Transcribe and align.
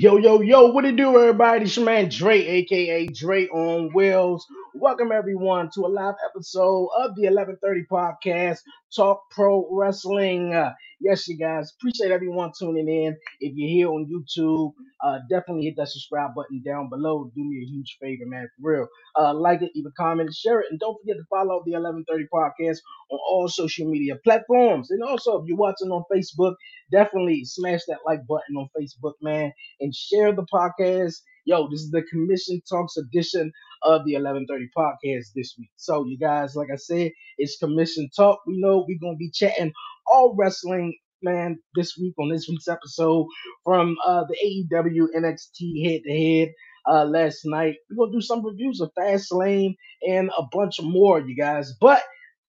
Yo, 0.00 0.16
yo, 0.16 0.40
yo, 0.42 0.68
what 0.70 0.84
it 0.84 0.94
do, 0.94 1.18
everybody? 1.18 1.64
It's 1.64 1.76
your 1.76 1.84
man 1.84 2.08
Dre, 2.08 2.38
aka 2.38 3.08
Dre 3.08 3.48
on 3.48 3.92
Wheels. 3.92 4.46
Welcome 4.72 5.10
everyone 5.10 5.70
to 5.74 5.86
a 5.86 5.88
live 5.88 6.14
episode 6.24 6.88
of 6.96 7.16
the 7.16 7.22
1130 7.24 7.86
podcast, 7.90 8.58
Talk 8.94 9.28
Pro 9.32 9.66
Wrestling. 9.72 10.54
Yes, 11.00 11.28
you 11.28 11.38
guys, 11.38 11.72
appreciate 11.78 12.10
everyone 12.10 12.52
tuning 12.58 12.88
in. 12.88 13.16
If 13.40 13.52
you're 13.56 13.68
here 13.68 13.88
on 13.88 14.06
YouTube, 14.06 14.72
uh, 15.04 15.18
definitely 15.30 15.64
hit 15.64 15.74
that 15.76 15.88
subscribe 15.88 16.34
button 16.34 16.62
down 16.64 16.88
below. 16.88 17.30
Do 17.34 17.44
me 17.44 17.62
a 17.62 17.66
huge 17.66 17.98
favor, 18.00 18.24
man, 18.26 18.48
for 18.60 18.72
real. 18.72 18.88
Uh, 19.18 19.34
like 19.34 19.62
it, 19.62 19.70
leave 19.74 19.86
a 19.86 19.92
comment, 19.92 20.34
share 20.34 20.60
it, 20.60 20.66
and 20.70 20.80
don't 20.80 20.98
forget 21.00 21.16
to 21.16 21.24
follow 21.30 21.62
the 21.64 21.72
1130 21.72 22.26
podcast 22.32 22.78
on 23.10 23.18
all 23.30 23.48
social 23.48 23.88
media 23.90 24.16
platforms. 24.24 24.90
And 24.90 25.02
also, 25.02 25.40
if 25.40 25.46
you're 25.46 25.56
watching 25.56 25.90
on 25.90 26.04
Facebook, 26.12 26.54
definitely 26.90 27.44
smash 27.44 27.80
that 27.88 27.98
like 28.06 28.26
button 28.26 28.56
on 28.56 28.68
Facebook, 28.78 29.14
man 29.22 29.52
and 29.80 29.94
share 29.94 30.32
the 30.32 30.46
podcast. 30.52 31.16
Yo, 31.48 31.66
this 31.70 31.80
is 31.80 31.90
the 31.90 32.02
Commission 32.02 32.60
Talks 32.68 32.98
edition 32.98 33.50
of 33.82 34.04
the 34.04 34.12
1130 34.12 34.68
podcast 34.76 35.28
this 35.34 35.54
week. 35.58 35.70
So, 35.76 36.04
you 36.04 36.18
guys, 36.18 36.54
like 36.54 36.68
I 36.70 36.76
said, 36.76 37.10
it's 37.38 37.56
Commission 37.56 38.10
Talk. 38.14 38.40
We 38.46 38.60
know 38.60 38.84
we're 38.86 38.98
going 39.00 39.14
to 39.14 39.18
be 39.18 39.30
chatting 39.30 39.72
all 40.12 40.36
wrestling, 40.38 40.94
man, 41.22 41.58
this 41.74 41.96
week 41.96 42.12
on 42.18 42.28
this 42.28 42.46
week's 42.50 42.68
episode 42.68 43.28
from 43.64 43.96
uh, 44.04 44.24
the 44.28 44.66
AEW 44.70 45.06
NXT 45.16 45.86
head 45.86 46.02
to 46.04 46.22
head. 46.22 46.48
Uh, 46.86 47.06
last 47.06 47.40
night, 47.46 47.76
we're 47.90 48.04
gonna 48.04 48.18
do 48.18 48.20
some 48.20 48.44
reviews 48.44 48.82
of 48.82 48.90
Fastlane 48.98 49.74
and 50.06 50.30
a 50.36 50.42
bunch 50.52 50.82
more, 50.82 51.18
you 51.18 51.34
guys. 51.34 51.72
But 51.80 52.02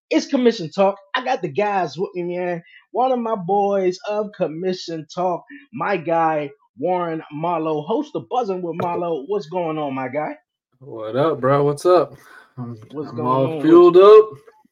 it's 0.10 0.28
Commission 0.28 0.72
Talk. 0.72 0.98
I 1.16 1.24
got 1.24 1.42
the 1.42 1.48
guys 1.48 1.98
with 1.98 2.10
me, 2.16 2.38
man. 2.38 2.64
One 2.92 3.14
of 3.14 3.20
my 3.20 3.36
boys 3.36 3.98
of 4.10 4.32
Commission 4.36 5.08
Talk, 5.16 5.46
my 5.72 5.96
guy 5.96 6.50
Warren 6.84 7.22
Marlowe, 7.32 7.82
host 7.82 8.16
of 8.16 8.28
Buzzing 8.30 8.62
with 8.62 8.76
Marlowe. 8.82 9.26
What's 9.28 9.48
going 9.48 9.78
on, 9.78 9.94
my 9.94 10.08
guy? 10.08 10.38
What 10.80 11.16
up, 11.16 11.42
bro? 11.42 11.64
What's 11.66 11.86
up? 11.86 12.14
I'm, 12.58 12.76
What's 12.92 13.10
I'm 13.10 13.16
going 13.18 13.28
all 13.28 13.54
on? 13.58 13.62
fueled 13.62 13.98
up, 13.98 14.30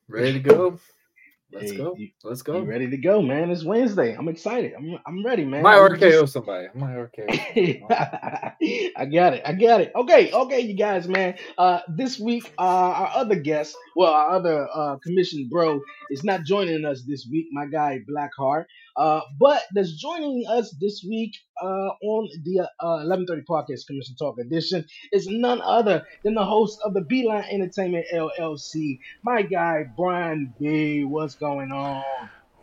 ready 0.07 0.33
to 0.33 0.39
go. 0.39 0.79
Let's 1.53 1.71
Hey, 1.71 1.77
go. 1.77 1.95
you- 1.97 2.09
Let's 2.25 2.41
You 2.45 2.53
go. 2.55 2.59
ready 2.61 2.89
to 2.89 2.97
go, 2.97 3.21
man? 3.21 3.49
It's 3.49 3.63
Wednesday. 3.63 4.13
I'm 4.17 4.27
excited. 4.27 4.73
I'm 4.77 4.97
I'm 5.07 5.25
ready, 5.25 5.45
man. 5.45 5.63
My 5.63 5.75
I'm 5.79 5.97
just- 5.97 6.01
RKO 6.03 6.27
somebody. 6.29 6.67
My 6.75 6.87
RKO. 7.07 7.85
I 8.97 9.05
got 9.05 9.33
it. 9.33 9.43
I 9.45 9.53
got 9.53 9.79
it. 9.79 9.93
Okay, 9.95 10.29
okay, 10.33 10.59
you 10.59 10.73
guys, 10.75 11.07
man. 11.07 11.35
Uh, 11.57 11.79
this 11.95 12.19
week, 12.19 12.51
uh, 12.57 12.61
our 12.61 13.11
other 13.15 13.35
guest, 13.35 13.77
well, 13.95 14.11
our 14.11 14.31
other 14.35 14.67
uh, 14.73 14.97
commission 14.97 15.47
bro, 15.49 15.79
is 16.11 16.25
not 16.25 16.43
joining 16.43 16.83
us 16.83 17.03
this 17.07 17.25
week. 17.31 17.47
My 17.53 17.65
guy 17.65 17.99
Blackheart, 18.09 18.65
uh, 18.97 19.21
but 19.39 19.63
that's 19.73 19.93
joining 19.93 20.45
us 20.47 20.75
this 20.81 21.05
week 21.07 21.35
uh, 21.61 21.89
on 22.01 22.29
the 22.43 22.67
uh, 22.79 23.05
11:30 23.05 23.43
podcast 23.49 23.85
Commission 23.87 24.15
Talk 24.17 24.39
edition 24.39 24.85
is 25.11 25.27
none 25.27 25.61
other 25.61 26.03
than 26.23 26.33
the 26.33 26.43
host 26.43 26.79
of 26.83 26.93
the 26.93 27.01
Beeline 27.01 27.45
Entertainment 27.51 28.05
LLC, 28.13 28.99
my 29.23 29.43
guy 29.43 29.85
Brian 29.95 30.53
B. 30.59 31.03
What's 31.03 31.35
going 31.35 31.71
on? 31.71 32.03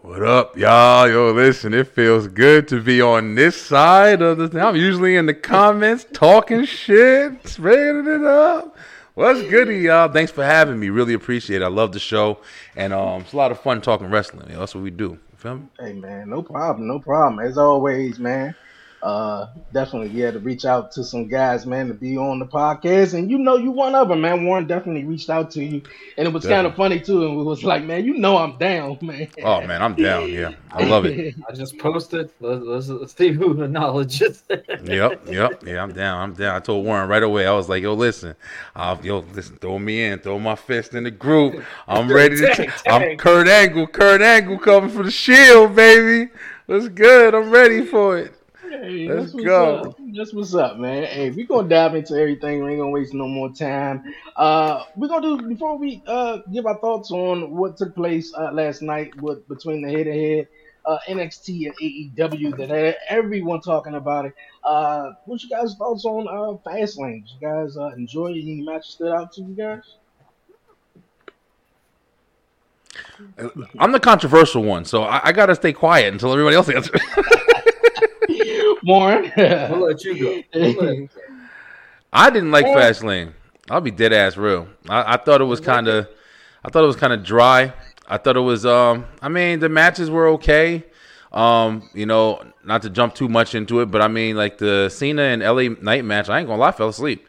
What 0.03 0.23
up, 0.23 0.59
y'all? 0.59 1.09
Yo, 1.09 1.33
listen, 1.33 1.73
it 1.73 1.89
feels 1.89 2.29
good 2.29 2.69
to 2.69 2.83
be 2.83 3.01
on 3.01 3.37
this 3.37 3.59
side 3.59 4.21
of 4.21 4.37
the 4.37 4.49
thing. 4.49 4.61
I'm 4.61 4.77
usually 4.77 5.17
in 5.17 5.25
the 5.25 5.33
comments 5.33 6.05
talking 6.13 6.67
shit, 6.67 7.49
spreading 7.49 8.07
it 8.07 8.23
up. 8.23 8.77
What's 9.15 9.43
goody, 9.43 9.79
y'all? 9.79 10.13
Thanks 10.13 10.33
for 10.33 10.45
having 10.45 10.79
me. 10.79 10.91
Really 10.91 11.15
appreciate 11.15 11.63
it. 11.63 11.65
I 11.65 11.69
love 11.69 11.93
the 11.93 12.01
show. 12.01 12.39
And 12.75 12.93
um, 12.93 13.23
it's 13.23 13.33
a 13.33 13.37
lot 13.37 13.53
of 13.53 13.61
fun 13.61 13.81
talking 13.81 14.11
wrestling. 14.11 14.49
You 14.49 14.55
know, 14.55 14.59
that's 14.59 14.75
what 14.75 14.83
we 14.83 14.91
do. 14.91 15.19
Feel 15.45 15.57
me? 15.57 15.69
Hey 15.79 15.93
man, 15.93 16.31
no 16.31 16.43
problem, 16.43 16.89
no 16.89 17.01
problem. 17.01 17.47
As 17.47 17.59
always, 17.59 18.19
man. 18.19 18.55
Uh, 19.05 19.51
definitely, 19.75 20.09
yeah, 20.19 20.31
to 20.31 20.39
reach 20.39 20.65
out 20.65 20.91
to 20.91 21.05
some 21.05 21.29
guys, 21.29 21.67
man, 21.67 21.89
to 21.89 21.93
be 21.93 22.17
on 22.17 22.39
the 22.39 22.47
podcast, 22.47 23.13
and 23.13 23.31
you 23.31 23.37
know, 23.37 23.55
you 23.55 23.71
one 23.71 23.95
of 23.95 24.09
them, 24.09 24.23
man. 24.23 24.47
Warren 24.47 24.67
definitely 24.67 25.05
reached 25.05 25.29
out 25.29 25.51
to 25.51 25.63
you, 25.63 25.83
and 26.17 26.27
it 26.27 26.33
was 26.33 26.47
kind 26.47 26.67
of 26.67 26.75
funny 26.75 26.99
too. 27.01 27.27
And 27.27 27.37
we 27.37 27.43
was 27.43 27.63
like, 27.63 27.85
man, 27.85 28.07
you 28.07 28.17
know, 28.17 28.39
I'm 28.39 28.57
down, 28.57 28.97
man. 29.03 29.29
Oh, 29.43 29.61
man, 29.61 29.83
I'm 29.83 29.95
down. 29.95 30.31
Yeah, 30.33 30.53
I 30.71 30.85
love 30.85 31.05
it. 31.05 31.35
I 31.49 31.53
just 31.53 31.77
posted. 31.79 32.31
Let's, 32.41 32.65
let's, 32.65 32.89
let's 32.89 33.15
see 33.15 33.31
who 33.33 33.63
acknowledges 33.63 34.43
it. 34.49 34.65
Yep, 34.95 35.29
yep, 35.29 35.63
yeah, 35.67 35.83
I'm 35.83 35.93
down. 35.93 36.23
I'm 36.23 36.33
down. 36.33 36.57
I 36.57 36.61
told 36.61 36.87
Warren 36.87 37.07
right 37.07 37.23
away. 37.23 37.47
I 37.47 37.53
was 37.53 37.69
like, 37.69 37.83
"Yo, 37.83 37.93
listen, 37.93 38.35
uh, 38.75 38.97
yo, 39.03 39.19
listen, 39.35 39.57
throw 39.57 39.79
me 39.79 40.05
in, 40.05 40.19
throw 40.21 40.39
my 40.39 40.55
fist 40.55 40.95
in 40.95 41.05
the 41.05 41.11
group. 41.11 41.63
I'm 41.87 42.11
ready 42.11 42.37
to. 42.37 42.55
Tag, 42.55 42.73
I'm. 42.87 43.19
Kurt 43.19 43.49
Angle, 43.49 43.87
Kurt 43.89 44.23
Angle 44.23 44.59
coming 44.61 44.89
for 44.89 45.03
the 45.03 45.11
Shield, 45.11 45.77
baby. 45.77 46.31
What's 46.65 46.89
good? 46.89 47.35
I'm 47.35 47.51
ready 47.51 47.85
for 47.85 48.17
it. 48.17 48.35
Hey, 48.83 49.07
Let's 49.09 49.21
that's 49.21 49.35
what's 49.35 49.45
go. 49.45 49.77
Up. 49.77 49.99
That's 50.17 50.33
what's 50.33 50.55
up, 50.55 50.79
man. 50.79 51.05
Hey, 51.05 51.31
we 51.31 51.45
gonna 51.45 51.69
dive 51.69 51.95
into 51.95 52.15
everything. 52.15 52.65
We 52.65 52.73
ain't 52.73 52.81
gonna 52.81 52.91
waste 52.91 53.15
no 53.15 53.29
more 53.29 53.53
time. 53.53 54.03
Uh, 54.35 54.83
we're 54.97 55.07
gonna 55.07 55.39
do 55.39 55.49
before 55.49 55.79
we 55.79 56.03
uh 56.09 56.39
give 56.53 56.67
our 56.67 56.79
thoughts 56.79 57.13
on 57.13 57.55
what 57.55 57.77
took 57.77 57.95
place 57.95 58.35
uh, 58.37 58.51
last 58.51 58.83
night 58.83 59.15
with 59.23 59.47
between 59.49 59.81
the 59.83 59.93
head 59.93 60.07
to 60.07 60.13
head 60.13 60.49
uh 60.87 60.99
NXT 61.09 61.67
and 61.67 61.77
AEW 61.77 62.57
that 62.57 62.71
had 62.71 62.97
everyone 63.09 63.61
talking 63.61 63.95
about 63.95 64.27
it. 64.27 64.35
Uh, 64.65 65.13
what's 65.27 65.45
you 65.45 65.51
guys' 65.51 65.77
thoughts 65.79 66.05
on 66.05 66.27
uh 66.27 66.59
Fastlane? 66.69 67.23
Did 67.23 67.31
you 67.41 67.49
guys 67.49 67.77
uh, 67.77 67.91
enjoy 67.97 68.33
it? 68.33 68.43
any 68.43 68.63
matches 68.63 68.95
stood 68.95 69.13
out 69.13 69.33
to 69.35 69.43
you 69.43 69.55
guys? 69.55 69.83
I'm 73.79 73.93
the 73.93 74.01
controversial 74.01 74.65
one, 74.65 74.85
so 74.85 75.05
I, 75.05 75.29
I 75.29 75.33
gotta 75.33 75.55
stay 75.55 75.73
quiet 75.73 76.13
until 76.13 76.33
everybody 76.33 76.57
else 76.57 76.69
answers. 76.69 77.01
Warren. 78.85 79.33
We'll 79.37 79.87
let 79.87 80.05
you 80.05 80.19
go. 80.19 80.43
We'll 80.55 80.73
let 80.73 80.83
you 80.83 81.09
go. 81.09 81.21
I 82.13 82.31
didn't 82.31 82.51
like 82.51 82.67
Yeah. 82.67 82.77
Fastlane. 82.77 83.33
I'll 83.71 83.81
be 83.81 83.91
dead 83.91 84.13
ass 84.13 84.37
real. 84.37 84.69
I, 84.89 85.15
I 85.15 85.17
thought 85.17 85.41
it 85.41 85.45
was 85.45 85.61
kind 85.61 85.89
of, 85.89 86.09
I 86.65 86.71
thought 86.71 86.85
it 86.85 86.87
was 86.87 86.97
kind 86.97 87.13
of 87.13 87.25
dry. 87.25 87.73
I 88.07 88.19
thought 88.19 88.37
it 88.37 88.41
was. 88.41 88.67
Um, 88.67 89.07
I 89.23 89.29
mean, 89.29 89.61
the 89.61 89.69
matches 89.69 90.11
were 90.11 90.29
okay. 90.29 90.85
Um, 91.33 91.89
you 91.95 92.07
know, 92.07 92.43
not 92.65 92.83
to 92.83 92.91
jump 92.91 93.15
too 93.15 93.29
much 93.29 93.55
into 93.55 93.81
it, 93.81 93.87
but 93.91 94.01
I 94.03 94.09
mean, 94.09 94.37
like 94.37 94.59
the 94.59 94.89
Cena 94.91 95.23
and 95.23 95.43
LA 95.43 95.75
Knight 95.81 96.05
match. 96.05 96.29
I 96.29 96.39
ain't 96.39 96.47
gonna 96.47 96.61
lie, 96.61 96.69
I 96.69 96.73
fell 96.73 96.91
asleep, 96.91 97.27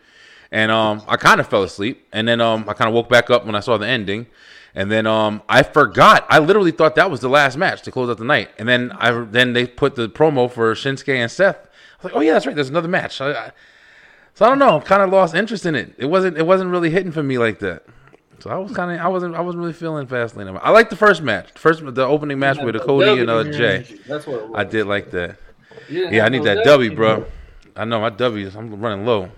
and 0.52 0.72
um, 0.72 1.02
I 1.08 1.16
kind 1.18 1.40
of 1.40 1.48
fell 1.48 1.64
asleep, 1.64 2.06
and 2.14 2.28
then 2.28 2.40
um, 2.42 2.66
I 2.68 2.74
kind 2.74 2.88
of 2.90 2.94
woke 2.94 3.10
back 3.10 3.30
up 3.32 3.46
when 3.46 3.56
I 3.56 3.62
saw 3.62 3.78
the 3.78 3.88
ending. 3.88 4.28
And 4.76 4.92
then 4.92 5.08
um, 5.08 5.42
I 5.48 5.64
forgot. 5.64 6.26
I 6.30 6.40
literally 6.40 6.72
thought 6.72 6.96
that 6.96 7.10
was 7.10 7.22
the 7.22 7.30
last 7.30 7.56
match 7.58 7.82
to 7.84 7.92
close 7.92 8.10
out 8.10 8.18
the 8.18 8.26
night. 8.26 8.50
And 8.60 8.68
then 8.68 8.92
I 8.92 9.12
then 9.12 9.54
they 9.54 9.66
put 9.66 9.96
the 9.96 10.10
promo 10.10 10.52
for 10.52 10.74
Shinsuke 10.76 11.16
and 11.16 11.32
Seth. 11.32 11.56
I 11.56 11.60
was 11.60 12.04
like, 12.04 12.16
oh 12.16 12.20
yeah, 12.20 12.34
that's 12.34 12.46
right. 12.46 12.56
There's 12.56 12.70
another 12.70 12.90
match. 12.90 13.22
I, 13.22 13.32
I, 13.32 13.52
so 14.34 14.46
I 14.46 14.50
don't 14.50 14.60
know. 14.60 14.82
Kind 14.82 15.02
of 15.02 15.10
lost 15.10 15.34
interest 15.34 15.66
in 15.66 15.76
it. 15.76 15.96
It 15.98 16.08
wasn't. 16.08 16.38
It 16.38 16.46
wasn't 16.46 16.72
really 16.72 16.90
hitting 16.90 17.14
for 17.14 17.24
me 17.24 17.38
like 17.38 17.60
that. 17.60 17.86
So 18.40 18.50
I 18.50 18.58
was 18.58 18.74
kind 18.74 18.92
of. 18.92 19.04
I 19.04 19.08
wasn't. 19.08 19.34
I 19.34 19.40
wasn't 19.40 19.62
really 19.62 19.74
feeling 19.74 20.08
Fastlane. 20.08 20.60
I 20.62 20.72
like 20.72 20.90
the 20.90 20.98
first 20.98 21.22
match. 21.22 21.52
First, 21.56 21.82
the 21.96 22.06
opening 22.06 22.38
match 22.38 22.58
with 22.62 22.80
Cody 22.82 23.22
and 23.22 23.30
uh, 23.30 23.46
Jey. 23.46 23.86
That's 24.08 24.28
what 24.28 24.42
it 24.42 24.50
was. 24.50 24.60
I 24.60 24.66
did 24.66 24.88
like 24.88 25.10
that. 25.12 25.38
Yeah, 25.90 26.26
I 26.26 26.30
need 26.30 26.44
that 26.44 26.66
W. 26.66 26.94
Bro. 26.94 27.26
I 27.78 27.86
know 27.86 28.02
my 28.02 28.10
W. 28.10 28.52
I'm 28.54 28.76
running 28.82 29.06
low. 29.06 29.32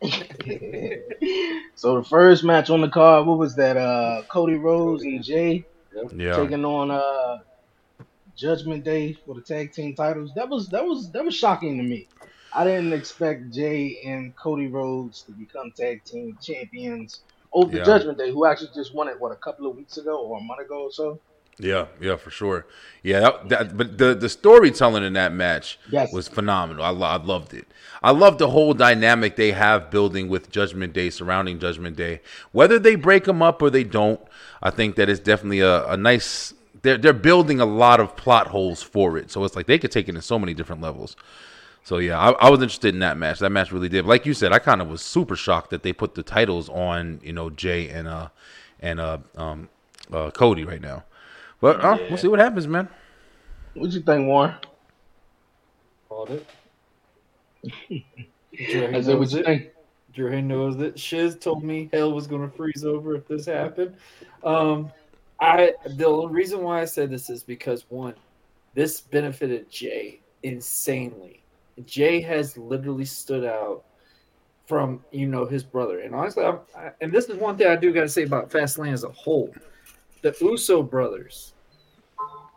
so 1.74 1.96
the 1.96 2.06
first 2.08 2.44
match 2.44 2.70
on 2.70 2.80
the 2.80 2.88
card, 2.88 3.26
what 3.26 3.38
was 3.38 3.56
that? 3.56 3.76
Uh, 3.76 4.22
Cody 4.28 4.54
Rhodes 4.54 5.02
and 5.02 5.22
Jey. 5.22 5.64
Yeah. 6.14 6.36
taking 6.36 6.64
on 6.64 6.90
uh 6.92 7.38
Judgment 8.36 8.84
Day 8.84 9.14
for 9.14 9.34
the 9.34 9.40
tag 9.40 9.72
team 9.72 9.96
titles. 9.96 10.32
That 10.36 10.48
was 10.48 10.68
that 10.68 10.84
was 10.84 11.10
that 11.10 11.24
was 11.24 11.34
shocking 11.34 11.76
to 11.78 11.82
me. 11.82 12.06
I 12.52 12.64
didn't 12.64 12.92
expect 12.92 13.52
Jey 13.52 14.00
and 14.06 14.34
Cody 14.36 14.68
Rhodes 14.68 15.22
to 15.22 15.32
become 15.32 15.72
tag 15.72 16.04
team 16.04 16.38
champions 16.40 17.20
over 17.52 17.76
Yeah. 17.76 17.84
Judgment 17.84 18.18
Day, 18.18 18.30
who 18.30 18.46
actually 18.46 18.70
just 18.74 18.94
won 18.94 19.08
it 19.08 19.18
what 19.20 19.32
a 19.32 19.36
couple 19.36 19.66
of 19.68 19.76
weeks 19.76 19.96
ago 19.96 20.18
or 20.24 20.38
a 20.38 20.40
month 20.40 20.60
ago 20.60 20.84
or 20.84 20.92
so. 20.92 21.18
Yeah, 21.58 21.86
yeah, 22.00 22.16
for 22.16 22.30
sure. 22.30 22.66
Yeah, 23.02 23.20
that, 23.20 23.48
that, 23.48 23.76
but 23.76 23.98
the 23.98 24.14
the 24.14 24.28
storytelling 24.28 25.02
in 25.04 25.12
that 25.14 25.32
match 25.32 25.78
Yes. 25.90 26.12
was 26.12 26.28
phenomenal. 26.28 26.84
I, 26.84 26.90
lo- 26.90 27.06
I 27.06 27.16
loved 27.16 27.52
it. 27.54 27.66
I 28.02 28.12
love 28.12 28.38
the 28.38 28.50
whole 28.50 28.74
dynamic 28.74 29.34
they 29.36 29.50
have 29.52 29.90
building 29.90 30.28
with 30.28 30.50
Judgment 30.52 30.92
Day, 30.92 31.10
surrounding 31.10 31.58
Judgment 31.58 31.96
Day. 31.96 32.20
Whether 32.52 32.78
they 32.78 32.94
break 32.94 33.24
them 33.24 33.42
up 33.42 33.60
or 33.60 33.70
they 33.70 33.82
don't, 33.84 34.20
I 34.62 34.70
think 34.70 34.94
that 34.96 35.08
is 35.08 35.18
definitely 35.18 35.60
a, 35.60 35.84
a 35.88 35.96
nice. 35.96 36.54
They're 36.82 36.96
they're 36.98 37.12
building 37.12 37.60
a 37.60 37.66
lot 37.66 37.98
of 37.98 38.14
plot 38.14 38.48
holes 38.48 38.82
for 38.82 39.18
it, 39.18 39.30
so 39.32 39.42
it's 39.44 39.56
like 39.56 39.66
they 39.66 39.78
could 39.78 39.90
take 39.90 40.08
it 40.08 40.14
in 40.14 40.22
so 40.22 40.38
many 40.38 40.54
different 40.54 40.80
levels. 40.80 41.16
So 41.82 41.98
yeah, 41.98 42.18
I, 42.18 42.30
I 42.32 42.50
was 42.50 42.60
interested 42.62 42.94
in 42.94 43.00
that 43.00 43.16
match. 43.16 43.38
That 43.40 43.50
match 43.50 43.72
really 43.72 43.88
did. 43.88 44.04
Like 44.04 44.26
you 44.26 44.34
said, 44.34 44.52
I 44.52 44.58
kind 44.60 44.80
of 44.80 44.88
was 44.88 45.02
super 45.02 45.34
shocked 45.34 45.70
that 45.70 45.82
they 45.82 45.92
put 45.92 46.14
the 46.14 46.22
titles 46.22 46.68
on, 46.68 47.20
you 47.24 47.32
know, 47.32 47.50
Jey 47.50 47.88
and 47.88 48.06
uh 48.06 48.28
and 48.80 49.00
uh 49.00 49.18
um 49.36 49.68
uh 50.12 50.30
Cody 50.30 50.64
right 50.64 50.80
now. 50.80 51.02
But 51.60 51.84
uh, 51.84 51.96
Yeah. 52.00 52.08
we'll 52.08 52.18
see 52.18 52.28
what 52.28 52.38
happens, 52.38 52.66
man. 52.66 52.88
What 53.74 53.90
do 53.90 53.96
you 53.96 54.02
think, 54.02 54.26
Warren? 54.26 54.54
Called 56.08 56.30
it. 56.30 56.46
Dre 58.70 58.94
I 58.94 59.00
said, 59.02 59.18
what 59.18 59.30
you 59.32 59.38
it. 59.40 59.44
think? 59.44 59.68
Dre 60.14 60.40
knows 60.40 60.76
it. 60.80 60.98
Shiz 60.98 61.36
told 61.36 61.62
me 61.62 61.88
hell 61.92 62.12
was 62.12 62.26
gonna 62.26 62.48
freeze 62.48 62.84
over 62.84 63.14
if 63.14 63.28
this 63.28 63.46
happened. 63.46 63.94
Um, 64.42 64.90
I 65.40 65.74
the 65.86 66.06
only 66.06 66.32
reason 66.34 66.62
why 66.62 66.80
I 66.80 66.84
said 66.84 67.10
this 67.10 67.30
is 67.30 67.42
because 67.44 67.84
one, 67.88 68.14
this 68.74 69.00
benefited 69.00 69.70
Jey 69.70 70.20
insanely. 70.42 71.42
Jey 71.84 72.20
has 72.22 72.56
literally 72.56 73.04
stood 73.04 73.44
out 73.44 73.84
from 74.66 75.04
you 75.12 75.28
know 75.28 75.46
his 75.46 75.62
brother, 75.62 76.00
and 76.00 76.14
honestly, 76.14 76.44
I'm, 76.44 76.60
I, 76.76 76.90
and 77.00 77.12
this 77.12 77.26
is 77.26 77.36
one 77.36 77.56
thing 77.56 77.68
I 77.68 77.76
do 77.76 77.92
got 77.92 78.02
to 78.02 78.08
say 78.08 78.24
about 78.24 78.50
Fastlane 78.50 78.92
as 78.92 79.04
a 79.04 79.10
whole. 79.10 79.54
The 80.22 80.34
Uso 80.40 80.82
brothers, 80.82 81.54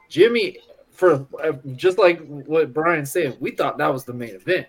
Jimmy, 0.10 0.58
for 0.92 1.26
uh, 1.44 1.54
just 1.76 1.98
like 1.98 2.26
what 2.28 2.74
Brian 2.74 3.06
said, 3.06 3.38
we 3.40 3.52
thought 3.52 3.78
that 3.78 3.92
was 3.92 4.04
the 4.04 4.14
main 4.14 4.36
event. 4.36 4.68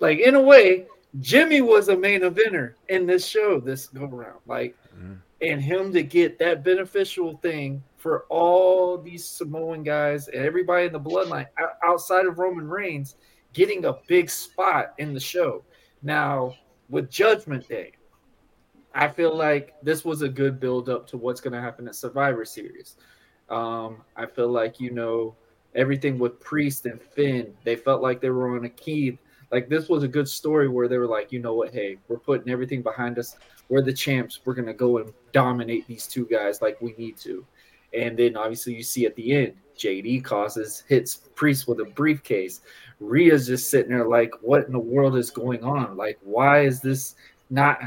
Like 0.00 0.18
in 0.18 0.34
a 0.34 0.40
way, 0.40 0.86
Jimmy 1.20 1.60
was 1.60 1.88
a 1.88 1.96
main 1.96 2.20
eventer 2.22 2.74
in 2.88 3.06
this 3.06 3.26
show 3.26 3.60
this 3.60 3.86
go 3.88 4.04
around. 4.04 4.40
Like, 4.46 4.74
Mhm. 4.96 5.18
and 5.40 5.62
him 5.62 5.92
to 5.92 6.02
get 6.02 6.38
that 6.38 6.64
beneficial 6.64 7.36
thing 7.38 7.82
for 7.96 8.24
all 8.28 8.98
these 8.98 9.24
Samoan 9.24 9.82
guys 9.82 10.28
and 10.28 10.44
everybody 10.44 10.86
in 10.86 10.92
the 10.92 11.00
bloodline 11.00 11.46
outside 11.82 12.26
of 12.26 12.38
Roman 12.38 12.68
Reigns 12.68 13.16
getting 13.52 13.84
a 13.84 13.98
big 14.06 14.28
spot 14.30 14.94
in 14.98 15.14
the 15.14 15.20
show. 15.20 15.64
Now, 16.02 16.56
with 16.88 17.10
Judgment 17.10 17.66
Day, 17.68 17.92
I 18.94 19.08
feel 19.08 19.36
like 19.36 19.74
this 19.82 20.04
was 20.04 20.22
a 20.22 20.28
good 20.28 20.60
build 20.60 20.88
up 20.88 21.06
to 21.08 21.16
what's 21.16 21.40
going 21.40 21.52
to 21.52 21.60
happen 21.60 21.88
at 21.88 21.96
Survivor 21.96 22.44
Series. 22.44 22.96
Um, 23.50 24.02
I 24.16 24.26
feel 24.26 24.48
like, 24.48 24.80
you 24.80 24.90
know, 24.90 25.34
everything 25.74 26.18
with 26.18 26.40
Priest 26.40 26.86
and 26.86 27.02
Finn, 27.02 27.52
they 27.64 27.76
felt 27.76 28.02
like 28.02 28.20
they 28.20 28.30
were 28.30 28.56
on 28.56 28.64
a 28.64 28.70
key. 28.70 29.18
Like 29.50 29.68
this 29.68 29.88
was 29.88 30.02
a 30.02 30.08
good 30.08 30.28
story 30.28 30.68
where 30.68 30.88
they 30.88 30.98
were 30.98 31.06
like, 31.06 31.32
you 31.32 31.40
know 31.40 31.54
what, 31.54 31.72
hey, 31.72 31.98
we're 32.08 32.18
putting 32.18 32.50
everything 32.50 32.82
behind 32.82 33.18
us. 33.18 33.36
We're 33.68 33.82
the 33.82 33.92
champs. 33.92 34.40
We're 34.44 34.54
gonna 34.54 34.74
go 34.74 34.98
and 34.98 35.12
dominate 35.32 35.86
these 35.86 36.06
two 36.06 36.26
guys 36.26 36.62
like 36.62 36.80
we 36.80 36.94
need 36.96 37.16
to. 37.18 37.44
And 37.92 38.16
then 38.16 38.36
obviously 38.36 38.74
you 38.74 38.82
see 38.82 39.06
at 39.06 39.14
the 39.16 39.32
end, 39.32 39.54
JD 39.76 40.24
causes 40.24 40.84
hits 40.88 41.16
Priest 41.34 41.66
with 41.66 41.80
a 41.80 41.84
briefcase. 41.84 42.60
Rhea's 43.00 43.46
just 43.46 43.70
sitting 43.70 43.90
there 43.90 44.06
like, 44.06 44.32
what 44.40 44.66
in 44.66 44.72
the 44.72 44.78
world 44.78 45.16
is 45.16 45.30
going 45.30 45.64
on? 45.64 45.96
Like, 45.96 46.18
why 46.22 46.60
is 46.60 46.80
this 46.80 47.16
not 47.50 47.80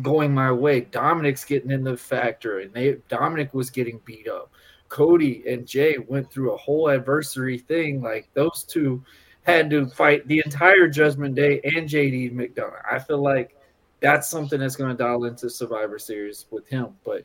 going 0.00 0.32
my 0.32 0.52
way? 0.52 0.80
Dominic's 0.80 1.44
getting 1.44 1.70
in 1.70 1.84
the 1.84 1.96
factor, 1.96 2.60
and 2.60 2.72
they 2.72 2.96
Dominic 3.08 3.52
was 3.54 3.70
getting 3.70 4.00
beat 4.04 4.28
up. 4.28 4.50
Cody 4.88 5.42
and 5.46 5.66
Jey 5.66 5.96
went 5.98 6.30
through 6.30 6.52
a 6.52 6.56
whole 6.56 6.90
adversary 6.90 7.58
thing. 7.58 8.02
Like 8.02 8.28
those 8.34 8.64
two 8.64 9.02
had 9.44 9.70
to 9.70 9.86
fight 9.86 10.26
the 10.28 10.42
entire 10.44 10.88
Judgment 10.88 11.34
Day 11.34 11.60
and 11.64 11.88
JD 11.88 12.32
McDonough. 12.34 12.82
I 12.90 12.98
feel 12.98 13.22
like 13.22 13.56
that's 14.00 14.28
something 14.28 14.60
that's 14.60 14.76
going 14.76 14.94
to 14.94 15.02
dial 15.02 15.24
into 15.24 15.48
Survivor 15.48 15.98
Series 15.98 16.46
with 16.50 16.68
him. 16.68 16.88
But 17.04 17.24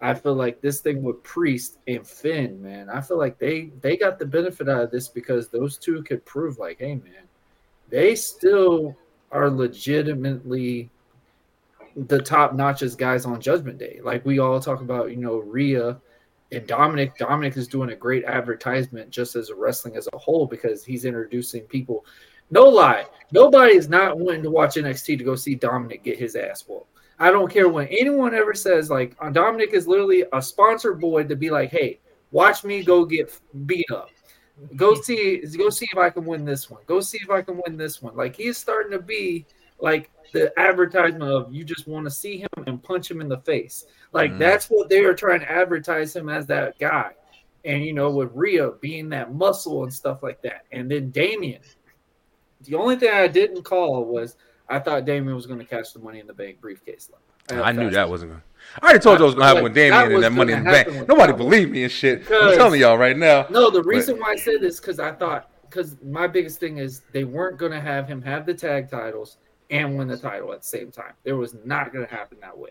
I 0.00 0.12
feel 0.12 0.34
like 0.34 0.60
this 0.60 0.80
thing 0.80 1.02
with 1.02 1.22
Priest 1.22 1.78
and 1.88 2.06
Finn, 2.06 2.62
man, 2.62 2.90
I 2.90 3.00
feel 3.00 3.16
like 3.16 3.38
they 3.38 3.70
they 3.80 3.96
got 3.96 4.18
the 4.18 4.26
benefit 4.26 4.68
out 4.68 4.82
of 4.82 4.90
this 4.90 5.08
because 5.08 5.48
those 5.48 5.78
two 5.78 6.02
could 6.02 6.24
prove 6.26 6.58
like, 6.58 6.78
hey, 6.78 6.96
man, 6.96 7.24
they 7.88 8.14
still 8.14 8.94
are 9.32 9.50
legitimately 9.50 10.90
the 11.96 12.20
top 12.20 12.54
notches 12.54 12.94
guys 12.94 13.24
on 13.24 13.40
Judgment 13.40 13.78
Day. 13.78 14.00
Like 14.02 14.24
we 14.24 14.38
all 14.38 14.60
talk 14.60 14.80
about, 14.80 15.10
you 15.10 15.16
know, 15.16 15.38
Rhea 15.38 15.98
and 16.52 16.66
Dominic. 16.66 17.16
Dominic 17.16 17.56
is 17.56 17.66
doing 17.66 17.90
a 17.90 17.96
great 17.96 18.24
advertisement 18.24 19.10
just 19.10 19.34
as 19.34 19.48
a 19.48 19.54
wrestling 19.54 19.96
as 19.96 20.08
a 20.12 20.18
whole 20.18 20.46
because 20.46 20.84
he's 20.84 21.06
introducing 21.06 21.62
people. 21.62 22.04
No 22.50 22.64
lie, 22.64 23.06
nobody 23.32 23.76
is 23.76 23.88
not 23.88 24.18
wanting 24.18 24.42
to 24.42 24.50
watch 24.50 24.76
NXT 24.76 25.18
to 25.18 25.24
go 25.24 25.34
see 25.34 25.54
Dominic 25.54 26.04
get 26.04 26.18
his 26.18 26.36
ass 26.36 26.64
whooped. 26.68 26.86
I 27.18 27.30
don't 27.30 27.50
care 27.50 27.68
what 27.68 27.88
anyone 27.90 28.34
ever 28.34 28.52
says. 28.52 28.90
Like 28.90 29.16
uh, 29.20 29.30
Dominic 29.30 29.72
is 29.72 29.88
literally 29.88 30.24
a 30.32 30.42
sponsor 30.42 30.92
boy 30.92 31.24
to 31.24 31.34
be 31.34 31.50
like, 31.50 31.70
hey, 31.70 31.98
watch 32.30 32.62
me 32.62 32.82
go 32.82 33.04
get 33.06 33.32
beat 33.64 33.90
up. 33.90 34.10
Go 34.76 34.94
see, 34.94 35.38
go 35.56 35.70
see 35.70 35.86
if 35.90 35.98
I 35.98 36.10
can 36.10 36.24
win 36.24 36.44
this 36.44 36.70
one. 36.70 36.82
Go 36.86 37.00
see 37.00 37.18
if 37.22 37.30
I 37.30 37.42
can 37.42 37.60
win 37.66 37.76
this 37.76 38.00
one. 38.00 38.16
Like 38.16 38.36
he's 38.36 38.58
starting 38.58 38.92
to 38.92 38.98
be 38.98 39.46
like 39.80 40.10
the 40.32 40.52
advertisement 40.58 41.30
of 41.30 41.52
you 41.52 41.64
just 41.64 41.86
want 41.86 42.04
to 42.04 42.10
see 42.10 42.38
him 42.38 42.48
and 42.66 42.82
punch 42.82 43.10
him 43.10 43.20
in 43.20 43.28
the 43.28 43.38
face. 43.38 43.86
Like 44.12 44.32
Mhm. 44.32 44.38
that's 44.38 44.66
what 44.66 44.88
they 44.88 45.04
are 45.04 45.14
trying 45.14 45.40
to 45.40 45.50
advertise 45.50 46.14
him 46.14 46.28
as 46.28 46.46
that 46.46 46.78
guy. 46.78 47.12
And 47.64 47.84
you 47.84 47.92
know, 47.92 48.10
with 48.10 48.30
Rhea 48.34 48.72
being 48.80 49.08
that 49.10 49.34
muscle 49.34 49.82
and 49.82 49.92
stuff 49.92 50.22
like 50.22 50.42
that. 50.42 50.62
And 50.72 50.90
then 50.90 51.10
Damian. 51.10 51.62
The 52.62 52.74
only 52.74 52.96
thing 52.96 53.10
I 53.12 53.28
didn't 53.28 53.62
call 53.62 54.04
was 54.04 54.36
I 54.68 54.78
thought 54.78 55.04
Damian 55.04 55.34
was 55.34 55.46
going 55.46 55.60
to 55.60 55.64
catch 55.64 55.92
the 55.92 56.00
money 56.00 56.18
in 56.18 56.26
the 56.26 56.34
bank 56.34 56.60
briefcase. 56.60 57.10
I 57.48 57.70
knew 57.72 57.90
that 57.90 58.08
wasn't 58.08 58.32
gonna. 58.32 58.42
I 58.82 58.86
already 58.86 58.98
told 58.98 59.18
you 59.20 59.24
I 59.24 59.26
was 59.26 59.34
gonna 59.34 59.46
happen 59.46 59.62
with 59.62 59.76
Like, 59.76 59.90
that 59.90 59.90
Damian 59.90 60.14
and 60.14 60.24
that 60.24 60.32
money 60.32 60.52
in 60.52 60.64
the 60.64 60.70
bank. 60.70 61.08
Nobody 61.08 61.32
believed 61.32 61.70
me 61.70 61.84
and 61.84 61.92
shit. 61.92 62.22
I'm 62.30 62.56
telling 62.56 62.80
y'all 62.80 62.98
right 62.98 63.16
now. 63.16 63.46
No, 63.50 63.70
the 63.70 63.82
reason 63.82 64.18
why 64.18 64.32
I 64.32 64.36
said 64.36 64.60
this 64.60 64.80
because 64.80 64.98
I 64.98 65.12
thought 65.12 65.50
because 65.68 65.96
my 66.02 66.26
biggest 66.26 66.58
thing 66.58 66.78
is 66.78 67.02
they 67.12 67.24
weren't 67.24 67.58
going 67.58 67.72
to 67.72 67.80
have 67.80 68.08
him 68.08 68.22
have 68.22 68.46
the 68.46 68.54
tag 68.54 68.90
titles 68.90 69.38
and 69.70 69.96
win 69.96 70.08
the 70.08 70.16
title 70.16 70.52
at 70.52 70.62
the 70.62 70.66
same 70.66 70.90
time. 70.90 71.12
It 71.24 71.32
was 71.32 71.56
not 71.64 71.92
going 71.92 72.06
to 72.06 72.14
happen 72.14 72.38
that 72.40 72.56
way. 72.56 72.70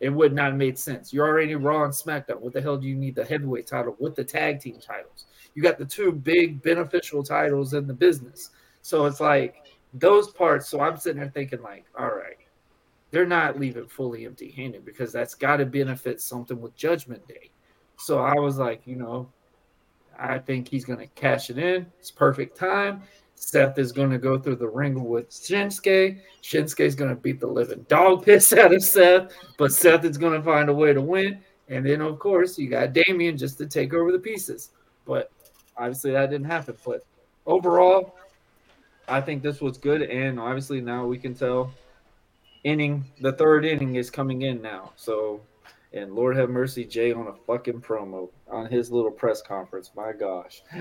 It 0.00 0.10
would 0.10 0.32
not 0.32 0.46
have 0.46 0.56
made 0.56 0.78
sense. 0.78 1.12
You're 1.12 1.26
already 1.26 1.54
Raw 1.54 1.84
and 1.84 1.92
SmackDown. 1.92 2.40
What 2.40 2.52
the 2.52 2.60
hell 2.60 2.76
do 2.76 2.86
you 2.86 2.94
need 2.94 3.14
the 3.14 3.24
heavyweight 3.24 3.66
title 3.66 3.96
with 3.98 4.14
the 4.14 4.24
tag 4.24 4.60
team 4.60 4.78
titles? 4.78 5.24
You 5.54 5.62
got 5.62 5.78
the 5.78 5.86
two 5.86 6.12
big 6.12 6.62
beneficial 6.62 7.22
titles 7.22 7.72
in 7.72 7.86
the 7.86 7.94
business. 7.94 8.50
So 8.82 9.06
it's 9.06 9.20
like 9.20 9.64
those 9.94 10.30
parts. 10.30 10.68
So 10.68 10.80
I'm 10.80 10.98
sitting 10.98 11.20
there 11.20 11.30
thinking, 11.30 11.62
like, 11.62 11.86
all 11.98 12.08
right, 12.08 12.36
they're 13.10 13.26
not 13.26 13.58
leaving 13.58 13.86
fully 13.86 14.26
empty 14.26 14.50
handed 14.50 14.84
because 14.84 15.12
that's 15.12 15.34
got 15.34 15.56
to 15.56 15.66
benefit 15.66 16.20
something 16.20 16.60
with 16.60 16.76
Judgment 16.76 17.26
Day. 17.26 17.50
So 17.96 18.18
I 18.18 18.34
was 18.34 18.58
like, 18.58 18.82
you 18.84 18.96
know, 18.96 19.30
I 20.18 20.38
think 20.38 20.68
he's 20.68 20.84
going 20.84 20.98
to 20.98 21.06
cash 21.08 21.48
it 21.48 21.58
in. 21.58 21.86
It's 21.98 22.10
perfect 22.10 22.56
time. 22.56 23.02
Seth 23.36 23.78
is 23.78 23.92
going 23.92 24.10
to 24.10 24.18
go 24.18 24.38
through 24.38 24.56
the 24.56 24.68
ring 24.68 25.04
with 25.04 25.30
Shinsuke. 25.30 26.18
Is 26.52 26.94
going 26.94 27.10
to 27.10 27.16
beat 27.16 27.38
the 27.38 27.46
living 27.46 27.84
dog 27.88 28.24
piss 28.24 28.52
out 28.52 28.74
of 28.74 28.82
Seth, 28.82 29.32
but 29.58 29.72
Seth 29.72 30.04
is 30.04 30.18
going 30.18 30.32
to 30.32 30.42
find 30.42 30.68
a 30.68 30.74
way 30.74 30.92
to 30.92 31.00
win. 31.00 31.40
And 31.68 31.84
then, 31.84 32.00
of 32.00 32.18
course, 32.18 32.58
you 32.58 32.68
got 32.68 32.92
Damian 32.92 33.36
just 33.36 33.58
to 33.58 33.66
take 33.66 33.92
over 33.92 34.12
the 34.12 34.18
pieces. 34.18 34.70
But 35.04 35.30
obviously, 35.76 36.12
that 36.12 36.30
didn't 36.30 36.46
happen. 36.46 36.76
But 36.84 37.04
overall, 37.46 38.16
I 39.08 39.20
think 39.20 39.42
this 39.42 39.60
was 39.60 39.76
good. 39.76 40.02
And 40.02 40.40
obviously, 40.40 40.80
now 40.80 41.06
we 41.06 41.18
can 41.18 41.34
tell 41.34 41.72
inning, 42.64 43.04
the 43.20 43.32
third 43.32 43.64
inning 43.64 43.96
is 43.96 44.10
coming 44.10 44.42
in 44.42 44.62
now. 44.62 44.92
So, 44.96 45.40
and 45.96 46.14
Lord 46.14 46.36
have 46.36 46.50
mercy, 46.50 46.84
Jey 46.84 47.12
on 47.12 47.26
a 47.26 47.34
fucking 47.46 47.80
promo 47.80 48.28
on 48.50 48.66
his 48.66 48.90
little 48.90 49.10
press 49.10 49.42
conference. 49.42 49.90
My 49.96 50.12
gosh. 50.12 50.62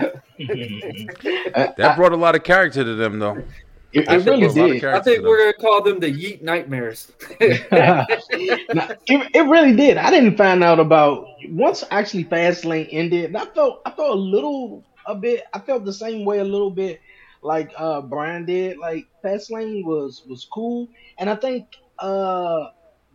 That 1.77 1.93
brought 1.95 2.11
a 2.11 2.17
lot 2.17 2.35
of 2.35 2.43
character 2.43 2.83
to 2.83 2.95
them, 2.95 3.19
though. 3.19 3.41
It, 3.93 4.09
I 4.09 4.15
it 4.15 4.23
think 4.23 4.41
really 4.41 4.43
a 4.43 4.47
lot 4.47 4.69
of 4.71 4.81
did. 4.81 4.85
I 4.85 4.99
think 4.99 5.23
we're 5.23 5.39
gonna 5.39 5.53
call 5.53 5.81
them 5.81 5.99
the 5.99 6.11
Yeet 6.11 6.41
Nightmares. 6.41 7.11
Nah, 7.71 8.05
it, 9.07 9.31
it 9.33 9.47
really 9.47 9.73
did. 9.75 9.97
I 9.97 10.11
didn't 10.11 10.35
find 10.35 10.63
out 10.63 10.79
about 10.79 11.27
once 11.49 11.83
actually 11.91 12.25
Fastlane 12.25 12.89
ended. 12.91 13.25
and 13.25 13.37
I 13.37 13.45
felt 13.45 13.81
I 13.85 13.91
felt 13.91 14.11
a 14.11 14.19
little 14.19 14.83
a 15.07 15.15
bit. 15.15 15.43
I 15.53 15.59
felt 15.59 15.85
the 15.85 15.93
same 15.93 16.25
way 16.25 16.39
a 16.39 16.43
little 16.43 16.71
bit 16.71 16.99
like 17.41 17.71
uh 17.77 18.01
Brian 18.01 18.45
did. 18.45 18.77
Like 18.77 19.07
Fastlane 19.23 19.85
was 19.85 20.23
was 20.27 20.45
cool, 20.51 20.89
and 21.17 21.29
I 21.29 21.35
think 21.35 21.67
uh 21.99 22.65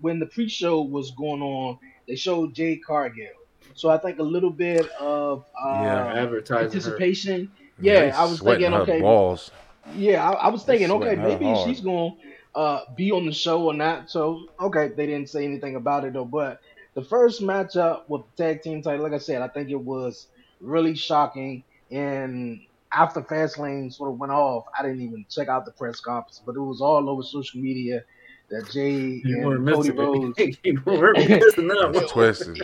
when 0.01 0.19
the 0.19 0.27
pre-show 0.27 0.81
was 0.81 1.11
going 1.11 1.43
on, 1.43 1.79
they 2.07 2.17
showed 2.17 2.55
Jade 2.55 2.85
Cargill. 2.85 3.27
So 3.75 3.89
I 3.89 3.99
think 3.99 4.19
a 4.19 4.23
little 4.23 4.51
bit 4.51 4.89
of 5.01 5.45
uh, 5.61 5.67
Yeah. 5.83 6.13
Advertising 6.15 6.57
her. 6.63 6.65
anticipation. 6.67 7.53
Yeah, 7.81 8.07
He's 8.07 8.15
I 8.15 8.25
was 8.25 8.41
thinking, 8.41 8.75
okay, 8.75 9.01
balls. 9.01 9.51
Yeah, 9.95 10.29
I, 10.29 10.33
I 10.33 10.49
was 10.49 10.65
thinking, 10.65 10.91
okay, 10.91 11.17
maybe 11.17 11.47
hard. 11.47 11.67
she's 11.69 11.81
going 11.81 12.17
to 12.55 12.59
uh, 12.59 12.85
be 12.95 13.11
on 13.13 13.25
the 13.27 13.33
show 13.33 13.65
or 13.65 13.75
not. 13.75 14.11
So 14.11 14.47
okay, 14.61 14.89
they 14.89 15.07
didn't 15.07 15.31
say 15.31 15.45
anything 15.45 15.77
about 15.77 16.05
it 16.05 16.13
though. 16.13 16.25
But 16.27 16.61
the 16.95 17.03
first 17.03 17.41
matchup 17.41 18.03
with 18.09 18.23
the 18.37 18.43
tag 18.43 18.63
team 18.63 18.83
title, 18.83 19.03
like 19.03 19.15
I 19.15 19.19
said, 19.19 19.41
I 19.41 19.49
think 19.49 19.71
it 19.71 19.81
was 19.81 20.27
really 20.61 20.95
shocking. 20.95 21.63
And 21.91 22.61
after 22.93 23.23
Fastlane 23.23 23.93
sort 23.93 24.11
of 24.11 24.19
went 24.19 24.33
off, 24.33 24.67
I 24.79 24.83
didn't 24.83 25.01
even 25.01 25.25
check 25.31 25.49
out 25.49 25.65
the 25.65 25.71
press 25.73 26.01
conference, 26.01 26.43
but 26.45 26.57
it 26.57 26.61
was 26.61 26.81
all 26.81 27.09
over 27.09 27.23
social 27.23 27.61
media 27.61 28.05
that 28.51 28.69
Jey 28.73 29.21
You 29.25 29.37
and 29.39 29.45
weren't 29.47 29.67
Cody 29.69 29.91
missing 29.91 29.97
Rhodes. 29.97 30.39
it. 30.39 30.59
you 30.65 30.83
weren't 30.85 31.19
missing 31.19 31.69
that. 31.69 32.07
Twisted. 32.11 32.59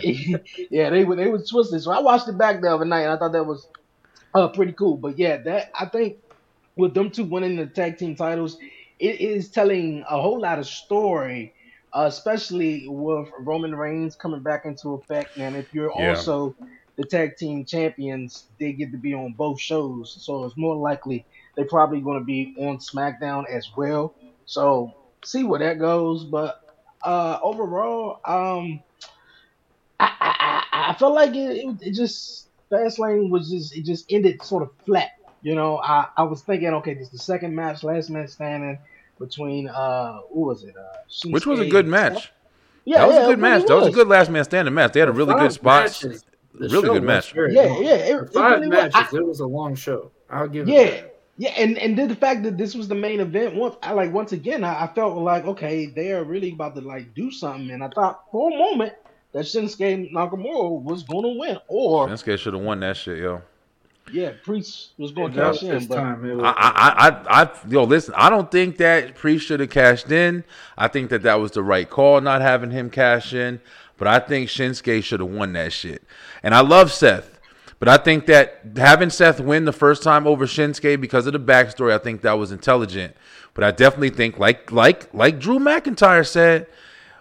yeah, 0.71 0.89
they 0.89 1.03
were 1.05 1.15
they 1.15 1.27
were 1.27 1.41
twisted. 1.43 1.81
So 1.81 1.91
I 1.91 1.99
watched 2.01 2.27
it 2.27 2.37
back 2.37 2.61
the 2.61 2.73
other 2.73 2.85
night, 2.85 3.03
and 3.03 3.13
I 3.13 3.17
thought 3.17 3.31
that 3.33 3.45
was 3.45 3.67
uh 4.33 4.49
pretty 4.49 4.73
cool. 4.73 4.97
But 4.97 5.17
yeah, 5.17 5.37
that 5.43 5.71
I 5.79 5.85
think 5.85 6.17
with 6.75 6.93
them 6.93 7.09
two 7.11 7.23
winning 7.25 7.55
the 7.57 7.67
tag 7.67 7.97
team 7.97 8.15
titles, 8.15 8.57
it 8.99 9.19
is 9.21 9.49
telling 9.51 10.03
a 10.09 10.21
whole 10.21 10.41
lot 10.41 10.59
of 10.59 10.67
story, 10.67 11.53
uh, 11.93 12.05
especially 12.07 12.85
with 12.87 13.29
Roman 13.39 13.75
Reigns 13.75 14.15
coming 14.15 14.43
back 14.43 14.65
into 14.65 14.93
effect. 14.93 15.37
And 15.37 15.55
if 15.55 15.73
you're 15.73 15.91
Yeah. 15.97 16.09
also 16.15 16.55
the 16.97 17.05
tag 17.05 17.37
team 17.37 17.65
champions, 17.65 18.47
they 18.59 18.73
get 18.73 18.91
to 18.91 18.97
be 18.97 19.13
on 19.13 19.33
both 19.37 19.59
shows. 19.61 20.17
So 20.25 20.45
it's 20.45 20.57
more 20.57 20.75
likely 20.75 21.25
they're 21.55 21.65
probably 21.65 22.01
going 22.01 22.19
to 22.19 22.25
be 22.25 22.55
on 22.59 22.77
SmackDown 22.79 23.45
as 23.51 23.67
well. 23.77 24.15
So 24.45 24.91
see 25.27 25.43
where 25.43 25.59
that 25.59 25.79
goes. 25.79 26.23
But 26.23 26.61
uh, 27.03 27.39
overall, 27.41 28.19
um, 28.25 28.81
I, 29.99 30.05
I, 30.19 30.63
I 30.71 30.91
I 30.91 30.93
felt 30.95 31.13
like 31.13 31.35
it, 31.35 31.57
it, 31.57 31.77
it 31.81 31.93
just 31.93 32.47
Fastlane 32.71 33.29
was 33.29 33.49
just 33.49 33.75
it 33.75 33.83
just 33.85 34.05
ended 34.11 34.41
sort 34.43 34.63
of 34.63 34.69
flat. 34.85 35.09
You 35.41 35.55
know, 35.55 35.77
I, 35.77 36.07
I 36.17 36.23
was 36.23 36.41
thinking, 36.41 36.69
okay, 36.75 36.93
this 36.93 37.05
is 37.05 37.11
the 37.11 37.17
second 37.19 37.55
match, 37.55 37.83
last 37.83 38.09
man 38.09 38.27
standing 38.27 38.79
between 39.19 39.69
uh, 39.69 40.19
who 40.33 40.41
was 40.41 40.63
it? 40.63 40.75
Uh, 40.75 41.29
Which 41.29 41.45
was 41.45 41.59
a 41.59 41.69
good 41.69 41.87
match. 41.87 42.13
Seth. 42.13 42.31
Yeah, 42.85 42.99
that 42.99 43.07
was 43.07 43.15
yeah, 43.17 43.23
a 43.23 43.27
good 43.27 43.39
match. 43.39 43.55
really 43.63 43.67
That 43.67 43.75
was 43.75 43.87
a 43.87 43.91
good 43.91 44.07
last 44.07 44.29
man 44.31 44.43
standing 44.45 44.73
match. 44.73 44.93
They 44.93 44.99
had 45.01 45.09
a 45.09 45.13
really 45.13 45.33
good 45.35 45.51
spot. 45.51 45.83
matches, 45.83 46.23
Really 46.53 46.89
good 46.89 47.03
match. 47.03 47.33
very 47.33 47.53
Yeah, 47.53 47.63
long. 47.65 47.83
yeah, 47.83 47.89
it, 47.95 48.17
For 48.17 48.25
it 48.25 48.33
five 48.33 48.51
really 48.61 48.67
was. 48.69 48.93
matches. 48.93 49.13
I- 49.13 49.17
it 49.17 49.25
was 49.27 49.39
a 49.41 49.45
long 49.45 49.75
show. 49.75 50.11
I'll 50.29 50.47
give 50.47 50.67
Yeah, 50.67 50.85
that. 50.85 51.16
Yeah, 51.37 51.51
and 51.51 51.77
and 51.77 51.97
then 51.97 52.07
the 52.07 52.15
fact 52.15 52.43
that 52.43 52.57
this 52.57 52.75
was 52.75 52.87
the 52.87 52.95
main 52.95 53.19
event, 53.19 53.55
once 53.55 53.75
I 53.83 53.93
like 53.93 54.11
once 54.11 54.31
again, 54.31 54.63
I, 54.63 54.85
I 54.85 54.87
felt 54.93 55.17
like 55.17 55.45
okay, 55.45 55.85
they 55.85 56.11
are 56.11 56.23
really 56.23 56.51
about 56.51 56.75
to 56.75 56.81
like 56.81 57.13
do 57.13 57.31
something, 57.31 57.71
and 57.71 57.83
I 57.83 57.89
thought 57.89 58.23
for 58.31 58.51
a 58.51 58.57
moment 58.57 58.93
that 59.33 59.45
Shinsuke 59.45 60.11
Nakamura 60.11 60.81
was 60.81 61.03
going 61.03 61.23
to 61.23 61.39
win, 61.39 61.57
or 61.67 62.07
Shinsuke 62.07 62.37
should 62.39 62.53
have 62.53 62.63
won 62.63 62.79
that 62.79 62.97
shit, 62.97 63.19
yo. 63.19 63.41
yeah, 64.11 64.31
Priest 64.43 64.91
was 64.97 65.11
going 65.11 65.33
to 65.33 65.37
cash 65.37 65.63
in, 65.63 65.85
but 65.85 65.95
time. 65.95 66.37
Was, 66.37 66.43
I, 66.43 66.49
I, 66.49 67.09
I, 67.09 67.43
I, 67.43 67.49
yo, 67.67 67.83
listen. 67.83 68.13
I 68.17 68.29
don't 68.29 68.49
think 68.49 68.77
that 68.77 69.15
Priest 69.15 69.45
should 69.45 69.59
have 69.59 69.69
cashed 69.69 70.11
in. 70.11 70.43
I 70.77 70.87
think 70.87 71.09
that 71.09 71.23
that 71.23 71.35
was 71.35 71.51
the 71.51 71.63
right 71.63 71.89
call, 71.89 72.21
not 72.21 72.41
having 72.41 72.71
him 72.71 72.89
cash 72.89 73.33
in. 73.33 73.61
But 73.97 74.07
I 74.07 74.19
think 74.19 74.49
Shinsuke 74.49 75.03
should 75.03 75.19
have 75.19 75.29
won 75.29 75.53
that 75.53 75.73
shit. 75.73 76.03
And 76.43 76.53
I 76.53 76.61
love 76.61 76.91
Seth, 76.93 77.36
but 77.79 77.87
I 77.87 77.97
think 77.97 78.25
that 78.25 78.61
having 78.75 79.09
Seth 79.09 79.39
win 79.39 79.65
the 79.65 79.73
first 79.73 80.03
time 80.03 80.25
over 80.25 80.45
Shinsuke 80.45 80.99
because 80.99 81.27
of 81.27 81.33
the 81.33 81.39
backstory, 81.39 81.93
I 81.93 81.99
think 81.99 82.21
that 82.21 82.33
was 82.33 82.51
intelligent. 82.51 83.15
But 83.53 83.63
I 83.63 83.71
definitely 83.71 84.11
think, 84.11 84.39
like, 84.39 84.71
like, 84.71 85.13
like 85.13 85.39
Drew 85.39 85.59
McIntyre 85.59 86.27
said, 86.27 86.67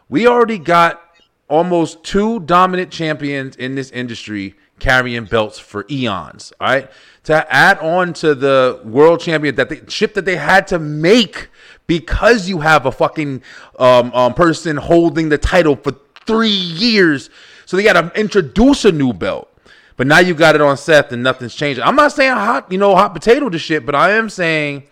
we 0.08 0.26
already 0.26 0.58
got 0.58 1.02
almost 1.48 2.02
two 2.04 2.40
dominant 2.40 2.90
champions 2.90 3.56
in 3.56 3.74
this 3.74 3.90
industry 3.90 4.54
carrying 4.78 5.24
belts 5.24 5.58
for 5.58 5.86
eons. 5.90 6.52
All 6.60 6.68
right, 6.68 6.90
to 7.24 7.52
add 7.52 7.78
on 7.78 8.12
to 8.14 8.34
the 8.34 8.80
world 8.84 9.20
champion 9.20 9.54
that 9.56 9.68
they 9.68 9.80
ship 9.88 10.14
that 10.14 10.24
they 10.24 10.36
had 10.36 10.66
to 10.68 10.78
make 10.78 11.48
because 11.86 12.48
you 12.48 12.60
have 12.60 12.86
a 12.86 12.92
fucking 12.92 13.42
um, 13.78 14.12
um, 14.12 14.34
person 14.34 14.76
holding 14.76 15.28
the 15.28 15.38
title 15.38 15.76
for 15.76 15.92
three 16.26 16.48
years, 16.48 17.30
so 17.64 17.76
they 17.76 17.82
got 17.82 17.94
to 17.94 18.20
introduce 18.20 18.84
a 18.84 18.92
new 18.92 19.12
belt. 19.12 19.50
But 19.96 20.06
now 20.06 20.18
you 20.18 20.34
got 20.34 20.54
it 20.54 20.60
on 20.60 20.76
Seth 20.76 21.12
and 21.12 21.22
nothing's 21.22 21.54
changing. 21.54 21.82
I'm 21.84 21.96
not 21.96 22.12
saying 22.12 22.32
hot, 22.32 22.70
you 22.70 22.78
know, 22.78 22.94
hot 22.94 23.14
potato 23.14 23.48
to 23.48 23.58
shit, 23.58 23.86
but 23.86 23.94
I 23.94 24.12
am 24.12 24.28
saying 24.28 24.84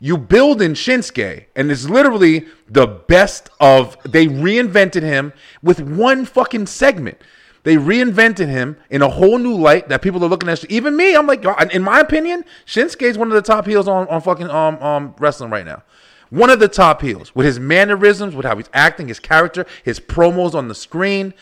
you 0.00 0.16
build 0.16 0.62
in 0.62 0.74
Shinsuke, 0.74 1.46
and 1.56 1.70
it's 1.70 1.88
literally 1.88 2.46
the 2.68 2.86
best 2.86 3.50
of. 3.60 3.96
They 4.04 4.26
reinvented 4.26 5.02
him 5.02 5.32
with 5.62 5.80
one 5.80 6.24
fucking 6.24 6.66
segment. 6.66 7.18
They 7.64 7.76
reinvented 7.76 8.48
him 8.48 8.76
in 8.90 9.02
a 9.02 9.08
whole 9.08 9.38
new 9.38 9.54
light 9.54 9.88
that 9.88 10.00
people 10.00 10.24
are 10.24 10.28
looking 10.28 10.48
at. 10.48 10.64
Even 10.70 10.96
me, 10.96 11.14
I'm 11.14 11.26
like, 11.26 11.44
in 11.72 11.82
my 11.82 12.00
opinion, 12.00 12.44
Shinsuke 12.64 13.02
is 13.02 13.18
one 13.18 13.28
of 13.28 13.34
the 13.34 13.42
top 13.42 13.66
heels 13.66 13.88
on, 13.88 14.08
on 14.08 14.20
fucking 14.20 14.50
um 14.50 14.76
um 14.82 15.14
wrestling 15.18 15.50
right 15.50 15.66
now. 15.66 15.82
One 16.30 16.50
of 16.50 16.60
the 16.60 16.68
top 16.68 17.00
heels 17.00 17.34
with 17.34 17.46
his 17.46 17.58
mannerisms, 17.58 18.34
with 18.34 18.44
how 18.44 18.56
he's 18.56 18.68
acting, 18.74 19.08
his 19.08 19.18
character, 19.18 19.66
his 19.82 19.98
promos 19.98 20.54
on 20.54 20.68
the 20.68 20.74
screen, 20.74 21.32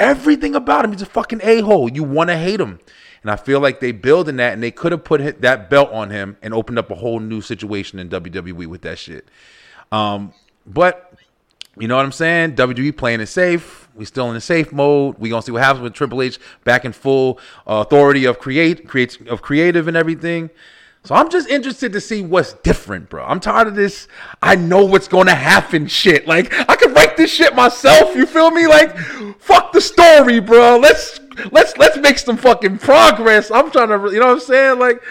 everything 0.00 0.56
about 0.56 0.84
him. 0.84 0.92
He's 0.92 1.02
a 1.02 1.06
fucking 1.06 1.40
a 1.44 1.60
hole. 1.60 1.88
You 1.88 2.02
want 2.02 2.30
to 2.30 2.36
hate 2.36 2.60
him. 2.60 2.80
And 3.22 3.30
I 3.30 3.36
feel 3.36 3.60
like 3.60 3.80
they 3.80 3.92
building 3.92 4.36
that, 4.36 4.54
and 4.54 4.62
they 4.62 4.70
could 4.70 4.92
have 4.92 5.04
put 5.04 5.42
that 5.42 5.70
belt 5.70 5.90
on 5.92 6.10
him 6.10 6.36
and 6.42 6.54
opened 6.54 6.78
up 6.78 6.90
a 6.90 6.94
whole 6.94 7.20
new 7.20 7.42
situation 7.42 7.98
in 7.98 8.08
WWE 8.08 8.66
with 8.66 8.82
that 8.82 8.98
shit. 8.98 9.28
Um, 9.92 10.32
but 10.66 11.12
you 11.78 11.86
know 11.86 11.96
what 11.96 12.04
I'm 12.04 12.12
saying? 12.12 12.56
WWE 12.56 12.96
playing 12.96 13.20
it 13.20 13.26
safe. 13.26 13.88
We 13.94 14.04
still 14.06 14.28
in 14.28 14.34
the 14.34 14.40
safe 14.40 14.72
mode. 14.72 15.16
We 15.18 15.28
gonna 15.28 15.42
see 15.42 15.52
what 15.52 15.62
happens 15.62 15.82
with 15.82 15.92
Triple 15.92 16.22
H 16.22 16.38
back 16.64 16.84
in 16.84 16.92
full 16.92 17.38
uh, 17.66 17.84
authority 17.86 18.24
of 18.24 18.38
create, 18.38 18.88
create 18.88 19.20
of 19.28 19.42
creative 19.42 19.86
and 19.86 19.96
everything. 19.96 20.50
So 21.02 21.14
I'm 21.14 21.30
just 21.30 21.48
interested 21.48 21.92
to 21.94 22.00
see 22.00 22.22
what's 22.22 22.52
different, 22.54 23.08
bro. 23.08 23.24
I'm 23.24 23.40
tired 23.40 23.68
of 23.68 23.74
this. 23.74 24.06
I 24.42 24.54
know 24.54 24.84
what's 24.84 25.08
gonna 25.08 25.34
happen. 25.34 25.86
Shit, 25.86 26.26
like 26.26 26.52
I 26.68 26.76
could 26.76 26.94
write 26.94 27.16
this 27.16 27.32
shit 27.32 27.54
myself. 27.54 28.14
You 28.14 28.26
feel 28.26 28.50
me? 28.50 28.66
Like, 28.66 28.96
fuck 29.38 29.72
the 29.72 29.80
story, 29.80 30.40
bro. 30.40 30.78
Let's 30.78 31.18
let's 31.52 31.76
let's 31.78 31.96
make 31.96 32.18
some 32.18 32.36
fucking 32.36 32.78
progress. 32.78 33.50
I'm 33.50 33.70
trying 33.70 33.88
to, 33.88 34.12
you 34.12 34.20
know 34.20 34.26
what 34.26 34.32
I'm 34.34 34.40
saying? 34.40 34.78
Like, 34.78 35.02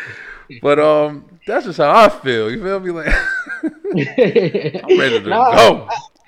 but 0.62 0.80
um, 0.80 1.26
that's 1.48 1.66
just 1.66 1.80
how 1.80 1.92
I 2.06 2.10
feel. 2.10 2.52
You 2.52 2.62
feel 2.62 2.80
me? 2.80 2.92
Like, 2.92 3.08
I'm 3.64 5.00
ready 5.00 5.20
to 5.22 5.22
Nah, 5.30 5.52
go. 5.56 5.90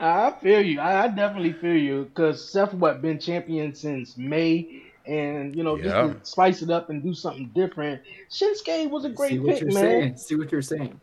I 0.00 0.34
feel 0.42 0.62
you. 0.62 0.80
I, 0.80 1.04
I 1.04 1.08
definitely 1.08 1.52
feel 1.52 1.76
you 1.76 2.04
because 2.04 2.50
Seth 2.50 2.72
what 2.72 3.02
been 3.02 3.18
champion 3.18 3.74
since 3.74 4.16
May, 4.16 4.82
and 5.06 5.54
you 5.54 5.62
know 5.62 5.76
just 5.76 5.88
Yeah. 5.88 6.12
to 6.12 6.16
spice 6.22 6.62
it 6.62 6.70
up 6.70 6.90
and 6.90 7.02
do 7.02 7.14
something 7.14 7.50
different. 7.54 8.00
Shinsuke 8.30 8.90
was 8.90 9.04
a 9.04 9.10
great. 9.10 9.30
See 9.32 9.38
what 9.38 9.52
pick, 9.52 9.60
you're 9.62 9.72
man. 9.72 9.82
saying. 9.82 10.16
See 10.16 10.34
what 10.36 10.52
you're 10.52 10.62
saying. 10.62 11.00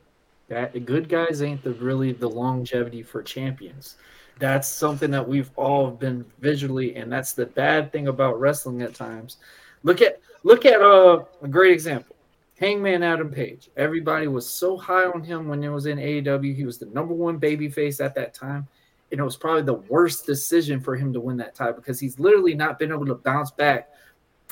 That 0.49 0.73
the 0.73 0.79
good 0.79 1.09
guys 1.09 1.41
ain't 1.41 1.63
the 1.63 1.73
really 1.73 2.11
the 2.11 2.29
longevity 2.29 3.03
for 3.03 3.23
champions. 3.23 3.95
That's 4.39 4.67
something 4.67 5.11
that 5.11 5.27
we've 5.27 5.51
all 5.55 5.91
been 5.91 6.25
visually, 6.39 6.95
and 6.95 7.11
that's 7.11 7.33
the 7.33 7.45
bad 7.45 7.91
thing 7.91 8.07
about 8.07 8.39
wrestling 8.39 8.81
at 8.81 8.93
times. 8.93 9.37
Look 9.83 10.01
at 10.01 10.19
look 10.43 10.65
at 10.65 10.81
uh, 10.81 11.23
a 11.41 11.47
great 11.47 11.71
example. 11.73 12.15
Hangman 12.59 13.03
Adam 13.03 13.29
Page. 13.29 13.69
Everybody 13.77 14.27
was 14.27 14.47
so 14.49 14.77
high 14.77 15.05
on 15.05 15.23
him 15.23 15.47
when 15.47 15.61
he 15.61 15.69
was 15.69 15.85
in 15.85 15.97
AEW. 15.97 16.55
He 16.55 16.65
was 16.65 16.77
the 16.77 16.85
number 16.87 17.13
one 17.13 17.39
babyface 17.39 18.03
at 18.03 18.15
that 18.15 18.33
time. 18.33 18.67
And 19.11 19.19
it 19.19 19.23
was 19.23 19.35
probably 19.35 19.63
the 19.63 19.73
worst 19.73 20.25
decision 20.25 20.79
for 20.79 20.95
him 20.95 21.13
to 21.13 21.19
win 21.19 21.37
that 21.37 21.55
title 21.55 21.73
because 21.75 21.99
he's 21.99 22.19
literally 22.19 22.55
not 22.55 22.79
been 22.79 22.91
able 22.91 23.05
to 23.07 23.15
bounce 23.15 23.51
back 23.51 23.89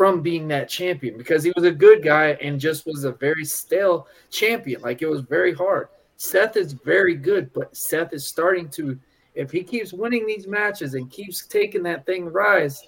from 0.01 0.19
being 0.23 0.47
that 0.47 0.67
champion 0.67 1.15
because 1.15 1.43
he 1.43 1.51
was 1.55 1.63
a 1.63 1.69
good 1.71 2.01
guy 2.03 2.29
and 2.41 2.59
just 2.59 2.87
was 2.87 3.03
a 3.03 3.11
very 3.11 3.45
stale 3.45 4.07
champion. 4.31 4.81
Like 4.81 5.03
it 5.03 5.07
was 5.07 5.21
very 5.21 5.53
hard. 5.53 5.89
Seth 6.17 6.57
is 6.57 6.73
very 6.73 7.13
good, 7.13 7.53
but 7.53 7.77
Seth 7.77 8.11
is 8.11 8.25
starting 8.25 8.67
to, 8.69 8.97
if 9.35 9.51
he 9.51 9.61
keeps 9.61 9.93
winning 9.93 10.25
these 10.25 10.47
matches 10.47 10.95
and 10.95 11.11
keeps 11.11 11.45
taking 11.45 11.83
that 11.83 12.03
thing 12.07 12.25
rise, 12.25 12.81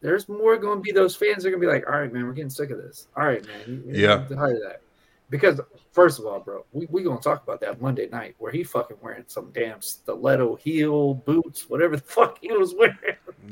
there's 0.00 0.28
more 0.28 0.56
going 0.56 0.78
to 0.78 0.80
be 0.82 0.92
those 0.92 1.16
fans 1.16 1.44
are 1.44 1.50
going 1.50 1.60
to 1.60 1.66
be 1.66 1.72
like, 1.72 1.88
all 1.90 1.98
right, 1.98 2.12
man, 2.12 2.24
we're 2.24 2.34
getting 2.34 2.48
sick 2.50 2.70
of 2.70 2.78
this. 2.78 3.08
All 3.16 3.24
right, 3.26 3.44
man. 3.44 3.60
You, 3.66 3.82
you 3.92 4.02
Yeah. 4.06 4.24
to 4.24 4.36
hide 4.36 4.54
that. 4.62 4.80
Because, 5.28 5.60
first 5.90 6.20
of 6.20 6.26
all, 6.26 6.38
bro, 6.38 6.64
we 6.72 6.86
we 6.88 7.02
going 7.02 7.18
to 7.18 7.24
talk 7.24 7.42
about 7.42 7.60
that 7.62 7.80
Monday 7.80 8.06
night 8.12 8.36
where 8.38 8.52
he 8.52 8.62
fucking 8.62 8.98
wearing 9.02 9.24
some 9.26 9.50
damn 9.52 9.82
stiletto 9.82 10.54
heel 10.54 11.14
boots, 11.14 11.68
whatever 11.68 11.96
the 11.96 12.02
fuck 12.06 12.38
he 12.40 12.52
was 12.52 12.76
wearing. 12.76 12.94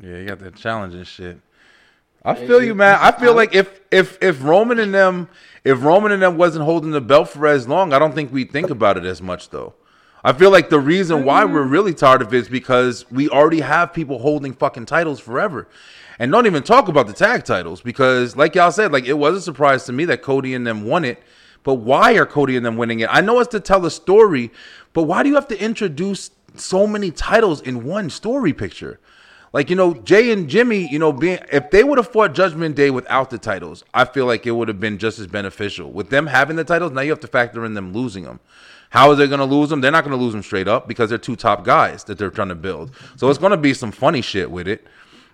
Yeah, 0.01 0.19
he 0.19 0.25
got 0.27 0.39
that 0.39 0.55
challenging 0.55 1.03
shit. 1.03 1.41
I 2.25 2.35
feel 2.35 2.63
you, 2.63 2.75
man. 2.75 2.99
I 3.01 3.13
feel 3.13 3.35
like 3.35 3.55
if 3.55 3.81
if 3.91 4.19
if 4.23 4.43
Roman 4.43 4.79
and 4.79 4.93
them 4.93 5.29
if 5.65 5.83
Roman 5.83 6.13
and 6.13 6.23
them 6.23 6.37
wasn't 6.37 6.65
holding 6.65 6.91
the 6.91 7.01
belt 7.01 7.31
for 7.31 7.47
as 7.47 7.67
long, 7.67 7.93
I 7.93 7.99
don't 7.99 8.15
think 8.15 8.33
we'd 8.33 8.51
think 8.51 8.71
about 8.71 8.97
it 8.97 9.05
as 9.05 9.23
much 9.23 9.51
though. 9.51 9.75
I 10.23 10.35
feel 10.35 10.51
like 10.51 10.69
the 10.69 10.81
reason 10.81 11.25
why 11.25 11.47
we're 11.47 11.63
really 11.63 11.95
tired 11.95 12.21
of 12.21 12.35
it 12.35 12.37
is 12.37 12.49
because 12.49 13.11
we 13.11 13.31
already 13.31 13.61
have 13.61 13.95
people 13.95 14.19
holding 14.19 14.53
fucking 14.53 14.85
titles 14.85 15.19
forever. 15.19 15.67
And 16.19 16.31
don't 16.31 16.45
even 16.45 16.63
talk 16.63 16.89
about 16.89 17.07
the 17.07 17.15
tag 17.15 17.45
titles 17.45 17.81
because 17.81 18.37
like 18.37 18.55
y'all 18.55 18.71
said, 18.71 18.93
like 18.93 19.07
it 19.07 19.15
was 19.15 19.37
a 19.37 19.41
surprise 19.41 19.85
to 19.85 19.93
me 19.93 20.05
that 20.07 20.21
Cody 20.21 20.55
and 20.55 20.67
them 20.67 20.85
won 20.85 21.07
it. 21.07 21.23
But 21.63 21.75
why 21.75 22.15
are 22.17 22.27
Cody 22.27 22.57
and 22.57 22.65
them 22.65 22.77
winning 22.77 23.01
it? 23.01 23.09
I 23.11 23.23
know 23.23 23.39
it's 23.41 23.51
to 23.51 23.61
tell 23.61 23.85
a 23.87 23.91
story, 23.91 24.51
but 24.93 25.05
why 25.05 25.23
do 25.23 25.31
you 25.31 25.35
have 25.35 25.49
to 25.49 25.63
introduce 25.63 26.31
so 26.55 26.87
many 26.87 27.11
titles 27.11 27.61
in 27.63 27.85
one 27.85 28.11
story 28.11 28.53
picture? 28.53 28.99
Like 29.53 29.69
you 29.69 29.77
know, 29.77 29.95
Jey 29.95 30.31
and 30.33 30.49
Jimmy, 30.49 30.89
you 30.89 30.99
know, 30.99 31.13
being 31.13 31.39
if 31.51 31.71
they 31.71 31.83
would 31.83 31.99
have 31.99 32.09
fought 32.09 32.35
Judgment 32.35 32.77
Day 32.77 32.91
without 32.91 33.31
the 33.31 33.39
titles, 33.39 33.85
I 33.93 34.05
feel 34.05 34.27
like 34.27 34.47
it 34.47 34.53
would 34.53 34.69
have 34.69 34.79
been 34.79 34.99
just 34.99 35.19
as 35.19 35.27
beneficial. 35.27 35.91
With 35.91 36.11
them 36.11 36.29
having 36.29 36.57
the 36.57 36.65
titles, 36.65 36.93
now 36.93 37.01
you 37.01 37.11
have 37.11 37.21
to 37.21 37.27
factor 37.27 37.65
in 37.65 37.75
them 37.75 37.93
losing 37.93 38.25
them. 38.25 38.39
How 38.91 39.13
is 39.13 39.19
they 39.19 39.27
going 39.27 39.41
to 39.41 39.45
lose 39.45 39.71
them? 39.71 39.81
They're 39.81 39.93
not 39.93 40.05
going 40.05 40.17
to 40.17 40.23
lose 40.23 40.33
them 40.33 40.43
straight 40.43 40.67
up 40.69 40.89
because 40.89 41.11
they're 41.11 41.19
two 41.19 41.37
top 41.37 41.65
guys 41.65 42.05
that 42.05 42.19
they're 42.19 42.31
trying 42.31 42.49
to 42.49 42.57
build. 42.57 42.93
So 43.17 43.29
it's 43.31 43.39
going 43.39 43.53
to 43.53 43.57
be 43.57 43.73
some 43.73 43.93
funny 43.93 44.21
shit 44.21 44.51
with 44.51 44.67
it. 44.67 44.85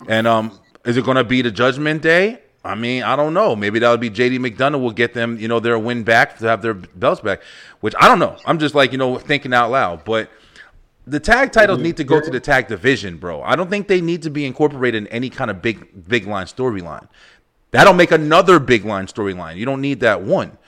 And 0.09 0.27
um, 0.27 0.61
is 0.85 0.99
it 0.99 1.05
going 1.05 1.17
to 1.17 1.25
be 1.25 1.41
the 1.41 1.51
Judgment 1.51 2.03
Day? 2.03 2.43
I 2.65 2.75
mean, 2.75 3.03
I 3.03 3.17
don't 3.17 3.33
know. 3.33 3.57
Maybe 3.57 3.79
that'll 3.79 3.97
be 3.97 4.11
JD 4.11 4.39
McDonough 4.39 4.81
will 4.81 4.91
get 4.91 5.15
them, 5.15 5.39
you 5.39 5.49
know, 5.49 5.61
their 5.61 5.79
win 5.79 6.03
back 6.03 6.37
to 6.39 6.47
have 6.47 6.63
their 6.63 6.75
belts 6.75 7.21
back, 7.21 7.41
which 7.81 7.95
I 7.99 8.09
don't 8.09 8.19
know. 8.19 8.37
I'm 8.45 8.59
just 8.59 8.75
like, 8.75 8.93
you 8.93 8.99
know, 8.99 9.17
thinking 9.19 9.55
out 9.55 9.71
loud. 9.71 10.05
But 10.05 10.31
the 11.07 11.21
tag 11.21 11.53
titles 11.53 11.81
need 11.81 11.97
to 11.99 12.05
go 12.05 12.21
to 12.21 12.31
the 12.31 12.41
tag 12.41 12.69
division, 12.69 13.17
bro. 13.17 13.43
I 13.43 13.55
don't 13.57 13.71
think 13.71 13.87
they 13.89 14.01
need 14.01 14.23
to 14.23 14.31
be 14.31 14.45
incorporated 14.45 15.05
in 15.05 15.09
any 15.09 15.31
kind 15.31 15.51
of 15.51 15.63
big 15.63 16.09
big 16.09 16.27
line 16.27 16.47
storyline. 16.47 17.09
That'll 17.71 17.95
make 17.95 18.11
another 18.11 18.59
big 18.59 18.85
line 18.85 19.07
storyline. 19.07 19.57
You 19.57 19.67
don't 19.67 19.81
need 19.81 20.01
that 20.01 20.23
one. 20.23 20.59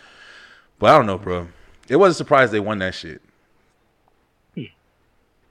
But 0.79 0.91
I 0.91 0.97
don't 0.97 1.07
know, 1.07 1.19
bro. 1.19 1.49
It 1.89 1.97
was 1.97 2.13
a 2.13 2.15
surprise 2.15 2.51
they 2.51 2.61
won 2.61 2.79
that 2.79 2.95
shit. 2.95 3.23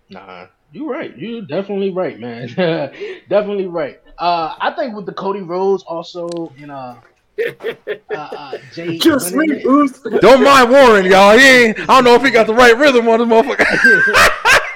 Nah, 0.09 0.47
you're 0.71 0.89
right. 0.89 1.17
You're 1.17 1.41
definitely 1.41 1.89
right, 1.89 2.17
man. 2.19 2.47
definitely 3.29 3.67
right. 3.67 3.99
Uh, 4.17 4.55
I 4.59 4.71
think 4.71 4.95
with 4.95 5.05
the 5.05 5.13
Cody 5.13 5.41
Rhodes 5.41 5.83
also 5.83 6.53
in 6.57 6.69
uh, 6.69 6.99
uh, 7.39 8.13
uh 8.15 8.57
Jey 8.73 8.97
Just 8.99 9.35
winning 9.35 9.57
me. 9.57 10.19
Don't 10.19 10.43
mind 10.43 10.71
Warren, 10.71 11.05
y'all. 11.05 11.37
He 11.37 11.45
ain't, 11.45 11.79
I 11.81 11.85
don't 11.85 12.05
know 12.05 12.15
if 12.15 12.23
he 12.23 12.31
got 12.31 12.47
the 12.47 12.53
right 12.53 12.77
rhythm 12.77 13.07
on 13.09 13.19
this 13.19 13.27
motherfucker. 13.27 14.63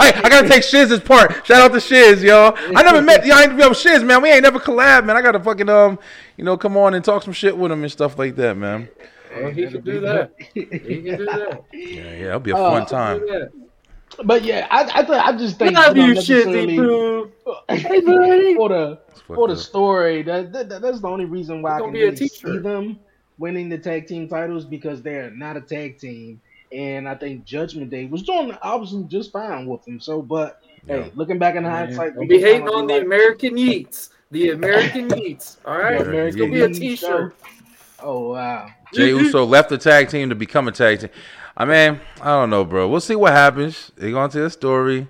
I, 0.00 0.20
I 0.24 0.28
gotta 0.28 0.48
take 0.48 0.62
Shiz's 0.62 1.00
part. 1.00 1.46
Shout 1.46 1.60
out 1.60 1.72
to 1.72 1.80
Shiz, 1.80 2.22
y'all. 2.22 2.54
I 2.74 2.82
never 2.82 3.00
met 3.02 3.24
y'all 3.26 3.50
yo 3.58 3.72
Shiz, 3.72 4.02
man. 4.02 4.22
We 4.22 4.30
ain't 4.30 4.42
never 4.42 4.58
collab, 4.58 5.04
man. 5.04 5.16
I 5.16 5.22
gotta 5.22 5.40
fucking 5.40 5.68
um, 5.68 5.98
you 6.36 6.44
know, 6.44 6.56
come 6.56 6.76
on 6.76 6.94
and 6.94 7.04
talk 7.04 7.22
some 7.22 7.32
shit 7.32 7.56
with 7.56 7.70
him 7.72 7.82
and 7.82 7.92
stuff 7.92 8.18
like 8.18 8.36
that, 8.36 8.56
man. 8.56 8.88
Well, 9.36 9.50
he 9.50 9.66
can 9.66 9.80
do 9.82 10.00
that. 10.00 10.32
He 10.38 10.64
can 10.64 11.18
do 11.18 11.24
that. 11.26 11.64
Yeah, 11.72 11.80
yeah, 11.80 12.26
it'll 12.28 12.40
be 12.40 12.50
a 12.52 12.56
Uh, 12.56 12.70
fun 12.70 12.82
Do 12.82 12.88
time. 12.88 13.48
But 14.24 14.44
yeah, 14.44 14.68
I 14.70 14.82
I, 14.82 15.02
th- 15.02 15.10
I 15.24 15.36
just 15.36 15.58
think 15.58 15.74
Love 15.74 15.96
you 15.96 16.02
know, 16.02 16.08
you, 16.08 16.14
shizzy 16.14 16.76
necessarily- 16.76 17.32
Hey, 17.68 18.00
buddy. 18.00 18.54
for 18.56 18.68
the 18.68 18.98
It's 19.10 19.20
for 19.22 19.48
the 19.48 19.56
story. 19.56 20.22
That, 20.22 20.52
that 20.52 20.68
that's 20.80 21.00
the 21.00 21.08
only 21.08 21.24
reason 21.24 21.62
why 21.62 21.76
I 21.76 21.80
can 21.80 21.86
gonna 21.88 21.98
a 21.98 22.02
really 22.10 22.28
see 22.28 22.58
them 22.58 22.98
winning 23.38 23.68
the 23.68 23.78
tag 23.78 24.06
team 24.06 24.28
titles 24.28 24.64
because 24.64 25.02
they're 25.02 25.30
not 25.30 25.56
a 25.56 25.60
tag 25.60 25.98
team, 25.98 26.40
and 26.72 27.08
I 27.08 27.14
think 27.14 27.44
Judgment 27.44 27.90
Day 27.90 28.06
was 28.06 28.22
doing 28.22 28.56
obviously 28.62 29.04
just 29.04 29.32
fine 29.32 29.66
with 29.66 29.84
them. 29.84 30.00
So, 30.00 30.22
but 30.22 30.60
Yeah. 30.86 31.04
hey, 31.04 31.12
looking 31.14 31.38
back 31.38 31.54
in 31.56 31.64
hindsight, 31.64 32.14
Don't 32.14 32.20
we 32.28 32.36
be 32.36 32.38
can 32.40 32.46
hating 32.46 32.68
on 32.68 32.86
be 32.86 32.92
the 32.94 32.98
like, 32.98 33.06
American 33.06 33.56
Yeats. 33.56 34.10
The 34.30 34.50
American 34.50 35.10
Yeats. 35.18 35.58
All 35.64 35.78
right. 35.78 36.04
The 36.04 36.26
It's 36.26 36.36
gonna 36.36 36.50
be 36.50 36.56
American 36.56 36.82
a 36.82 36.84
Yeats 36.86 37.00
T-shirt. 37.02 37.36
Oh 38.02 38.30
wow, 38.32 38.68
Jey 38.92 39.08
Uso 39.10 39.44
left 39.46 39.70
the 39.70 39.78
tag 39.78 40.08
team 40.10 40.28
to 40.28 40.34
become 40.34 40.68
a 40.68 40.72
tag 40.72 41.00
team. 41.00 41.10
I 41.56 41.64
mean, 41.64 42.00
I 42.20 42.26
don't 42.26 42.50
know, 42.50 42.64
bro. 42.64 42.88
We'll 42.88 43.00
see 43.00 43.14
what 43.14 43.32
happens. 43.32 43.92
They're 43.96 44.10
gonna 44.10 44.30
tell 44.30 44.44
a 44.44 44.50
story, 44.50 45.08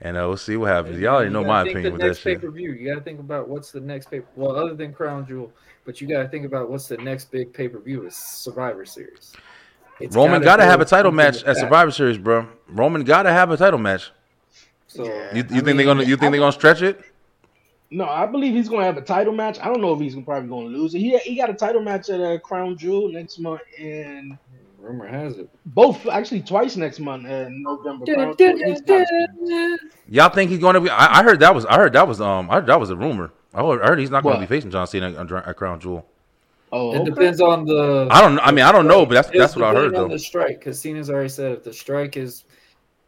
and 0.00 0.16
uh, 0.16 0.20
we'll 0.28 0.36
see 0.36 0.56
what 0.56 0.68
happens. 0.70 0.98
Y'all 1.00 1.14
already 1.16 1.26
You 1.28 1.32
know 1.34 1.44
my 1.44 1.62
opinion 1.62 1.82
the 1.82 1.90
with 1.90 2.00
that 2.02 2.06
next 2.06 2.18
shit. 2.20 2.40
pay-per-view. 2.40 2.72
You 2.72 2.88
gotta 2.88 3.02
think 3.04 3.18
about 3.20 3.48
what's 3.48 3.72
the 3.72 3.80
next 3.80 4.10
pay. 4.10 4.22
Well, 4.36 4.56
other 4.56 4.74
than 4.74 4.92
Crown 4.94 5.26
Jewel, 5.26 5.52
but 5.84 6.00
you 6.00 6.06
gotta 6.08 6.28
think 6.28 6.46
about 6.46 6.70
what's 6.70 6.86
the 6.86 6.96
next 6.98 7.30
big 7.32 7.52
pay-per-view 7.52 8.06
is 8.06 8.14
Survivor 8.16 8.86
Series. 8.86 9.32
It's 10.00 10.16
Roman 10.16 10.42
gotta 10.42 10.62
go 10.62 10.68
have 10.68 10.80
a 10.80 10.84
title 10.84 11.12
match 11.12 11.42
at. 11.44 11.56
Survivor 11.56 11.90
Series, 11.90 12.18
bro. 12.18 12.46
Roman 12.68 13.04
gotta 13.04 13.30
have 13.30 13.50
a 13.50 13.56
title 13.56 13.78
match. 13.78 14.10
So 14.86 15.04
Yeah. 15.04 15.10
You, 15.34 15.36
you 15.36 15.42
I 15.42 15.48
think 15.48 15.64
mean, 15.66 15.76
they're 15.76 15.86
gonna? 15.86 16.02
You 16.02 16.16
think 16.16 16.28
I- 16.28 16.30
they're 16.30 16.40
gonna 16.40 16.52
stretch 16.52 16.82
it? 16.82 17.00
no, 17.90 18.04
I 18.06 18.26
believe 18.26 18.54
he's 18.54 18.68
gonna 18.68 18.84
have 18.84 18.96
a 18.96 19.02
title 19.02 19.32
match. 19.32 19.58
I 19.60 19.66
don't 19.66 19.80
know 19.80 19.92
if 19.94 20.00
he's 20.00 20.14
probably 20.14 20.48
gonna 20.48 20.66
lose 20.68 20.94
it. 20.94 21.00
He 21.00 21.16
he 21.18 21.36
got 21.36 21.50
a 21.50 21.54
title 21.54 21.82
match 21.82 22.08
at 22.08 22.20
uh, 22.20 22.38
Crown 22.38 22.76
Jewel 22.76 23.08
next 23.12 23.38
month, 23.38 23.60
and 23.78 24.36
rumor 24.78 25.06
has 25.06 25.36
it. 25.38 25.48
both 25.66 26.06
actually 26.06 26.40
twice 26.40 26.76
next 26.76 26.98
month 27.00 27.26
in 27.26 27.62
November. 27.62 28.06
Crown 28.06 28.36
Jewel. 28.36 29.76
Y'all 30.08 30.28
think 30.30 30.50
he's 30.50 30.58
gonna 30.60 30.80
be? 30.80 30.90
I, 30.90 31.20
I 31.20 31.22
heard 31.22 31.40
that 31.40 31.54
was. 31.54 31.66
I 31.66 31.76
heard 31.76 31.92
that 31.92 32.06
was. 32.08 32.20
Um. 32.20 32.50
I 32.50 32.54
heard 32.56 32.66
that 32.66 32.80
was 32.80 32.90
a 32.90 32.96
rumor. 32.96 33.32
I 33.52 33.62
heard, 33.64 33.82
I 33.82 33.86
heard 33.88 33.98
he's 33.98 34.10
not 34.10 34.22
gonna 34.22 34.36
What? 34.36 34.40
be 34.40 34.46
facing 34.46 34.70
John 34.70 34.86
Cena 34.86 35.10
at, 35.12 35.30
at 35.48 35.56
Crown 35.56 35.80
Jewel. 35.80 36.06
Oh, 36.72 36.92
It 36.94 37.00
okay. 37.00 37.10
depends 37.10 37.40
on 37.40 37.64
the. 37.64 38.06
I 38.10 38.20
don't. 38.20 38.38
I 38.40 38.50
mean, 38.52 38.64
I 38.64 38.70
don't 38.72 38.86
know, 38.86 39.04
but 39.04 39.14
that's 39.14 39.28
It's 39.30 39.38
that's 39.38 39.56
what 39.56 39.64
I 39.64 39.72
heard 39.74 39.94
on 39.94 40.08
though. 40.08 40.08
the 40.08 40.18
strike, 40.18 40.58
because 40.60 40.80
Cena's 40.80 41.10
already 41.10 41.28
said 41.28 41.52
if 41.52 41.64
the 41.64 41.72
strike 41.72 42.16
is 42.16 42.44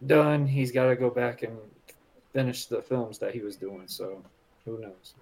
done, 0.07 0.47
he's 0.47 0.73
got 0.73 0.87
to 0.87 0.97
go 0.97 1.11
back 1.11 1.43
and 1.45 1.57
finish 2.33 2.67
the 2.67 2.83
films 2.83 3.19
that 3.19 3.33
he 3.35 3.41
was 3.41 3.57
doing. 3.57 3.83
So 3.87 4.23
who 4.65 4.81
knows? 4.81 5.15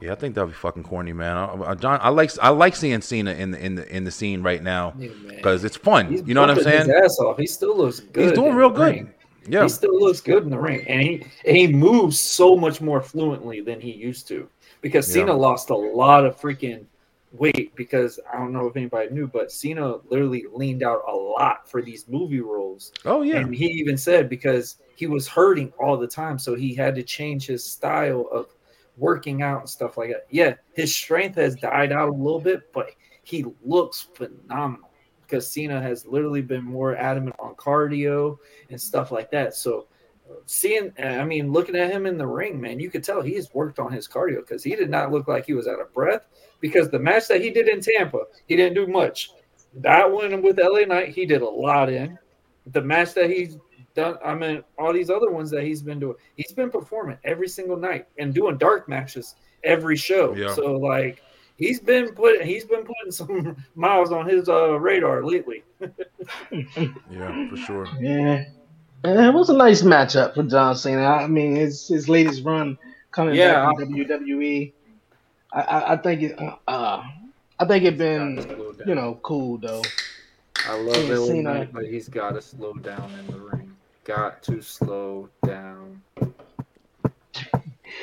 Yeah, 0.00 0.12
I 0.12 0.14
think 0.16 0.34
that'd 0.34 0.50
be 0.50 0.54
fucking 0.54 0.82
corny, 0.84 1.12
man. 1.12 1.36
I, 1.36 1.70
I, 1.70 1.74
John, 1.74 1.98
I 2.02 2.08
like 2.10 2.30
I 2.40 2.50
like 2.50 2.76
seeing 2.76 3.00
Cena 3.00 3.32
in 3.32 3.50
the 3.52 3.64
in 3.64 3.74
the 3.74 3.96
in 3.96 4.04
the 4.04 4.10
scene 4.10 4.42
right 4.42 4.62
now 4.62 4.94
Yeah, 4.98 5.08
because 5.28 5.64
it's 5.64 5.76
fun. 5.76 6.10
He's 6.10 6.22
You 6.26 6.34
know 6.34 6.40
what 6.42 6.50
I'm 6.50 6.56
bumping 6.56 6.72
his 6.72 6.86
saying? 6.86 7.04
ass 7.04 7.18
off. 7.20 7.38
He 7.38 7.46
still 7.46 7.76
looks 7.76 8.00
good. 8.00 8.24
He's 8.30 8.32
doing 8.38 8.54
real 8.54 8.70
good. 8.70 8.94
ring. 8.94 9.14
Yeah. 9.48 9.62
He 9.62 9.68
still 9.70 9.98
looks 9.98 10.20
good 10.20 10.42
in 10.42 10.50
the 10.50 10.58
ring, 10.58 10.86
and 10.86 11.00
he 11.02 11.26
and 11.46 11.56
he 11.56 11.66
moves 11.68 12.20
so 12.20 12.54
much 12.56 12.80
more 12.80 13.00
fluently 13.00 13.60
than 13.60 13.80
he 13.80 13.92
used 13.92 14.28
to. 14.28 14.48
Because 14.82 15.08
Yeah. 15.08 15.22
Cena 15.22 15.34
lost 15.34 15.70
a 15.70 15.76
lot 15.76 16.24
of 16.26 16.38
freaking 16.38 16.84
weight. 17.32 17.74
Because 17.76 18.18
I 18.32 18.38
don't 18.38 18.52
know 18.52 18.66
if 18.66 18.76
anybody 18.76 19.10
knew, 19.10 19.26
but 19.26 19.52
Cena 19.52 19.96
literally 20.08 20.44
leaned 20.52 20.82
out 20.82 21.02
a 21.08 21.14
lot 21.14 21.68
for 21.68 21.82
these 21.82 22.08
movie 22.08 22.40
roles. 22.40 22.92
Oh 23.04 23.22
yeah. 23.22 23.38
And 23.38 23.54
he 23.54 23.66
even 23.66 23.96
said 23.96 24.28
because 24.28 24.76
he 24.96 25.06
was 25.06 25.28
hurting 25.28 25.72
all 25.80 25.96
the 25.96 26.06
time, 26.06 26.38
so 26.38 26.54
he 26.54 26.74
had 26.74 26.94
to 26.96 27.02
change 27.02 27.46
his 27.46 27.64
style 27.64 28.28
of 28.32 28.54
working 28.96 29.42
out 29.42 29.60
and 29.60 29.68
stuff 29.68 29.96
like 29.96 30.10
that. 30.10 30.26
Yeah, 30.30 30.54
his 30.74 30.94
strength 30.94 31.36
has 31.36 31.54
died 31.54 31.92
out 31.92 32.08
a 32.08 32.12
little 32.12 32.40
bit, 32.40 32.72
but 32.72 32.90
he 33.22 33.44
looks 33.64 34.08
phenomenal 34.14 34.90
because 35.22 35.48
Cena 35.48 35.80
has 35.80 36.06
literally 36.06 36.42
been 36.42 36.64
more 36.64 36.96
adamant 36.96 37.36
on 37.38 37.54
cardio 37.54 38.38
and 38.70 38.80
stuff 38.80 39.12
like 39.12 39.30
that. 39.30 39.54
So 39.54 39.86
seeing 40.46 40.92
I 40.98 41.24
mean 41.24 41.52
looking 41.52 41.76
at 41.76 41.90
him 41.90 42.06
in 42.06 42.18
the 42.18 42.26
ring, 42.26 42.60
man, 42.60 42.80
you 42.80 42.90
could 42.90 43.04
tell 43.04 43.22
he's 43.22 43.52
worked 43.54 43.78
on 43.78 43.92
his 43.92 44.08
cardio 44.08 44.38
because 44.38 44.62
he 44.62 44.74
did 44.74 44.90
not 44.90 45.12
look 45.12 45.28
like 45.28 45.46
he 45.46 45.54
was 45.54 45.68
out 45.68 45.80
of 45.80 45.92
breath 45.92 46.22
because 46.60 46.90
the 46.90 46.98
match 46.98 47.28
that 47.28 47.40
he 47.40 47.50
did 47.50 47.68
in 47.68 47.80
Tampa, 47.80 48.24
he 48.46 48.56
didn't 48.56 48.74
do 48.74 48.86
much. 48.86 49.30
That 49.74 50.10
one 50.10 50.42
with 50.42 50.58
LA 50.58 50.80
Knight, 50.80 51.10
he 51.10 51.26
did 51.26 51.42
a 51.42 51.48
lot 51.48 51.90
in. 51.90 52.18
The 52.72 52.82
match 52.82 53.14
that 53.14 53.30
he's 53.30 53.56
done, 53.94 54.16
I 54.24 54.34
mean, 54.34 54.62
all 54.78 54.92
these 54.92 55.10
other 55.10 55.30
ones 55.30 55.50
that 55.50 55.62
he's 55.62 55.82
been 55.82 56.00
doing, 56.00 56.16
he's 56.36 56.52
been 56.52 56.70
performing 56.70 57.18
every 57.24 57.48
single 57.48 57.76
night 57.76 58.06
and 58.18 58.34
doing 58.34 58.58
dark 58.58 58.88
matches 58.88 59.36
every 59.64 59.96
show. 59.96 60.34
Yeah. 60.34 60.54
So 60.54 60.72
like 60.76 61.22
he's 61.56 61.80
been 61.80 62.14
put 62.14 62.42
he's 62.42 62.64
been 62.64 62.84
putting 62.84 63.10
some 63.10 63.56
miles 63.74 64.12
on 64.12 64.28
his 64.28 64.48
uh, 64.48 64.78
radar 64.78 65.24
lately. 65.24 65.64
Yeah, 67.10 67.48
for 67.48 67.56
sure. 67.56 67.88
Yeah. 68.00 68.44
And 69.04 69.20
it 69.20 69.32
was 69.32 69.48
a 69.48 69.56
nice 69.56 69.82
matchup 69.82 70.34
for 70.34 70.42
John 70.42 70.76
Cena. 70.76 71.04
I 71.04 71.26
mean, 71.26 71.54
his 71.56 71.86
his 71.86 72.08
latest 72.08 72.44
run 72.44 72.76
coming 73.12 73.34
Yeah. 73.36 73.66
back 73.66 73.76
from 73.78 73.94
WWE. 73.94 74.72
I, 75.52 75.60
I, 75.60 75.92
I 75.92 75.96
think 75.96 76.22
it. 76.22 76.38
Uh, 76.66 77.02
I 77.60 77.64
think 77.64 77.84
it 77.84 77.96
been 77.98 78.38
you 78.86 78.94
know 78.94 79.18
cool 79.22 79.58
though. 79.58 79.82
I 80.68 80.76
love 80.76 80.96
Cena- 80.96 81.26
Cena- 81.26 81.42
Knight, 81.42 81.72
but 81.72 81.84
he's 81.86 82.08
got 82.08 82.30
to 82.34 82.42
slow 82.42 82.74
down 82.74 83.10
in 83.20 83.26
the 83.28 83.38
ring. 83.38 83.74
Got 84.04 84.42
to 84.44 84.60
slow 84.60 85.28
down. 85.46 86.02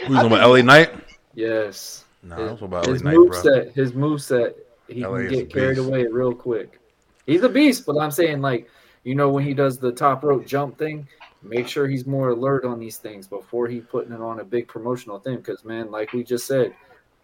Who's 0.08 0.18
on 0.18 0.30
my 0.30 0.44
LA 0.44 0.62
Knight? 0.62 0.92
Yes. 1.34 2.06
No, 2.24 2.36
his, 2.38 2.50
that's 2.50 2.62
about 2.62 2.88
LA 2.88 2.94
his 2.94 3.04
Knight, 3.04 3.16
bro. 3.16 3.26
moveset, 3.28 3.74
his 3.74 3.92
moveset, 3.92 4.54
he 4.88 5.06
LA 5.06 5.18
can 5.18 5.30
get 5.30 5.54
carried 5.54 5.76
beast. 5.76 5.88
away 5.88 6.06
real 6.06 6.34
quick. 6.34 6.80
He's 7.26 7.44
a 7.44 7.50
beast, 7.50 7.86
but 7.86 7.98
I'm 7.98 8.12
saying 8.12 8.42
like, 8.42 8.70
you 9.06 9.14
know, 9.14 9.30
when 9.30 9.46
he 9.46 9.54
does 9.54 9.78
the 9.78 9.92
top 9.92 10.24
rope 10.24 10.46
jump 10.46 10.78
thing, 10.78 11.08
make 11.44 11.68
sure 11.68 11.88
he's 11.88 12.08
more 12.08 12.30
alert 12.30 12.66
on 12.66 12.80
these 12.80 12.98
things 12.98 13.28
before 13.28 13.68
he 13.68 13.80
putting 13.80 14.12
it 14.12 14.20
on 14.20 14.40
a 14.40 14.44
big 14.44 14.68
promotional 14.68 15.20
thing. 15.20 15.38
Because 15.38 15.64
man, 15.64 15.92
like 15.92 16.12
we 16.12 16.24
just 16.24 16.48
said, 16.48 16.76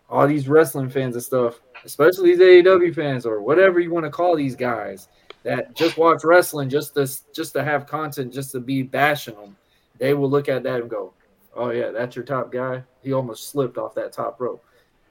all 0.08 0.28
these 0.28 0.48
wrestling 0.48 0.90
fans 0.90 1.16
and 1.16 1.24
stuff, 1.24 1.60
especially 1.84 2.36
these 2.36 2.64
AEW 2.64 2.94
fans 2.94 3.26
or 3.26 3.42
whatever 3.42 3.80
you 3.80 3.92
want 3.92 4.06
to 4.06 4.12
call 4.12 4.36
these 4.36 4.56
guys 4.56 5.10
that 5.44 5.74
just 5.76 5.98
watch 5.98 6.24
wrestling 6.24 6.70
just 6.70 6.94
to 6.94 7.10
just 7.34 7.54
to 7.54 7.64
have 7.64 7.88
content, 7.88 8.32
just 8.32 8.52
to 8.52 8.60
be 8.60 8.84
bashing 8.84 9.36
them, 9.36 9.58
they 9.98 10.14
will 10.14 10.30
look 10.30 10.50
at 10.50 10.62
that 10.64 10.82
and 10.82 10.90
go, 10.90 11.14
"Oh 11.56 11.72
yeah, 11.72 11.90
that's 11.90 12.16
your 12.16 12.26
top 12.26 12.52
guy. 12.52 12.84
He 13.02 13.12
almost 13.12 13.50
slipped 13.50 13.80
off 13.80 13.96
that 13.96 14.14
top 14.14 14.40
rope." 14.40 14.64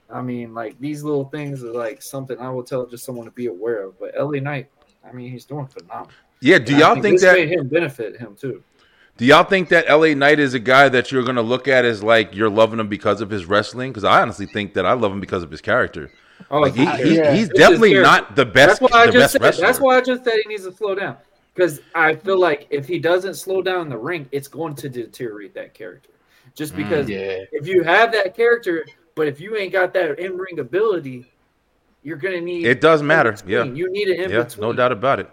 I 0.08 0.22
mean, 0.22 0.54
like 0.54 0.78
these 0.78 1.02
little 1.02 1.24
things 1.24 1.64
are 1.64 1.72
like 1.72 2.00
something 2.00 2.38
I 2.38 2.50
will 2.50 2.62
tell 2.62 2.86
just 2.86 3.04
someone 3.04 3.24
to 3.24 3.32
be 3.32 3.46
aware 3.46 3.82
of. 3.82 3.98
But 3.98 4.14
LA 4.16 4.38
Knight, 4.38 4.70
I 5.04 5.10
mean, 5.12 5.32
he's 5.32 5.44
doing 5.44 5.66
phenomenal. 5.66 6.12
Yeah, 6.40 6.58
do 6.58 6.72
And 6.72 6.80
y'all 6.80 6.94
think 7.00 7.16
this 7.16 7.22
that? 7.22 7.34
made 7.36 7.50
him 7.50 7.68
benefit 7.68 8.16
him 8.18 8.34
too? 8.34 8.62
Do 9.16 9.26
y'all 9.26 9.44
think 9.44 9.68
that 9.68 9.86
LA 9.90 10.14
Knight 10.14 10.38
is 10.40 10.54
a 10.54 10.58
guy 10.58 10.88
that 10.88 11.12
you're 11.12 11.22
gonna 11.22 11.42
look 11.42 11.68
at 11.68 11.84
as 11.84 12.02
like 12.02 12.34
you're 12.34 12.48
loving 12.48 12.80
him 12.80 12.88
because 12.88 13.20
of 13.20 13.28
his 13.28 13.44
wrestling? 13.44 13.90
Because 13.90 14.04
I 14.04 14.22
honestly 14.22 14.46
think 14.46 14.72
that 14.74 14.86
I 14.86 14.94
love 14.94 15.12
him 15.12 15.20
because 15.20 15.42
of 15.42 15.50
his 15.50 15.60
character. 15.60 16.10
Oh, 16.50 16.60
Like 16.60 16.74
he, 16.74 16.86
he- 16.86 17.16
yeah. 17.16 17.32
he's 17.34 17.50
It's 17.50 17.58
definitely 17.58 17.94
not 17.94 18.34
the 18.34 18.46
best. 18.46 18.80
That's 18.80 18.92
why 18.92 19.00
I 19.02 19.06
the 19.06 19.12
just 19.12 19.32
said. 19.32 19.42
wrestler. 19.42 19.66
That's 19.66 19.78
why 19.80 19.96
I 19.98 20.00
just 20.00 20.24
said 20.24 20.34
he 20.42 20.48
needs 20.48 20.64
to 20.64 20.72
slow 20.72 20.94
down 20.94 21.18
because 21.54 21.80
I 21.94 22.14
feel 22.14 22.38
like 22.40 22.66
if 22.70 22.86
he 22.88 22.98
doesn't 22.98 23.34
slow 23.34 23.60
down 23.60 23.82
in 23.82 23.88
the 23.90 23.98
ring, 23.98 24.26
it's 24.32 24.48
going 24.48 24.74
to 24.76 24.88
deteriorate 24.88 25.52
that 25.54 25.74
character. 25.74 26.08
Just 26.54 26.72
Mm. 26.72 26.76
because 26.78 27.08
Yeah. 27.10 27.40
if 27.52 27.66
you 27.68 27.82
have 27.82 28.12
that 28.12 28.34
character, 28.34 28.86
but 29.14 29.28
if 29.28 29.38
you 29.38 29.54
ain't 29.56 29.72
got 29.72 29.92
that 29.92 30.18
in 30.18 30.38
ring 30.38 30.58
ability, 30.60 31.30
you're 32.02 32.16
gonna 32.16 32.40
need 32.40 32.64
It 32.64 32.80
does 32.80 33.02
matter. 33.02 33.36
Yeah, 33.46 33.64
you 33.64 33.90
need 33.90 34.08
it 34.08 34.18
in 34.20 34.30
yeah, 34.30 34.44
between. 34.44 34.62
no 34.62 34.72
doubt 34.72 34.92
about 34.92 35.20
it. 35.20 35.28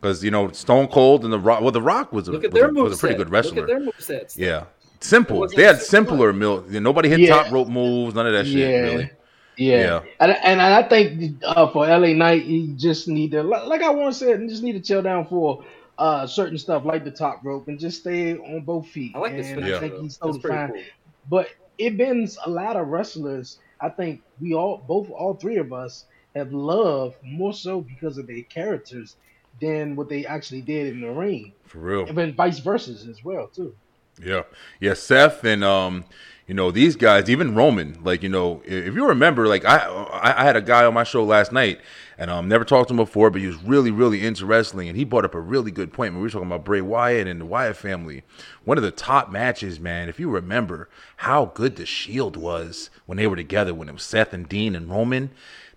Because 0.00 0.24
you 0.24 0.30
know 0.30 0.50
Stone 0.52 0.88
Cold 0.88 1.24
and 1.24 1.32
the 1.32 1.38
Rock. 1.38 1.60
Well, 1.60 1.70
the 1.70 1.82
Rock 1.82 2.12
was 2.12 2.28
a, 2.28 2.32
was 2.32 2.44
a, 2.44 2.72
was 2.72 2.94
a 2.94 2.98
pretty 2.98 3.16
good 3.16 3.30
wrestler. 3.30 3.66
Look 3.66 3.70
at 3.70 3.78
their 3.78 3.80
movesets. 3.80 4.36
Yeah, 4.36 4.64
simple. 5.00 5.46
They 5.48 5.64
had 5.64 5.80
simpler 5.82 6.32
mil. 6.32 6.62
Nobody 6.68 7.08
hit 7.08 7.20
Yeah. 7.20 7.42
top 7.42 7.52
rope 7.52 7.68
moves. 7.68 8.14
None 8.14 8.26
of 8.26 8.32
that 8.32 8.46
shit. 8.46 8.56
Yeah. 8.56 8.80
Really. 8.80 9.10
Yeah. 9.56 9.76
Yeah. 9.78 10.00
And, 10.20 10.32
and 10.42 10.60
I 10.60 10.82
think 10.88 11.42
uh, 11.44 11.68
for 11.70 11.86
LA 11.86 12.14
Knight, 12.14 12.44
you 12.46 12.68
just 12.74 13.08
need 13.08 13.32
to, 13.32 13.42
like, 13.42 13.66
like 13.66 13.82
I 13.82 13.90
once 13.90 14.16
said, 14.16 14.40
you 14.40 14.48
just 14.48 14.62
need 14.62 14.72
to 14.72 14.80
chill 14.80 15.02
down 15.02 15.26
for 15.26 15.62
uh, 15.98 16.26
certain 16.26 16.56
stuff 16.56 16.86
like 16.86 17.04
the 17.04 17.10
top 17.10 17.44
rope 17.44 17.68
and 17.68 17.78
just 17.78 18.00
stay 18.00 18.38
on 18.38 18.62
both 18.62 18.86
feet. 18.88 19.12
I 19.14 19.18
like 19.18 19.36
this 19.36 19.48
and 19.48 19.56
finisher. 19.56 19.76
I 19.76 19.80
think 19.80 19.92
though. 19.92 20.02
he's 20.02 20.12
That's 20.16 20.18
totally 20.18 20.40
pretty 20.40 20.56
fine. 20.56 20.72
cool. 20.72 20.82
But 21.28 21.48
it 21.76 21.98
been 21.98 22.26
a 22.46 22.50
lot 22.50 22.76
of 22.76 22.88
wrestlers. 22.88 23.58
I 23.82 23.90
think 23.90 24.22
we 24.40 24.54
all, 24.54 24.78
both, 24.78 25.10
all 25.10 25.34
three 25.34 25.58
of 25.58 25.74
us, 25.74 26.06
have 26.34 26.52
loved 26.52 27.16
more 27.22 27.52
so 27.52 27.80
because 27.82 28.16
of 28.16 28.26
their 28.28 28.42
characters 28.44 29.16
than 29.60 29.96
what 29.96 30.08
they 30.08 30.24
actually 30.26 30.62
did 30.62 30.88
in 30.88 31.00
the 31.00 31.10
ring, 31.10 31.52
For 31.66 31.78
real. 31.78 32.06
and 32.06 32.16
then 32.16 32.34
vice 32.34 32.58
versa 32.58 32.92
as 32.92 33.24
well 33.24 33.48
too. 33.48 33.74
Yeah, 34.22 34.42
yeah. 34.80 34.94
Seth 34.94 35.44
and 35.44 35.64
um, 35.64 36.04
you 36.46 36.52
know 36.54 36.70
these 36.70 36.96
guys, 36.96 37.30
even 37.30 37.54
Roman. 37.54 37.98
Like 38.02 38.22
you 38.22 38.28
know, 38.28 38.60
if 38.66 38.94
you 38.94 39.06
remember, 39.06 39.46
like 39.48 39.64
I 39.64 39.86
I 40.22 40.44
had 40.44 40.56
a 40.56 40.60
guy 40.62 40.84
on 40.84 40.92
my 40.92 41.04
show 41.04 41.24
last 41.24 41.52
night, 41.52 41.80
and 42.18 42.30
um, 42.30 42.46
never 42.48 42.64
talked 42.64 42.88
to 42.88 42.92
him 42.92 42.98
before, 42.98 43.30
but 43.30 43.40
he 43.40 43.46
was 43.46 43.56
really 43.62 43.90
really 43.90 44.26
into 44.26 44.44
wrestling, 44.44 44.88
and 44.88 44.96
he 44.98 45.04
brought 45.04 45.24
up 45.24 45.34
a 45.34 45.40
really 45.40 45.70
good 45.70 45.90
point 45.92 46.12
when 46.12 46.20
we 46.20 46.26
were 46.26 46.30
talking 46.30 46.48
about 46.48 46.64
Bray 46.64 46.82
Wyatt 46.82 47.26
and 47.28 47.40
the 47.40 47.46
Wyatt 47.46 47.76
family. 47.76 48.22
One 48.64 48.76
of 48.76 48.84
the 48.84 48.90
top 48.90 49.30
matches, 49.30 49.80
man. 49.80 50.10
If 50.10 50.20
you 50.20 50.28
remember 50.28 50.90
how 51.18 51.46
good 51.46 51.76
the 51.76 51.86
Shield 51.86 52.36
was 52.36 52.90
when 53.06 53.16
they 53.16 53.26
were 53.26 53.36
together, 53.36 53.72
when 53.72 53.88
it 53.88 53.92
was 53.92 54.02
Seth 54.02 54.34
and 54.34 54.46
Dean 54.48 54.74
and 54.74 54.90
Roman. 54.90 55.30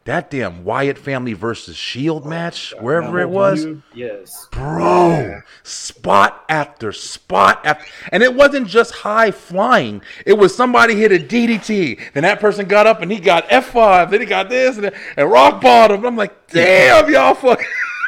That 0.06 0.30
damn 0.30 0.66
Wyatt 0.66 0.98
family 0.98 1.32
versus 1.32 1.78
Shield 1.78 2.26
match, 2.26 2.74
wherever 2.82 3.20
it 3.22 3.30
was, 3.30 3.66
Yes. 3.94 4.50
bro 4.52 5.42
spot 5.64 6.44
after 6.50 6.92
spot 6.92 7.62
after 7.66 7.86
and 8.12 8.22
it 8.22 8.36
wasn't 8.36 8.68
just 8.68 8.92
high 8.94 9.32
flying. 9.32 10.02
It 10.26 10.34
was 10.34 10.54
somebody 10.54 10.96
hit 10.96 11.12
a 11.14 11.20
ddt 11.20 12.00
then 12.14 12.24
that 12.24 12.40
person 12.42 12.68
got 12.68 12.86
up 12.86 13.02
and 13.02 13.10
he 13.12 13.20
got 13.20 13.48
f5 13.50 14.10
then 14.12 14.20
he 14.20 14.26
got 14.26 14.50
this 14.50 14.78
and, 14.78 14.92
and 15.16 15.32
rock 15.32 15.62
bottom. 15.62 16.06
I'm 16.06 16.18
like 16.18 16.48
damn 16.48 17.10
y'all 17.12 17.34
fuck 17.36 17.62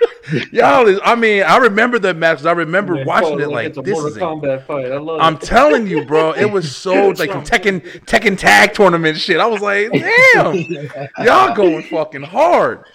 y'all 0.52 0.88
is 0.88 1.00
i 1.04 1.16
mean 1.16 1.44
i 1.44 1.58
remember 1.58 2.00
that 2.00 2.18
match 2.18 2.44
i 2.46 2.52
remember 2.52 2.96
Man, 2.96 3.06
watching 3.06 3.40
it 3.40 3.50
like 3.50 3.74
this 3.74 3.94
Mortal 3.94 4.08
is 4.08 4.18
Kombat 4.18 4.66
fight. 4.66 4.92
I 4.92 4.98
love 4.98 5.22
I'm 5.22 5.36
it. 5.36 5.42
telling 5.42 5.88
you, 5.88 6.04
bro, 6.06 6.32
it 6.32 6.46
was 6.46 6.76
so 6.76 7.10
like 7.18 7.30
Tekken 7.30 7.82
Tekken 8.06 8.38
tag 8.38 8.74
tournament 8.74 9.18
shit. 9.18 9.40
I 9.40 9.46
was 9.46 9.62
like, 9.62 9.92
damn, 10.34 10.90
y'all 11.24 11.56
going 11.56 11.84
fucking 11.84 12.24
hard. 12.24 12.86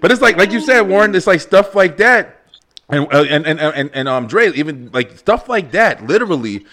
But 0.00 0.12
it's 0.12 0.20
like, 0.20 0.36
like 0.36 0.52
you 0.52 0.60
said, 0.60 0.82
Warren, 0.82 1.14
it's 1.14 1.26
like 1.26 1.40
stuff 1.40 1.74
like 1.74 1.96
that, 1.98 2.40
and 2.88 3.06
uh, 3.12 3.24
and 3.28 3.46
and 3.46 3.60
and, 3.60 3.90
and 3.92 4.08
um, 4.08 4.26
Dre, 4.26 4.52
even 4.52 4.90
like 4.92 5.18
stuff 5.18 5.48
like 5.48 5.72
that. 5.72 6.06
Literally, 6.06 6.66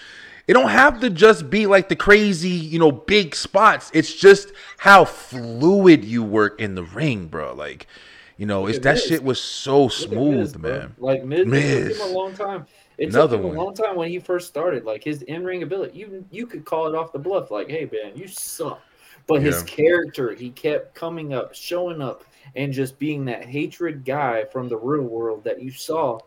it 0.46 0.52
don't 0.52 0.68
have 0.68 1.00
to 1.00 1.10
just 1.10 1.50
be 1.50 1.66
like 1.66 1.88
the 1.88 1.96
crazy, 1.96 2.50
you 2.50 2.78
know, 2.78 2.92
big 2.92 3.34
spots. 3.34 3.90
It's 3.94 4.14
just 4.14 4.52
how 4.78 5.04
fluid 5.04 6.04
you 6.04 6.22
work 6.22 6.60
in 6.60 6.74
the 6.74 6.84
ring, 6.84 7.26
bro. 7.26 7.54
Like, 7.54 7.86
you 8.36 8.46
know, 8.46 8.66
it's 8.66 8.78
that 8.80 8.94
Miz. 8.94 9.04
shit 9.04 9.22
was 9.24 9.40
so 9.40 9.88
smooth, 9.88 10.38
Miz, 10.38 10.52
bro. 10.54 10.70
man. 10.70 10.94
Like 10.98 11.24
Miz, 11.24 11.46
Miz. 11.46 11.64
It 11.64 11.88
took 11.98 12.06
him 12.06 12.14
a 12.14 12.18
long 12.18 12.34
time. 12.34 12.66
It 12.98 13.08
Another 13.10 13.36
took 13.36 13.44
him 13.44 13.48
one. 13.48 13.56
a 13.56 13.62
long 13.64 13.74
time 13.74 13.96
when 13.96 14.08
he 14.08 14.18
first 14.18 14.48
started. 14.48 14.84
Like 14.84 15.02
his 15.02 15.22
in-ring 15.22 15.62
ability, 15.62 15.98
you 15.98 16.24
you 16.30 16.46
could 16.46 16.64
call 16.64 16.86
it 16.86 16.94
off 16.94 17.12
the 17.12 17.18
bluff. 17.18 17.50
Like, 17.50 17.68
hey 17.68 17.88
man, 17.92 18.16
you 18.16 18.28
suck. 18.28 18.80
But 19.26 19.40
his 19.40 19.62
character, 19.62 20.34
he 20.34 20.50
kept 20.50 20.94
coming 20.94 21.32
up, 21.32 21.54
showing 21.54 22.02
up, 22.02 22.24
and 22.56 22.72
just 22.74 22.98
being 22.98 23.24
that 23.24 23.46
hatred 23.46 24.04
guy 24.04 24.44
from 24.44 24.68
the 24.68 24.76
real 24.76 25.04
world 25.04 25.42
that 25.44 25.62
you 25.62 25.70
saw, 25.70 26.18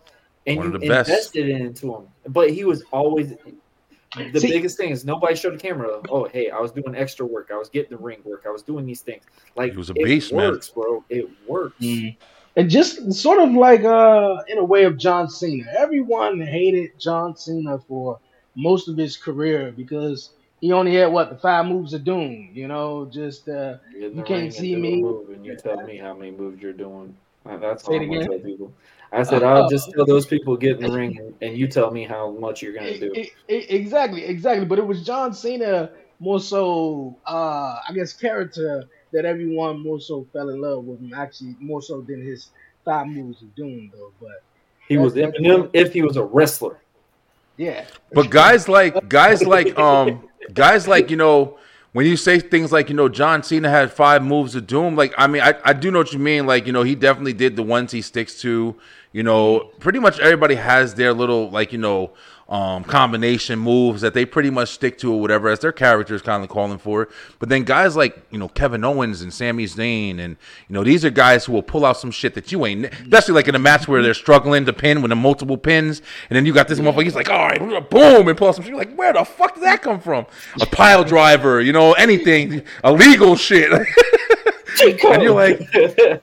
and 0.48 0.64
you 0.64 0.72
the 0.72 0.80
best. 0.80 1.10
invested 1.10 1.48
into 1.50 1.94
him. 1.96 2.08
But 2.30 2.50
he 2.52 2.64
was 2.66 2.84
always. 2.92 3.34
The 4.32 4.40
See- 4.40 4.50
biggest 4.50 4.78
thing 4.78 4.90
is 4.92 5.06
nobody 5.06 5.36
showed 5.36 5.54
the 5.54 5.58
camera. 5.60 6.02
Oh, 6.10 6.26
hey, 6.26 6.50
I 6.50 6.60
was 6.60 6.72
doing 6.72 6.96
extra 6.96 7.26
work. 7.26 7.50
I 7.54 7.58
was 7.58 7.70
getting 7.70 7.92
the 7.92 8.04
ring 8.04 8.20
work. 8.24 8.44
I 8.48 8.50
was 8.50 8.62
doing 8.64 8.86
these 8.86 9.02
things. 9.02 9.24
Like 9.56 9.72
it 9.72 9.78
was 9.78 9.90
a 9.90 9.94
it 9.94 10.06
beast, 10.06 10.32
man. 10.34 10.52
works, 10.52 10.70
bro. 10.70 11.04
It 11.10 11.30
works. 11.48 11.76
And 11.82 12.70
just 12.72 13.14
sort 13.14 13.40
of 13.40 13.52
like 13.52 13.84
uh 13.84 14.38
in 14.48 14.58
a 14.58 14.64
way 14.64 14.84
of 14.84 14.98
John 14.98 15.30
Cena. 15.30 15.64
Everyone 15.78 16.42
hated 16.42 16.98
John 17.00 17.36
Cena 17.36 17.78
for 17.78 18.20
most 18.56 18.88
of 18.88 18.98
his 18.98 19.16
career 19.16 19.72
because 19.76 20.32
he 20.60 20.72
only 20.72 20.96
had 20.96 21.12
what 21.12 21.30
the 21.30 21.38
five 21.38 21.68
moves 21.68 21.94
of 21.94 22.04
doom, 22.04 22.50
you 22.54 22.68
know, 22.68 23.06
just 23.12 23.48
uh 23.48 23.76
You 23.96 24.24
can't 24.26 24.52
see 24.52 24.76
me. 24.76 25.02
Move 25.04 25.30
and 25.30 25.46
you 25.46 25.56
tell 25.56 25.82
me 25.84 25.98
how 25.98 26.16
many 26.16 26.32
moves 26.32 26.62
you're 26.62 26.74
doing. 26.74 27.16
That's 27.46 27.86
Say 27.86 27.94
all 27.94 28.02
it 28.02 28.22
I'm 28.22 28.28
tell 28.28 28.40
people. 28.40 28.74
I 29.12 29.24
said 29.24 29.44
Uh, 29.44 29.48
I'll 29.48 29.70
just 29.70 29.92
tell 29.92 30.06
those 30.06 30.26
people 30.26 30.56
get 30.58 30.78
in 30.78 30.84
the 30.84 30.92
ring 30.92 31.18
and, 31.18 31.34
and 31.42 31.58
you 31.58 31.68
tell 31.68 31.92
me 31.92 32.04
how 32.06 32.32
much 32.32 32.62
you're 32.62 32.74
gonna 32.74 32.98
do. 33.00 33.14
Exactly, 33.48 34.26
exactly. 34.26 34.66
But 34.66 34.80
it 34.80 34.86
was 34.86 35.06
John 35.06 35.34
Cena 35.34 35.92
more 36.20 36.40
so 36.40 37.16
uh 37.28 37.80
I 37.88 37.92
guess 37.94 38.14
character 38.14 38.84
that 39.14 39.26
everyone 39.26 39.80
more 39.82 40.00
so 40.00 40.26
fell 40.34 40.50
in 40.50 40.60
love 40.62 40.84
with 40.86 41.00
him 41.00 41.14
actually 41.14 41.56
more 41.60 41.82
so 41.82 42.02
than 42.02 42.22
his 42.26 42.50
five 42.84 43.08
moves 43.08 43.42
of 43.42 43.54
doom 43.56 43.92
though. 43.94 44.12
But 44.20 44.44
He 44.88 44.98
was 44.98 45.14
Eminem 45.14 45.70
if 45.74 45.94
he 45.94 46.02
was 46.02 46.18
a 46.18 46.24
wrestler. 46.24 46.80
yeah. 47.58 47.86
But 48.14 48.30
guys 48.30 48.68
like 48.68 49.08
guys 49.10 49.44
like 49.44 49.78
um 49.80 50.28
guys 50.54 50.88
like 50.88 51.10
you 51.10 51.18
know 51.18 51.58
when 51.94 52.06
you 52.06 52.18
say 52.18 52.40
things 52.40 52.72
like 52.72 52.90
you 52.90 52.96
know 52.96 53.10
John 53.10 53.44
Cena 53.44 53.70
had 53.70 53.92
five 53.92 54.24
moves 54.24 54.56
of 54.56 54.68
doom 54.68 54.96
like 54.96 55.14
I 55.18 55.28
mean 55.28 55.42
I, 55.42 55.56
I 55.64 55.74
do 55.74 55.92
know 55.92 56.00
what 56.00 56.14
you 56.14 56.20
mean 56.20 56.46
like 56.46 56.66
you 56.68 56.74
know 56.74 56.84
he 56.84 56.96
definitely 56.96 57.34
did 57.34 57.56
the 57.56 57.64
ones 57.64 57.92
he 57.92 58.02
sticks 58.02 58.40
to 58.42 58.76
you 59.12 59.24
know 59.24 59.72
pretty 59.80 60.00
much 60.00 60.20
everybody 60.20 60.56
has 60.56 60.96
their 60.96 61.14
little 61.14 61.50
like 61.50 61.72
you 61.72 61.78
know 61.78 62.12
um 62.50 62.82
combination 62.86 63.60
moves 63.60 64.02
that 64.02 64.14
they 64.14 64.26
pretty 64.26 64.50
much 64.50 64.70
stick 64.70 64.98
to 64.98 65.14
or 65.14 65.20
whatever 65.20 65.50
as 65.50 65.60
their 65.60 65.74
character 65.74 66.16
is 66.16 66.22
kind 66.22 66.44
of 66.44 66.50
calling 66.50 66.78
for 66.78 67.10
but 67.40 67.50
then 67.50 67.64
guys 67.64 67.96
like 67.96 68.26
you 68.32 68.38
know 68.38 68.48
Kevin 68.48 68.86
Owens 68.86 69.22
and 69.22 69.34
Sami 69.34 69.66
Zayn 69.66 70.20
and 70.20 70.38
you 70.70 70.74
know 70.74 70.84
these 70.84 71.04
are 71.04 71.10
guys 71.10 71.44
who 71.44 71.52
will 71.52 71.64
pull 71.64 71.86
out 71.86 71.98
some 71.98 72.12
shit 72.12 72.36
that 72.36 72.52
you 72.52 72.66
ain't 72.66 72.86
especially 72.86 73.34
like 73.34 73.50
in 73.50 73.56
a 73.56 73.60
match 73.60 73.88
where 73.88 74.02
they're 74.02 74.14
struggling 74.14 74.66
to 74.66 74.72
pin 74.72 75.02
with 75.02 75.10
the 75.10 75.16
multiple 75.16 75.58
pins 75.58 76.02
and 76.30 76.38
then 76.38 76.46
you 76.46 76.54
got 76.54 76.70
this 76.70 76.80
motherfucker 76.80 77.04
he's 77.04 77.16
like 77.16 77.30
all 77.30 77.48
right 77.48 77.90
boom 77.90 78.28
and 78.28 78.38
pull 78.38 78.48
out 78.48 78.56
some 78.56 78.64
shit. 78.64 78.76
Like 78.76 78.96
where 78.96 79.12
the 79.12 79.26
fuck 79.26 79.56
did 79.56 79.64
that 79.64 79.82
come 79.82 80.00
from? 80.00 80.26
A 80.62 80.66
pile 80.66 81.04
driver 81.04 81.60
you 81.60 81.74
know 81.74 81.94
anything 81.94 82.64
illegal 82.84 83.36
shit 83.36 83.72
And 84.82 85.22
you're 85.24 85.34
like, 85.34 85.60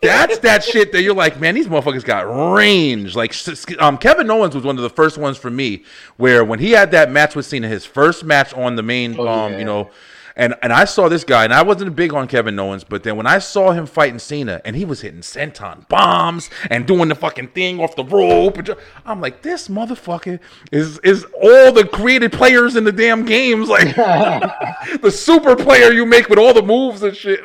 that's 0.01 0.39
that 0.39 0.63
shit 0.65 0.93
that 0.93 1.03
you're 1.03 1.15
like, 1.15 1.41
man, 1.41 1.55
these 1.55 1.67
motherfuckers 1.67 2.05
got 2.05 2.23
range. 2.55 3.15
Like, 3.17 3.35
um, 3.79 3.99
Kevin 3.99 4.31
Owens 4.31 4.55
was 4.55 4.65
one 4.65 4.77
of 4.77 4.83
the 4.83 4.91
first 4.91 5.19
ones 5.19 5.37
for 5.37 5.51
me 5.51 5.85
where 6.17 6.45
when 6.45 6.59
he 6.59 6.71
had 6.73 6.91
that 6.93 7.11
match 7.11 7.35
with 7.35 7.47
Cena, 7.47 7.69
his 7.69 7.85
first 7.85 8.25
match 8.25 8.53
on 8.55 8.77
the 8.77 8.83
main, 8.83 9.19
Oh, 9.19 9.27
um, 9.29 9.53
yeah. 9.53 9.59
you 9.59 9.65
know, 9.65 9.91
and 10.37 10.55
and 10.63 10.73
I 10.73 10.85
saw 10.85 11.09
this 11.09 11.25
guy, 11.25 11.45
and 11.45 11.53
I 11.53 11.63
wasn't 11.63 11.95
big 11.95 12.13
on 12.13 12.27
Kevin 12.27 12.59
Owens, 12.59 12.85
but 12.85 13.03
then 13.05 13.17
when 13.17 13.27
I 13.27 13.39
saw 13.39 13.73
him 13.73 13.87
fighting 13.87 14.19
Cena, 14.19 14.61
and 14.65 14.75
he 14.75 14.85
was 14.85 15.01
hitting 15.01 15.21
senton 15.21 15.89
bombs 15.89 16.51
and 16.71 16.87
doing 16.87 17.09
the 17.09 17.15
fucking 17.15 17.49
thing 17.49 17.81
off 17.81 17.95
the 17.95 18.05
rope, 18.05 18.59
I'm 19.07 19.21
like, 19.21 19.43
this 19.43 19.69
motherfucker 19.69 20.41
is 20.73 20.99
is 21.01 21.25
all 21.41 21.73
the 21.73 21.87
created 21.87 22.33
players 22.33 22.75
in 22.77 22.85
the 22.85 22.93
damn 22.93 23.25
games, 23.25 23.69
like 23.69 23.95
the 23.97 25.11
super 25.15 25.55
player 25.55 25.93
you 25.93 26.05
make 26.05 26.29
with 26.29 26.39
all 26.39 26.53
the 26.53 26.63
moves 26.63 27.03
and 27.03 27.17
shit. 27.17 27.41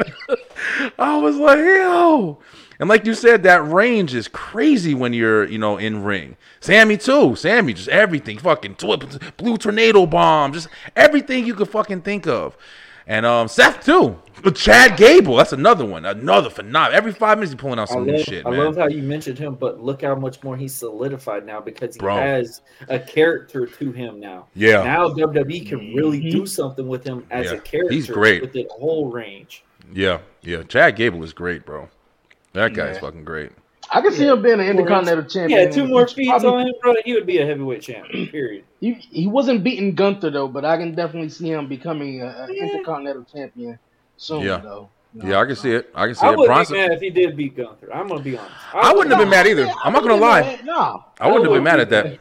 I 0.99 1.17
was 1.17 1.35
like, 1.35 1.59
yo. 1.59 2.39
And 2.79 2.87
like 2.87 3.05
you 3.05 3.13
said, 3.13 3.43
that 3.43 3.67
range 3.69 4.15
is 4.15 4.27
crazy 4.29 4.93
when 4.93 5.11
you're, 5.13 5.45
you 5.45 5.57
know, 5.57 5.77
in 5.77 6.03
ring. 6.03 6.37
Sami 6.61 6.95
too. 6.97 7.35
Sami, 7.35 7.73
just 7.73 7.89
everything. 7.89 8.37
Fucking 8.37 8.75
tw- 8.75 9.35
blue 9.37 9.57
tornado 9.57 10.05
bomb. 10.05 10.53
Just 10.53 10.69
everything 10.95 11.45
you 11.45 11.53
could 11.55 11.69
fucking 11.69 12.01
think 12.01 12.25
of. 12.25 12.57
And 13.05 13.25
um, 13.25 13.47
Seth 13.47 13.83
too. 13.83 14.19
But 14.43 14.55
Chad 14.55 14.95
Gable, 14.95 15.35
that's 15.35 15.51
another 15.51 15.83
one. 15.83 16.05
Another 16.05 16.49
phenomenal. 16.49 16.95
Every 16.95 17.11
five 17.11 17.37
minutes 17.39 17.51
he's 17.51 17.59
pulling 17.59 17.79
out 17.79 17.89
I 17.89 17.93
some 17.95 18.05
new 18.05 18.13
love, 18.15 18.23
shit, 18.23 18.45
I 18.45 18.51
man. 18.51 18.59
love 18.59 18.77
how 18.77 18.87
you 18.87 19.01
mentioned 19.01 19.37
him, 19.39 19.55
but 19.55 19.81
look 19.83 20.03
how 20.03 20.13
much 20.15 20.41
more 20.43 20.55
he's 20.55 20.75
solidified 20.75 21.45
now 21.45 21.59
because 21.59 21.95
he 21.95 21.99
Bro. 21.99 22.15
has 22.17 22.61
a 22.87 22.99
character 22.99 23.65
to 23.65 23.91
him 23.91 24.19
now. 24.19 24.45
Yeah. 24.53 24.83
Now 24.83 25.09
WWE 25.09 25.67
can 25.67 25.93
really 25.95 26.21
do 26.29 26.45
something 26.45 26.87
with 26.87 27.03
him 27.03 27.25
as 27.31 27.47
Yeah. 27.47 27.53
a 27.53 27.59
character. 27.59 27.93
He's 27.93 28.07
great. 28.07 28.41
with 28.41 28.53
the 28.53 28.67
whole 28.71 29.11
range. 29.11 29.63
Yeah, 29.91 30.19
yeah. 30.43 30.61
Chad 30.63 30.95
Gable 30.95 31.23
is 31.23 31.33
great, 31.33 31.65
bro. 31.65 31.89
That 32.53 32.73
guy's 32.73 32.95
Yeah. 32.95 33.01
fucking 33.01 33.23
great. 33.23 33.51
I 33.91 34.01
can 34.01 34.11
see 34.11 34.25
him 34.27 34.41
being 34.43 34.59
an 34.59 34.67
intercontinental 34.67 35.23
champion. 35.25 35.59
Yeah, 35.61 35.69
two 35.69 35.87
more 35.87 36.07
feet 36.07 36.27
Probably- 36.29 36.49
on 36.49 36.67
him, 36.67 36.73
bro. 36.81 36.93
He 37.05 37.13
would 37.13 37.25
be 37.25 37.39
a 37.39 37.45
heavyweight 37.45 37.81
champion. 37.81 38.27
Period. 38.31 38.63
He, 38.79 38.93
he 38.93 39.27
wasn't 39.27 39.63
beating 39.63 39.95
Gunther 39.95 40.29
though, 40.29 40.47
but 40.47 40.63
I 40.65 40.77
can 40.77 40.93
definitely 40.93 41.29
see 41.29 41.49
him 41.51 41.67
becoming 41.67 42.21
an 42.21 42.49
intercontinental 42.53 43.23
champion 43.23 43.79
soon 44.17 44.41
Yeah. 44.43 44.57
though. 44.57 44.89
Yeah, 45.15 45.39
I 45.39 45.45
can 45.45 45.55
see 45.55 45.71
it. 45.71 45.89
I 45.95 46.05
can 46.05 46.13
see 46.13 46.23
I 46.23 46.33
it. 46.33 46.37
wouldn't 46.37 46.47
Bronson. 46.55 46.75
be 46.75 46.81
mad 46.81 46.91
if 46.91 47.01
he 47.01 47.09
did 47.09 47.35
beat 47.35 47.57
Gunther. 47.57 47.91
I'm 47.91 48.07
gonna 48.07 48.21
be 48.21 48.37
honest. 48.37 48.53
I 48.75 48.93
wouldn't 48.93 49.09
have 49.09 49.19
been 49.19 49.29
mad 49.29 49.47
either. 49.47 49.67
I'm 49.83 49.91
not 49.91 50.03
gonna 50.03 50.15
lie. 50.17 50.59
No. 50.63 51.03
I 51.19 51.25
wouldn't 51.27 51.45
have 51.45 51.53
been 51.55 51.63
mad 51.63 51.79
at 51.79 51.89
that. 51.89 52.19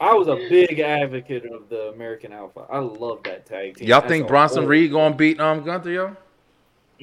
I 0.00 0.12
was 0.14 0.26
a 0.28 0.34
big 0.34 0.80
advocate 0.80 1.44
of 1.46 1.68
the 1.68 1.90
American 1.94 2.32
Alpha. 2.32 2.66
I 2.68 2.78
love 2.78 3.22
that 3.24 3.46
tag 3.46 3.76
team. 3.76 3.86
Y'all 3.86 4.00
That's 4.00 4.10
think 4.10 4.26
Bronson 4.26 4.62
whole- 4.62 4.68
Reed 4.70 4.90
gonna 4.90 5.14
beat 5.14 5.38
um 5.38 5.62
Gunther, 5.62 5.90
yo? 5.90 6.16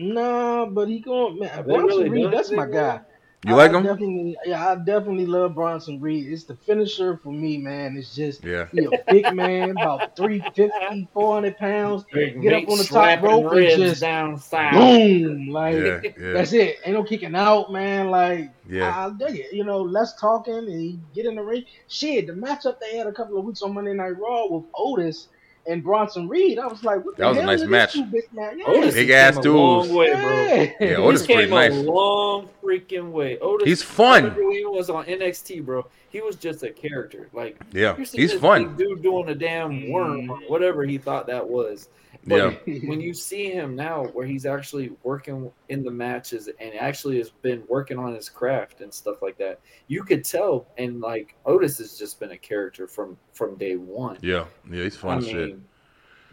Nah, 0.02 0.66
but 0.66 0.88
he 0.88 1.00
going 1.00 1.40
man. 1.40 1.66
They 1.66 1.74
Bronson 1.74 1.98
really 2.00 2.10
Reed, 2.10 2.32
that's 2.32 2.52
my 2.52 2.66
they 2.66 2.74
guy. 2.74 3.02
You 3.44 3.56
like 3.56 3.72
him? 3.72 3.82
Definitely, 3.82 4.38
yeah, 4.46 4.70
I 4.70 4.76
definitely 4.76 5.26
love 5.26 5.56
Bronson 5.56 6.00
Reed. 6.00 6.32
It's 6.32 6.44
the 6.44 6.56
finisher 6.56 7.18
for 7.18 7.32
me, 7.32 7.58
man. 7.58 7.98
It's 7.98 8.14
just 8.14 8.44
Yeah. 8.44 8.68
he 8.72 8.86
a 8.86 8.92
big 9.10 9.34
man, 9.34 9.72
about 9.72 10.16
350, 10.16 11.08
400 11.12 11.58
pounds. 11.58 12.06
Big 12.14 12.40
Get 12.40 12.54
up 12.54 12.70
on 12.70 12.78
the 12.78 12.84
top 12.84 13.24
rope 13.24 13.52
and 13.54 13.68
just 13.82 14.02
down 14.02 14.38
south. 14.38 14.74
Boom! 14.74 15.48
Like 15.50 15.74
Yeah, 15.76 16.02
yeah. 16.04 16.34
that's 16.34 16.54
it. 16.54 16.78
Ain't 16.86 16.94
no 16.96 17.04
kicking 17.04 17.36
out, 17.36 17.72
man. 17.72 18.12
Like 18.12 18.52
Yeah. 18.70 18.96
I, 18.96 19.08
I 19.08 19.10
dig 19.10 19.40
it. 19.40 19.54
You 19.54 19.64
know, 19.64 19.82
less 19.82 20.14
talking 20.20 20.54
and 20.54 21.04
get 21.16 21.26
in 21.26 21.34
the 21.34 21.42
ring. 21.44 21.66
Shit, 21.88 22.28
the 22.28 22.34
matchup 22.34 22.80
they 22.80 22.96
had 22.96 23.08
a 23.08 23.12
couple 23.12 23.40
of 23.40 23.46
weeks 23.46 23.64
on 23.64 23.74
Monday 23.74 23.94
Night 23.94 24.20
Raw 24.20 24.46
with 24.50 24.66
Otis 24.76 25.30
and 25.68 25.84
Bronson 25.84 26.28
Reed. 26.28 26.58
I 26.60 26.68
was 26.68 26.84
like, 26.84 27.06
what 27.06 27.16
the 27.18 27.22
That 27.24 27.30
was 27.30 27.38
a 27.38 27.44
nice 27.44 27.64
match. 27.64 27.94
two 27.94 28.04
big 28.06 28.24
man? 28.34 28.58
Yeah. 28.60 28.66
Otis 28.66 28.94
Big 28.96 29.10
has 29.10 29.38
ass 29.38 29.44
come 29.44 29.56
a 29.56 29.58
long 29.58 29.82
dudes. 29.84 29.96
way, 29.96 30.14
bro. 30.14 30.22
Yeah. 30.22 30.56
Yeah, 30.80 30.96
Otis 30.98 31.00
Otis 31.22 31.26
pretty 31.26 31.42
came 31.44 31.50
nice. 31.52 31.72
a 31.74 31.82
long 31.84 32.50
freaking 32.64 33.12
way. 33.12 33.38
Otis, 33.40 33.68
He's 33.68 33.84
fun. 33.84 34.24
whenever 34.24 34.52
He 34.52 34.66
was 34.66 34.90
on 34.90 35.06
NXT, 35.06 35.64
bro. 35.66 35.86
He 36.10 36.22
was 36.22 36.36
just 36.36 36.64
a 36.64 36.72
character. 36.72 37.30
Like 37.34 37.58
Yeah, 37.72 37.96
he's 37.96 38.34
fun. 38.34 38.76
dude 38.76 39.02
doing 39.02 39.30
a 39.30 39.36
damn 39.36 39.90
worm, 39.90 40.28
mm. 40.28 40.50
whatever 40.50 40.84
he 40.84 40.98
thought 40.98 41.28
that 41.28 41.48
was. 41.48 41.90
But 42.28 42.38
Yeah. 42.68 42.80
when 42.86 43.02
you 43.02 43.14
see 43.14 43.52
him 43.52 43.76
now, 43.76 44.06
where 44.06 44.28
he's 44.28 44.46
actually 44.46 44.92
working 45.04 45.52
in 45.70 45.84
the 45.84 45.90
matches 45.92 46.50
and 46.60 46.76
actually 46.76 47.18
has 47.18 47.32
been 47.32 47.64
working 47.68 47.98
on 47.98 48.14
his 48.14 48.30
craft 48.30 48.82
and 48.82 48.94
stuff 48.94 49.22
like 49.22 49.38
that, 49.38 49.60
you 49.88 50.04
could 50.04 50.24
tell. 50.24 50.68
And 50.78 51.02
like 51.02 51.36
Otis 51.46 51.80
has 51.80 51.98
just 51.98 52.20
been 52.20 52.32
a 52.32 52.38
character 52.38 52.88
from 52.88 53.18
from 53.34 53.58
day 53.58 53.76
one. 53.76 54.18
Yeah, 54.22 54.46
yeah, 54.70 54.84
he's 54.84 54.98
fun 54.98 55.18
I 55.18 55.22
shit. 55.22 55.34
mean, 55.34 55.66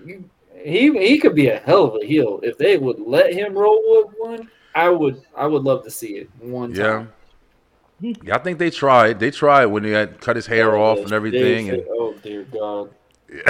you, 0.04 0.30
he 0.62 1.08
he 1.08 1.18
could 1.18 1.34
be 1.34 1.48
a 1.48 1.58
hell 1.58 1.84
of 1.84 2.02
a 2.02 2.04
heel 2.04 2.40
if 2.42 2.58
they 2.58 2.76
would 2.76 3.00
let 3.00 3.32
him 3.32 3.56
roll 3.56 3.82
with 3.86 4.14
one. 4.18 4.48
I 4.74 4.90
would 4.90 5.22
I 5.36 5.46
would 5.46 5.62
love 5.62 5.84
to 5.84 5.90
see 5.90 6.18
it 6.18 6.28
one 6.38 6.74
Yeah. 6.74 6.82
time. 6.98 7.12
Yeah, 8.00 8.36
I 8.36 8.38
think 8.38 8.58
they 8.58 8.70
tried. 8.70 9.18
They 9.18 9.30
tried 9.30 9.66
when 9.66 9.82
he 9.84 9.90
had 9.90 10.20
cut 10.20 10.36
his 10.36 10.46
hair 10.46 10.76
Oh, 10.76 10.82
off 10.82 10.98
and 10.98 11.12
everything. 11.12 11.70
And 11.70 11.84
Oh 11.90 12.14
dear 12.22 12.44
God! 12.44 12.90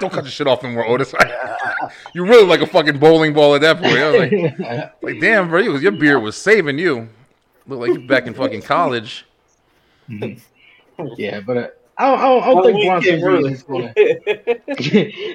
don't 0.00 0.12
cut 0.12 0.24
your 0.24 0.30
shit 0.30 0.46
off 0.46 0.62
anymore, 0.64 0.86
Otis. 0.86 1.14
you 2.14 2.24
really 2.26 2.46
like 2.46 2.60
a 2.60 2.66
fucking 2.66 2.98
bowling 2.98 3.32
ball 3.32 3.54
at 3.54 3.60
that 3.62 3.78
point. 3.80 3.96
I 3.96 4.10
was 4.10 4.20
like, 4.60 5.02
like 5.02 5.20
damn, 5.20 5.48
bro, 5.48 5.60
you, 5.60 5.76
your 5.78 5.92
beard 5.92 6.22
was 6.22 6.36
saving 6.36 6.78
you. 6.78 7.08
Look 7.66 7.80
like 7.80 7.88
you're 7.98 8.06
back 8.06 8.26
in 8.26 8.34
fucking 8.34 8.62
college. 8.62 9.24
yeah, 10.08 11.40
but 11.40 11.56
uh, 11.56 11.68
I 11.98 12.06
don't, 12.10 12.18
I 12.18 12.22
don't, 12.22 12.42
I 12.42 12.46
don't 12.46 12.64
think 12.64 12.84
Bronson 12.86 13.14
came 13.14 13.24
Reed 13.24 13.38
early. 13.38 13.52
is 13.52 13.62
going. 13.62 13.92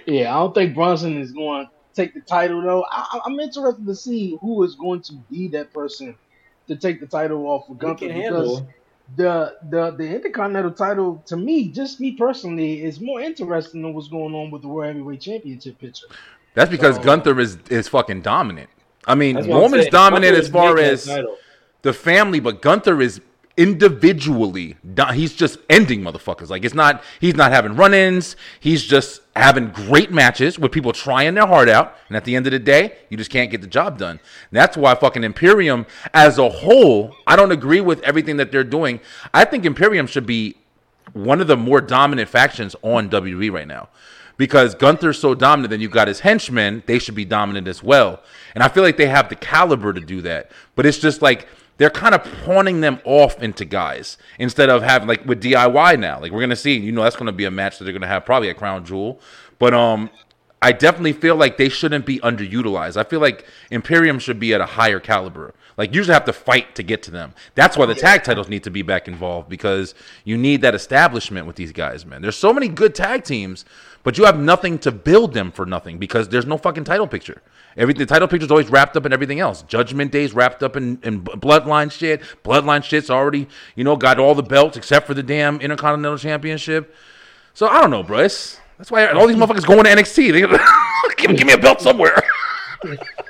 yeah, 0.06 0.36
I 0.36 0.40
don't 0.40 0.54
think 0.56 0.76
Bronson 0.76 1.18
is 1.20 1.32
going 1.32 1.66
to 1.66 1.72
take 1.94 2.14
the 2.14 2.22
title 2.22 2.62
though. 2.62 2.84
I, 2.90 3.06
I- 3.14 3.20
I'm 3.26 3.40
interested 3.40 3.86
to 3.86 3.96
see 3.96 4.38
who 4.40 4.64
is 4.64 4.76
going 4.76 5.02
to 5.04 5.14
be 5.30 5.48
that 5.50 5.74
person 5.74 6.16
to 6.68 6.76
take 6.76 7.00
the 7.02 7.08
title 7.08 7.46
off 7.48 7.64
of 7.70 7.76
He 7.78 7.82
Gunther 7.82 8.08
can 8.08 8.16
because 8.16 8.24
handle. 8.60 8.70
The 9.15 9.56
the 9.69 9.91
the 9.91 10.08
Intercontinental 10.15 10.71
title 10.71 11.21
to 11.26 11.38
me, 11.38 11.69
just 11.69 12.00
me 12.00 12.13
personally, 12.13 12.84
is 12.84 13.00
more 13.00 13.19
interesting 13.21 13.82
than 13.82 13.93
what's 13.93 14.08
going 14.08 14.34
on 14.34 14.52
with 14.52 14.62
the 14.62 14.67
World 14.67 14.88
Heavyweight 14.88 15.21
Championship 15.21 15.80
picture. 15.80 16.08
That's 16.54 16.69
because 16.69 16.95
So- 16.95 17.04
Gunther 17.04 17.39
is 17.39 17.58
is 17.69 17.88
fucking 17.88 18.21
dominant. 18.21 18.69
I 19.08 19.15
mean, 19.15 19.36
Roman's 19.50 19.88
dominant 19.88 20.34
Gunther 20.34 20.39
as 20.39 20.50
far 20.50 20.78
as 20.78 21.06
title. 21.06 21.38
the 21.82 21.93
family, 21.93 22.39
but 22.39 22.62
Gunther 22.62 23.02
is 23.02 23.19
individually 23.58 24.78
he's 25.13 25.34
just 25.34 25.58
ending 25.69 26.02
motherfuckers. 26.02 26.50
Like 26.50 26.63
it's 26.63 26.74
not 26.74 27.04
he's 27.19 27.36
not 27.36 27.52
having 27.52 27.76
run-ins. 27.76 28.36
He's 28.60 28.84
just 28.84 29.21
having 29.36 29.70
great 29.70 30.12
matches 30.12 30.60
with 30.60 30.72
people 30.72 30.91
trying 30.91 31.34
their 31.36 31.48
heart 31.48 31.70
out, 31.70 31.96
and 32.08 32.17
at 32.17 32.26
the 32.26 32.36
end 32.36 32.48
of 32.48 32.52
the 32.52 32.60
day, 32.60 32.98
you 33.10 33.17
just 33.17 33.32
can't 33.32 33.50
get 33.50 33.62
the 33.62 33.67
job 33.67 33.98
done. 33.98 34.20
And 34.20 34.20
that's 34.52 34.76
why 34.76 34.94
fucking 34.96 35.24
Imperium 35.24 35.86
as 36.13 36.38
a 36.38 36.50
whole, 36.50 37.15
I 37.26 37.36
don't 37.36 37.52
agree 37.52 37.82
with 37.82 38.02
everything 38.02 38.38
that 38.38 38.52
they're 38.52 38.63
doing. 38.63 39.00
I 39.34 39.46
think 39.46 39.65
Imperium 39.65 40.08
should 40.08 40.26
be 40.26 40.58
one 41.13 41.41
of 41.41 41.48
the 41.48 41.58
more 41.58 41.82
dominant 41.82 42.30
factions 42.30 42.76
on 42.82 43.10
WWE 43.10 43.52
right 43.52 43.67
now. 43.67 43.89
Because 44.38 44.74
Gunther's 44.76 45.20
so 45.20 45.36
dominant, 45.36 45.70
then 45.70 45.82
you've 45.82 45.91
got 45.91 46.08
his 46.08 46.22
henchmen, 46.22 46.84
they 46.88 47.00
should 47.00 47.15
be 47.15 47.26
dominant 47.26 47.67
as 47.67 47.84
well. 47.84 48.22
And 48.56 48.63
I 48.63 48.70
feel 48.70 48.82
like 48.82 48.98
they 48.98 49.08
have 49.08 49.30
the 49.30 49.36
caliber 49.36 49.94
to 49.94 50.00
do 50.00 50.22
that. 50.22 50.52
But 50.76 50.86
it's 50.86 50.98
just 50.98 51.22
like 51.22 51.48
they're 51.78 51.90
kind 51.90 52.14
of 52.14 52.24
pawning 52.44 52.82
them 52.82 53.00
off 53.06 53.42
into 53.42 53.66
guys 53.66 54.18
instead 54.38 54.70
of 54.70 54.84
having 54.84 55.08
like 55.08 55.26
with 55.26 55.42
DIY 55.42 56.00
now. 56.00 56.20
Like 56.20 56.32
we're 56.32 56.42
gonna 56.42 56.56
see, 56.56 56.78
you 56.78 56.92
know, 56.92 57.04
that's 57.04 57.16
gonna 57.16 57.32
be 57.32 57.46
a 57.46 57.52
match 57.52 57.78
that 57.78 57.86
they're 57.86 57.94
gonna 57.94 58.08
have 58.08 58.26
probably 58.26 58.50
at 58.50 58.58
Crown 58.58 58.86
Jewel. 58.86 59.20
But 59.60 59.74
um 59.74 60.10
I 60.64 60.72
definitely 60.74 61.14
feel 61.14 61.36
like 61.36 61.58
they 61.58 61.70
shouldn't 61.70 62.06
be 62.06 62.20
underutilized. 62.20 62.96
I 62.96 63.04
feel 63.04 63.20
like 63.20 63.48
Imperium 63.72 64.20
should 64.20 64.40
be 64.40 64.54
at 64.54 64.62
a 64.62 64.68
higher 64.68 65.00
caliber. 65.00 65.56
Like 65.76 65.96
you 65.96 66.04
should 66.04 66.14
have 66.14 66.26
to 66.26 66.34
fight 66.34 66.76
to 66.76 66.84
get 66.84 67.02
to 67.04 67.12
them. 67.12 67.34
That's 67.56 67.76
why 67.76 67.88
the 67.88 67.96
tag 67.96 68.24
titles 68.24 68.48
need 68.48 68.64
to 68.66 68.70
be 68.70 68.84
back 68.84 69.08
involved 69.08 69.50
because 69.50 69.96
you 70.24 70.38
need 70.38 70.62
that 70.62 70.76
establishment 70.76 71.48
with 71.48 71.56
these 71.56 71.72
guys, 71.72 72.06
man. 72.06 72.22
There's 72.22 72.38
so 72.38 72.54
many 72.54 72.68
good 72.68 72.94
tag 72.94 73.24
teams, 73.24 73.66
but 74.04 74.18
you 74.18 74.26
have 74.26 74.40
nothing 74.40 74.80
to 74.80 74.92
build 74.92 75.34
them 75.34 75.52
for 75.52 75.66
nothing 75.66 75.98
because 75.98 76.30
there's 76.30 76.46
no 76.46 76.58
fucking 76.58 76.84
title 76.84 77.08
picture. 77.08 77.42
Every 77.78 77.94
the 77.94 78.06
title 78.06 78.28
picture 78.28 78.46
is 78.46 78.52
always 78.52 78.70
wrapped 78.70 78.98
up 78.98 79.06
in 79.06 79.14
everything 79.14 79.40
else. 79.40 79.62
Judgment 79.64 80.12
Day's 80.12 80.34
wrapped 80.34 80.62
up 80.64 80.76
in, 80.76 81.00
in 81.04 81.24
bloodline 81.24 81.92
shit. 81.92 82.22
Bloodline 82.44 82.84
shit's 82.84 83.10
already, 83.10 83.48
you 83.76 83.84
know, 83.84 83.96
got 83.96 84.20
all 84.20 84.36
the 84.36 84.44
belts 84.44 84.78
except 84.78 85.08
for 85.08 85.14
the 85.14 85.24
damn 85.24 85.62
Intercontinental 85.62 86.18
Championship. 86.18 86.94
So 87.54 87.68
I 87.68 87.82
don't 87.82 87.92
know, 87.92 88.04
bro. 88.04 88.20
It's, 88.20 88.60
that's 88.78 88.92
why 88.92 89.08
all 89.08 89.28
these 89.28 89.38
motherfuckers 89.38 89.66
going 89.66 89.84
to 89.84 89.90
NXT. 89.90 90.32
They, 90.34 90.42
give, 91.28 91.38
give 91.38 91.48
me 91.48 91.54
a 91.54 91.58
belt 91.58 91.82
somewhere. 91.82 92.22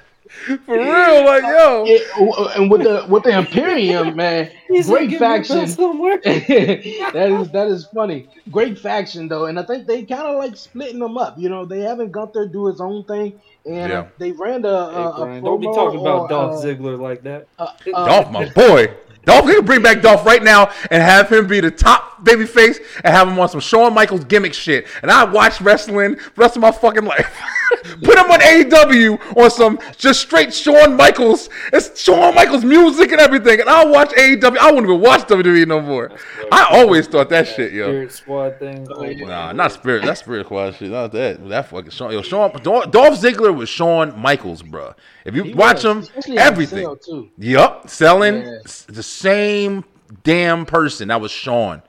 For 0.66 0.76
real, 0.78 1.26
like 1.26 1.44
yo. 1.44 1.84
It, 1.88 2.56
and 2.58 2.70
with 2.72 2.84
the 2.84 3.06
with 3.10 3.24
the 3.24 3.38
Imperium, 3.38 4.16
man, 4.16 4.50
He's 4.68 4.88
great 4.88 5.10
"Give 5.10 5.22
me 5.22 5.28
a 5.28 5.30
faction. 5.30 5.68
somewhere. 5.68 6.18
that 6.24 7.38
is 7.42 7.52
that 7.52 7.68
is 7.68 7.86
funny. 7.94 8.28
Great 8.50 8.78
faction 8.80 9.28
though, 9.28 9.46
and 9.46 9.60
I 9.60 9.64
think 9.64 9.88
they 9.88 10.04
kind 10.04 10.24
of 10.24 10.38
like 10.38 10.56
splitting 10.56 11.00
them 11.00 11.18
up. 11.18 11.38
You 11.38 11.50
know, 11.50 11.66
they 11.66 11.80
haven't 11.82 12.12
Gunther 12.12 12.48
do 12.48 12.68
his 12.68 12.82
own 12.82 13.04
thing, 13.06 13.40
and 13.66 13.92
Yeah. 13.92 14.00
uh, 14.00 14.08
they 14.18 14.32
ran 14.32 14.66
a, 14.66 14.92
Hey, 14.92 14.96
a, 15.02 15.08
a 15.10 15.26
Brian, 15.26 15.44
don't 15.44 15.60
be 15.62 15.68
promo 15.68 15.76
talking 15.76 16.00
about 16.02 16.22
or, 16.24 16.28
Dolph 16.30 16.64
uh, 16.64 16.66
Ziggler 16.68 17.00
like 17.00 17.22
that. 17.24 17.48
uh, 17.60 17.68
uh, 17.94 18.06
Dolph, 18.06 18.32
my 18.32 18.50
boy. 18.50 18.94
Dolph, 19.24 19.46
we 19.46 19.54
can 19.54 19.66
bring 19.66 19.84
back 19.84 20.02
Dolph 20.02 20.26
right 20.26 20.42
now 20.42 20.72
and 20.90 21.04
have 21.04 21.32
him 21.32 21.46
be 21.46 21.60
the 21.60 21.70
top 21.70 22.24
baby 22.24 22.44
face 22.48 22.80
and 23.04 23.14
have 23.14 23.28
him 23.28 23.38
on 23.40 23.50
some 23.50 23.60
Shawn 23.60 23.94
Michaels 23.94 24.24
gimmick 24.24 24.52
shit. 24.56 24.88
And 25.04 25.12
I 25.12 25.26
watch 25.26 25.62
wrestling 25.62 26.14
the 26.16 26.32
rest 26.38 26.56
of 26.56 26.64
my 26.64 26.72
fucking 26.72 27.06
life. 27.06 27.40
Put 28.04 28.18
him 28.18 28.30
on 28.32 28.40
AEW 28.40 29.38
on 29.38 29.50
some 29.52 29.80
just 29.98 30.22
straight 30.22 30.54
Shawn 30.54 30.96
Michaels. 30.96 31.50
It's 31.72 32.02
Shawn 32.02 32.36
Michaels 32.36 32.64
music 32.64 33.12
and 33.12 33.22
everything. 33.22 33.60
And 33.60 33.70
I'll 33.70 33.90
watch 33.90 34.10
AEW. 34.12 34.58
I 34.58 34.72
won't 34.72 34.86
even 34.86 35.00
watch 35.00 35.22
WWE 35.28 35.68
no 35.68 35.82
more. 35.82 36.12
I 36.52 36.68
always 36.72 37.08
thought 37.08 37.30
that 37.30 37.48
shit, 37.48 37.74
yo. 37.74 37.86
Spirit 37.88 38.12
Squad 38.12 38.60
thing. 38.60 38.88
Oh, 38.90 38.96
oh 38.98 39.04
yeah. 39.04 39.26
Nah, 39.28 39.52
not 39.54 39.72
spirit. 39.72 40.04
That's 40.04 40.20
spirit 40.20 40.46
squad 40.48 40.76
shit. 40.76 40.92
Not 40.92 41.12
that. 41.14 41.48
That 41.50 41.70
fucking 41.70 41.92
Shawn. 41.92 42.12
Yo, 42.12 42.22
Shawn. 42.22 42.52
Dolph 42.64 42.90
Ziggler 42.90 43.56
was 43.56 43.70
Shawn 43.70 44.20
Michaels, 44.20 44.62
bro. 44.62 44.94
If 45.26 45.36
you 45.36 45.44
he 45.44 45.54
watch 45.54 45.84
was, 45.84 46.10
him, 46.10 46.38
everything. 46.38 46.80
sale, 46.80 46.96
too. 46.98 47.30
Yup, 47.38 47.90
selling 47.90 48.42
Yeah. 48.44 48.58
the 48.88 49.04
same 49.04 49.86
damn 50.24 50.66
person. 50.66 51.08
That 51.10 51.22
was 51.22 51.32
Shawn. 51.32 51.82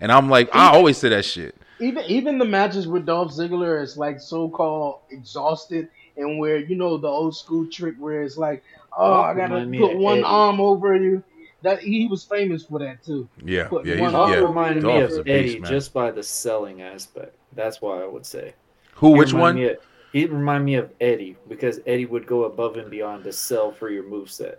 And 0.00 0.12
I'm 0.12 0.28
like, 0.28 0.54
I 0.54 0.68
always 0.68 0.98
say 0.98 1.08
that 1.08 1.24
shit. 1.24 1.56
Even 1.80 2.04
even 2.04 2.38
the 2.38 2.44
matches 2.44 2.86
with 2.88 3.04
Dolph 3.06 3.32
Ziggler 3.32 3.82
is 3.82 3.96
like 3.96 4.20
so 4.20 4.48
called 4.48 5.00
exhausted, 5.10 5.88
and 6.16 6.38
where 6.38 6.56
you 6.58 6.74
know 6.76 6.96
the 6.96 7.08
old 7.08 7.36
school 7.36 7.66
trick 7.66 7.94
where 7.98 8.22
it's 8.22 8.36
like, 8.38 8.62
oh, 8.96 9.20
I 9.20 9.34
gotta 9.34 9.56
Remind 9.56 9.78
put 9.80 9.96
one 9.96 10.14
Eddie. 10.18 10.24
arm 10.24 10.60
over 10.60 10.96
you. 10.96 11.22
That 11.62 11.80
he 11.80 12.06
was 12.06 12.22
famous 12.22 12.64
for 12.64 12.78
that 12.78 13.02
too. 13.04 13.28
Yeah, 13.44 13.66
Put 13.68 13.86
yeah, 13.86 13.94
one 14.00 14.10
he's 14.10 14.14
arm 14.14 14.30
Dolph 14.30 14.40
yeah. 14.40 14.46
reminded 14.46 14.82
me 14.84 14.98
Dolph's 15.00 15.14
of 15.14 15.20
a 15.20 15.24
beast, 15.24 15.34
Eddie 15.50 15.58
man. 15.60 15.70
just 15.70 15.92
by 15.92 16.10
the 16.10 16.22
selling 16.22 16.82
aspect. 16.82 17.34
That's 17.54 17.80
why 17.82 18.02
I 18.02 18.06
would 18.06 18.24
say. 18.26 18.54
Who? 18.94 19.14
He 19.14 19.18
Which 19.18 19.32
one? 19.32 19.56
me 19.56 19.68
of- 19.70 19.78
He'd 20.12 20.30
remind 20.32 20.64
me 20.64 20.76
of 20.76 20.90
Eddie 21.00 21.36
because 21.48 21.80
Eddie 21.86 22.06
would 22.06 22.26
go 22.26 22.44
above 22.44 22.76
and 22.76 22.90
beyond 22.90 23.24
to 23.24 23.32
sell 23.32 23.70
for 23.72 23.90
your 23.90 24.04
moveset. 24.04 24.56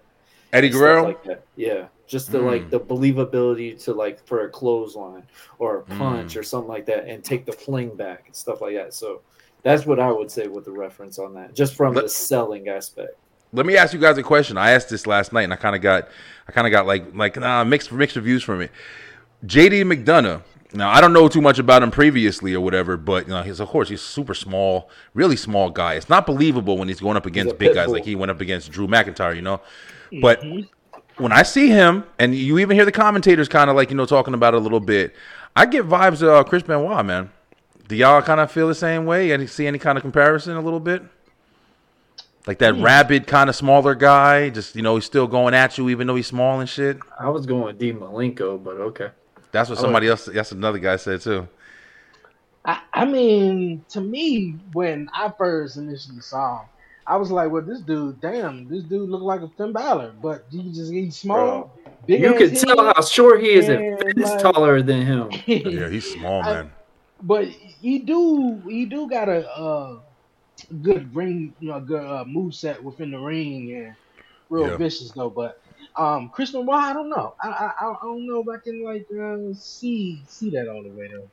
Eddie 0.53 0.69
Guerrero. 0.69 1.03
Like. 1.25 1.41
Yeah. 1.56 1.88
Just 2.08 2.32
the 2.32 2.39
Mm. 2.39 2.46
like 2.46 2.70
the 2.70 2.80
believability 2.80 3.84
to 3.84 3.93
like 3.93 4.26
for 4.26 4.46
a 4.46 4.50
clothesline 4.50 5.24
or 5.60 5.78
a 5.80 5.82
punch 5.84 6.34
Mm. 6.36 6.39
or 6.39 6.43
something 6.43 6.70
like 6.70 6.86
that 6.88 7.06
and 7.08 7.24
take 7.24 7.46
the 7.46 7.52
fling 7.52 7.96
back 7.96 8.24
and 8.28 8.36
stuff 8.36 8.62
like 8.62 8.76
that. 8.76 8.93
So 8.93 9.22
that's 9.63 9.86
what 9.86 10.00
I 10.00 10.12
would 10.12 10.32
say 10.32 10.48
with 10.48 10.65
the 10.65 10.72
reference 10.72 11.20
on 11.20 11.34
that. 11.36 11.54
Just 11.54 11.76
from 11.76 11.93
Let- 11.93 12.06
the 12.06 12.10
selling 12.10 12.70
aspect. 12.70 13.17
Let 13.54 13.65
me 13.65 13.78
ask 13.78 13.93
you 13.93 14.00
guys 14.00 14.17
a 14.17 14.24
question. 14.24 14.58
I 14.58 14.72
asked 14.72 14.89
this 14.89 15.08
last 15.08 15.32
night, 15.32 15.43
and 15.43 15.54
I 15.54 15.56
kind 15.56 15.74
of 15.76 15.82
got, 15.82 16.10
I 16.50 16.52
kind 16.52 16.67
of 16.67 16.72
got 16.72 16.86
like, 16.86 17.06
like 17.15 17.38
nah, 17.38 17.63
mixed 17.63 17.91
mixed 17.93 18.15
reviews 18.17 18.43
from 18.43 18.62
it. 18.62 18.72
JD 19.46 19.84
McDonough. 19.84 20.41
Now 20.74 20.89
I 20.91 21.00
don't 21.00 21.13
know 21.13 21.30
too 21.30 21.39
much 21.41 21.58
about 21.60 21.82
him 21.82 21.89
previously 21.91 22.54
or 22.54 22.60
whatever, 22.60 22.98
but 22.98 23.26
you 23.28 23.34
know 23.34 23.41
he's 23.43 23.62
of 23.62 23.70
course 23.70 23.88
he's 23.88 24.02
super 24.02 24.34
small, 24.34 24.89
really 25.13 25.38
small 25.38 25.70
guy. 25.70 25.93
It's 25.93 26.10
not 26.10 26.26
believable 26.26 26.78
when 26.78 26.89
he's 26.89 27.00
going 27.00 27.15
up 27.15 27.26
against 27.26 27.54
a 27.54 27.58
big 27.58 27.74
guys 27.74 27.86
bull. 27.86 27.93
like 27.93 28.04
he 28.04 28.15
went 28.15 28.32
up 28.32 28.41
against 28.41 28.70
Drew 28.72 28.86
McIntyre, 28.86 29.34
you 29.36 29.41
know. 29.41 29.62
But 30.22 30.43
when 31.17 31.32
I 31.32 31.43
see 31.43 31.69
him, 31.69 32.03
and 32.19 32.34
you 32.36 32.60
even 32.60 32.75
hear 32.75 32.86
the 32.86 32.91
commentators 32.91 33.47
kind 33.47 33.69
of 33.69 33.75
like 33.75 33.89
you 33.89 33.95
know 33.95 34.06
talking 34.06 34.34
about 34.34 34.53
it 34.53 34.58
a 34.58 34.62
little 34.62 34.80
bit, 34.80 35.15
I 35.56 35.65
get 35.65 35.86
vibes 35.86 36.21
of 36.21 36.30
uh, 36.30 36.43
Chris 36.43 36.63
Benoit, 36.63 37.06
man. 37.06 37.32
Do 37.88 37.95
y'all 37.95 38.21
kind 38.21 38.39
of 38.39 38.51
feel 38.51 38.67
the 38.67 38.75
same 38.75 39.06
way? 39.06 39.32
And 39.32 39.49
see 39.49 39.65
any 39.65 39.80
kind 39.80 39.97
of 39.97 40.01
comparison 40.01 40.58
a 40.58 40.62
little 40.62 40.80
bit? 40.80 41.03
like 42.47 42.60
that 42.60 42.75
rabid 42.75 43.27
kind 43.27 43.49
of 43.49 43.56
smaller 43.56 43.93
guy. 43.93 44.49
Just 44.49 44.75
you 44.75 44.82
know, 44.82 44.95
he's 44.95 45.06
still 45.06 45.27
going 45.27 45.53
at 45.53 45.77
you 45.77 45.89
even 45.89 46.08
though 46.08 46.15
he's 46.15 46.27
small 46.27 46.60
and 46.60 46.69
shit. 46.69 46.97
I 47.19 47.30
was 47.30 47.45
going 47.45 47.65
with 47.65 47.77
Dean 47.77 47.97
Malenko, 47.97 48.63
but 48.63 48.77
okay. 48.77 49.10
That's 49.51 49.69
what 49.69 49.77
somebody 49.77 50.08
else. 50.08 50.25
That's 50.25 50.53
another 50.53 50.80
guy 50.80 50.95
said 50.95 51.21
too. 51.21 51.47
I, 52.65 52.82
I 52.93 53.06
mean, 53.06 53.86
to 53.89 54.01
me, 54.01 54.56
when 54.73 55.10
I 55.13 55.32
first 55.38 55.77
initially 55.77 56.21
saw 56.21 56.62
him, 56.62 56.67
I 57.08 57.15
was 57.15 57.32
like, 57.32 57.50
"Well, 57.52 57.62
this 57.62 57.80
dude, 57.80 58.20
damn, 58.20 58.67
this 58.67 58.84
dude 58.84 59.10
look 59.10 59.22
like 59.22 59.41
a 59.41 59.48
Finn 59.50 59.72
Balor, 59.72 60.13
but 60.22 60.46
you 60.52 60.63
just 60.74 60.91
he's 60.91 61.15
small, 61.15 61.72
big 62.06 62.22
You 62.22 62.34
ass 62.34 62.38
can 62.39 62.56
tell 62.56 62.84
how 62.86 63.02
short 63.02 63.41
he 63.41 63.52
is, 63.52 63.70
and 63.70 63.82
and, 63.84 64.00
Finn 64.00 64.20
is 64.24 64.30
like- 64.30 64.39
taller 64.41 64.82
than 64.82 65.06
him. 65.06 65.30
Yeah, 65.48 65.89
he's 65.89 66.12
small, 66.12 66.41
I- 66.43 66.54
man. 66.54 66.72
but 67.24 67.46
he 67.48 68.00
do 68.00 68.62
he 68.67 68.86
do 68.86 69.08
got 69.10 69.30
a 69.30 69.50
uh, 69.50 70.00
good 70.82 71.15
ring, 71.15 71.54
you 71.60 71.70
know, 71.70 71.80
good 71.80 72.04
uh, 72.06 72.26
move 72.26 72.54
set 72.56 72.84
within 72.84 73.12
the 73.12 73.20
ring 73.20 73.74
and 73.74 73.96
real 74.50 74.67
Yeah. 74.67 74.78
vicious 74.78 75.12
though. 75.12 75.30
But 75.30 75.62
um, 75.96 76.30
Chris 76.30 76.52
Benoit, 76.52 76.76
I 76.76 76.93
don't 76.93 77.10
know. 77.10 77.36
I, 77.41 77.48
I 77.50 77.72
I 77.91 77.96
don't 78.04 78.28
know 78.28 78.41
if 78.41 78.48
I 78.50 78.58
can 78.62 78.84
like 78.84 79.08
uh, 79.17 79.54
see 79.58 80.22
see 80.28 80.50
that 80.52 80.67
all 80.67 80.84
the 80.84 80.89
way 80.89 81.08
though. 81.08 81.30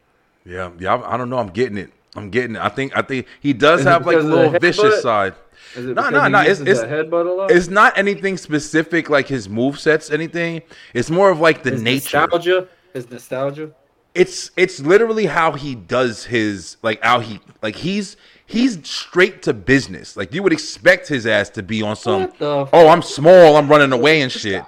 Yeah, 0.46 0.70
yeah. 0.78 0.94
I, 0.94 1.14
I 1.14 1.16
don't 1.16 1.30
know. 1.30 1.38
I'm 1.38 1.48
getting 1.50 1.78
it. 1.78 1.90
I'm 2.16 2.30
getting 2.30 2.56
it. 2.56 2.62
I 2.62 2.68
think. 2.68 2.96
I 2.96 3.02
think 3.02 3.26
he 3.40 3.52
does 3.52 3.80
Is 3.80 3.86
have 3.86 4.06
like 4.06 4.14
a 4.16 4.18
because 4.18 4.24
of 4.26 4.30
the 4.30 4.36
little 4.36 4.58
vicious 4.60 5.02
side. 5.02 5.34
Is 5.76 5.86
it 5.86 5.94
No, 5.96 6.08
no, 6.10 6.28
no, 6.28 6.40
it's- 6.42 6.60
uses 6.60 6.78
it's- 6.80 6.84
headbutt 6.84 7.26
a 7.26 7.30
lot? 7.30 7.50
It's 7.50 7.68
not 7.68 7.98
anything 7.98 8.36
specific 8.36 9.10
like 9.10 9.26
his 9.26 9.48
move 9.48 9.78
sets. 9.80 10.10
Anything. 10.10 10.62
It's 10.92 11.10
more 11.10 11.30
of 11.30 11.40
like 11.40 11.62
the 11.64 11.70
His 11.72 11.82
nature. 11.82 12.20
nostalgia. 12.20 12.68
His 12.92 13.10
nostalgia. 13.10 13.70
It's 14.14 14.52
it's 14.56 14.78
literally 14.80 15.26
how 15.26 15.52
he 15.52 15.74
does 15.74 16.24
his 16.26 16.76
like 16.82 17.02
how 17.02 17.18
he 17.18 17.40
like 17.62 17.74
he's 17.74 18.16
he's 18.46 18.78
straight 18.88 19.42
to 19.42 19.52
business. 19.52 20.16
Like 20.16 20.32
you 20.32 20.40
would 20.44 20.52
expect 20.52 21.08
his 21.08 21.26
ass 21.26 21.50
to 21.50 21.64
be 21.64 21.82
on 21.82 21.96
some. 21.96 22.32
Oh, 22.40 22.68
I'm 22.88 23.02
small. 23.02 23.56
I'm 23.56 23.66
running 23.68 23.90
away 23.90 24.20
and 24.22 24.30
shit. 24.30 24.62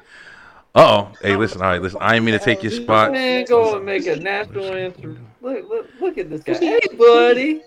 Uh 0.74 1.06
oh. 1.08 1.12
Hey, 1.22 1.36
listen. 1.36 1.62
All 1.62 1.68
right, 1.68 1.80
listen. 1.80 1.98
I 2.02 2.16
ain't 2.16 2.24
mean 2.24 2.36
to 2.36 2.44
take 2.44 2.62
your 2.64 2.72
spot. 2.72 3.12
Man, 3.12 3.44
go 3.44 3.76
and 3.76 3.86
make 3.86 4.06
a 4.08 4.16
national 4.16 4.64
anthem. 4.74 5.24
Look, 5.46 5.68
look, 5.68 5.86
look 6.00 6.18
at 6.18 6.28
this 6.28 6.42
guy. 6.42 6.54
Hey, 6.54 6.80
buddy. 6.98 7.62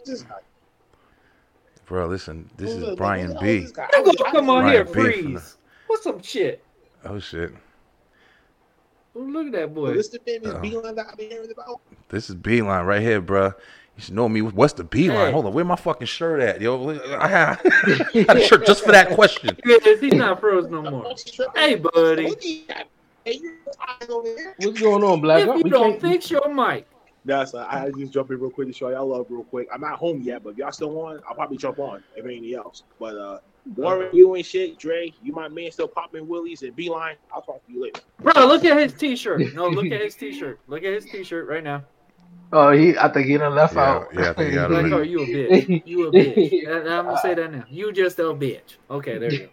Bro, 1.86 2.08
listen. 2.08 2.50
This 2.58 2.72
is 2.72 2.96
Brian 2.98 3.32
look, 3.34 3.42
B. 3.42 3.60
Oh, 3.60 3.62
this 3.62 3.72
guy. 3.72 3.88
Gonna 3.94 4.32
come 4.32 4.50
on 4.50 4.64
Brian 4.64 4.76
here, 4.76 4.84
B 5.14 5.22
from 5.24 5.34
the- 5.36 5.54
What's 5.88 6.04
some 6.04 6.22
shit? 6.22 6.62
Oh 7.06 7.20
shit. 7.20 7.54
Oh, 9.16 9.22
Look 9.22 9.48
at 9.48 9.54
that 9.54 9.74
boy. 9.74 9.94
This 9.94 10.10
the 10.10 10.20
famous 10.20 10.50
Uh-oh. 10.50 10.60
Beeline 10.60 10.96
that 10.96 11.08
I've 11.10 11.18
been 11.18 11.30
hearing 11.32 11.50
about. 11.52 11.80
This 12.10 12.30
is 12.30 12.36
Beeline 12.36 12.86
right 12.86 13.02
here, 13.02 13.22
bro. 13.22 13.46
You 13.46 14.04
should 14.04 14.14
know 14.14 14.28
me. 14.28 14.42
What's 14.42 14.74
the 14.74 14.84
Beeline? 14.84 15.28
Hey. 15.28 15.32
Hold 15.32 15.46
on. 15.46 15.54
Where 15.54 15.64
my 15.66 15.78
fucking 15.78 16.06
shirt 16.08 16.42
at, 16.42 16.60
yo? 16.60 17.00
I 17.18 17.28
had, 17.30 17.60
I 17.66 18.26
had 18.28 18.38
a 18.38 18.46
shirt 18.46 18.66
just 18.66 18.84
for 18.84 18.92
that 18.92 19.12
question. 19.12 19.58
Yes, 19.66 20.00
he's 20.02 20.14
not 20.14 20.42
froze 20.42 20.70
no 20.70 20.82
more. 20.82 21.14
Hey, 21.56 21.76
buddy. 21.76 22.36
Hey, 23.26 23.34
you 23.42 23.56
eyes 23.88 24.10
over 24.10 24.28
there. 24.36 24.56
What's 24.60 24.80
going 24.82 25.04
on, 25.04 25.22
Black? 25.22 25.48
If 25.48 25.56
you 25.58 25.62
We 25.64 25.70
don't 25.70 25.92
can't- 26.00 26.02
fix 26.02 26.30
your 26.30 26.54
mic, 26.54 26.86
That's 27.26 27.54
uh, 27.54 27.66
I 27.70 27.92
just 27.92 28.14
jump 28.14 28.32
in 28.32 28.40
real 28.40 28.50
quick 28.50 28.68
to 28.68 28.74
show 28.74 28.90
y'all 28.90 29.06
love 29.08 29.28
real 29.30 29.44
quick. 29.44 29.68
I'm 29.74 29.82
not 29.82 30.00
home 30.00 30.22
yet, 30.22 30.44
but 30.44 30.52
if 30.52 30.58
y'all 30.58 30.72
still 30.72 31.00
on, 31.02 31.20
I'll 31.28 31.36
probably 31.36 31.58
jump 31.58 31.78
on 31.80 32.02
if 32.16 32.26
anything 32.26 32.56
else. 32.56 32.84
But 33.00 33.16
uh, 33.18 33.40
Warren, 33.76 34.10
you 34.14 34.34
and 34.36 34.46
shit, 34.46 34.78
Dre, 34.80 35.14
you 35.22 35.34
my 35.34 35.48
man, 35.50 35.72
still 35.72 35.88
popping 35.88 36.28
willies 36.28 36.64
and 36.64 36.76
Beeline. 36.76 37.16
I'll 37.34 37.42
talk 37.42 37.66
to 37.66 37.72
you 37.72 37.84
later. 37.84 38.00
bro, 38.20 38.46
look 38.46 38.64
at 38.66 38.78
his 38.78 38.94
t-shirt. 38.94 39.54
No, 39.54 39.68
look 39.70 39.92
at 39.92 40.02
his 40.02 40.16
t-shirt. 40.16 40.60
Look 40.68 40.84
at 40.84 40.94
his 40.94 41.06
t-shirt 41.06 41.48
right 41.48 41.64
now. 41.64 41.84
Oh, 42.52 42.72
he. 42.72 42.98
I 42.98 43.10
think 43.10 43.28
he 43.28 43.38
done 43.38 43.54
left 43.54 43.76
Yeah, 43.76 43.82
out. 43.82 44.08
yeah, 44.14 44.30
I 44.32 44.34
think 44.34 44.50
he 44.50 44.56
got 44.56 44.72
it 44.72 44.74
Like, 44.74 44.92
already. 44.92 44.94
oh, 44.96 45.02
you 45.12 45.22
a 45.22 45.28
bitch. 45.28 45.82
You 45.86 46.08
a 46.08 46.12
bitch. 46.14 46.68
And 46.68 46.90
I'm 46.90 47.06
gonna 47.06 47.18
say 47.18 47.36
that 47.36 47.52
now. 47.52 47.66
You 47.70 47.92
just 47.92 48.18
a 48.18 48.24
bitch. 48.24 48.78
Okay, 48.90 49.18
there 49.20 49.32
you 49.34 49.50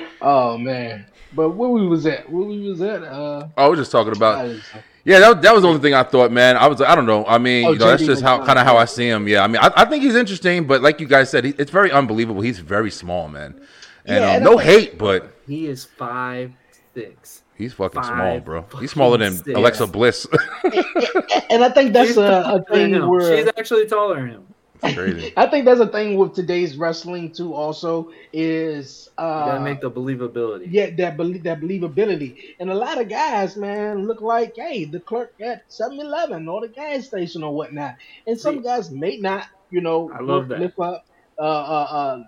go. 0.00 0.04
oh 0.22 0.56
man. 0.56 1.06
But 1.34 1.50
where 1.50 1.68
we 1.68 1.86
was 1.86 2.06
at? 2.06 2.30
Where 2.30 2.44
we 2.44 2.66
was 2.68 2.80
at? 2.80 3.02
Uh, 3.02 3.48
I 3.56 3.66
was 3.68 3.78
just 3.78 3.90
talking 3.92 4.12
about. 4.16 4.48
I 5.04 5.08
was- 5.10 5.20
Yeah, 5.20 5.20
that, 5.32 5.42
that 5.42 5.52
was 5.54 5.62
the 5.62 5.68
only 5.68 5.80
thing 5.80 5.94
I 5.94 6.02
thought, 6.04 6.30
man. 6.32 6.56
I 6.56 6.66
was, 6.68 6.80
I 6.80 6.94
don't 6.94 7.06
know. 7.06 7.24
I 7.26 7.38
mean, 7.38 7.66
Oh, 7.66 7.72
you 7.72 7.78
know, 7.78 7.86
that's 7.86 8.04
just 8.04 8.22
how 8.22 8.44
kind 8.44 8.58
of 8.58 8.64
how 8.64 8.76
I 8.76 8.84
see 8.84 9.08
him. 9.08 9.26
Yeah, 9.28 9.42
I 9.42 9.46
mean, 9.48 9.58
I, 9.60 9.70
I 9.76 9.84
think 9.84 10.02
he's 10.02 10.14
interesting, 10.14 10.66
but 10.66 10.80
like 10.82 11.00
you 11.00 11.06
guys 11.06 11.30
said, 11.30 11.44
he, 11.44 11.54
it's 11.58 11.70
very 11.70 11.90
unbelievable. 11.90 12.40
He's 12.40 12.58
very 12.60 12.90
small, 12.90 13.28
man. 13.28 13.60
And 14.04 14.16
Yeah, 14.22 14.28
um, 14.30 14.36
and 14.36 14.44
no 14.44 14.58
I- 14.58 14.64
hate, 14.64 14.98
but 14.98 15.34
He 15.46 15.66
is 15.66 15.84
five 15.84 16.52
six. 16.94 17.42
he's 17.56 17.72
fucking 17.72 18.02
small, 18.02 18.40
bro. 18.40 18.62
fucking 18.62 18.80
He's 18.80 18.90
smaller 18.92 19.18
than 19.18 19.34
six. 19.36 19.48
Alexa 19.56 19.86
Bliss. 19.88 20.26
and 21.50 21.64
I 21.64 21.70
think 21.70 21.92
that's 21.92 22.16
a, 22.16 22.42
a 22.56 22.64
thing 22.72 23.06
where 23.08 23.36
She's 23.38 23.48
actually 23.56 23.86
taller 23.86 24.16
than 24.16 24.28
him. 24.28 24.46
It's 24.82 24.94
crazy. 24.94 25.32
I 25.36 25.46
think 25.46 25.64
that's 25.64 25.80
a 25.80 25.86
thing 25.86 26.16
with 26.16 26.34
today's 26.34 26.76
wrestling 26.76 27.32
too. 27.32 27.54
Also, 27.54 28.10
is 28.32 29.08
You 29.16 29.24
uh, 29.24 29.44
gotta 29.44 29.60
make 29.60 29.80
the 29.80 29.90
believability. 29.90 30.68
yeah 30.70 30.90
that 30.98 31.16
belie- 31.16 31.38
that 31.44 31.60
believability, 31.60 32.36
and 32.60 32.70
a 32.70 32.74
lot 32.74 33.00
of 33.00 33.08
guys, 33.08 33.56
man, 33.56 34.06
look 34.06 34.20
like 34.20 34.54
hey 34.56 34.84
the 34.84 35.00
clerk 35.00 35.32
at 35.40 35.62
7-Eleven 35.70 36.48
or 36.48 36.60
the 36.62 36.68
gas 36.68 37.06
station 37.06 37.42
or 37.42 37.54
whatnot, 37.54 37.94
and 38.26 38.38
some 38.38 38.56
See. 38.56 38.62
guys 38.62 38.90
may 38.90 39.18
not, 39.18 39.46
you 39.70 39.80
know, 39.80 40.10
I 40.12 40.20
love 40.20 40.48
that. 40.48 40.58
lift 40.58 40.78
up, 40.80 41.04
uh, 41.38 41.42
uh, 41.42 41.86
uh, 41.90 42.18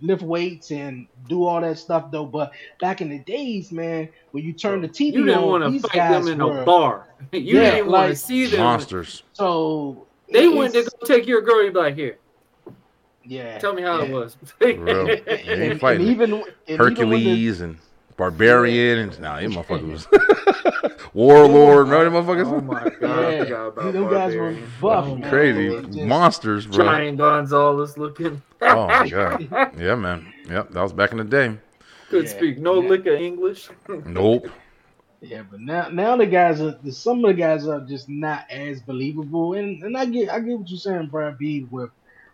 lift 0.00 0.22
weights 0.22 0.70
and 0.70 1.06
do 1.28 1.44
all 1.44 1.60
that 1.60 1.78
stuff 1.78 2.10
though. 2.12 2.26
But 2.26 2.52
back 2.80 3.00
in 3.00 3.08
the 3.10 3.18
days, 3.20 3.72
man, 3.72 4.08
when 4.32 4.44
you 4.44 4.52
turn 4.54 4.82
the 4.82 4.88
TV 4.88 5.14
You 5.14 5.24
didn't 5.26 5.42
on, 5.42 5.48
want 5.48 5.64
to 5.64 5.88
fight 5.88 6.08
them 6.08 6.28
in 6.28 6.40
were 6.40 6.60
a 6.62 6.64
bar. 6.64 7.08
You 7.32 7.60
Yeah, 7.60 7.70
didn't 7.72 7.88
want 7.90 8.10
to 8.10 8.16
see 8.16 8.46
them. 8.46 8.60
Monsters. 8.60 9.22
so. 9.32 10.08
They 10.32 10.44
it's- 10.46 10.56
went 10.56 10.74
to 10.74 10.82
go 10.82 11.06
take 11.06 11.26
your 11.26 11.42
girl. 11.42 11.62
You'd 11.64 11.74
be 11.74 11.78
like, 11.80 11.94
here, 11.94 12.18
yeah. 13.24 13.58
tell 13.58 13.74
me 13.74 13.82
how 13.82 14.00
it 14.00 14.10
was. 14.10 14.36
Real. 14.60 14.88
And, 14.88 15.10
ain't 15.28 15.48
and 15.72 15.80
fighting. 15.80 16.06
even 16.08 16.32
and 16.32 16.42
even 16.66 16.76
the- 16.78 16.84
Hercules 16.84 17.60
and 17.60 17.78
Barbarian 18.16 18.98
and 19.00 19.20
nah, 19.20 19.40
them 19.40 19.52
motherfuckers 19.54 19.90
was 19.90 20.06
Warlord. 21.14 21.88
Remember 21.88 22.10
them 22.10 22.24
motherfuckers? 22.24 22.46
Oh 22.46 22.60
my 22.60 22.84
god, 23.00 23.24
I 23.24 23.30
Yeah, 23.32 23.44
forgot 23.44 23.66
about 23.66 23.92
them 23.92 24.10
guys 24.10 24.34
were 24.36 24.40
Barbarian. 24.52 24.70
buff, 24.80 25.04
Oh, 25.06 25.16
man. 25.16 25.30
Crazy 25.30 26.04
monsters, 26.04 26.66
bro. 26.66 26.84
Giant 26.84 27.18
Gonzalez 27.18 27.98
looking. 27.98 28.40
Oh 28.62 28.86
my 28.86 29.08
god. 29.08 29.48
Yeah, 29.78 29.94
man. 29.96 30.32
Yep, 30.48 30.70
that 30.70 30.82
was 30.82 30.92
back 30.92 31.10
in 31.12 31.18
the 31.18 31.24
day. 31.24 31.56
Could 32.08 32.24
Yeah. 32.26 32.30
speak 32.30 32.58
no 32.58 32.80
Yeah. 32.82 32.88
lick 32.88 33.06
of 33.06 33.14
English. 33.14 33.68
Nope. 34.06 34.48
Yeah, 35.24 35.42
but 35.50 35.60
now 35.60 35.88
now 35.88 36.16
the 36.16 36.26
guys 36.26 36.60
are 36.60 36.78
some 36.90 37.24
of 37.24 37.30
the 37.30 37.40
guys 37.40 37.66
are 37.66 37.80
just 37.86 38.08
not 38.10 38.44
as 38.50 38.82
believable, 38.82 39.54
and 39.54 39.82
and 39.82 39.96
I 39.96 40.04
get 40.04 40.28
I 40.28 40.40
get 40.40 40.58
what 40.58 40.68
you're 40.68 40.78
saying, 40.78 41.08
Brad 41.10 41.38
B 41.38 41.66
with 41.70 41.90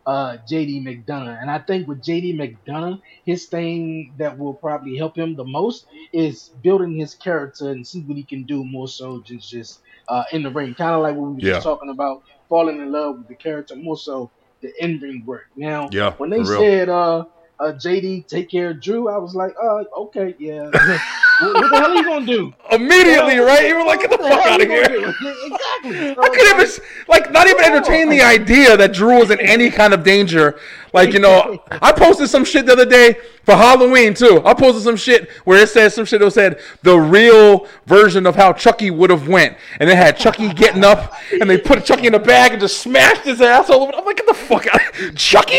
uh 0.07 0.39
JD 0.51 0.83
McDonagh, 0.85 1.41
and 1.41 1.49
I 1.51 1.61
think 1.61 1.87
with 1.87 2.03
JD 2.03 2.35
McDonagh, 2.35 2.99
his 3.25 3.47
thing 3.47 4.15
that 4.19 4.39
will 4.39 4.55
probably 4.55 4.97
help 4.97 5.17
him 5.17 5.37
the 5.37 5.45
most 5.45 5.87
is 6.13 6.49
building 6.65 6.97
his 6.99 7.15
character 7.15 7.71
and 7.71 7.87
see 7.87 8.03
what 8.03 8.17
he 8.17 8.25
can 8.25 8.45
do 8.45 8.65
more 8.65 8.89
so 8.89 9.23
just 9.25 9.49
just 9.49 9.81
uh 10.09 10.25
in 10.33 10.43
the 10.43 10.51
ring, 10.51 10.75
kind 10.75 10.95
of 10.97 11.03
like 11.03 11.15
what 11.15 11.29
we 11.29 11.35
were 11.35 11.41
Yeah. 11.41 11.53
just 11.53 11.63
talking 11.63 11.91
about, 11.91 12.23
falling 12.49 12.81
in 12.81 12.91
love 12.91 13.19
with 13.19 13.29
the 13.29 13.37
character 13.37 13.77
more 13.77 13.97
so 13.97 14.33
the 14.63 14.73
in 14.81 14.99
ring 14.99 15.23
work. 15.25 15.45
Now, 15.57 15.91
Yeah, 15.93 16.15
when 16.19 16.31
they 16.31 16.45
said 16.45 16.89
uh. 16.89 17.25
Uh, 17.63 17.73
JD 17.75 18.27
take 18.27 18.51
care 18.51 18.71
of 18.71 18.81
Drew. 18.81 19.11
I 19.11 19.19
was 19.19 19.35
like, 19.35 19.53
uh, 19.63 19.85
okay, 20.05 20.35
yeah. 20.39 20.71
what, 21.41 21.71
the 21.71 21.77
hell 21.79 21.91
are 21.91 21.95
you 21.95 22.05
gonna 22.05 22.27
do? 22.27 22.53
Immediately, 22.71 23.39
right? 23.39 23.67
You 23.67 23.77
were 23.77 23.85
like, 23.85 24.01
get 24.01 24.11
the 24.11 24.17
What 24.19 24.33
fuck 24.33 24.47
out 24.47 24.61
of 24.61 24.69
here. 24.69 24.85
do? 24.85 25.09
Exactly. 25.09 26.11
I 26.11 26.29
couldn't 26.29 26.61
even, 26.61 26.85
like, 27.09 27.31
not 27.33 27.47
even 27.47 27.65
entertain 27.65 28.09
the 28.09 28.23
idea 28.23 28.77
that 28.77 28.93
Drew 28.93 29.19
was 29.19 29.31
in 29.31 29.41
any 29.41 29.71
kind 29.71 29.95
of 29.95 30.03
danger. 30.05 30.59
Like, 30.93 31.13
you 31.13 31.21
know, 31.21 31.63
I 31.71 31.93
posted 31.93 32.29
some 32.29 32.45
shit 32.45 32.67
the 32.67 32.73
other 32.73 32.85
day 32.85 33.19
for 33.45 33.53
Halloween, 33.55 34.15
too. 34.15 34.43
I 34.45 34.55
posted 34.55 34.83
some 34.83 34.97
shit 34.97 35.31
where 35.45 35.63
it 35.63 35.69
says 35.69 35.95
some 35.95 36.05
shit 36.05 36.21
that 36.21 36.31
said 36.33 36.61
the 36.83 36.99
real 36.99 37.67
version 37.87 38.27
of 38.27 38.37
how 38.37 38.53
Chucky 38.53 38.91
would 38.91 39.11
have 39.11 39.27
went. 39.29 39.57
And 39.79 39.89
it 39.89 39.97
had 39.97 40.17
Chucky 40.17 40.53
getting 40.53 40.85
up, 40.85 41.15
and 41.41 41.49
they 41.49 41.59
put 41.59 41.85
Chucky 41.85 42.07
in 42.07 42.15
a 42.15 42.19
bag 42.19 42.53
and 42.53 42.61
just 42.61 42.81
smashed 42.81 43.23
his 43.23 43.41
ass 43.41 43.71
all 43.71 43.83
over. 43.83 43.93
I'm 43.95 44.05
like, 44.05 44.17
get 44.17 44.27
the 44.27 44.35
fuck 44.35 44.67
out. 44.67 44.81
Chucky? 45.17 45.59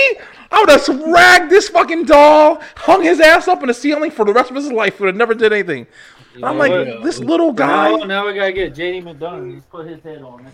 I 0.51 0.59
would 0.59 0.69
have 0.69 1.01
ragged 1.13 1.49
this 1.49 1.69
fucking 1.69 2.05
doll, 2.05 2.61
hung 2.75 3.03
his 3.03 3.19
ass 3.19 3.47
up 3.47 3.61
in 3.61 3.67
the 3.67 3.73
ceiling 3.73 4.11
for 4.11 4.25
the 4.25 4.33
rest 4.33 4.49
of 4.49 4.55
his 4.55 4.71
life. 4.71 4.99
Would 4.99 5.07
have 5.07 5.15
never 5.15 5.33
did 5.33 5.53
anything. 5.53 5.87
You 6.35 6.45
I'm 6.45 6.57
like, 6.57 6.71
what? 6.71 7.03
this 7.03 7.19
little 7.19 7.51
guy. 7.53 7.91
Now, 7.91 8.03
now 8.05 8.27
we 8.27 8.33
gotta 8.33 8.51
get 8.53 8.73
JD 8.73 9.03
McDonagh. 9.03 9.53
He's 9.55 9.63
put 9.63 9.87
his 9.87 10.01
head 10.03 10.21
on 10.21 10.45
it. 10.45 10.53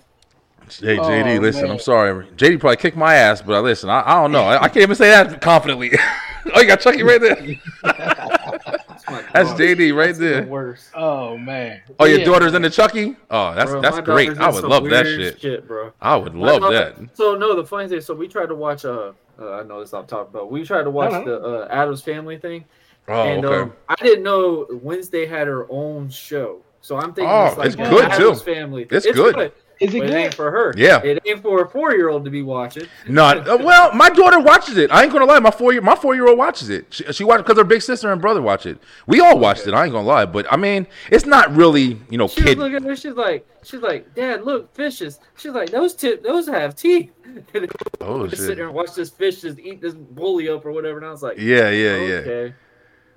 Hey 0.80 0.98
JD, 0.98 1.38
Oh, 1.38 1.42
listen, 1.42 1.62
man. 1.64 1.72
I'm 1.72 1.80
sorry. 1.80 2.26
JD 2.36 2.60
probably 2.60 2.78
kicked 2.78 2.98
my 2.98 3.14
ass, 3.16 3.42
but 3.42 3.64
listen, 3.64 3.90
I, 3.90 4.02
I 4.06 4.14
don't 4.22 4.32
know. 4.34 4.44
I, 4.44 4.56
I 4.64 4.68
can't 4.68 4.78
even 4.84 4.96
say 4.98 5.10
that 5.10 5.40
confidently. 5.42 5.92
oh, 6.54 6.60
you 6.62 6.68
got 6.68 6.82
Chucky 6.82 7.04
right 7.04 7.22
there. 7.22 7.36
That's, 7.84 9.08
my 9.08 9.24
That's 9.34 9.50
dog. 9.52 9.60
JD 9.60 9.96
right 9.96 10.08
That's 10.08 10.18
the 10.20 10.26
there. 10.26 10.46
worst. 10.46 10.90
Oh 10.94 11.38
man. 11.38 11.82
Oh, 12.00 12.06
your 12.06 12.20
Yeah. 12.20 12.26
daughter's 12.26 12.54
into 12.54 12.70
Chucky? 12.70 13.16
Oh, 13.32 13.54
that's 13.56 13.72
Bro, 13.72 13.82
that's 13.82 14.00
great. 14.02 14.38
I 14.38 14.50
would 14.50 14.64
love 14.66 14.84
that 14.90 15.06
weird 15.06 15.40
shit. 15.40 15.68
bro. 15.68 15.94
I 16.02 16.16
would 16.18 16.34
My 16.34 16.48
love 16.52 16.62
daughter- 16.62 16.94
that. 17.00 17.16
So 17.18 17.36
no, 17.36 17.56
the 17.56 17.66
funny 17.66 17.88
thing. 17.88 18.02
So 18.02 18.14
we 18.14 18.28
tried 18.28 18.48
to 18.48 18.56
watch. 18.56 18.84
Uh, 18.86 19.14
uh 19.40 19.52
I 19.54 19.64
know 19.64 19.80
this 19.80 19.94
I'm 19.94 20.06
talking 20.06 20.34
about. 20.34 20.52
We 20.52 20.64
tried 20.64 20.84
to 20.84 20.90
watch 20.92 21.12
the 21.26 21.40
uh, 21.40 21.68
Addams 21.70 22.02
Family 22.02 22.38
thing, 22.38 22.66
Oh, 23.08 23.24
and 23.24 23.46
okay. 23.46 23.62
um, 23.62 23.74
I 23.90 23.96
didn't 23.96 24.24
know 24.24 24.68
Wednesday 24.82 25.26
had 25.26 25.48
her 25.48 25.66
own 25.72 26.10
show. 26.10 26.62
So 26.82 26.98
I'm 26.98 27.14
thinking 27.14 27.30
Oh, 27.34 27.46
it's 27.48 27.58
like 27.58 27.68
it's 27.68 27.76
good, 27.76 28.06
Addams 28.06 28.40
too. 28.42 28.46
Family. 28.54 28.88
It's 28.90 29.06
good. 29.12 29.52
Is 29.80 29.94
it 29.94 30.00
But 30.00 30.06
it 30.06 30.12
good? 30.12 30.18
ain't 30.18 30.34
for 30.34 30.50
her. 30.52 30.74
Yeah. 30.76 31.02
It 31.04 31.22
ain't 31.26 31.42
for 31.42 31.64
a 31.64 31.70
four 31.70 31.92
year 31.94 32.10
old 32.10 32.26
to 32.26 32.32
be 32.32 32.42
watching. 32.42 32.88
Not 33.08 33.48
uh, 33.50 33.58
well. 33.62 33.94
My 33.94 34.10
daughter 34.10 34.40
watches 34.40 34.78
it. 34.78 34.92
I 34.92 35.04
ain't 35.04 35.12
gonna 35.14 35.26
lie. 35.26 35.40
My 35.40 35.52
four 35.52 35.72
year 35.74 35.82
my 35.82 35.96
four 35.96 36.16
year 36.16 36.28
old 36.28 36.38
watches 36.38 36.70
it. 36.70 36.88
She, 36.94 37.04
she 37.14 37.24
watches 37.24 37.44
because 37.44 37.58
her 37.58 37.64
big 37.64 37.82
sister 37.82 38.12
and 38.12 38.22
brother 38.22 38.42
watch 38.42 38.66
it. 38.66 38.80
We 39.06 39.20
all 39.20 39.38
watched 39.40 39.68
it. 39.68 39.74
I 39.74 39.84
ain't 39.86 39.94
gonna 39.94 40.08
lie. 40.08 40.26
But 40.26 40.52
I 40.52 40.58
mean, 40.58 40.88
it's 41.12 41.26
not 41.26 41.56
really 41.56 42.00
you 42.10 42.18
know 42.18 42.28
She 42.28 42.42
was 42.42 42.50
kid. 42.52 42.58
looking 42.58 42.78
at 42.78 42.84
her. 42.84 42.96
She's 42.96 43.14
like, 43.14 43.48
she's 43.64 43.82
like, 43.82 44.14
Dad, 44.16 44.44
look, 44.44 44.74
fishes. 44.76 45.20
She's 45.38 45.52
like, 45.52 45.70
those 45.70 45.94
tip, 45.94 46.24
those 46.24 46.48
have 46.48 46.76
teeth. 46.76 47.12
And 47.54 47.70
Oh 48.02 48.26
just 48.26 48.46
sit 48.48 48.56
there 48.56 48.66
and 48.66 48.74
watch 48.74 48.96
this 48.96 49.10
fish 49.12 49.42
just 49.42 49.60
eat 49.60 49.80
this 49.82 49.94
bully 49.94 50.50
up 50.50 50.66
or 50.66 50.72
whatever. 50.72 50.98
And 50.98 51.06
I 51.06 51.12
was 51.12 51.22
like, 51.22 51.38
Yeah, 51.38 51.70
yeah, 51.70 51.98
yeah, 51.98 52.14
okay, 52.16 52.54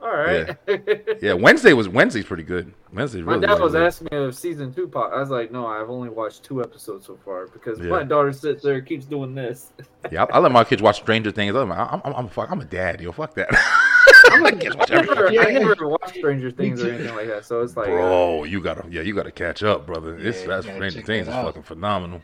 all 0.02 0.10
right. 0.16 0.56
yeah. 1.22 1.32
Wednesday 1.34 1.72
was 1.72 1.88
Wednesday's 1.88 2.24
pretty 2.24 2.42
good. 2.42 2.72
Wednesday's 2.92 3.22
My 3.24 3.32
really. 3.32 3.46
dad 3.46 3.52
really 3.54 3.62
was 3.62 3.72
good. 3.72 3.82
asking 3.82 4.08
me 4.10 4.24
if 4.26 4.34
season 4.34 4.72
two 4.72 4.88
pop. 4.88 5.12
I 5.12 5.20
was 5.20 5.30
like, 5.30 5.50
no, 5.52 5.66
I've 5.66 5.90
only 5.90 6.08
watched 6.08 6.42
two 6.42 6.62
episodes 6.62 7.06
so 7.06 7.18
far 7.24 7.46
because 7.48 7.78
Yeah. 7.78 7.86
my 7.88 8.02
daughter 8.04 8.32
sits 8.32 8.62
there 8.62 8.74
and 8.76 8.86
keeps 8.86 9.04
doing 9.04 9.34
this. 9.34 9.72
Yeah, 10.10 10.24
I, 10.24 10.36
I 10.36 10.38
let 10.38 10.52
my 10.52 10.64
kids 10.64 10.80
watch 10.82 10.96
Stranger 10.96 11.30
Things. 11.30 11.54
I'm, 11.54 11.70
I'm, 11.72 12.00
I'm, 12.04 12.12
I'm, 12.14 12.28
fuck, 12.28 12.50
I'm 12.50 12.60
a 12.60 12.64
dad, 12.64 13.00
yo. 13.00 13.12
Fuck 13.12 13.34
that, 13.34 13.48
I'm 14.32 14.42
like, 14.42 14.60
kids 14.60 14.76
watch 14.76 14.90
I 14.90 15.02
never, 15.02 15.28
I 15.28 15.50
never 15.52 15.88
watched 15.88 16.14
Stranger 16.16 16.50
Things 16.50 16.82
or 16.82 16.90
anything 16.90 17.14
like 17.14 17.26
that. 17.28 17.44
So 17.44 17.60
it's 17.62 17.76
like, 17.76 17.88
uh, 17.88 17.92
bro. 17.92 18.44
You 18.44 18.60
gotta, 18.60 18.84
yeah, 18.90 19.02
you 19.02 19.14
gotta 19.14 19.30
catch 19.32 19.62
up, 19.62 19.86
brother. 19.86 20.16
It's 20.18 20.40
Yeah, 20.42 20.46
that's 20.48 20.66
Stranger 20.66 21.02
Things 21.02 21.26
that 21.26 21.32
is 21.32 21.36
out. 21.36 21.44
fucking 21.46 21.62
phenomenal. 21.64 22.22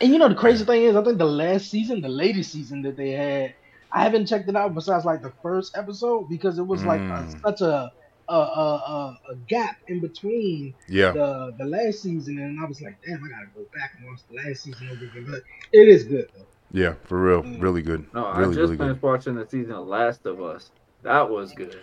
And 0.00 0.12
you 0.12 0.18
know 0.18 0.28
the 0.28 0.34
crazy 0.34 0.64
thing 0.64 0.82
is, 0.84 0.96
I 0.96 1.04
think 1.04 1.18
the 1.18 1.24
last 1.26 1.70
season, 1.70 2.00
the 2.00 2.08
latest 2.08 2.50
season 2.50 2.82
that 2.82 2.96
they 2.96 3.10
had, 3.12 3.54
I 3.94 4.02
haven't 4.04 4.26
checked 4.26 4.48
it 4.48 4.56
out 4.56 4.74
besides 4.74 5.04
like 5.04 5.22
the 5.22 5.32
first 5.42 5.76
episode 5.76 6.28
because 6.30 6.58
it 6.58 6.66
was 6.66 6.84
like 6.84 7.00
a, 7.00 7.04
Mm. 7.04 7.40
such 7.40 7.60
a 7.60 7.90
a, 8.28 8.34
a 8.34 8.36
a 8.36 9.18
a 9.32 9.36
gap 9.48 9.76
in 9.88 10.00
between 10.00 10.74
Yeah, 10.88 11.12
the 11.12 11.52
the 11.58 11.64
last 11.64 12.02
season, 12.02 12.38
and 12.38 12.58
I 12.62 12.66
was 12.66 12.80
like, 12.80 12.98
damn, 13.04 13.16
I 13.22 13.28
gotta 13.28 13.50
go 13.54 13.64
back 13.74 13.90
and 13.98 14.06
watch 14.08 14.20
the 14.30 14.36
last 14.48 14.62
season 14.62 14.88
over 14.88 15.04
again. 15.04 15.26
But 15.30 15.42
it 15.72 15.88
is 15.88 16.04
good 16.04 16.26
though. 16.34 16.46
yeah, 16.80 16.94
for 17.04 17.20
real, 17.20 17.42
Mm. 17.42 17.60
really 17.60 17.82
good, 17.82 18.06
no, 18.14 18.24
I 18.24 18.38
really, 18.38 18.54
just 18.54 18.60
really 18.60 18.76
good. 18.76 18.84
finished 18.86 19.02
watching 19.02 19.34
the 19.34 19.46
season 19.46 19.72
of 19.72 19.86
Last 19.86 20.24
of 20.24 20.40
Us. 20.40 20.70
That 21.02 21.28
was 21.28 21.52
good. 21.52 21.76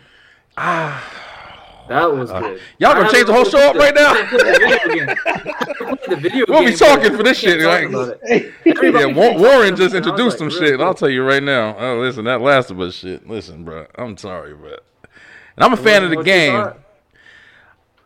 Ah, 0.57 1.05
That 1.89 2.11
was 2.13 2.29
Uh, 2.31 2.39
good. 2.39 2.61
y'all 2.77 2.93
gonna 2.93 3.09
change 3.11 3.25
the 3.25 3.33
whole 3.33 3.45
show 3.45 3.59
up 3.59 3.75
right 3.75 3.93
now? 3.93 4.13
the- 4.13 4.37
the 4.37 4.45
video 4.45 4.95
game. 4.95 5.09
I 5.09 5.95
played 5.95 5.99
the 6.09 6.15
video 6.15 6.45
We'll 6.47 6.65
be 6.65 6.75
talking 6.75 7.17
for 7.17 7.23
this 7.23 7.37
shit, 7.39 7.59
like- 7.61 7.89
yeah, 7.91 8.49
Everybody 8.65 9.13
Wa- 9.13 9.29
keeps 9.29 9.41
Warren 9.41 9.75
just. 9.75 9.95
Introduced 9.95 10.37
some 10.37 10.49
shit. 10.49 10.61
real 10.77 10.83
I'll 10.83 10.93
tell 10.93 11.09
you 11.09 11.23
right 11.23 11.41
now. 11.43 11.75
Oh, 11.77 11.97
listen, 11.99 12.25
that 12.25 12.41
Last 12.41 12.69
of 12.71 12.79
Us 12.79 12.95
shit. 12.95 13.27
Listen, 13.27 13.63
bro, 13.63 13.87
I'm 13.95 14.15
sorry, 14.17 14.53
bro. 14.53 14.75
And 15.57 15.65
I'm 15.65 15.73
a 15.73 15.77
fan 15.77 16.03
of 16.03 16.11
the 16.11 16.23
game. 16.23 16.71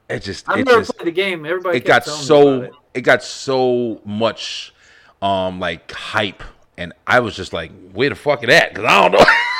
It 0.09 0.19
just, 0.21 0.47
I've 0.49 0.59
it 0.59 0.65
never 0.65 0.79
just, 0.79 0.95
played 0.97 1.07
the 1.07 1.11
game. 1.11 1.45
Everybody 1.45 1.77
it 1.77 1.85
got 1.85 2.03
kept 2.05 2.05
telling 2.05 2.19
me 2.19 2.25
so 2.25 2.61
it. 2.63 2.71
it. 2.93 3.01
got 3.01 3.23
so 3.23 4.01
much 4.05 4.73
um 5.21 5.59
like 5.59 5.89
hype 5.91 6.43
and 6.77 6.91
I 7.07 7.19
was 7.21 7.35
just 7.35 7.53
like 7.53 7.71
where 7.93 8.09
the 8.09 8.15
fuck 8.15 8.43
it 8.43 8.49
at 8.49 8.75
cuz 8.75 8.83
I 8.83 9.01
don't 9.07 9.13
know 9.13 9.25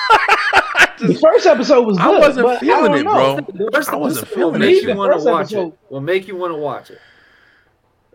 The 0.99 1.15
first 1.15 1.45
episode 1.45 1.85
was 1.85 1.97
good. 1.97 2.05
I 2.05 2.19
wasn't 2.19 2.45
but 2.45 2.59
feeling 2.59 2.91
don't 2.91 2.99
it, 2.99 3.03
know. 3.03 3.41
bro. 3.41 3.65
The 3.65 3.71
first 3.73 3.89
I 3.89 3.95
wasn't 3.95 4.25
episode 4.25 4.35
feeling 4.35 4.53
will 4.53 4.59
that 4.59 4.65
make 4.65 4.83
you 4.83 4.95
want 4.95 5.11
to 5.19 5.25
watch 5.29 5.41
episode- 5.53 5.67
it. 5.67 5.79
Will 5.89 6.01
make 6.01 6.27
you 6.27 6.35
want 6.35 6.53
to 6.53 6.57
watch 6.57 6.89
it. 6.91 6.99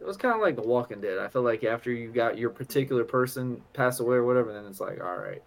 It 0.00 0.06
was 0.06 0.16
kind 0.16 0.34
of 0.34 0.40
like 0.40 0.54
The 0.56 0.62
Walking 0.62 1.00
Dead. 1.00 1.18
I 1.18 1.26
feel 1.28 1.42
like 1.42 1.64
after 1.64 1.90
you 1.90 2.10
got 2.10 2.38
your 2.38 2.50
particular 2.50 3.02
person 3.04 3.60
pass 3.74 3.98
away 4.00 4.16
or 4.16 4.24
whatever, 4.24 4.52
then 4.52 4.64
it's 4.64 4.80
like, 4.80 5.02
all 5.02 5.16
right, 5.18 5.42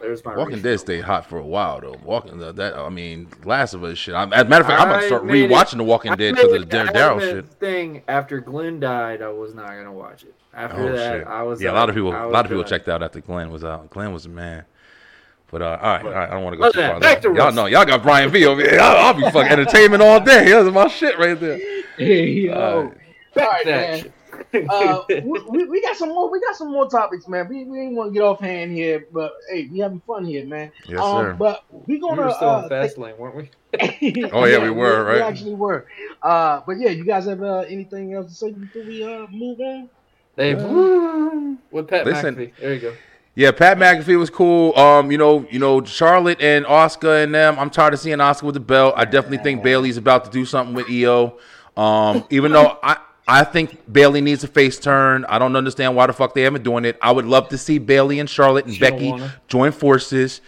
there's 0.00 0.24
my 0.24 0.34
Walking 0.34 0.54
refill. 0.56 0.72
Dead 0.72 0.80
stayed 0.80 1.04
hot 1.04 1.26
for 1.26 1.38
a 1.38 1.44
while 1.46 1.80
though. 1.80 1.96
Walking 2.02 2.38
the, 2.38 2.52
that 2.52 2.74
I 2.74 2.88
mean 2.88 3.28
Last 3.44 3.74
of 3.74 3.84
Us 3.84 3.98
shit. 3.98 4.14
I'm, 4.14 4.32
as 4.32 4.46
a 4.46 4.48
matter 4.48 4.62
of 4.62 4.66
fact, 4.68 4.80
I'm 4.80 4.88
gonna 4.88 5.06
start 5.06 5.26
made 5.26 5.44
it- 5.44 5.50
rewatching 5.50 5.76
The 5.76 5.84
Walking 5.84 6.10
I 6.12 6.16
Dead 6.16 6.34
because 6.34 6.52
of 6.54 6.68
the 6.68 6.76
Daryl 6.76 7.20
shit. 7.20 7.46
Thing 7.60 8.02
after 8.08 8.40
Glenn 8.40 8.80
died, 8.80 9.20
I 9.22 9.28
was 9.28 9.54
not 9.54 9.68
gonna 9.68 9.92
watch 9.92 10.24
it. 10.24 10.34
After 10.54 10.88
Oh 10.88 10.92
that, 10.96 11.18
shit. 11.18 11.26
I 11.26 11.42
was 11.42 11.60
yeah, 11.62 11.70
a 11.70 11.74
lot 11.74 11.88
of 11.90 11.94
people 11.94 12.12
I 12.12 12.22
a 12.22 12.26
was 12.26 12.32
lot 12.32 12.44
of 12.46 12.50
people 12.50 12.64
checked 12.64 12.88
out 12.88 13.02
after 13.02 13.20
Glenn 13.20 13.50
was 13.50 13.62
out. 13.62 13.88
Glenn 13.90 14.12
was 14.12 14.24
the 14.24 14.30
man. 14.30 14.64
But 15.52 15.60
uh, 15.60 15.78
all 15.82 15.92
right, 15.92 16.04
all 16.04 16.10
right, 16.10 16.30
I 16.30 16.32
don't 16.32 16.44
want 16.44 16.54
to 16.54 16.56
go 16.56 16.64
Other 16.64 16.72
too 16.72 16.80
far. 16.80 16.98
that, 16.98 17.00
back 17.00 17.20
to 17.20 17.28
y'all 17.28 17.34
wrestling. 17.34 17.54
know, 17.56 17.66
y'all 17.66 17.84
got 17.84 18.02
Brian 18.02 18.30
V 18.30 18.46
over 18.46 18.62
here. 18.62 18.80
I'll, 18.80 19.08
I'll 19.08 19.14
be 19.14 19.20
fucking 19.22 19.42
entertainment 19.52 20.02
all 20.02 20.18
day. 20.18 20.48
That's 20.50 20.72
my 20.74 20.88
shit 20.88 21.18
right 21.18 21.38
there. 21.38 21.60
Hey, 21.98 22.30
yo. 22.30 22.54
All 22.54 22.84
right. 22.84 22.96
All 23.36 23.42
right, 23.44 23.66
man. 23.66 24.12
uh, 24.70 25.02
we, 25.08 25.40
we, 25.50 25.64
we 25.66 25.82
got 25.82 25.94
some 25.94 26.08
more. 26.08 26.30
We 26.32 26.40
got 26.40 26.56
some 26.56 26.72
more 26.72 26.88
topics, 26.88 27.28
man. 27.28 27.48
We, 27.50 27.64
we 27.66 27.80
ain't 27.80 27.94
want 27.94 28.14
to 28.14 28.18
get 28.18 28.24
off 28.24 28.40
hand 28.40 28.72
here, 28.72 29.06
but 29.12 29.34
hey, 29.50 29.68
we 29.70 29.80
having 29.80 30.00
fun 30.06 30.24
here, 30.24 30.46
man. 30.46 30.72
Yes, 30.88 31.00
um, 31.00 31.12
sir. 31.12 31.36
But 31.38 31.64
we 31.70 31.96
we 31.96 32.00
gonna. 32.00 32.22
were 32.22 32.30
still 32.30 32.48
uh, 32.48 32.62
in 32.62 32.68
fast 32.70 32.96
lane, 32.96 33.18
weren't 33.18 33.36
we? 33.36 33.50
Oh, 34.32 34.46
yeah, 34.46 34.58
we 34.62 34.70
were, 34.70 35.04
right, 35.04 35.16
We 35.16 35.20
actually 35.20 35.54
were. 35.54 35.86
Uh, 36.22 36.62
but 36.66 36.78
yeah, 36.78 36.88
you 36.88 37.04
guys 37.04 37.26
have 37.26 37.42
uh, 37.42 37.64
anything 37.68 38.14
else 38.14 38.28
to 38.28 38.34
say 38.34 38.52
before 38.52 38.84
we 38.84 39.04
uh 39.04 39.26
move 39.30 39.60
on? 39.60 39.90
They 40.36 40.54
with 40.54 41.88
Pat 41.88 42.06
Listen. 42.06 42.36
McAfee. 42.36 42.52
There 42.56 42.72
you 42.74 42.80
go. 42.80 42.94
Yeah, 43.34 43.50
Pat 43.50 43.78
McAfee 43.78 44.18
was 44.18 44.28
cool. 44.28 44.76
Um, 44.76 45.10
you 45.10 45.16
know, 45.16 45.46
you 45.50 45.58
know, 45.58 45.82
Charlotte 45.84 46.40
and 46.42 46.66
Asuka 46.66 47.24
and 47.24 47.34
them. 47.34 47.58
I'm 47.58 47.70
tired 47.70 47.94
of 47.94 48.00
seeing 48.00 48.18
Asuka 48.18 48.42
with 48.42 48.54
the 48.54 48.60
belt. 48.60 48.94
I 48.96 49.06
definitely 49.06 49.38
think 49.38 49.62
Bayley's 49.62 49.96
about 49.96 50.26
to 50.26 50.30
do 50.30 50.44
something 50.44 50.74
with 50.74 50.90
Io. 50.90 51.38
Um, 51.76 52.24
even 52.28 52.52
though 52.52 52.78
I 52.82 52.98
I 53.26 53.44
think 53.44 53.90
Bayley 53.90 54.20
needs 54.20 54.42
a 54.44 54.48
face 54.48 54.78
turn. 54.78 55.24
I 55.28 55.38
don't 55.38 55.56
understand 55.56 55.96
why 55.96 56.06
the 56.06 56.12
fuck 56.12 56.34
they 56.34 56.42
haven't 56.42 56.64
doing 56.64 56.84
it. 56.84 56.98
I 57.00 57.12
would 57.12 57.24
love 57.24 57.48
to 57.50 57.58
see 57.58 57.78
Bayley 57.78 58.18
and 58.18 58.28
Charlotte 58.28 58.66
and 58.66 58.74
She 58.74 58.80
Becky 58.80 59.14
join 59.48 59.72
forces. 59.72 60.40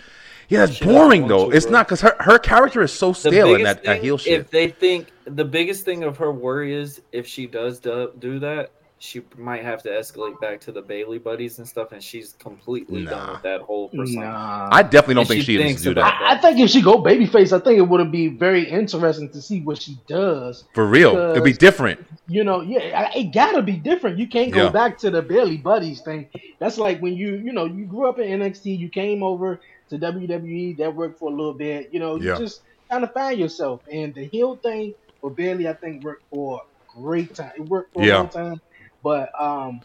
Yeah, 0.49 0.67
that's 0.67 0.77
She 0.79 0.85
boring 0.85 1.27
though. 1.27 1.51
to, 1.51 1.57
It's 1.57 1.67
not 1.67 1.87
because 1.87 2.01
her, 2.03 2.17
her 2.21 2.39
character 2.39 2.83
is 2.83 2.93
so 2.93 3.13
The 3.13 3.15
stale 3.15 3.47
in 3.55 3.59
biggest 3.59 3.77
that, 3.77 3.85
that 3.85 4.03
heel 4.03 4.19
shit. 4.19 4.41
If 4.41 4.51
they 4.51 4.69
think 4.69 5.11
the 5.25 5.45
biggest 5.45 5.85
thing 5.85 6.03
of 6.03 6.17
her 6.19 6.33
worry 6.33 6.75
is 6.75 7.01
if 7.13 7.27
she 7.27 7.47
does 7.47 7.79
do, 7.79 8.13
do 8.19 8.39
that, 8.41 8.71
she 9.05 9.21
might 9.37 9.63
have 9.63 9.83
to 9.83 9.91
escalate 9.91 10.41
back 10.41 10.61
to 10.63 10.73
the 10.73 10.81
Bayley 10.81 11.19
buddies 11.19 11.59
and 11.59 11.69
stuff, 11.69 11.93
and 11.93 12.03
she's 12.03 12.33
completely 12.39 13.05
done 13.05 13.33
with 13.33 13.43
that 13.43 13.61
whole 13.61 13.91
persona. 13.91 14.21
Nah. 14.27 14.69
I 14.73 14.83
definitely 14.83 15.15
don't 15.15 15.21
And 15.23 15.29
think 15.29 15.45
she 15.45 15.57
she 15.59 15.63
needs 15.63 15.83
to 15.83 15.91
do 15.91 15.95
that 15.97 16.21
I, 16.23 16.35
I 16.35 16.39
think 16.39 16.59
if 16.59 16.71
she 16.71 16.81
go 16.81 17.03
babyface, 17.03 17.53
I 17.53 17.63
think 17.63 17.79
it 17.79 17.83
would 17.83 18.11
be 18.11 18.29
very 18.29 18.69
interesting 18.69 19.29
to 19.31 19.43
see 19.43 19.61
what 19.61 19.81
she 19.83 19.99
does. 20.07 20.65
for 20.75 20.87
real. 20.87 21.15
It'd 21.17 21.45
be 21.45 21.53
different. 21.53 22.05
You 22.29 22.45
know, 22.45 22.63
yeah, 22.63 23.11
it 23.15 23.33
gotta 23.35 23.61
be 23.61 23.73
different. 23.77 24.19
You 24.19 24.27
can't 24.27 24.51
go 24.53 24.65
Yeah. 24.65 24.71
back 24.71 24.97
to 24.99 25.11
the 25.11 25.21
Bayley 25.21 25.59
Buddies 25.59 26.01
thing. 26.01 26.29
That's 26.59 26.79
like 26.79 27.01
when 27.01 27.15
you, 27.15 27.37
you 27.37 27.53
know, 27.53 27.67
you 27.67 27.85
grew 27.85 28.09
up 28.09 28.19
in 28.19 28.41
NXT, 28.41 28.79
you 28.79 28.89
came 28.89 29.23
over 29.23 29.61
to 29.91 29.99
WWE, 29.99 30.79
that 30.79 30.95
worked 30.95 31.19
for 31.19 31.31
a 31.31 31.35
little 31.35 31.53
bit. 31.53 31.91
You 31.93 32.01
know, 32.01 32.17
you 32.17 32.35
just 32.39 32.63
kind 32.91 33.05
of 33.05 33.13
find 33.13 33.39
yourself. 33.39 33.83
And 33.93 34.15
the 34.15 34.25
heel 34.25 34.57
thing 34.57 34.95
for 35.21 35.31
Bayley, 35.31 35.69
I 35.69 35.75
think 35.75 36.03
worked 36.03 36.23
for 36.31 36.63
a 36.97 36.99
great 37.01 37.35
time. 37.35 37.53
It 37.57 37.69
worked 37.69 37.93
for 37.93 38.03
Yeah. 38.03 38.15
a 38.15 38.17
long 38.21 38.29
time. 38.31 38.61
But 39.05 39.31
um, 39.41 39.83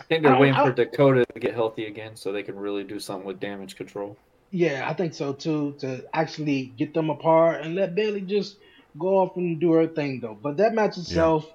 I 0.00 0.02
think 0.08 0.24
they're 0.24 0.34
I- 0.34 0.40
waiting 0.40 0.56
I- 0.56 0.64
for 0.66 0.72
Dakota 0.72 1.24
to 1.34 1.38
get 1.40 1.54
healthy 1.54 1.84
again 1.86 2.16
so 2.16 2.32
they 2.32 2.42
can 2.42 2.56
really 2.58 2.82
do 2.82 2.98
something 2.98 3.26
with 3.26 3.38
damage 3.38 3.76
control. 3.76 4.16
yeah, 4.50 4.88
I 4.90 4.94
think 4.94 5.14
so 5.14 5.32
too. 5.32 5.74
To 5.80 6.02
actually 6.12 6.72
get 6.78 6.92
them 6.94 7.10
apart 7.10 7.60
and 7.62 7.74
let 7.76 7.94
Bayley 7.94 8.22
just 8.22 8.56
go 8.98 9.18
off 9.18 9.36
and 9.36 9.60
do 9.60 9.72
her 9.72 9.86
thing 9.86 10.20
though. 10.20 10.36
But 10.42 10.56
that 10.56 10.74
match 10.74 10.98
itself 10.98 11.46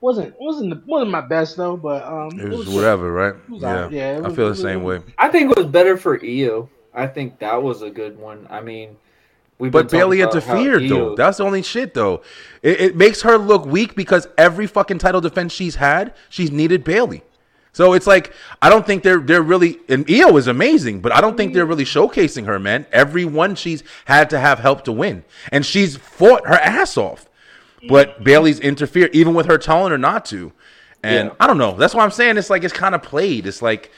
wasn't 0.00 0.34
wasn't 0.40 0.70
the, 0.74 0.82
wasn't 0.86 1.10
my 1.12 1.20
best 1.20 1.56
though. 1.56 1.76
But 1.76 2.02
um, 2.04 2.40
It 2.40 2.48
was 2.48 2.68
whatever, 2.68 3.12
right? 3.12 3.34
Was 3.48 3.62
Yeah. 3.62 3.68
alright. 3.76 3.92
Yeah, 3.92 4.18
it 4.18 4.24
I 4.24 4.28
feel 4.28 4.46
the 4.46 4.50
was- 4.50 4.60
same 4.60 4.82
way. 4.82 5.00
I 5.18 5.28
think 5.28 5.50
it 5.50 5.56
was 5.56 5.66
better 5.66 5.96
for 5.96 6.18
Io. 6.24 6.68
I 6.94 7.06
think 7.06 7.38
that 7.38 7.62
was 7.62 7.80
a 7.82 7.88
good 7.90 8.18
one. 8.18 8.46
I 8.50 8.60
mean, 8.60 8.96
we've 9.58 9.72
But 9.72 9.90
Bayley 9.90 10.18
talking 10.18 10.38
about 10.38 10.44
how 10.44 10.56
interfered 10.60 10.88
though. 10.90 11.14
That's 11.14 11.38
the 11.38 11.44
only 11.44 11.62
shit 11.62 11.94
though. 11.94 12.22
It, 12.62 12.80
it 12.80 12.96
makes 12.96 13.22
her 13.22 13.38
look 13.38 13.66
weak 13.66 13.94
because 13.94 14.28
every 14.36 14.66
fucking 14.66 14.98
title 14.98 15.20
defense 15.20 15.52
she's 15.52 15.76
had, 15.76 16.14
she's 16.28 16.50
needed 16.50 16.84
Bayley. 16.84 17.22
So 17.74 17.94
it's 17.94 18.06
like 18.06 18.34
I 18.60 18.68
don't 18.68 18.86
think 18.86 19.02
they're 19.02 19.20
they're 19.20 19.42
really 19.42 19.80
and 19.88 20.04
Io 20.10 20.36
is 20.36 20.46
amazing, 20.46 21.00
but 21.00 21.12
I 21.12 21.20
don't 21.20 21.36
think 21.36 21.54
they're 21.54 21.66
really 21.66 21.84
showcasing 21.84 22.44
her, 22.46 22.58
man. 22.58 22.86
Every 22.92 23.24
one 23.24 23.54
she's 23.54 23.82
had 24.04 24.28
to 24.30 24.38
have 24.38 24.58
help 24.58 24.84
to 24.84 24.92
win, 24.92 25.24
and 25.50 25.64
she's 25.64 25.96
fought 25.96 26.46
her 26.46 26.54
ass 26.54 26.96
off. 26.96 27.28
But 27.88 28.22
Bayley's 28.22 28.60
interfered, 28.60 29.14
even 29.14 29.34
with 29.34 29.46
her 29.46 29.58
telling 29.58 29.90
her 29.90 29.98
not 29.98 30.24
to. 30.26 30.52
And 31.02 31.28
Yeah. 31.30 31.34
I 31.40 31.46
don't 31.46 31.58
know. 31.58 31.72
That's 31.72 31.94
why 31.94 32.04
I'm 32.04 32.10
saying 32.12 32.36
it's 32.36 32.50
like 32.50 32.62
it's 32.62 32.72
kind 32.72 32.94
of 32.94 33.02
played. 33.02 33.46
It's 33.46 33.60
like, 33.62 33.90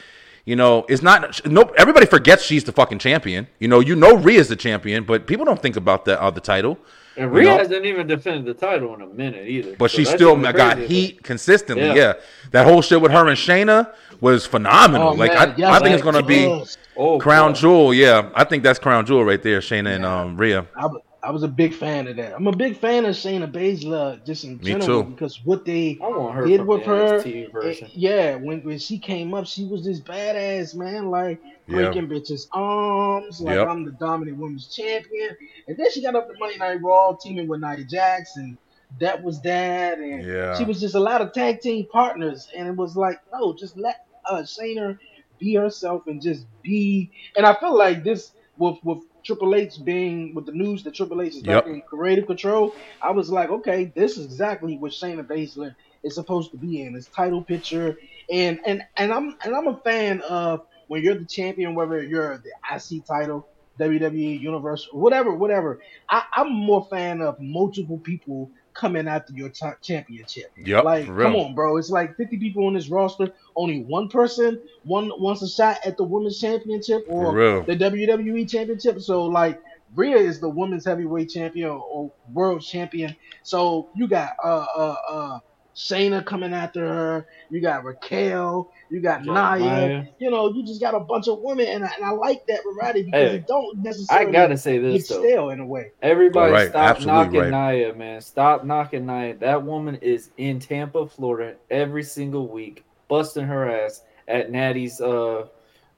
you 0.45 0.57
know, 0.57 0.85
it's 0.89 1.03
not. 1.03 1.45
No, 1.47 1.63
everybody 1.77 2.07
forgets 2.07 2.43
she's 2.45 2.65
the 2.65 2.73
fucking 2.73 2.99
champion. 2.99 3.47
You 3.59 3.69
know, 3.69 3.81
you 3.81 3.97
know 3.97 4.17
Rhea's 4.17 4.49
the 4.49 4.57
champion, 4.57 5.05
but 5.05 5.27
people 5.27 5.45
don't 5.45 5.61
think 5.61 5.77
about 5.77 6.05
that 6.07 6.21
other 6.21 6.41
title. 6.41 6.79
and 7.17 7.31
you 7.33 7.39
Rhea 7.39 7.49
know? 7.49 7.59
hasn't 7.59 7.85
even 7.87 8.07
defended 8.07 8.45
the 8.45 8.55
title 8.55 8.95
in 8.95 9.01
a 9.03 9.07
minute 9.07 9.47
either. 9.49 9.75
But 9.79 9.91
So 9.91 9.99
she 9.99 10.05
still 10.05 10.37
even 10.39 10.43
got 10.55 10.77
crazier. 10.77 10.87
heat 10.89 11.23
consistently. 11.23 11.87
Yeah. 11.87 11.95
Yeah. 11.95 12.13
that 12.51 12.67
whole 12.67 12.83
shit 12.83 13.01
with 13.01 13.13
her 13.13 13.27
and 13.29 13.39
Shayna 13.39 13.93
was 14.21 14.45
phenomenal. 14.47 15.09
Oh, 15.09 15.13
like 15.13 15.31
I, 15.33 15.55
yes, 15.57 15.71
I 15.71 15.79
think 15.81 15.95
it's 15.95 16.03
gonna 16.03 16.23
be 16.23 16.65
Oh, 16.97 17.19
crown 17.19 17.51
God. 17.53 17.57
jewel. 17.61 17.95
Yeah, 17.95 18.31
I 18.35 18.45
think 18.45 18.63
that's 18.63 18.79
crown 18.79 19.07
jewel 19.07 19.25
right 19.25 19.43
there. 19.43 19.61
Shayna 19.61 19.95
and 19.95 20.05
Yeah. 20.05 20.21
um 20.21 20.37
Rhea. 20.37 20.67
I, 20.77 20.87
wa- 20.87 21.01
I 21.25 21.31
was 21.31 21.43
a 21.43 21.49
big 21.49 21.73
fan 21.75 22.07
of 22.09 22.17
that. 22.17 22.35
I'm 22.35 22.47
a 22.47 22.53
big 22.57 22.77
fan 22.77 23.05
of 23.07 23.15
Shayna 23.15 23.51
Baszler 23.51 24.25
just 24.27 24.45
in 24.45 24.59
Me 24.59 24.73
general 24.73 25.03
too. 25.05 25.11
because 25.11 25.41
what 25.45 25.65
they 25.65 25.95
her 26.01 26.47
did 26.47 26.65
with 26.67 26.83
her, 26.85 27.19
NXT 27.19 27.53
version. 27.53 27.87
eh, 27.89 27.91
yeah, 27.95 28.35
when 28.37 28.61
when 28.63 28.79
she 28.79 28.99
came 28.99 29.33
up, 29.35 29.47
she 29.47 29.65
was 29.67 29.85
this 29.85 30.01
badass 30.01 30.75
man, 30.75 31.11
like 31.11 31.41
Yeah. 31.67 31.77
breaking 31.93 32.09
bitches' 32.09 32.47
arms, 32.53 33.41
like 33.41 33.57
Yep. 33.57 33.69
I'm 33.69 33.85
the 33.85 33.93
dominant 33.93 34.39
women's 34.39 34.69
champion. 34.75 35.37
And 35.69 35.77
then 35.79 35.91
she 35.91 36.03
got 36.03 36.15
up 36.15 36.29
to 36.29 36.35
Monday 36.39 36.59
Night 36.59 36.81
Raw, 36.83 37.15
teaming 37.23 37.49
with 37.49 37.61
Nia 37.61 37.85
Jax, 37.85 38.37
and 38.37 38.59
that 39.01 39.23
was 39.23 39.41
that, 39.43 39.99
and 39.99 40.25
Yeah. 40.25 40.59
she 40.59 40.65
was 40.65 40.81
just 40.81 40.95
a 40.95 41.01
lot 41.01 41.23
of 41.23 41.33
tag 41.33 41.61
team 41.61 41.87
partners, 41.91 42.49
and 42.57 42.69
it 42.69 42.77
was 42.77 42.97
like, 42.97 43.19
no, 43.33 43.55
just 43.55 43.77
let 43.79 43.97
uh, 44.29 44.43
Shayna 44.43 44.99
be 45.39 45.55
herself 45.55 46.03
and 46.07 46.21
just 46.23 46.47
be. 46.63 47.11
And 47.37 47.47
I 47.47 47.55
feel 47.59 47.77
like 47.77 48.05
this 48.05 48.33
with 48.59 48.77
with 48.85 48.99
Triple 49.25 49.55
H 49.55 49.83
being 49.85 50.35
with 50.35 50.47
the 50.47 50.53
news 50.53 50.85
that 50.85 50.95
Triple 50.95 51.23
H 51.23 51.35
is 51.37 51.43
back 51.43 51.67
Yep. 51.67 51.67
in 51.67 51.81
creative 51.83 52.27
control. 52.27 52.75
I 53.03 53.11
was 53.13 53.31
like, 53.31 53.51
okay, 53.51 53.93
this 53.95 54.19
is 54.19 54.27
exactly 54.27 54.77
what 54.77 54.93
Shayna 54.93 55.25
Baszler 55.27 55.75
is 56.03 56.15
supposed 56.15 56.51
to 56.53 56.57
be 56.59 56.83
in. 56.83 56.95
His 56.95 57.07
title 57.09 57.43
picture, 57.43 57.99
and 58.31 58.61
and 58.67 58.83
and 58.97 59.13
I'm 59.13 59.37
and 59.45 59.55
I'm 59.55 59.69
a 59.69 59.77
fan 59.79 60.21
of 60.23 60.67
when 60.89 61.03
you're 61.03 61.15
the 61.19 61.25
champion, 61.25 61.75
whether 61.75 62.03
you're 62.03 62.39
the 62.39 62.53
IC 62.75 63.05
title. 63.07 63.47
WWE 63.81 64.41
Universe, 64.41 64.89
whatever, 64.93 65.35
whatever. 65.35 65.81
I, 66.09 66.23
I'm 66.35 66.53
more 66.53 66.87
fan 66.89 67.21
of 67.21 67.41
multiple 67.41 67.99
people 67.99 68.53
coming 68.75 69.09
after 69.09 69.33
your 69.33 69.49
t- 69.49 69.67
championship. 69.81 70.53
Yep. 70.57 70.85
Like, 70.85 71.07
come 71.07 71.37
on, 71.37 71.55
bro. 71.55 71.77
It's 71.77 71.91
like 71.91 72.17
50 72.17 72.39
people 72.39 72.67
on 72.67 72.75
this 72.75 72.89
roster. 72.89 73.33
Only 73.57 73.83
one 73.85 74.09
person 74.09 74.61
one 74.83 75.11
wants 75.19 75.43
a 75.43 75.49
shot 75.49 75.79
at 75.85 75.97
the 75.97 76.05
women's 76.05 76.41
championship 76.41 77.07
or 77.09 77.63
the 77.65 77.77
WWE 77.77 78.49
championship. 78.49 79.01
So, 79.01 79.25
like, 79.25 79.63
Rhea 79.95 80.17
is 80.17 80.41
the 80.41 80.49
women's 80.49 80.85
heavyweight 80.85 81.31
champion 81.31 81.71
or 81.71 82.13
world 82.33 82.63
champion. 82.63 83.15
So 83.43 83.91
you 83.95 84.09
got 84.09 84.33
uh 84.43 84.67
uh 84.77 84.97
uh 85.09 85.39
Shayna 85.75 86.25
coming 86.25 86.53
after 86.53 86.87
her. 86.87 87.27
You 87.51 87.61
got 87.61 87.85
Raquel. 87.85 88.71
You 88.91 89.01
got 89.01 89.25
Nia. 89.25 89.59
Nia. 89.59 90.09
You 90.19 90.31
know, 90.31 90.53
you 90.53 90.65
just 90.65 90.81
got 90.81 90.95
a 90.95 91.01
bunch 91.01 91.27
of 91.29 91.41
women, 91.41 91.67
and 91.67 91.85
I, 91.85 91.91
and 91.97 92.05
I 92.05 92.11
like 92.11 92.47
that 92.47 92.61
variety 92.65 93.03
because 93.03 93.31
Hey, 93.31 93.37
it 93.37 93.47
don't 93.47 93.79
necessarily. 93.79 94.29
I 94.29 94.33
gotta 94.33 94.57
say 94.57 94.79
this 94.79 95.09
though. 95.09 95.21
stale 95.21 95.51
in 95.51 95.61
a 95.61 95.67
way. 95.67 95.91
Everybody 96.03 96.53
Right, 96.53 96.69
stop 96.69 96.97
absolutely 96.97 97.51
knocking 97.51 97.51
Nia, 97.51 97.95
man. 97.95 98.21
Stop 98.21 98.65
knocking 98.65 99.07
Nia. 99.07 99.35
That 99.37 99.63
woman 99.63 99.97
is 99.97 100.31
in 100.37 100.61
Tampa, 100.61 101.07
Florida 101.07 101.57
every 101.71 102.05
single 102.05 102.49
week, 102.49 102.85
busting 103.09 103.47
her 103.47 103.69
ass 103.69 104.03
at 104.29 104.51
Natty's 104.51 105.01
uh 105.01 105.47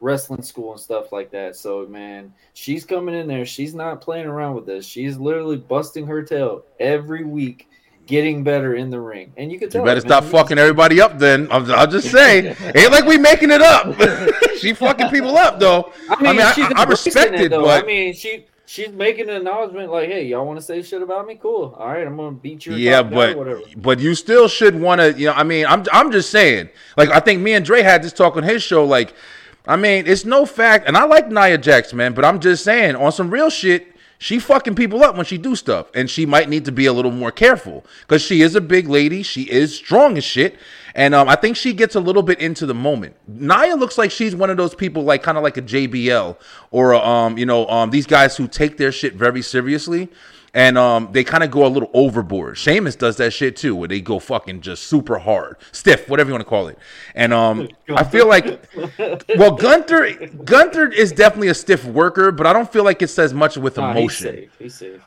wrestling 0.00 0.42
school 0.42 0.72
and 0.72 0.80
stuff 0.80 1.12
like 1.12 1.30
that. 1.30 1.56
So 1.56 1.86
man, 1.86 2.32
she's 2.54 2.84
coming 2.84 3.14
in 3.14 3.26
there. 3.26 3.44
She's 3.44 3.74
not 3.74 4.00
playing 4.00 4.26
around 4.26 4.54
with 4.54 4.66
this. 4.66 4.86
She's 4.86 5.18
literally 5.18 5.56
busting 5.56 6.06
her 6.06 6.22
tail 6.22 6.64
every 6.80 7.24
week, 7.24 7.68
getting 8.06 8.44
better 8.44 8.74
in 8.74 8.90
the 8.90 9.00
ring. 9.00 9.32
And 9.36 9.50
you 9.50 9.58
can 9.58 9.68
tell 9.68 9.82
You 9.82 9.86
better 9.86 9.98
it, 9.98 10.08
man. 10.08 10.22
stop 10.22 10.24
fucking 10.24 10.58
everybody 10.58 11.00
up 11.00 11.18
then. 11.18 11.48
I'll, 11.50 11.70
I'll 11.72 11.86
just 11.86 12.10
say, 12.10 12.48
ain't 12.74 12.92
like 12.92 13.04
we 13.04 13.18
making 13.18 13.50
it 13.50 13.60
up. 13.62 13.94
she 14.58 14.72
fucking 14.72 15.08
people 15.10 15.36
up 15.36 15.58
though. 15.58 15.92
I 16.08 16.16
mean, 16.22 16.26
I 16.26 16.32
mean, 16.32 16.40
I- 16.42 16.52
she's 16.52 16.66
I- 16.74 16.84
respect 16.84 17.34
it, 17.34 17.50
though. 17.50 17.62
but- 17.64 17.82
I 17.84 17.86
mean, 17.86 18.14
she 18.14 18.46
she's 18.68 18.90
making 18.90 19.28
an 19.30 19.36
acknowledgement 19.36 19.90
like, 19.92 20.08
"Hey, 20.08 20.24
y'all 20.26 20.44
want 20.46 20.58
to 20.58 20.64
say 20.64 20.82
shit 20.82 21.00
about 21.02 21.26
me? 21.26 21.36
Cool. 21.40 21.74
All 21.78 21.88
right, 21.88 22.06
I'm 22.06 22.16
gonna 22.16 22.32
beat 22.32 22.66
you." 22.66 22.74
Yeah, 22.74 23.02
but 23.02 23.36
whatever. 23.36 23.60
but 23.76 23.98
you 24.00 24.14
still 24.14 24.48
should 24.48 24.80
want 24.80 25.00
to. 25.00 25.12
You 25.12 25.26
know, 25.26 25.32
I 25.34 25.42
mean, 25.44 25.66
I'm 25.66 25.84
I'm 25.92 26.10
just 26.12 26.30
saying. 26.30 26.68
Like, 26.96 27.10
I 27.10 27.20
think 27.20 27.40
me 27.42 27.52
and 27.54 27.64
Dre 27.64 27.82
had 27.82 28.02
this 28.02 28.12
talk 28.12 28.36
on 28.36 28.42
his 28.42 28.62
show. 28.62 28.84
Like, 28.84 29.14
I 29.66 29.76
mean, 29.76 30.06
it's 30.06 30.24
no 30.24 30.46
fact, 30.46 30.86
and 30.88 30.96
I 30.96 31.04
like 31.04 31.28
Nia 31.30 31.58
Jax, 31.58 31.92
man. 31.92 32.12
But 32.14 32.24
I'm 32.24 32.40
just 32.40 32.64
saying, 32.64 32.96
on 32.96 33.12
some 33.12 33.30
real 33.30 33.50
shit, 33.50 33.86
she 34.18 34.38
fucking 34.38 34.74
people 34.74 35.02
up 35.02 35.16
when 35.16 35.26
she 35.26 35.38
do 35.38 35.54
stuff, 35.54 35.90
and 35.94 36.08
she 36.08 36.24
might 36.24 36.48
need 36.48 36.64
to 36.64 36.72
be 36.72 36.86
a 36.86 36.92
little 36.92 37.10
more 37.10 37.30
careful 37.30 37.84
because 38.00 38.22
she 38.22 38.42
is 38.42 38.54
a 38.54 38.60
big 38.60 38.88
lady. 38.88 39.22
She 39.22 39.42
is 39.42 39.74
strong 39.74 40.16
as 40.16 40.24
shit, 40.24 40.56
and 40.94 41.14
um, 41.14 41.28
I 41.28 41.36
think 41.36 41.56
she 41.56 41.72
gets 41.72 41.94
a 41.94 42.00
little 42.00 42.22
bit 42.22 42.40
into 42.40 42.66
the 42.66 42.74
moment. 42.74 43.16
Nia 43.28 43.76
looks 43.76 43.98
like 43.98 44.10
she's 44.10 44.34
one 44.34 44.48
of 44.48 44.56
those 44.56 44.74
people, 44.74 45.02
like 45.02 45.22
kind 45.22 45.36
of 45.36 45.44
like 45.44 45.56
a 45.56 45.62
JBL 45.62 46.36
or 46.70 46.92
a, 46.92 46.98
um, 46.98 47.36
you 47.36 47.46
know, 47.46 47.66
um, 47.68 47.90
these 47.90 48.06
guys 48.06 48.36
who 48.36 48.48
take 48.48 48.78
their 48.78 48.92
shit 48.92 49.14
very 49.14 49.42
seriously 49.42 50.08
and 50.56 50.78
um, 50.78 51.10
they 51.12 51.22
kind 51.22 51.44
of 51.44 51.50
go 51.50 51.66
a 51.66 51.68
little 51.68 51.90
overboard. 51.92 52.56
Sheamus 52.56 52.96
does 52.96 53.18
that 53.18 53.32
shit 53.34 53.56
too, 53.56 53.76
where 53.76 53.88
they 53.88 54.00
go 54.00 54.18
fucking 54.18 54.62
just 54.62 54.84
super 54.84 55.18
hard, 55.18 55.56
stiff, 55.70 56.08
whatever 56.08 56.30
you 56.30 56.32
want 56.34 56.44
to 56.44 56.48
call 56.48 56.68
it. 56.68 56.78
And 57.14 57.34
um, 57.34 57.68
I 57.90 58.02
feel 58.04 58.26
like, 58.26 58.66
well, 59.36 59.50
Gunther, 59.50 60.28
Gunther 60.44 60.88
is 60.92 61.12
definitely 61.12 61.48
a 61.48 61.54
stiff 61.54 61.84
worker, 61.84 62.32
but 62.32 62.46
I 62.46 62.54
don't 62.54 62.72
feel 62.72 62.84
like 62.84 63.02
it 63.02 63.08
says 63.08 63.34
much 63.34 63.58
with 63.58 63.76
Nah, 63.76 63.92
he's 63.92 63.98
emotion. 64.00 64.26
safe. 64.34 64.50
He's 64.58 64.74
safe. 64.74 65.02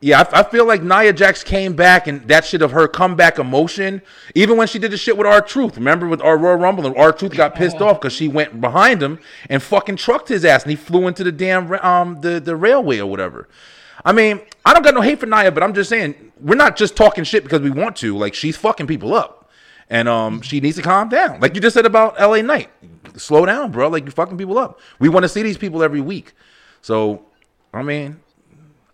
Yeah, 0.00 0.24
I, 0.32 0.40
I 0.40 0.42
feel 0.42 0.66
like 0.66 0.82
Nia 0.82 1.12
Jax 1.12 1.44
came 1.44 1.74
back 1.76 2.08
and 2.08 2.26
that 2.26 2.44
shit 2.44 2.60
of 2.60 2.72
her 2.72 2.88
comeback 2.88 3.38
emotion, 3.38 4.02
even 4.34 4.56
when 4.56 4.66
she 4.66 4.80
did 4.80 4.90
the 4.90 4.96
shit 4.96 5.16
with 5.16 5.28
R-Truth. 5.28 5.76
Remember 5.76 6.08
with 6.08 6.20
our 6.20 6.36
Royal 6.36 6.56
Rumble, 6.56 6.88
and 6.88 6.96
R-Truth 6.96 7.36
got 7.36 7.54
pissed 7.54 7.76
off 7.80 8.00
because 8.00 8.12
she 8.12 8.26
went 8.26 8.60
behind 8.60 9.00
him 9.00 9.20
and 9.48 9.62
fucking 9.62 9.94
trucked 9.94 10.28
his 10.28 10.44
ass, 10.44 10.64
and 10.64 10.70
he 10.70 10.76
flew 10.76 11.06
into 11.06 11.22
the 11.22 11.30
damn 11.30 11.72
um 11.84 12.20
the 12.20 12.40
the 12.40 12.56
railway 12.56 12.98
or 12.98 13.06
whatever. 13.06 13.46
I 14.04 14.12
mean, 14.12 14.40
I 14.64 14.74
don't 14.74 14.82
got 14.82 14.94
no 14.94 15.00
hate 15.00 15.20
for 15.20 15.26
Nia, 15.26 15.52
but 15.52 15.62
I'm 15.62 15.74
just 15.74 15.88
saying 15.88 16.32
we're 16.40 16.54
not 16.56 16.76
just 16.76 16.96
talking 16.96 17.24
shit 17.24 17.44
because 17.44 17.60
we 17.60 17.70
want 17.70 17.96
to. 17.96 18.16
Like 18.16 18.34
she's 18.34 18.56
fucking 18.56 18.86
people 18.86 19.14
up, 19.14 19.50
and 19.88 20.08
um 20.08 20.42
she 20.42 20.60
needs 20.60 20.76
to 20.76 20.82
calm 20.82 21.08
down. 21.08 21.40
Like 21.40 21.54
you 21.54 21.60
just 21.60 21.74
said 21.74 21.86
about 21.86 22.20
L.A. 22.20 22.42
Knight, 22.42 22.68
slow 23.16 23.46
down, 23.46 23.70
bro. 23.70 23.88
Like 23.88 24.04
you're 24.04 24.12
fucking 24.12 24.38
people 24.38 24.58
up. 24.58 24.80
We 24.98 25.08
want 25.08 25.24
to 25.24 25.28
see 25.28 25.42
these 25.42 25.58
people 25.58 25.82
every 25.82 26.00
week, 26.00 26.34
so 26.80 27.24
I 27.72 27.82
mean. 27.82 28.20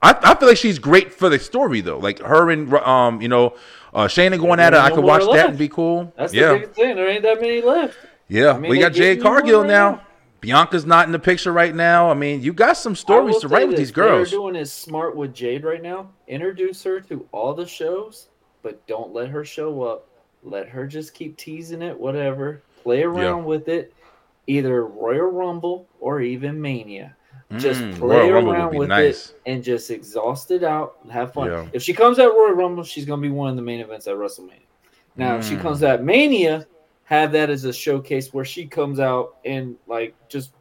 I, 0.01 0.17
I 0.23 0.37
feel 0.37 0.47
like 0.47 0.57
she's 0.59 0.79
great 0.79 1.13
for 1.13 1.29
the 1.29 1.41
story 1.41 1.81
though. 1.81 1.99
Like 1.99 2.21
her 2.21 2.51
and 2.51 2.73
um, 2.73 3.21
you 3.21 3.27
know, 3.27 3.57
uh 3.93 4.07
Shayna 4.07 4.39
going 4.39 4.61
at 4.61 4.73
it. 4.73 4.79
I 4.79 4.91
could 4.91 5.03
watch 5.03 5.25
that 5.33 5.49
and 5.49 5.59
be 5.59 5.69
cool. 5.69 6.13
That's 6.17 6.33
yeah, 6.33 6.53
the 6.53 6.55
biggest 6.61 6.75
thing. 6.75 6.95
There 6.95 7.09
ain't 7.09 7.25
that 7.25 7.41
many 7.41 7.63
left. 7.63 7.99
yeah. 8.29 8.53
I 8.53 8.59
mean, 8.59 8.71
we 8.71 8.79
got 8.79 8.93
Jade 8.93 9.17
you 9.17 9.23
Cargill 9.25 9.65
now. 9.65 10.03
Bianca's 10.41 10.87
not 10.87 11.07
in 11.07 11.13
the 11.13 11.19
picture 11.19 11.53
right 11.53 11.75
now. 11.75 12.11
I 12.11 12.15
mean, 12.15 12.43
you 12.43 12.53
got 12.53 12.77
some 12.77 12.95
stories 12.95 13.39
to 13.39 13.49
write 13.49 13.67
with 13.67 13.77
these 13.77 13.91
girls. 13.91 14.31
They're 14.31 14.39
doing 14.39 14.57
is 14.57 14.73
smart 14.73 15.17
with 15.17 15.35
Jade 15.35 15.65
right 15.65 15.83
now. 15.83 16.11
Introduce 16.29 16.83
her 16.85 17.01
to 17.01 17.27
all 17.33 17.55
the 17.55 17.67
shows, 17.67 18.29
but 18.63 18.87
don't 18.87 19.13
let 19.13 19.29
her 19.29 19.45
show 19.45 19.83
up. 19.83 20.09
Let 20.45 20.69
her 20.69 20.87
just 20.87 21.15
keep 21.15 21.37
teasing 21.37 21.83
it, 21.83 21.99
whatever. 21.99 22.63
Play 22.85 23.03
around 23.03 23.45
with 23.45 23.69
it, 23.69 23.93
either 24.47 24.87
Royal 24.87 25.27
Rumble 25.27 25.89
or 25.99 26.21
even 26.21 26.61
Mania. 26.61 27.17
Just 27.57 27.81
Mm, 27.83 27.99
play 27.99 28.31
Royal 28.31 28.51
around 28.51 28.71
be 28.73 28.79
with 28.79 28.89
nice. 28.89 29.31
it 29.31 29.51
and 29.51 29.65
just 29.65 29.91
exhaust 29.91 30.51
it 30.53 30.63
out 30.63 30.99
and 31.03 31.11
have 31.11 31.33
fun. 31.33 31.49
Yeah. 31.49 31.67
If 31.73 31.83
she 31.83 31.93
comes 31.95 32.19
at 32.19 32.27
Royal 32.27 32.53
Rumble, 32.53 32.85
she's 32.85 33.05
gonna 33.05 33.23
be 33.23 33.31
one 33.31 33.51
of 33.51 33.57
the 33.57 33.63
main 33.63 33.81
events 33.81 34.07
at 34.07 34.15
WrestleMania. 34.15 34.67
Now, 35.17 35.39
if 35.39 35.45
she 35.45 35.57
Mm. 35.57 35.63
comes 35.63 35.83
at 35.83 36.05
Mania, 36.05 36.67
have 37.09 37.33
that 37.33 37.49
as 37.49 37.65
a 37.65 37.73
showcase 37.73 38.35
where 38.35 38.45
she 38.45 38.67
comes 38.67 39.01
out 39.01 39.37
and 39.45 39.77
like 39.87 40.15
just 40.29 40.53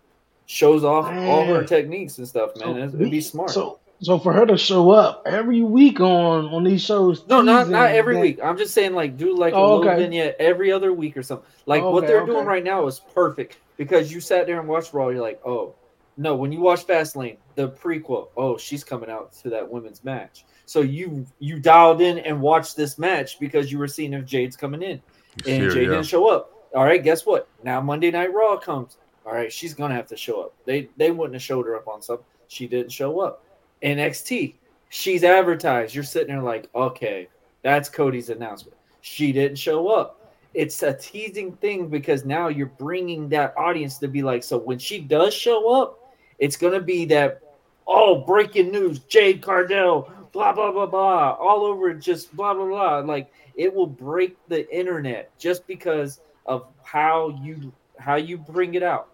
shows 0.45 0.83
off 0.85 1.05
all 1.05 1.45
her 1.45 1.63
techniques 1.65 2.17
and 2.19 2.27
stuff, 2.27 2.51
man. 2.57 2.77
It'd, 2.77 2.95
it'd 2.95 3.11
be 3.11 3.19
smart. 3.19 3.49
So, 3.49 3.79
so 4.01 4.17
for 4.17 4.31
her 4.31 4.45
to 4.45 4.57
show 4.57 4.91
up 4.91 5.23
every 5.25 5.61
week 5.61 5.99
on 5.99 6.45
on 6.45 6.63
these 6.63 6.81
shows, 6.81 7.27
no, 7.27 7.41
not 7.41 7.67
not 7.67 7.91
every 7.91 8.15
that- 8.15 8.21
week. 8.21 8.39
I'm 8.41 8.57
just 8.57 8.73
saying 8.73 8.93
like 8.93 9.17
do 9.17 9.35
like 9.35 9.53
a 9.53 9.57
Oh, 9.57 9.77
little 9.77 9.91
okay. 9.91 10.01
vignette 10.03 10.37
every 10.39 10.71
other 10.71 10.93
week 10.93 11.17
or 11.17 11.23
something. 11.23 11.45
Like 11.65 11.83
what 11.83 12.07
they're 12.07 12.21
okay. 12.21 12.31
doing 12.31 12.45
right 12.45 12.63
now 12.63 12.87
is 12.87 13.01
perfect 13.13 13.57
because 13.75 14.11
you 14.13 14.21
sat 14.21 14.45
there 14.47 14.59
and 14.59 14.69
watched 14.69 14.93
Raw. 14.93 15.09
You're 15.09 15.21
like, 15.21 15.41
oh 15.45 15.75
no. 16.15 16.33
When 16.35 16.53
you 16.53 16.61
watch 16.61 16.87
Fastlane, 16.87 17.37
the 17.55 17.69
prequel, 17.71 18.29
oh 18.37 18.57
she's 18.57 18.85
coming 18.85 19.09
out 19.09 19.33
to 19.41 19.49
that 19.49 19.69
women's 19.69 20.01
match. 20.05 20.45
So 20.65 20.79
you 20.79 21.25
you 21.39 21.59
dialed 21.59 21.99
in 21.99 22.19
and 22.19 22.39
watched 22.39 22.77
this 22.77 22.97
match 22.97 23.37
because 23.37 23.69
you 23.69 23.79
were 23.79 23.87
seeing 23.89 24.13
if 24.13 24.23
Jade's 24.25 24.55
coming 24.55 24.81
in. 24.81 25.01
And 25.45 25.63
yeah. 25.63 25.69
didn't 25.69 26.03
show 26.03 26.27
up. 26.27 26.51
All 26.75 26.83
right, 26.83 27.03
guess 27.03 27.25
what? 27.25 27.47
Now 27.63 27.81
Monday 27.81 28.11
Night 28.11 28.33
Raw 28.33 28.57
comes. 28.57 28.97
All 29.25 29.33
right, 29.33 29.51
she's 29.51 29.73
gonna 29.73 29.95
have 29.95 30.07
to 30.07 30.17
show 30.17 30.41
up. 30.41 30.53
They 30.65 30.89
they 30.97 31.11
wouldn't 31.11 31.33
have 31.33 31.43
showed 31.43 31.65
her 31.65 31.75
up 31.75 31.87
on 31.87 32.01
something. 32.01 32.25
She 32.47 32.67
didn't 32.67 32.91
show 32.91 33.19
up. 33.19 33.43
NXT, 33.83 34.55
she's 34.89 35.23
advertised. 35.23 35.93
You're 35.93 36.03
sitting 36.03 36.29
there 36.29 36.41
like, 36.41 36.69
okay, 36.73 37.27
that's 37.61 37.89
Cody's 37.89 38.29
announcement. 38.29 38.77
She 39.01 39.31
didn't 39.31 39.57
show 39.57 39.89
up. 39.89 40.33
It's 40.53 40.81
a 40.81 40.93
teasing 40.93 41.51
thing 41.57 41.87
because 41.87 42.25
now 42.25 42.47
you're 42.47 42.65
bringing 42.65 43.29
that 43.29 43.53
audience 43.57 43.97
to 43.99 44.07
be 44.07 44.23
like, 44.23 44.43
so 44.43 44.57
when 44.57 44.79
she 44.79 44.99
does 44.99 45.33
show 45.33 45.73
up, 45.73 46.15
it's 46.39 46.55
gonna 46.55 46.79
be 46.79 47.05
that, 47.05 47.41
oh, 47.85 48.21
breaking 48.21 48.71
news, 48.71 48.99
Jade 48.99 49.41
Cargill, 49.41 50.11
blah 50.31 50.53
blah 50.53 50.71
blah 50.71 50.85
blah, 50.85 51.33
all 51.33 51.63
over 51.63 51.93
just 51.93 52.35
blah 52.35 52.53
blah 52.53 52.65
blah. 52.65 52.99
Like 52.99 53.31
it 53.55 53.73
will 53.73 53.87
break 53.87 54.37
the 54.47 54.69
internet 54.75 55.37
just 55.37 55.65
because 55.67 56.19
of 56.45 56.67
how 56.83 57.29
you 57.41 57.73
how 57.99 58.15
you 58.15 58.37
bring 58.37 58.75
it 58.75 58.83
out. 58.83 59.09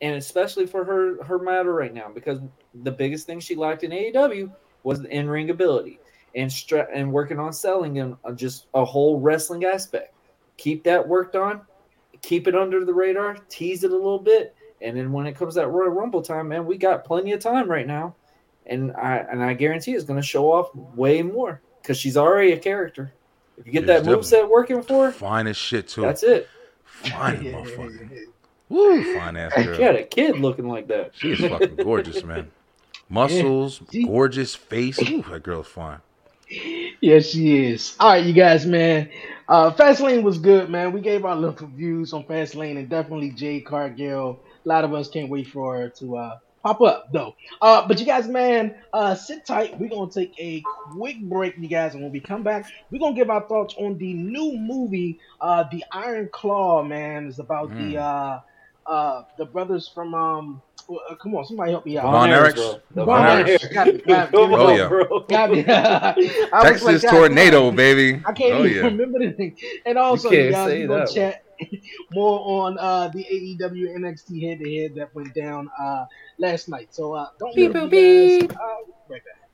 And 0.00 0.16
especially 0.16 0.66
for 0.66 0.84
her 0.84 1.22
her 1.24 1.38
matter 1.38 1.72
right 1.72 1.94
now 1.94 2.10
because 2.12 2.40
the 2.82 2.90
biggest 2.90 3.26
thing 3.26 3.40
she 3.40 3.54
lacked 3.54 3.84
in 3.84 3.90
AEW 3.90 4.52
was 4.82 5.00
the 5.00 5.08
in-ring 5.08 5.50
ability 5.50 6.00
and 6.34 6.52
stra- 6.52 6.88
and 6.92 7.10
working 7.10 7.38
on 7.38 7.52
selling 7.52 8.00
and 8.00 8.16
uh, 8.24 8.32
just 8.32 8.66
a 8.74 8.84
whole 8.84 9.20
wrestling 9.20 9.64
aspect. 9.64 10.14
Keep 10.56 10.84
that 10.84 11.06
worked 11.06 11.36
on 11.36 11.62
keep 12.24 12.48
it 12.48 12.54
under 12.54 12.84
the 12.84 12.94
radar 12.94 13.36
tease 13.48 13.84
it 13.84 13.90
a 13.90 13.94
little 13.94 14.18
bit. 14.18 14.56
And 14.80 14.96
then 14.96 15.12
when 15.12 15.26
it 15.26 15.36
comes 15.36 15.54
that 15.54 15.68
Royal 15.68 15.90
Rumble 15.90 16.22
time 16.22 16.48
man 16.48 16.66
we 16.66 16.76
got 16.76 17.04
plenty 17.04 17.32
of 17.32 17.40
time 17.40 17.70
right 17.70 17.86
now 17.86 18.14
and 18.66 18.92
I 18.92 19.16
and 19.18 19.42
I 19.42 19.54
guarantee 19.54 19.92
it's 19.92 20.04
going 20.04 20.20
to 20.20 20.26
show 20.26 20.52
off 20.52 20.74
way 20.74 21.22
more 21.22 21.60
because 21.82 21.96
she's 21.98 22.16
already 22.16 22.52
a 22.52 22.58
character 22.58 23.12
if 23.58 23.66
you 23.66 23.72
get 23.72 23.82
Yeah, 23.82 23.86
that 23.98 24.04
definitely. 24.04 24.22
moveset 24.38 24.50
working 24.50 24.82
for 24.82 25.06
her 25.06 25.12
Fine 25.12 25.46
as 25.48 25.56
shit 25.56 25.88
too. 25.88 26.00
that's 26.02 26.22
it 26.22 26.48
Fine 26.84 27.42
Yeah, 27.44 27.50
yeah, 27.52 27.56
motherfucker. 27.58 28.00
yeah, 28.10 28.16
yeah. 28.16 28.20
Woo, 28.70 29.14
fine 29.18 29.36
ass 29.36 29.52
she 29.56 29.64
girl. 29.64 29.76
had 29.80 29.96
a 29.96 30.04
kid 30.04 30.38
looking 30.38 30.66
like 30.68 30.88
that 30.88 31.10
She 31.14 31.32
is 31.32 31.40
fucking 31.40 31.76
gorgeous, 31.76 32.24
man. 32.24 32.50
Muscles, 33.08 33.82
She- 33.92 34.04
gorgeous 34.04 34.54
face. 34.54 34.98
Ooh, 35.02 35.22
that 35.30 35.42
girl's 35.42 35.66
fine. 35.68 35.98
yes, 37.00 37.26
she 37.26 37.66
is. 37.66 37.94
All 38.00 38.10
right, 38.10 38.24
you 38.24 38.32
guys, 38.32 38.64
man. 38.66 39.10
Uh, 39.48 39.70
Fastlane 39.72 40.22
was 40.22 40.38
good, 40.38 40.70
man. 40.70 40.92
We 40.92 41.00
gave 41.02 41.24
our 41.24 41.36
little 41.36 41.66
reviews 41.66 42.12
on 42.14 42.24
Fastlane, 42.24 42.78
and 42.78 42.88
definitely 42.88 43.30
Jade 43.30 43.66
Cargill. 43.66 44.40
A 44.64 44.68
lot 44.68 44.84
of 44.84 44.94
us 44.94 45.08
can't 45.10 45.28
wait 45.28 45.48
for 45.48 45.76
her 45.76 45.88
to 45.90 46.16
uh, 46.16 46.38
pop 46.64 46.80
up, 46.80 47.12
though. 47.12 47.36
Uh, 47.60 47.86
but 47.86 48.00
you 48.00 48.06
guys, 48.06 48.26
man, 48.26 48.74
uh, 48.92 49.14
sit 49.14 49.44
tight. 49.46 49.78
We're 49.78 49.90
gonna 49.90 50.10
take 50.10 50.34
a 50.40 50.62
quick 50.90 51.20
break, 51.20 51.56
you 51.58 51.68
guys, 51.68 51.94
and 51.94 52.02
when 52.02 52.10
we 52.10 52.20
come 52.20 52.42
back, 52.42 52.66
we're 52.90 52.98
gonna 52.98 53.14
give 53.14 53.30
our 53.30 53.46
thoughts 53.46 53.74
on 53.78 53.98
the 53.98 54.14
new 54.14 54.56
movie, 54.56 55.20
uh, 55.40 55.64
The 55.70 55.84
Iron 55.92 56.28
Claw. 56.32 56.82
Man, 56.82 57.26
is 57.26 57.38
about 57.38 57.70
mm. 57.70 57.92
the 57.92 57.98
uh, 57.98 58.40
uh, 58.86 59.24
the 59.36 59.44
brothers 59.44 59.88
from 59.94 60.14
um 60.14 60.62
well, 60.88 61.00
uh, 61.08 61.14
come 61.14 61.34
on, 61.34 61.44
somebody 61.46 61.70
help 61.70 61.86
me 61.86 61.98
out. 61.98 62.10
Von 62.10 62.28
Erichs. 62.28 62.80
Von 62.94 63.06
Erichs. 63.08 64.30
oh, 64.34 65.24
yeah. 65.28 66.16
Got. 66.16 66.16
Texas 66.62 67.02
like, 67.02 67.12
Tornado, 67.12 67.70
baby. 67.70 68.22
I 68.26 68.32
can't 68.32 68.54
oh, 68.54 68.64
even 68.66 68.76
yeah. 68.76 68.82
remember 68.82 69.18
the 69.18 69.32
thing. 69.32 69.56
And 69.86 69.96
also, 69.96 70.30
you, 70.30 70.50
guys, 70.50 70.68
we're 70.68 70.86
going 70.86 71.06
to 71.06 71.14
chat 71.14 71.43
more 72.12 72.64
on 72.64 72.78
uh, 72.78 73.08
the 73.08 73.24
AEW 73.24 73.96
NXT 73.96 74.42
head 74.42 74.58
to 74.60 74.76
head 74.76 74.94
that 74.96 75.14
went 75.14 75.34
down 75.34 75.70
uh, 75.78 76.06
last 76.38 76.68
night. 76.68 76.94
So 76.94 77.14
uh, 77.14 77.28
don't 77.38 77.54
beep, 77.54 77.72
beep. 77.90 78.48
Guys, 78.50 78.56
uh, 78.56 78.90
right 79.08 79.22
back. 79.24 79.44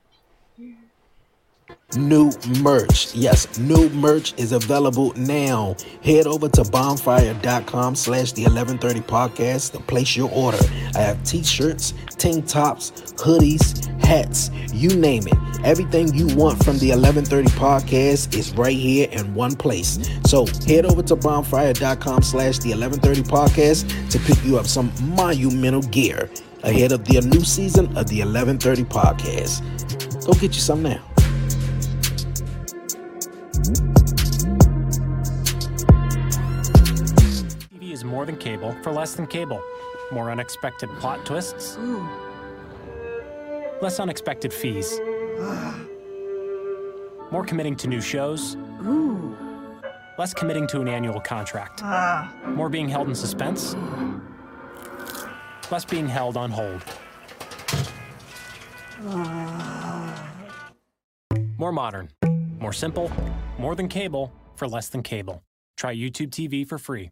New 1.96 2.30
merch. 2.60 3.14
Yes, 3.14 3.58
new 3.58 3.88
merch 3.90 4.32
is 4.38 4.52
available 4.52 5.12
now. 5.16 5.74
Head 6.02 6.26
over 6.26 6.48
to 6.48 6.64
bonfire.com 6.64 7.96
slash 7.96 8.32
the 8.32 8.42
1130 8.42 9.00
podcast 9.00 9.72
to 9.72 9.80
place 9.80 10.16
your 10.16 10.30
order. 10.30 10.58
I 10.94 11.00
have 11.00 11.22
t-shirts, 11.24 11.94
tank 12.10 12.46
tops, 12.46 12.92
hoodies, 13.16 13.86
hats, 14.02 14.50
you 14.72 14.90
name 14.96 15.24
it. 15.26 15.49
Everything 15.64 16.14
you 16.14 16.26
want 16.36 16.64
from 16.64 16.78
the 16.78 16.88
1130 16.88 17.48
podcast 17.50 18.34
is 18.36 18.52
right 18.54 18.76
here 18.76 19.08
in 19.12 19.34
one 19.34 19.54
place. 19.54 19.98
So 20.26 20.46
head 20.66 20.86
over 20.86 21.02
to 21.02 21.16
bonfire.com 21.16 22.22
slash 22.22 22.58
the 22.60 22.70
1130 22.70 23.22
podcast 23.22 24.10
to 24.10 24.18
pick 24.20 24.42
you 24.44 24.58
up 24.58 24.66
some 24.66 24.90
monumental 25.14 25.82
gear 25.82 26.30
ahead 26.62 26.92
of 26.92 27.04
the 27.04 27.20
new 27.20 27.44
season 27.44 27.86
of 27.96 28.08
the 28.08 28.20
1130 28.20 28.84
podcast. 28.84 29.60
Go 30.26 30.32
get 30.34 30.54
you 30.54 30.60
some 30.60 30.82
now. 30.82 31.02
TV 37.74 37.92
is 37.92 38.02
more 38.02 38.24
than 38.24 38.36
cable 38.36 38.74
for 38.82 38.92
less 38.92 39.14
than 39.14 39.26
cable. 39.26 39.62
More 40.10 40.30
unexpected 40.30 40.88
plot 41.00 41.24
twists. 41.26 41.76
Ooh. 41.78 42.08
Less 43.82 44.00
unexpected 44.00 44.52
fees. 44.52 44.98
more 47.30 47.44
committing 47.44 47.76
to 47.76 47.88
new 47.88 48.00
shows. 48.00 48.56
Ooh. 48.84 49.36
Less 50.18 50.34
committing 50.34 50.66
to 50.68 50.80
an 50.80 50.88
annual 50.88 51.20
contract. 51.20 51.80
Ah. 51.82 52.32
More 52.46 52.68
being 52.68 52.88
held 52.88 53.08
in 53.08 53.14
suspense. 53.14 53.74
Less 55.70 55.84
being 55.84 56.08
held 56.08 56.36
on 56.36 56.50
hold. 56.50 56.82
Ah. 59.06 60.30
More 61.56 61.72
modern. 61.72 62.10
More 62.58 62.72
simple, 62.74 63.10
more 63.58 63.74
than 63.74 63.88
cable 63.88 64.32
for 64.56 64.68
less 64.68 64.88
than 64.88 65.02
cable. 65.02 65.42
Try 65.76 65.94
YouTube 65.94 66.28
TV 66.28 66.66
for 66.66 66.76
free. 66.76 67.10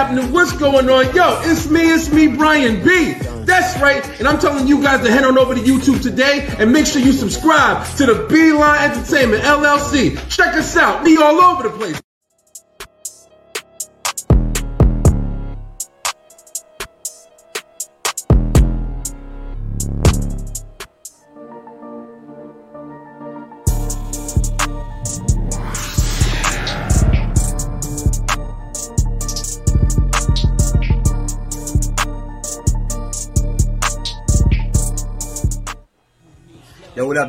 Happening? 0.00 0.32
What's 0.32 0.52
going 0.52 0.88
on? 0.88 1.14
Yo, 1.14 1.42
it's 1.44 1.68
me, 1.68 1.92
it's 1.92 2.10
me, 2.10 2.28
Brian 2.28 2.82
B. 2.82 3.12
That's 3.44 3.78
right, 3.82 4.02
and 4.18 4.26
I'm 4.26 4.38
telling 4.38 4.66
you 4.66 4.82
guys 4.82 5.04
to 5.04 5.12
head 5.12 5.24
on 5.24 5.36
over 5.36 5.54
to 5.54 5.60
YouTube 5.60 6.00
today 6.00 6.46
and 6.58 6.72
make 6.72 6.86
sure 6.86 7.02
you 7.02 7.12
subscribe 7.12 7.86
to 7.96 8.06
the 8.06 8.26
Beeline 8.30 8.92
Entertainment 8.92 9.42
LLC. 9.42 10.16
Check 10.30 10.54
us 10.54 10.74
out, 10.78 11.04
we 11.04 11.18
all 11.18 11.38
over 11.38 11.64
the 11.64 11.70
place. 11.70 11.99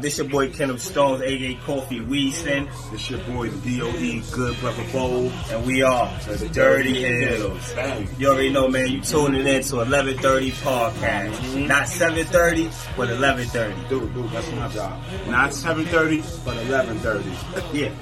This 0.02 0.14
is 0.14 0.20
your 0.20 0.30
boy 0.30 0.50
Kenneth 0.50 0.82
Stones, 0.82 1.22
aka 1.22 1.56
Kofi 1.58 2.04
Weaston. 2.04 2.66
This 2.92 3.02
is 3.02 3.10
your 3.12 3.20
boy 3.20 3.50
DOE, 3.50 4.24
Good 4.32 4.60
Brother 4.60 4.84
Bowl. 4.92 5.30
And 5.52 5.64
we 5.64 5.84
are 5.84 6.12
the 6.22 6.50
Dirty 6.50 7.04
Hills. 7.04 7.76
You 8.18 8.30
already 8.30 8.50
know, 8.50 8.68
man, 8.68 8.88
you 8.88 9.02
tuning 9.02 9.46
in 9.46 9.62
to 9.62 9.76
1130 9.76 10.52
podcast. 10.54 11.34
Mm-hmm. 11.34 11.68
Not 11.68 11.88
730, 11.88 12.64
but 12.98 13.10
1130. 13.10 13.90
Dude, 13.90 14.12
dude, 14.16 14.32
that's 14.32 14.52
my 14.54 14.68
job. 14.70 15.00
Not 15.28 15.54
730, 15.54 16.22
but 16.46 16.56
1130. 16.56 17.78
yeah. 17.78 17.94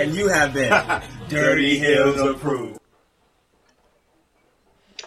And 0.00 0.14
you 0.14 0.28
have 0.28 0.54
been 0.54 0.70
Dirty 1.28 1.76
Hills 1.76 2.20
approved. 2.20 2.78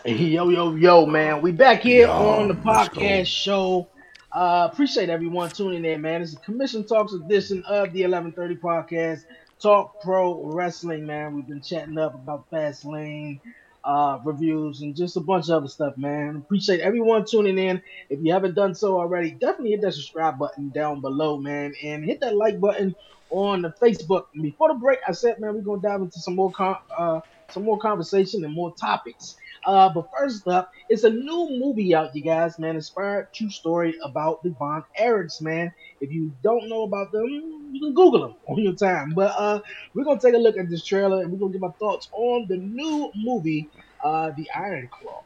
Yo, 0.03 0.49
yo, 0.49 0.75
yo, 0.75 1.05
man. 1.05 1.41
We 1.41 1.53
back 1.53 1.81
here 1.81 2.07
yo, 2.07 2.11
on 2.11 2.49
the 2.49 2.55
podcast 2.55 3.27
show 3.27 3.87
uh, 4.31 4.67
appreciate 4.71 5.09
everyone 5.09 5.49
tuning 5.49 5.85
in, 5.85 6.01
man. 6.01 6.21
It's 6.21 6.33
a 6.33 6.37
Commission 6.37 6.83
Talks 6.83 7.13
edition 7.13 7.63
of 7.63 7.93
the 7.93 8.03
1130 8.03 8.55
podcast. 8.55 9.25
Talk 9.59 10.01
Pro 10.01 10.43
Wrestling, 10.43 11.05
man. 11.05 11.33
We've 11.33 11.47
been 11.47 11.61
chatting 11.61 11.97
up 11.97 12.13
about 12.13 12.49
Fastlane 12.51 13.39
uh, 13.83 14.19
reviews 14.23 14.81
and 14.81 14.95
just 14.95 15.15
a 15.15 15.21
bunch 15.21 15.45
of 15.45 15.51
other 15.51 15.67
stuff, 15.67 15.97
man. 15.97 16.35
Appreciate 16.35 16.81
everyone 16.81 17.25
tuning 17.25 17.57
in. 17.57 17.81
If 18.09 18.19
you 18.21 18.33
haven't 18.33 18.53
done 18.53 18.75
so 18.75 18.99
already, 18.99 19.31
definitely 19.31 19.71
hit 19.71 19.81
that 19.81 19.93
subscribe 19.93 20.37
button 20.37 20.69
down 20.69 21.01
below, 21.01 21.37
man, 21.37 21.73
and 21.81 22.03
hit 22.03 22.19
that 22.19 22.35
like 22.35 22.59
button 22.59 22.95
on 23.29 23.61
the 23.61 23.69
Facebook. 23.81 24.25
And 24.33 24.43
before 24.43 24.67
the 24.67 24.75
break, 24.75 24.99
I 25.07 25.13
said, 25.13 25.39
man, 25.39 25.55
we're 25.55 25.61
gonna 25.61 25.81
dive 25.81 26.01
into 26.01 26.19
some 26.19 26.35
more 26.35 26.51
con- 26.51 26.77
uh, 26.95 27.21
some 27.49 27.63
more 27.63 27.77
conversation 27.77 28.43
and 28.43 28.53
more 28.53 28.73
topics. 28.75 29.35
Uh, 29.65 29.89
but 29.89 30.07
first 30.17 30.47
up, 30.47 30.71
it's 30.89 31.03
a 31.03 31.09
new 31.09 31.49
movie 31.59 31.93
out, 31.93 32.15
you 32.15 32.23
guys, 32.23 32.57
man. 32.59 32.75
Inspired 32.75 33.33
true 33.33 33.49
story 33.49 33.95
about 34.03 34.41
the 34.43 34.51
Von 34.51 34.83
Erichs, 34.99 35.41
man. 35.41 35.73
If 35.99 36.11
you 36.11 36.31
don't 36.43 36.69
know 36.69 36.83
about 36.83 37.11
them, 37.11 37.25
you 37.71 37.81
can 37.81 37.93
Google 37.93 38.21
them 38.21 38.35
on 38.47 38.59
your 38.59 38.75
time. 38.75 39.13
But 39.13 39.33
uh, 39.37 39.59
we're 39.93 40.05
gonna 40.05 40.19
take 40.19 40.35
a 40.35 40.37
look 40.37 40.57
at 40.57 40.69
this 40.69 40.85
trailer 40.85 41.21
and 41.21 41.31
we're 41.31 41.39
gonna 41.39 41.53
give 41.53 41.63
our 41.63 41.75
thoughts 41.79 42.09
on 42.13 42.45
the 42.47 42.57
new 42.57 43.11
movie, 43.15 43.69
uh, 44.03 44.31
The 44.37 44.47
Iron 44.55 44.89
Claw. 44.91 45.23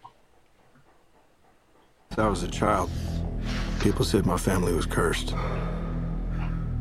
I 2.18 2.28
was 2.28 2.44
a 2.44 2.48
child, 2.48 2.90
people 3.80 4.04
said 4.04 4.26
my 4.26 4.38
family 4.38 4.74
was 4.74 4.86
cursed. 4.86 5.34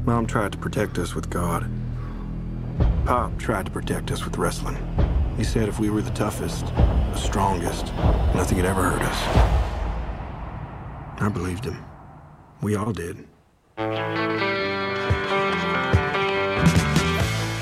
Mom 0.05 0.27
tried 0.27 0.51
to 0.53 0.59
protect 0.59 0.99
us 0.99 1.15
with 1.15 1.31
God. 1.31 1.71
Pop 3.05 3.39
tried 3.39 3.67
to 3.67 3.71
protect 3.71 4.11
us 4.11 4.25
with 4.25 4.39
wrestling. 4.39 4.77
He 5.41 5.47
said 5.47 5.71
if 5.71 5.81
we 5.81 5.89
were 5.89 6.03
the 6.03 6.11
toughest, 6.11 6.67
the 6.67 7.17
strongest, 7.17 7.95
nothing 8.35 8.59
could 8.59 8.67
ever 8.67 8.83
hurt 8.83 9.01
us. 9.01 9.17
I 11.19 11.31
believed 11.31 11.65
him. 11.65 11.83
We 12.61 12.77
all 12.77 12.93
did. 12.93 13.27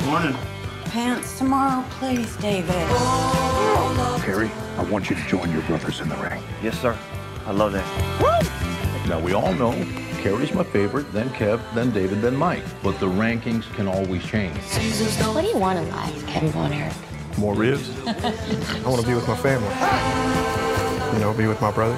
Morning. 0.04 0.36
Pants 0.86 1.38
tomorrow, 1.38 1.84
please, 1.90 2.34
David. 2.38 2.74
Kerry, 4.24 4.50
I 4.76 4.82
want 4.90 5.08
you 5.08 5.14
to 5.14 5.22
join 5.28 5.52
your 5.52 5.62
brothers 5.62 6.00
in 6.00 6.08
the 6.08 6.16
ring. 6.16 6.42
Yes, 6.60 6.76
sir. 6.80 6.98
I 7.46 7.52
love 7.52 7.70
that. 7.74 9.06
Now, 9.08 9.20
we 9.20 9.34
all 9.34 9.54
know 9.54 9.70
Kerry's 10.20 10.52
my 10.52 10.64
favorite, 10.64 11.12
then 11.12 11.28
Kev, 11.28 11.60
then 11.76 11.92
David, 11.92 12.22
then 12.22 12.34
Mike. 12.34 12.64
But 12.82 12.98
the 12.98 13.06
rankings 13.06 13.72
can 13.74 13.86
always 13.86 14.24
change. 14.24 14.56
What 14.56 15.42
do 15.42 15.46
you 15.46 15.58
want 15.58 15.78
in 15.78 15.88
life, 15.92 16.26
Kevin 16.26 16.50
Von 16.50 16.72
Erich? 16.72 16.92
More 17.38 17.54
ribs? 17.54 17.88
I 18.06 18.82
want 18.84 19.00
to 19.00 19.06
be 19.06 19.14
with 19.14 19.28
my 19.28 19.36
family. 19.36 19.68
You 21.14 21.20
know, 21.20 21.32
be 21.32 21.46
with 21.46 21.60
my 21.60 21.70
brothers. 21.70 21.96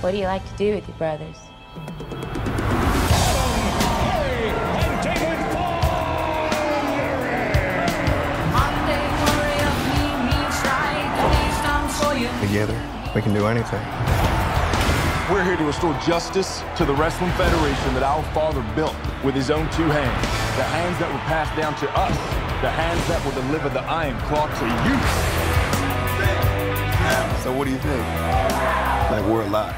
What 0.00 0.12
do 0.12 0.18
you 0.18 0.26
like 0.26 0.48
to 0.48 0.56
do 0.56 0.74
with 0.76 0.86
your 0.86 0.96
brothers? 0.98 1.36
Together, 12.40 12.80
we 13.16 13.20
can 13.20 13.34
do 13.34 13.48
anything. 13.48 13.80
We're 15.32 15.42
here 15.42 15.56
to 15.56 15.64
restore 15.64 15.94
justice 16.06 16.62
to 16.76 16.84
the 16.84 16.94
Wrestling 16.94 17.32
Federation 17.32 17.94
that 17.94 18.04
our 18.04 18.22
father 18.32 18.64
built 18.76 18.94
with 19.24 19.34
his 19.34 19.50
own 19.50 19.68
two 19.70 19.82
hands. 19.84 20.26
The 20.56 20.62
hands 20.62 20.98
that 21.00 21.10
were 21.10 21.18
passed 21.20 21.56
down 21.56 21.74
to 21.76 21.90
us. 21.98 22.43
The 22.62 22.70
hands 22.70 23.06
that 23.08 23.22
will 23.24 23.32
deliver 23.32 23.68
the 23.68 23.82
Iron 23.82 24.18
Claw 24.22 24.46
to 24.46 24.66
you. 24.88 24.96
So 27.42 27.52
what 27.52 27.64
do 27.66 27.70
you 27.72 27.78
think? 27.78 28.00
Like 29.10 29.24
we're 29.26 29.42
alive. 29.42 29.74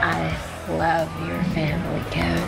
I 0.00 0.34
love 0.70 1.10
your 1.28 1.42
family, 1.52 2.02
Kevin. 2.10 2.42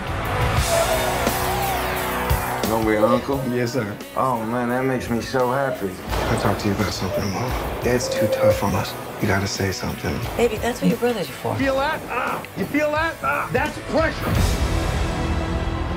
Hungry, 2.70 2.96
uncle? 2.96 3.38
Yes, 3.50 3.74
sir. 3.74 3.94
Oh 4.16 4.42
man, 4.46 4.70
that 4.70 4.86
makes 4.86 5.10
me 5.10 5.20
so 5.20 5.50
happy. 5.50 5.90
I 6.08 6.40
talk 6.40 6.56
to 6.60 6.68
you 6.68 6.74
about 6.74 6.94
something, 6.94 7.30
Mom. 7.34 7.50
Dad's 7.84 8.08
too 8.08 8.26
tough 8.28 8.62
on 8.64 8.74
us. 8.74 8.94
You 9.20 9.28
gotta 9.28 9.46
say 9.46 9.72
something. 9.72 10.18
Baby, 10.38 10.56
that's 10.56 10.80
what 10.80 10.88
your 10.88 10.96
brothers 10.96 11.28
are 11.28 11.32
for. 11.32 11.54
Feel 11.56 11.76
that? 11.76 12.00
Ah, 12.08 12.42
you 12.56 12.64
feel 12.64 12.90
that? 12.92 13.14
Ah, 13.22 13.50
that's 13.52 13.78
pressure. 13.90 14.32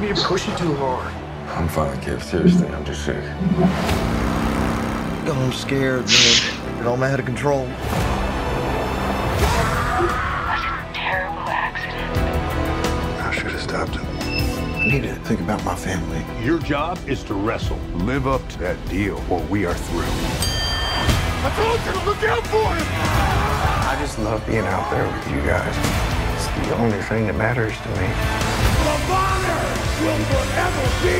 You're 0.05 0.17
pushing 0.17 0.53
too 0.57 0.75
hard. 0.75 1.14
I'm 1.55 1.69
fine, 1.69 1.97
Kev. 2.01 2.21
Seriously, 2.21 2.67
I'm 2.67 2.83
just 2.83 3.05
sick. 3.05 3.23
Go 5.25 5.33
home 5.33 5.53
scared, 5.53 6.05
man. 6.05 6.81
It 6.81 6.85
all 6.85 7.01
out 7.01 7.17
of 7.17 7.25
control. 7.25 7.65
That's 10.45 10.65
a 10.65 10.93
terrible 10.93 11.47
accident. 11.47 12.17
I 13.23 13.31
should 13.33 13.51
have 13.51 13.61
stopped 13.61 13.95
him. 13.95 14.05
I 14.81 14.87
need 14.87 15.03
to 15.03 15.15
think 15.21 15.39
about 15.39 15.63
my 15.63 15.75
family. 15.75 16.25
Your 16.45 16.59
job 16.59 16.99
is 17.07 17.23
to 17.23 17.33
wrestle. 17.33 17.79
Live 17.93 18.27
up 18.27 18.45
to 18.49 18.59
that 18.59 18.77
deal, 18.89 19.23
or 19.29 19.39
we 19.43 19.65
are 19.65 19.73
through. 19.73 20.03
I 20.03 21.49
told 21.55 21.79
you 21.85 21.93
to 21.93 22.05
look 22.05 22.21
out 22.23 22.45
for 22.47 22.75
him! 22.75 22.85
I 23.87 23.95
just 23.99 24.19
love 24.19 24.45
being 24.45 24.65
out 24.65 24.91
there 24.91 25.05
with 25.05 25.31
you 25.31 25.41
guys. 25.47 25.73
It's 26.35 26.67
the 26.67 26.75
only 26.79 27.01
thing 27.03 27.27
that 27.27 27.35
matters 27.35 27.79
to 27.79 27.89
me. 27.91 28.54
The 28.85 28.97
Bonner 29.09 29.63
will 30.05 30.21
forever 30.29 30.85
be 31.01 31.17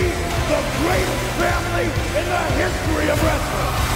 the 0.54 0.62
greatest 0.82 1.26
family 1.42 1.88
in 2.20 2.26
the 2.30 2.44
history 2.62 3.10
of 3.10 3.18
wrestling. 3.24 3.96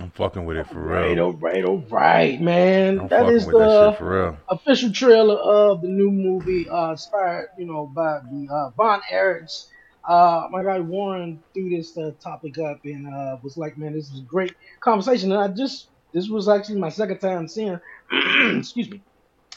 I'm 0.00 0.10
fucking 0.14 0.44
with 0.46 0.56
it 0.56 0.66
for 0.68 0.80
Right, 0.80 1.16
real. 1.16 1.26
all 1.26 1.32
right, 1.32 1.64
all 1.64 1.84
right, 1.90 2.40
man. 2.40 3.00
I'm 3.00 3.08
that 3.08 3.20
fucking 3.22 3.36
is 3.36 3.46
with 3.46 3.58
that 3.58 3.90
shit 3.90 3.98
for 3.98 4.22
real. 4.22 4.36
official 4.48 4.92
trailer 4.92 5.34
of 5.36 5.82
the 5.82 5.88
new 5.88 6.10
movie, 6.10 6.68
uh, 6.68 6.92
inspired, 6.92 7.48
you 7.58 7.66
know, 7.66 7.86
by 7.86 8.20
the 8.30 8.48
uh, 8.50 8.70
Von 8.76 9.00
Erichs. 9.12 9.66
Uh, 10.04 10.48
my 10.50 10.62
guy 10.62 10.80
Warren 10.80 11.42
threw 11.52 11.68
this 11.68 11.96
uh, 11.96 12.12
topic 12.20 12.58
up 12.58 12.84
and 12.84 13.12
uh, 13.12 13.36
was 13.42 13.56
like, 13.56 13.76
"Man, 13.76 13.92
this 13.92 14.10
is 14.10 14.20
a 14.20 14.22
great 14.22 14.54
conversation." 14.80 15.30
And 15.32 15.40
I 15.40 15.48
just, 15.48 15.88
this 16.12 16.28
was 16.28 16.48
actually 16.48 16.80
my 16.80 16.88
second 16.88 17.18
time 17.18 17.46
seeing, 17.48 17.78
excuse 18.56 18.90
me, 18.90 19.00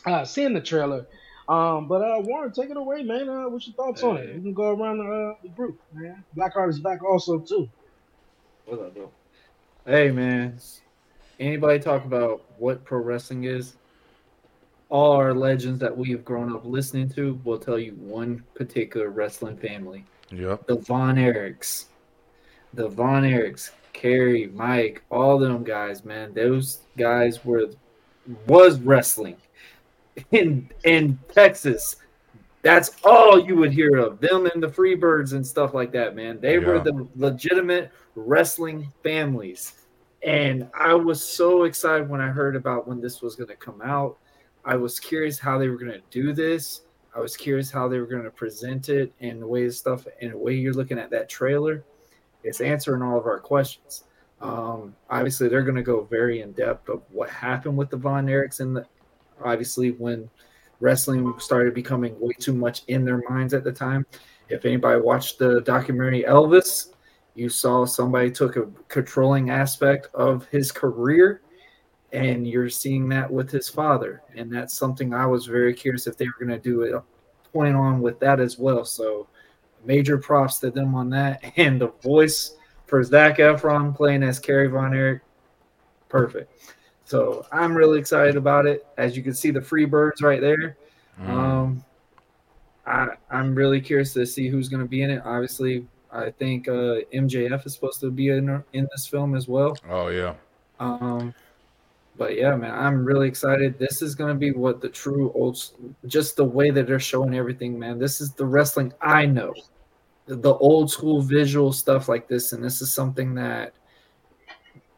uh, 0.06 0.26
seeing 0.26 0.54
the 0.54 0.62
trailer. 0.62 1.06
Um, 1.48 1.88
but 1.88 2.02
uh, 2.02 2.22
Warren, 2.22 2.52
take 2.52 2.70
it 2.70 2.78
away, 2.78 3.04
man. 3.04 3.28
Uh, 3.28 3.50
what's 3.50 3.68
your 3.68 3.76
thoughts 3.76 4.04
on 4.04 4.18
it? 4.18 4.34
You 4.36 4.42
can 4.42 4.54
go 4.54 4.70
around 4.70 5.00
the, 5.00 5.04
uh, 5.04 5.36
the 5.44 5.50
group, 5.50 5.80
man. 5.94 6.24
Blackheart 6.36 6.70
is 6.70 6.80
back 6.80 7.04
also 7.04 7.40
too. 7.40 7.70
What 8.66 8.80
up, 8.80 8.94
bro? 8.94 9.12
Hey, 9.86 10.12
man. 10.12 10.58
Anybody 11.40 11.80
talk 11.80 12.06
about 12.06 12.44
what 12.58 12.86
pro 12.86 13.00
wrestling 13.00 13.44
is? 13.44 13.76
All 14.90 15.14
our 15.14 15.34
legends 15.34 15.80
that 15.80 15.98
we 15.98 16.12
have 16.12 16.24
grown 16.24 16.54
up 16.54 16.64
listening 16.64 17.10
to 17.10 17.40
will 17.44 17.58
tell 17.58 17.80
you 17.80 17.92
one 17.94 18.44
particular 18.54 19.10
wrestling 19.10 19.58
family. 19.58 20.06
Yep. 20.36 20.68
The 20.68 20.78
Von 20.78 21.16
Erichs. 21.16 21.86
The 22.74 22.88
Von 22.88 23.24
Erichs, 23.24 23.72
Kerry, 23.94 24.48
Mike, 24.48 25.04
all 25.12 25.38
them 25.38 25.64
guys, 25.64 26.04
man. 26.04 26.34
Those 26.34 26.80
guys 26.98 27.46
were 27.46 27.70
was 28.48 28.80
wrestling 28.80 29.38
in 30.32 30.70
in 30.84 31.20
Texas. 31.34 31.98
That's 32.64 32.92
all 33.04 33.46
you 33.46 33.58
would 33.58 33.74
hear 33.74 33.98
of 33.98 34.22
them 34.22 34.46
and 34.46 34.64
the 34.64 34.70
Freebirds 34.70 35.34
and 35.34 35.46
stuff 35.46 35.74
like 35.74 35.92
that, 35.92 36.16
man. 36.16 36.40
They 36.40 36.60
were 36.60 36.80
the 36.80 37.08
legitimate 37.18 37.92
wrestling 38.16 38.92
families. 39.04 39.74
And 40.24 40.70
I 40.74 40.94
was 40.94 41.22
so 41.22 41.64
excited 41.64 42.08
when 42.08 42.22
I 42.22 42.30
heard 42.30 42.56
about 42.56 42.88
when 42.88 43.02
this 43.02 43.22
was 43.22 43.36
going 43.36 43.50
to 43.50 43.58
come 43.58 43.82
out. 43.84 44.18
I 44.64 44.78
was 44.78 44.98
curious 44.98 45.38
how 45.38 45.58
they 45.58 45.68
were 45.68 45.78
going 45.78 45.92
to 45.92 46.02
do 46.10 46.32
this. 46.32 46.84
I 47.16 47.20
was 47.20 47.38
curious 47.38 47.70
how 47.70 47.88
they 47.88 48.00
were 48.00 48.08
going 48.08 48.24
to 48.24 48.32
present 48.32 48.90
it 48.90 49.14
and 49.20 49.42
the 49.42 49.48
way 49.48 49.70
stuff 49.70 50.08
and 50.22 50.32
the 50.32 50.38
way 50.38 50.54
you're 50.54 50.74
looking 50.74 50.98
at 50.98 51.12
that 51.12 51.30
trailer. 51.30 51.84
It's 52.44 52.60
answering 52.60 53.02
all 53.02 53.20
of 53.20 53.26
our 53.26 53.40
questions. 53.40 54.06
Um, 54.42 54.96
obviously, 55.10 55.48
they're 55.48 55.64
going 55.64 55.76
to 55.76 55.84
go 55.84 56.04
very 56.04 56.42
in 56.42 56.52
depth 56.54 56.90
of 56.90 57.04
what 57.12 57.30
happened 57.30 57.78
with 57.78 57.90
the 57.90 57.98
Von 57.98 58.26
Erichs 58.26 58.60
and 58.60 58.76
the, 58.76 58.86
obviously 59.44 59.92
when 59.92 60.30
wrestling 60.80 61.34
started 61.40 61.74
becoming 61.74 62.20
way 62.20 62.34
too 62.40 62.54
much 62.54 62.84
in 62.88 63.06
their 63.06 63.24
minds 63.30 63.54
at 63.54 63.64
the 63.64 63.72
time. 63.72 64.06
If 64.50 64.66
anybody 64.66 65.00
watched 65.00 65.40
the 65.40 65.62
documentary 65.62 66.24
Elvis, 66.24 66.94
you 67.36 67.48
saw 67.48 67.86
somebody 67.86 68.30
took 68.32 68.58
a 68.58 68.68
controlling 68.90 69.50
aspect 69.50 70.08
of 70.14 70.46
his 70.48 70.72
career 70.72 71.42
and 72.14 72.48
you're 72.48 72.70
seeing 72.70 73.10
that 73.10 73.30
with 73.30 73.50
his 73.50 73.68
father. 73.68 74.22
And 74.36 74.54
that's 74.54 74.74
something 74.74 75.14
i 75.14 75.26
was 75.26 75.48
very 75.48 75.74
curious 75.74 76.08
if 76.08 76.16
they 76.16 76.28
were 76.28 76.46
going 76.46 76.62
to 76.62 76.64
do 76.64 76.84
it 76.84 76.94
point 77.52 77.76
on 77.76 78.02
with 78.02 78.20
that 78.20 78.40
as 78.40 78.58
well. 78.58 78.86
So 78.86 79.28
major 79.86 80.18
props 80.18 80.60
to 80.60 80.72
them 80.72 80.96
on 80.96 81.10
that. 81.10 81.44
And 81.58 81.82
the 81.82 81.88
voice 82.02 82.56
for 82.86 83.04
zac 83.04 83.38
efron 83.38 83.96
playing 83.96 84.24
as 84.24 84.40
Kerry 84.40 84.68
von 84.68 84.94
erich 84.94 85.22
perfect. 86.08 86.52
So 87.06 87.46
i'm 87.52 87.76
really 87.76 88.00
excited 88.00 88.38
about 88.38 88.66
it. 88.66 88.86
As 88.98 89.18
you 89.18 89.24
can 89.24 89.34
see 89.34 89.52
the 89.52 89.62
free 89.62 89.86
birds 89.86 90.22
right 90.22 90.42
there. 90.42 90.78
Um 91.20 91.84
I, 92.86 93.08
i'm 93.32 93.56
really 93.56 93.82
curious 93.82 94.14
to 94.14 94.26
see 94.26 94.50
who's 94.50 94.70
going 94.70 94.84
to 94.84 94.90
be 94.90 95.02
in 95.02 95.10
it. 95.10 95.22
Obviously 95.26 95.88
i 96.12 96.30
think 96.30 96.68
uh 96.68 97.02
mjf 97.12 97.66
is 97.66 97.74
supposed 97.74 98.00
to 98.00 98.12
be 98.12 98.30
in, 98.30 98.64
in 98.74 98.88
this 98.92 99.08
film 99.08 99.34
as 99.36 99.48
well. 99.48 99.76
Oh 99.90 100.10
yeah. 100.10 100.36
um, 100.80 101.34
but 102.16 102.36
yeah, 102.36 102.56
man, 102.56 102.74
I'm 102.74 103.04
really 103.04 103.28
excited. 103.28 103.80
This 103.80 104.02
is 104.02 104.16
gonna 104.16 104.36
be 104.36 104.52
what 104.52 104.82
the 104.82 104.90
true 104.90 105.32
old, 105.34 105.60
just 106.06 106.36
the 106.36 106.44
way 106.44 106.70
that 106.70 106.88
they're 106.88 107.00
showing 107.00 107.36
everything, 107.36 107.78
man. 107.80 107.98
This 107.98 108.22
is 108.22 108.32
the 108.34 108.46
wrestling 108.46 108.94
I 109.02 109.26
know, 109.26 109.54
the, 110.28 110.54
old 110.56 110.92
school 110.92 111.22
visual 111.22 111.74
stuff 111.74 112.08
like 112.08 112.28
this, 112.28 112.54
and 112.54 112.64
this 112.64 112.82
is 112.82 112.94
something 112.94 113.34
that, 113.36 113.74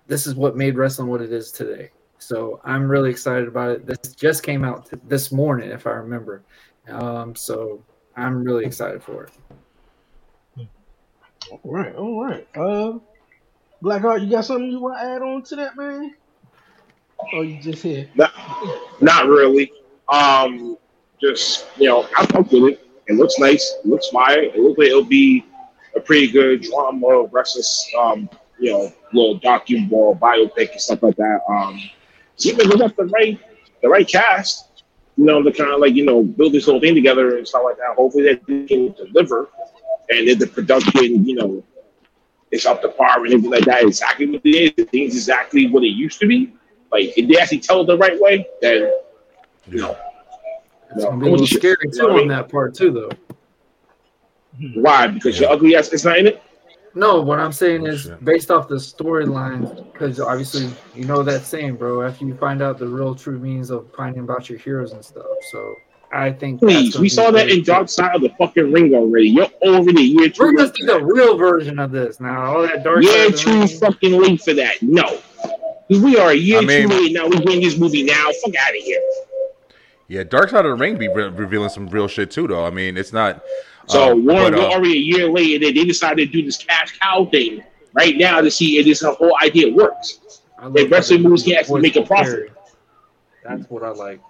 this 0.08 0.28
is 0.28 0.36
what 0.36 0.56
made 0.56 0.76
wrestling 0.76 1.08
what 1.08 1.22
it 1.22 1.32
is 1.32 1.52
today. 1.52 1.90
So 2.18 2.60
I'm 2.64 2.88
really 2.88 3.10
excited 3.10 3.48
about 3.48 3.72
it. 3.72 3.86
This 3.86 4.14
just 4.14 4.44
came 4.44 4.64
out 4.64 4.90
this 5.08 5.32
morning, 5.32 5.72
if 5.72 5.88
I 5.88 5.92
remember. 5.92 6.44
Um, 6.90 7.36
so 7.36 7.84
I'm 8.16 8.44
really 8.44 8.66
excited 8.66 9.04
for 9.04 9.26
it. 9.26 10.68
All 11.52 11.60
right, 11.64 11.96
all 11.96 12.24
right. 12.24 12.48
Uh, 12.56 13.00
Blackheart, 13.82 14.24
you 14.24 14.32
got 14.32 14.46
something 14.46 14.70
you 14.70 14.80
want 14.80 14.98
to 14.98 15.04
add 15.04 15.22
on 15.22 15.44
to 15.44 15.56
that, 15.58 15.78
man? 15.78 16.16
Or 17.34 17.44
you 17.44 17.62
just 17.62 17.84
here? 17.84 18.10
Not, 18.16 18.34
not 19.02 19.28
really. 19.28 19.72
Um, 20.10 20.78
just 21.22 21.68
you 21.78 21.88
know, 21.88 22.08
I'm 22.16 22.28
up 22.36 22.52
with 22.52 22.74
it. 22.74 22.88
It 23.08 23.14
looks 23.14 23.38
nice. 23.40 23.76
It 23.84 23.88
looks 23.88 24.10
fire. 24.10 24.42
It 24.42 24.58
looks 24.58 24.78
like 24.78 24.88
it'll 24.88 25.04
be 25.04 25.46
a 25.96 26.00
pretty 26.00 26.32
good 26.32 26.62
drama, 26.62 27.28
versus 27.32 27.90
um, 27.98 28.30
you 28.60 28.72
know, 28.72 28.94
little 29.14 29.40
docu 29.40 29.90
biopic 29.90 30.72
and 30.72 30.82
stuff 30.82 31.04
like 31.04 31.16
that. 31.18 31.42
Um, 31.50 31.80
like 32.44 32.58
they 32.58 32.78
got 32.78 32.96
the 32.96 33.06
right, 33.06 33.40
the 33.82 33.90
right 33.90 34.08
cast. 34.08 34.84
You 35.18 35.24
know, 35.24 35.42
to 35.42 35.52
kind 35.52 35.72
of 35.72 35.80
like 35.80 35.94
you 35.96 36.04
know 36.04 36.24
build 36.24 36.54
this 36.54 36.66
whole 36.66 36.82
thing 36.82 36.94
together 36.94 37.38
and 37.38 37.48
stuff 37.48 37.64
like 37.64 37.78
that. 37.78 37.96
Hopefully, 37.96 38.24
they 38.24 38.66
can 38.68 38.94
deliver, 38.94 39.50
and 40.10 40.28
that 40.28 40.40
the 40.40 40.48
production, 40.48 41.26
you 41.26 41.36
know, 41.36 41.64
is 42.52 42.66
up 42.66 42.82
to 42.82 42.90
par 42.90 43.24
and 43.24 43.34
everything 43.34 43.52
like 43.52 43.66
that. 43.66 43.84
Exactly 43.84 44.26
what 44.28 44.42
it 44.44 44.78
is. 44.78 44.88
Thing's 44.90 45.16
exactly 45.16 45.70
what 45.70 45.84
it 45.84 45.90
used 45.90 46.20
to 46.20 46.28
be. 46.28 46.54
Like 46.96 47.18
if 47.18 47.28
they 47.28 47.38
actually 47.38 47.60
tell 47.60 47.82
it 47.82 47.88
the 47.88 47.98
right 47.98 48.20
way, 48.22 48.48
then 48.62 48.92
you 49.68 49.82
know. 49.82 49.98
It's 50.96 51.04
gonna 51.04 51.18
be 51.18 51.28
a 51.28 51.32
little 51.32 51.48
scary 51.48 51.90
too 51.94 52.10
on 52.10 52.28
that 52.30 52.50
part 52.50 52.74
too, 52.74 52.92
though. 52.92 53.10
Hmm. 54.58 54.82
Why? 54.82 55.08
Because 55.08 55.38
your 55.38 55.52
ugly 55.52 55.76
ass 55.76 55.90
is 55.90 56.06
not 56.06 56.18
in 56.18 56.28
it. 56.28 56.42
No, 56.94 57.20
what 57.20 57.40
I'm 57.40 57.52
saying 57.52 57.86
oh, 57.86 57.92
is 57.92 58.08
based 58.24 58.50
off 58.50 58.70
the 58.70 58.76
storyline, 58.76 59.92
because 59.92 60.22
obviously 60.22 60.70
you 60.96 61.04
know 61.04 61.22
that 61.24 61.44
saying, 61.44 61.76
bro. 61.76 62.02
After 62.02 62.24
you 62.24 62.34
find 62.36 62.62
out 62.62 62.78
the 62.78 62.88
real 62.88 63.14
true 63.14 63.38
means 63.38 63.72
of 63.72 63.92
finding 63.94 64.24
about 64.24 64.50
your 64.50 64.58
heroes 64.58 64.94
and 64.94 65.04
stuff, 65.04 65.26
so 65.52 65.76
I 66.14 66.32
think. 66.32 66.62
Please, 66.62 66.98
we 66.98 67.10
saw 67.10 67.32
that 67.32 67.48
great. 67.48 67.58
in 67.58 67.64
Dark 67.66 67.90
Side 67.90 68.16
of 68.16 68.22
the 68.22 68.30
fucking 68.38 68.72
Ring 68.72 68.94
already. 68.94 69.28
You're 69.28 69.50
over 69.64 69.92
the 69.92 70.02
year 70.02 70.30
2 70.30 70.42
We're 70.42 70.54
gonna 70.54 70.74
see 70.74 70.86
the 70.86 71.04
real 71.04 71.38
version 71.38 71.78
of 71.78 71.92
this 71.92 72.22
now. 72.22 72.46
All 72.46 72.62
that 72.62 72.86
dark. 72.86 73.04
Year 73.04 73.12
side 73.12 73.26
of 73.26 73.32
the 73.34 73.68
two 73.68 73.80
fucking 73.80 74.22
late 74.22 74.42
for 74.42 74.54
that. 74.54 74.82
No. 74.82 75.20
We 75.90 76.18
are 76.18 76.32
a 76.32 76.36
year 76.36 76.60
I 76.60 76.62
mean- 76.62 76.90
too 76.90 76.96
late 76.96 77.14
now. 77.14 77.28
We 77.28 77.38
getting 77.40 77.62
this 77.62 77.78
movie 77.78 78.04
now. 78.04 78.32
Fuck 78.44 78.56
out 78.56 78.70
of 78.70 78.82
here. 78.82 79.02
Yeah, 80.08 80.24
Dark 80.24 80.50
Side 80.50 80.66
of 80.66 80.72
the 80.72 80.76
Ring 80.76 80.98
be 80.98 81.08
re- 81.08 81.30
revealing 81.30 81.70
some 81.70 81.88
real 81.88 82.08
shit 82.08 82.30
too, 82.30 82.48
though. 82.48 82.66
I 82.66 82.70
mean, 82.70 82.96
it's 82.96 83.12
not. 83.12 83.44
So 83.88 84.12
uh, 84.12 84.16
Warren, 84.16 84.54
but, 84.54 84.60
we're 84.60 84.68
uh, 84.68 84.74
already 84.74 84.94
a 84.94 85.02
year 85.02 85.32
later. 85.32 85.66
They, 85.66 85.72
they 85.72 85.86
decided 85.86 86.32
to 86.32 86.32
do 86.32 86.46
this 86.46 86.58
cash 86.58 86.98
cow 87.00 87.26
thing 87.26 87.64
right 87.94 88.16
now 88.16 88.42
to 88.42 88.52
see 88.52 88.78
if 88.78 88.86
this 88.86 89.02
whole 89.02 89.36
idea 89.42 89.74
works. 89.74 90.20
If 90.62 90.92
wrestling 90.92 91.24
moves 91.24 91.44
can 91.44 91.54
actually 91.54 91.82
make 91.82 91.96
a 91.96 92.04
profit. 92.04 92.52
That's 93.44 93.70
what 93.70 93.84
I 93.84 93.90
like. 93.90 94.22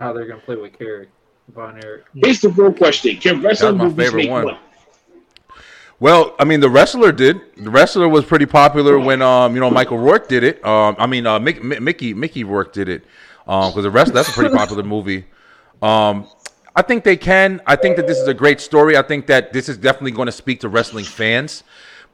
How 0.00 0.12
they're 0.12 0.26
gonna 0.26 0.40
play 0.40 0.56
with 0.56 0.76
Kerry, 0.78 1.08
Von 1.54 1.80
Erich. 1.82 2.04
Here's 2.14 2.40
the 2.40 2.48
real 2.50 2.72
question: 2.72 3.16
Can 3.16 3.42
wrestling 3.42 3.76
my 3.76 3.84
movies 3.84 4.14
make 4.14 4.30
one. 4.30 4.44
money? 4.44 4.58
Well, 6.00 6.36
I 6.38 6.44
mean, 6.44 6.60
the 6.60 6.70
wrestler 6.70 7.10
did. 7.10 7.40
The 7.56 7.70
wrestler 7.70 8.08
was 8.08 8.24
pretty 8.24 8.46
popular 8.46 8.98
when, 9.00 9.20
um, 9.20 9.54
you 9.54 9.60
know, 9.60 9.70
Michael 9.70 9.98
Rourke 9.98 10.28
did 10.28 10.44
it. 10.44 10.64
Um, 10.64 10.94
I 10.98 11.06
mean, 11.06 11.26
uh, 11.26 11.40
Mick, 11.40 11.60
Mi- 11.60 11.80
Mickey 11.80 12.14
Mickey 12.14 12.44
Rourke 12.44 12.72
did 12.72 12.88
it. 12.88 13.04
Um, 13.48 13.70
because 13.70 13.82
the 13.82 13.90
rest 13.90 14.12
that's 14.12 14.28
a 14.28 14.32
pretty 14.32 14.54
popular 14.54 14.82
movie. 14.82 15.24
Um, 15.82 16.28
I 16.76 16.82
think 16.82 17.02
they 17.02 17.16
can. 17.16 17.60
I 17.66 17.74
think 17.74 17.96
that 17.96 18.06
this 18.06 18.18
is 18.18 18.28
a 18.28 18.34
great 18.34 18.60
story. 18.60 18.96
I 18.96 19.02
think 19.02 19.26
that 19.26 19.52
this 19.52 19.68
is 19.68 19.76
definitely 19.76 20.12
going 20.12 20.26
to 20.26 20.32
speak 20.32 20.60
to 20.60 20.68
wrestling 20.68 21.04
fans. 21.04 21.64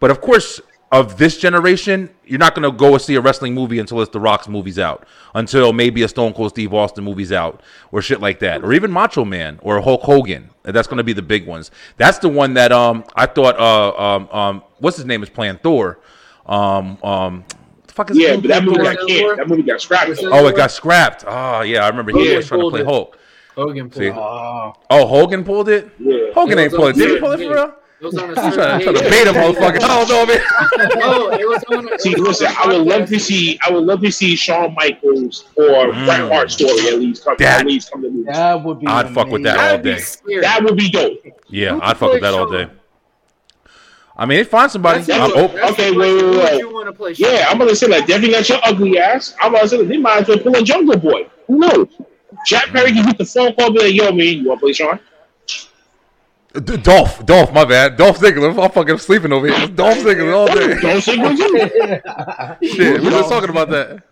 But 0.00 0.10
of 0.10 0.20
course, 0.20 0.60
of 0.94 1.18
this 1.18 1.36
generation, 1.38 2.08
you're 2.24 2.38
not 2.38 2.54
going 2.54 2.62
to 2.62 2.70
go 2.76 2.92
and 2.92 3.02
see 3.02 3.16
a 3.16 3.20
wrestling 3.20 3.52
movie 3.52 3.80
until 3.80 4.00
it's 4.00 4.12
The 4.12 4.20
Rock's 4.20 4.46
movie's 4.46 4.78
out, 4.78 5.04
until 5.34 5.72
maybe 5.72 6.04
a 6.04 6.08
Stone 6.08 6.34
Cold 6.34 6.50
Steve 6.50 6.72
Austin 6.72 7.02
movie's 7.02 7.32
out, 7.32 7.62
or 7.90 8.00
shit 8.00 8.20
like 8.20 8.38
that, 8.38 8.62
or 8.62 8.72
even 8.72 8.92
Macho 8.92 9.24
Man 9.24 9.58
or 9.62 9.80
Hulk 9.80 10.02
Hogan. 10.02 10.50
That's 10.62 10.86
going 10.86 10.98
to 10.98 11.04
be 11.04 11.12
the 11.12 11.20
big 11.20 11.48
ones. 11.48 11.72
That's 11.96 12.18
the 12.18 12.28
one 12.28 12.54
that 12.54 12.70
um 12.70 13.04
I 13.16 13.26
thought 13.26 13.58
uh 13.58 13.98
um 13.98 14.28
um 14.30 14.62
what's 14.78 14.96
his 14.96 15.04
name 15.04 15.22
is 15.24 15.28
playing 15.28 15.58
Thor. 15.58 15.98
Um 16.46 16.96
um 17.02 17.44
fuck 17.88 18.12
is 18.12 18.16
Yeah, 18.16 18.36
but 18.36 18.46
that 18.48 18.64
movie 18.64 18.76
Thor? 18.76 18.84
got 18.94 19.08
canned. 19.08 19.38
That 19.40 19.48
movie 19.48 19.62
got 19.62 19.80
scrapped. 19.80 20.20
Oh, 20.22 20.46
it 20.46 20.56
got 20.56 20.70
scrapped. 20.70 21.24
Oh 21.26 21.62
yeah, 21.62 21.84
I 21.84 21.88
remember 21.88 22.12
he 22.12 22.18
Hogan 22.18 22.36
was 22.36 22.46
trying 22.46 22.60
to 22.60 22.70
play 22.70 22.80
it. 22.80 22.86
Hulk. 22.86 23.18
Hogan 23.56 23.90
See? 23.92 24.10
pulled. 24.10 24.76
Oh, 24.90 25.06
Hogan 25.06 25.44
pulled 25.44 25.68
it. 25.68 25.90
Yeah. 25.98 26.32
Hogan 26.32 26.58
ain't 26.60 26.72
pulled 26.72 26.90
it. 26.90 26.92
on 26.92 26.98
Did 26.98 27.10
he 27.10 27.18
pull 27.20 27.32
it 27.32 27.40
for 27.40 27.52
real? 27.52 27.74
Date. 28.10 28.22
It 28.22 28.22
was 28.22 28.22
on 28.22 28.24
a 28.24 28.28
I'm 28.28 28.34
trying, 28.34 28.52
certain 28.52 28.70
I'm 28.74 28.80
trying 28.82 28.94
to 28.96 29.10
bait 29.10 29.26
him, 29.26 29.34
motherfucker. 29.34 29.82
I 29.82 30.04
don't 30.04 30.08
know, 30.08 30.26
man. 30.26 30.40
No, 30.98 31.28
oh, 31.30 31.38
it 31.38 31.48
was 31.48 31.64
on. 31.64 31.92
a- 31.92 31.98
See, 31.98 32.10
it 32.12 32.18
was 32.18 32.40
listen, 32.40 32.46
on 32.48 32.52
a 32.52 32.74
I 32.74 32.78
would 32.78 32.86
love 32.86 33.08
to 33.08 33.18
see. 33.18 33.58
I 33.66 33.70
would 33.70 33.84
love 33.84 34.00
to 34.02 34.10
see 34.12 34.36
Shawn 34.36 34.74
Michaels 34.74 35.44
or 35.56 35.64
mm. 35.92 36.04
Bret 36.06 36.20
Hart 36.32 36.50
story 36.50 36.88
at 36.88 36.98
least 36.98 37.24
come. 37.24 37.36
That- 37.38 37.60
at 37.60 37.66
least 37.66 37.90
come 37.90 38.02
to 38.02 38.10
me. 38.10 38.24
That 38.24 38.62
would 38.62 38.80
be. 38.80 38.86
I'd 38.86 39.10
fuck 39.10 39.28
with 39.28 39.42
that 39.44 39.56
all 39.58 39.62
That'd 39.64 39.82
be 39.82 39.90
day. 39.94 39.98
scary. 39.98 40.40
That 40.40 40.62
would 40.64 40.76
be 40.76 40.90
dope. 40.90 41.18
Yeah, 41.48 41.74
Who 41.74 41.82
I'd 41.82 41.96
fuck 41.96 42.12
with 42.12 42.22
that 42.22 42.34
all 42.34 42.50
day. 42.50 42.68
I 44.16 44.26
mean, 44.26 44.44
find 44.44 44.70
somebody. 44.70 45.02
That's 45.02 45.32
I'm 45.34 45.44
open. 45.44 45.58
Oh. 45.58 45.60
that's 45.60 45.72
Okay, 45.72 45.90
the 45.90 45.98
wait, 45.98 46.14
wait, 46.22 46.36
wait. 46.36 46.58
you 46.60 46.72
want 46.72 46.86
to 46.86 46.92
play? 46.92 47.14
Shawn? 47.14 47.32
Yeah, 47.32 47.46
I'm 47.48 47.58
gonna 47.58 47.74
say 47.74 47.88
that. 47.88 48.06
Definitely 48.06 48.30
got 48.30 48.48
your 48.48 48.58
ugly 48.64 48.98
ass. 48.98 49.34
I'm 49.40 49.52
gonna 49.52 49.66
say 49.66 49.78
that 49.78 49.88
they 49.88 49.96
might 49.96 50.22
as 50.22 50.28
well 50.28 50.38
pull 50.38 50.54
a 50.56 50.62
Jungle 50.62 50.96
Boy. 50.96 51.28
Who 51.48 51.58
knows? 51.58 51.88
Jack 52.46 52.66
Perry 52.68 52.92
can 52.92 53.06
hit 53.06 53.18
the 53.18 53.24
phone 53.24 53.54
call, 53.56 53.72
be 53.72 53.80
like, 53.80 53.94
"Yo, 53.94 54.12
man, 54.12 54.26
you 54.26 54.48
want 54.48 54.60
to 54.60 54.64
play 54.66 54.72
Shawn?" 54.72 55.00
D- 56.62 56.76
Dolph, 56.76 57.26
Dolph, 57.26 57.52
my 57.52 57.64
bad. 57.64 57.96
Dolph 57.96 58.18
Ziggler. 58.20 58.62
I'm 58.62 58.70
fucking 58.70 58.98
sleeping 58.98 59.32
over 59.32 59.48
here. 59.48 59.66
Dolph 59.68 59.98
Ziggler 59.98 60.36
all 60.36 60.46
day. 60.46 60.80
Dolph 60.80 61.04
Ziggler 61.04 62.60
too. 62.60 62.68
Shit, 62.68 63.00
we 63.00 63.06
were 63.06 63.10
just 63.10 63.28
talking 63.28 63.50
about 63.50 63.70
that. 63.70 64.04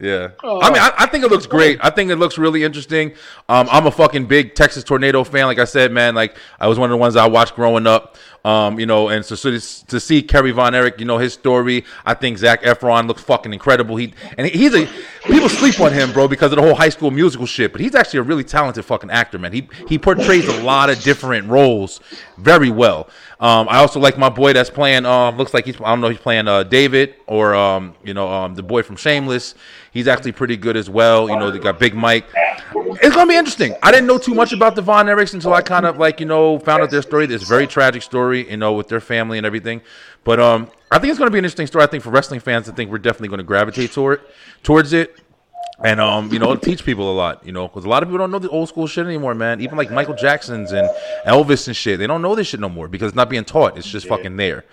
Yeah, 0.00 0.28
I 0.44 0.70
mean, 0.70 0.80
I, 0.80 0.92
I 0.96 1.06
think 1.06 1.24
it 1.24 1.30
looks 1.30 1.46
great. 1.46 1.80
I 1.82 1.90
think 1.90 2.12
it 2.12 2.16
looks 2.16 2.38
really 2.38 2.62
interesting. 2.62 3.14
Um, 3.48 3.66
I'm 3.68 3.84
a 3.86 3.90
fucking 3.90 4.26
big 4.26 4.54
Texas 4.54 4.84
Tornado 4.84 5.24
fan. 5.24 5.46
Like 5.46 5.58
I 5.58 5.64
said, 5.64 5.90
man, 5.90 6.14
like 6.14 6.36
I 6.60 6.68
was 6.68 6.78
one 6.78 6.88
of 6.88 6.92
the 6.94 6.98
ones 6.98 7.16
I 7.16 7.26
watched 7.26 7.56
growing 7.56 7.88
up. 7.88 8.16
Um, 8.48 8.80
you 8.80 8.86
know, 8.86 9.08
and 9.08 9.22
so, 9.22 9.34
so 9.34 9.50
this, 9.50 9.82
to 9.82 10.00
see 10.00 10.22
Kerry 10.22 10.52
Von 10.52 10.74
Erich, 10.74 10.98
you 10.98 11.04
know, 11.04 11.18
his 11.18 11.34
story, 11.34 11.84
I 12.06 12.14
think 12.14 12.38
Zac 12.38 12.62
Efron 12.62 13.06
looks 13.06 13.20
fucking 13.20 13.52
incredible. 13.52 13.96
He 13.96 14.14
and 14.38 14.46
he's 14.46 14.74
a 14.74 14.88
people 15.24 15.50
sleep 15.50 15.78
on 15.80 15.92
him, 15.92 16.14
bro, 16.14 16.28
because 16.28 16.50
of 16.52 16.56
the 16.56 16.62
whole 16.62 16.74
High 16.74 16.88
School 16.88 17.10
Musical 17.10 17.44
shit. 17.44 17.72
But 17.72 17.82
he's 17.82 17.94
actually 17.94 18.20
a 18.20 18.22
really 18.22 18.44
talented 18.44 18.86
fucking 18.86 19.10
actor, 19.10 19.38
man. 19.38 19.52
He 19.52 19.68
he 19.86 19.98
portrays 19.98 20.48
a 20.48 20.62
lot 20.62 20.88
of 20.88 20.98
different 21.02 21.46
roles 21.48 22.00
very 22.38 22.70
well. 22.70 23.10
Um, 23.40 23.68
I 23.68 23.78
also 23.78 24.00
like 24.00 24.18
my 24.18 24.28
boy 24.28 24.52
that's 24.52 24.70
playing. 24.70 25.06
Um, 25.06 25.36
looks 25.36 25.54
like 25.54 25.64
he's 25.64 25.76
I 25.80 25.90
don't 25.90 26.00
know 26.00 26.08
he's 26.08 26.18
playing 26.18 26.48
uh, 26.48 26.64
David 26.64 27.14
or 27.26 27.54
um, 27.54 27.94
you 28.02 28.14
know 28.14 28.28
um, 28.28 28.54
the 28.54 28.62
boy 28.62 28.82
from 28.82 28.96
Shameless. 28.96 29.54
He's 29.92 30.08
actually 30.08 30.32
pretty 30.32 30.56
good 30.56 30.76
as 30.76 30.90
well. 30.90 31.28
You 31.28 31.36
know 31.38 31.50
they 31.50 31.58
got 31.58 31.78
Big 31.78 31.94
Mike. 31.94 32.26
It's 33.00 33.14
gonna 33.14 33.30
be 33.30 33.36
interesting. 33.36 33.74
I 33.82 33.92
didn't 33.92 34.06
know 34.06 34.18
too 34.18 34.34
much 34.34 34.52
about 34.52 34.74
the 34.74 34.82
Von 34.82 35.06
Erichs 35.06 35.34
until 35.34 35.54
I 35.54 35.62
kind 35.62 35.86
of 35.86 35.98
like 35.98 36.18
you 36.20 36.26
know 36.26 36.58
found 36.58 36.82
out 36.82 36.90
their 36.90 37.02
story. 37.02 37.26
This 37.26 37.42
very 37.42 37.66
tragic 37.66 38.02
story, 38.02 38.37
you 38.42 38.56
know, 38.56 38.72
with 38.72 38.88
their 38.88 39.00
family 39.00 39.38
and 39.38 39.46
everything. 39.46 39.80
But 40.24 40.40
um, 40.40 40.70
I 40.90 40.98
think 40.98 41.10
it's 41.10 41.18
gonna 41.18 41.30
be 41.30 41.38
an 41.38 41.44
interesting 41.44 41.66
story. 41.66 41.84
I 41.84 41.86
think 41.86 42.02
for 42.04 42.10
wrestling 42.10 42.40
fans, 42.40 42.68
I 42.68 42.72
think 42.72 42.90
we're 42.90 42.98
definitely 42.98 43.28
gonna 43.28 43.42
gravitate 43.42 43.92
toward 43.92 44.20
towards 44.62 44.92
it. 44.92 45.16
And 45.80 46.00
um, 46.00 46.32
you 46.32 46.38
know, 46.38 46.56
teach 46.56 46.84
people 46.84 47.12
a 47.12 47.14
lot, 47.14 47.46
you 47.46 47.52
know, 47.52 47.68
because 47.68 47.84
a 47.84 47.88
lot 47.88 48.02
of 48.02 48.08
people 48.08 48.18
don't 48.18 48.32
know 48.32 48.40
the 48.40 48.48
old 48.48 48.68
school 48.68 48.86
shit 48.86 49.06
anymore, 49.06 49.34
man. 49.34 49.60
Even 49.60 49.78
like 49.78 49.90
Michael 49.90 50.14
Jackson's 50.14 50.72
and 50.72 50.88
Elvis 51.24 51.68
and 51.68 51.76
shit, 51.76 51.98
they 52.00 52.06
don't 52.06 52.20
know 52.20 52.34
this 52.34 52.48
shit 52.48 52.58
no 52.58 52.68
more 52.68 52.88
because 52.88 53.08
it's 53.08 53.16
not 53.16 53.30
being 53.30 53.44
taught. 53.44 53.78
It's 53.78 53.88
just 53.88 54.08
fucking 54.08 54.36
there. 54.36 54.64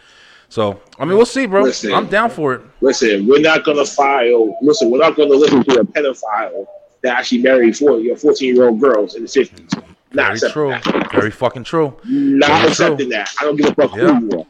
So 0.49 0.81
I 0.99 1.05
mean, 1.05 1.17
we'll 1.17 1.25
see, 1.25 1.45
bro. 1.45 1.63
Listen. 1.63 1.93
I'm 1.93 2.07
down 2.07 2.29
for 2.29 2.53
it. 2.55 2.61
Listen, 2.81 3.27
we're 3.27 3.39
not 3.39 3.63
gonna 3.63 3.85
file. 3.85 4.57
Listen, 4.61 4.89
we're 4.89 4.99
not 4.99 5.15
gonna 5.15 5.35
listen 5.35 5.63
to 5.63 5.79
a 5.79 5.85
pedophile 5.85 6.65
that 7.01 7.19
actually 7.19 7.41
married 7.41 7.77
40 7.77 8.11
or 8.11 8.15
14 8.17 8.55
year 8.55 8.67
old 8.67 8.79
girls 8.79 9.15
in 9.15 9.23
the 9.23 9.29
50s. 9.29 9.94
Not 10.15 10.39
Very 10.39 10.51
true. 10.51 10.69
that. 10.69 11.11
Very 11.11 11.31
fucking 11.31 11.63
true. 11.63 11.95
Not 12.05 12.49
Very 12.49 12.67
accepting 12.71 13.09
that. 13.09 13.29
I 13.39 13.43
don't 13.43 13.55
give 13.55 13.67
a 13.67 13.73
fuck 13.75 13.95
Yeah. 13.95 14.13
who 14.19 14.25
you 14.31 14.39
are. 14.39 14.45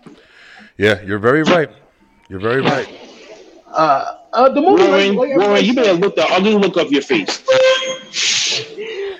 Yeah, 0.77 1.01
you're 1.01 1.19
very 1.19 1.43
right. 1.43 1.69
You're 2.29 2.39
very 2.39 2.61
right. 2.61 2.87
Uh, 3.67 4.17
uh, 4.33 4.49
the 4.49 4.61
movie. 4.61 4.83
Warren, 4.83 5.15
like, 5.15 5.29
like 5.29 5.37
Warren, 5.47 5.65
you 5.65 5.73
better 5.73 5.93
look 5.93 6.15
the 6.15 6.25
ugly 6.25 6.53
look 6.55 6.77
of 6.77 6.91
your 6.91 7.01
face. 7.01 7.41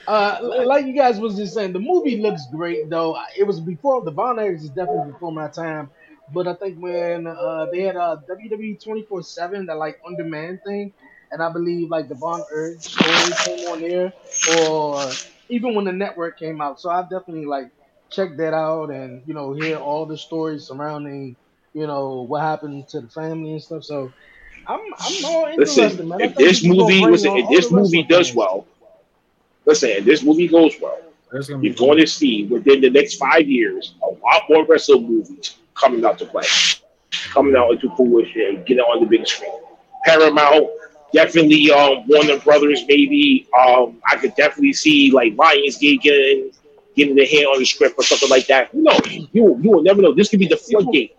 Uh, 0.07 0.37
like 0.67 0.85
you 0.85 0.93
guys 0.93 1.19
was 1.19 1.35
just 1.35 1.55
saying, 1.55 1.73
the 1.73 1.79
movie 1.79 2.21
looks 2.21 2.43
great 2.51 2.89
though. 2.91 3.17
It 3.35 3.43
was 3.43 3.59
before 3.59 4.03
the 4.03 4.11
Von 4.11 4.35
Erichs 4.35 4.61
is 4.61 4.69
definitely 4.69 5.11
before 5.13 5.31
my 5.31 5.47
time, 5.47 5.89
but 6.31 6.47
I 6.47 6.53
think 6.53 6.77
when 6.79 7.25
uh, 7.25 7.65
they 7.71 7.81
had 7.81 7.95
a 7.95 8.23
WWE 8.29 8.83
twenty 8.83 9.01
four 9.01 9.23
seven 9.23 9.65
that 9.65 9.77
like 9.77 9.99
on 10.05 10.15
demand 10.15 10.59
thing, 10.63 10.93
and 11.31 11.41
I 11.41 11.51
believe 11.51 11.89
like 11.89 12.07
the 12.07 12.13
Von 12.13 12.43
Erich 12.53 12.81
story 12.81 13.33
came 13.45 13.67
on 13.67 13.81
there, 13.81 14.13
or 14.59 15.09
even 15.49 15.75
when 15.75 15.85
the 15.85 15.91
network 15.91 16.39
came 16.39 16.61
out. 16.61 16.79
So 16.79 16.89
I've 16.89 17.09
definitely 17.09 17.45
like 17.45 17.71
check 18.09 18.37
that 18.37 18.53
out 18.53 18.89
and 18.91 19.21
you 19.25 19.33
know 19.33 19.53
hear 19.53 19.77
all 19.77 20.05
the 20.05 20.17
stories 20.17 20.65
surrounding 20.65 21.35
you 21.73 21.87
know 21.87 22.21
what 22.21 22.41
happened 22.41 22.87
to 22.89 23.01
the 23.01 23.07
family 23.07 23.51
and 23.53 23.61
stuff. 23.61 23.83
So 23.83 24.11
I'm 24.67 24.79
I'm 24.99 25.21
more 25.21 25.49
interested, 25.49 25.99
Listen, 25.99 26.07
man. 26.07 26.21
If 26.21 26.35
this 26.35 26.63
movie, 26.63 27.01
bring 27.01 27.11
listen, 27.11 27.35
if 27.37 27.49
this 27.49 27.71
movie 27.71 28.03
does 28.03 28.29
fans. 28.29 28.35
well, 28.35 28.67
listen, 29.65 29.89
if 29.89 30.05
this 30.05 30.23
movie 30.23 30.47
goes 30.47 30.75
well, 30.81 30.99
There's 31.31 31.49
gonna 31.49 31.63
you're 31.63 31.75
going 31.75 31.99
to 31.99 32.07
see 32.07 32.45
within 32.45 32.81
the 32.81 32.89
next 32.89 33.15
five 33.15 33.47
years 33.47 33.95
a 34.03 34.07
lot 34.07 34.43
more 34.49 34.65
wrestling 34.65 35.07
movies 35.07 35.57
coming 35.75 36.05
out 36.05 36.17
to 36.19 36.25
play, 36.25 36.45
coming 37.33 37.55
out 37.55 37.71
into 37.71 37.93
fruition 37.95 38.63
getting 38.65 38.79
on 38.83 39.01
the 39.01 39.05
big 39.07 39.27
screen. 39.27 39.51
Paramount, 40.05 40.67
definitely 41.15 41.71
um, 41.71 42.03
Warner 42.07 42.39
Brothers, 42.39 42.83
maybe. 42.87 43.47
Um, 43.57 44.01
I 44.11 44.17
could 44.17 44.35
definitely 44.35 44.73
see 44.73 45.11
like 45.11 45.35
Lionsgate 45.35 46.01
getting 46.01 46.51
getting 46.95 47.15
their 47.15 47.25
hand 47.25 47.47
on 47.47 47.59
the 47.59 47.65
script 47.65 47.95
or 47.97 48.03
something 48.03 48.29
like 48.29 48.47
that. 48.47 48.73
Knows? 48.73 48.99
You 49.31 49.57
you 49.61 49.71
will 49.71 49.81
never 49.81 50.01
know. 50.01 50.13
This 50.13 50.29
could 50.29 50.39
be 50.39 50.47
the 50.47 50.57
floodgate. 50.57 51.15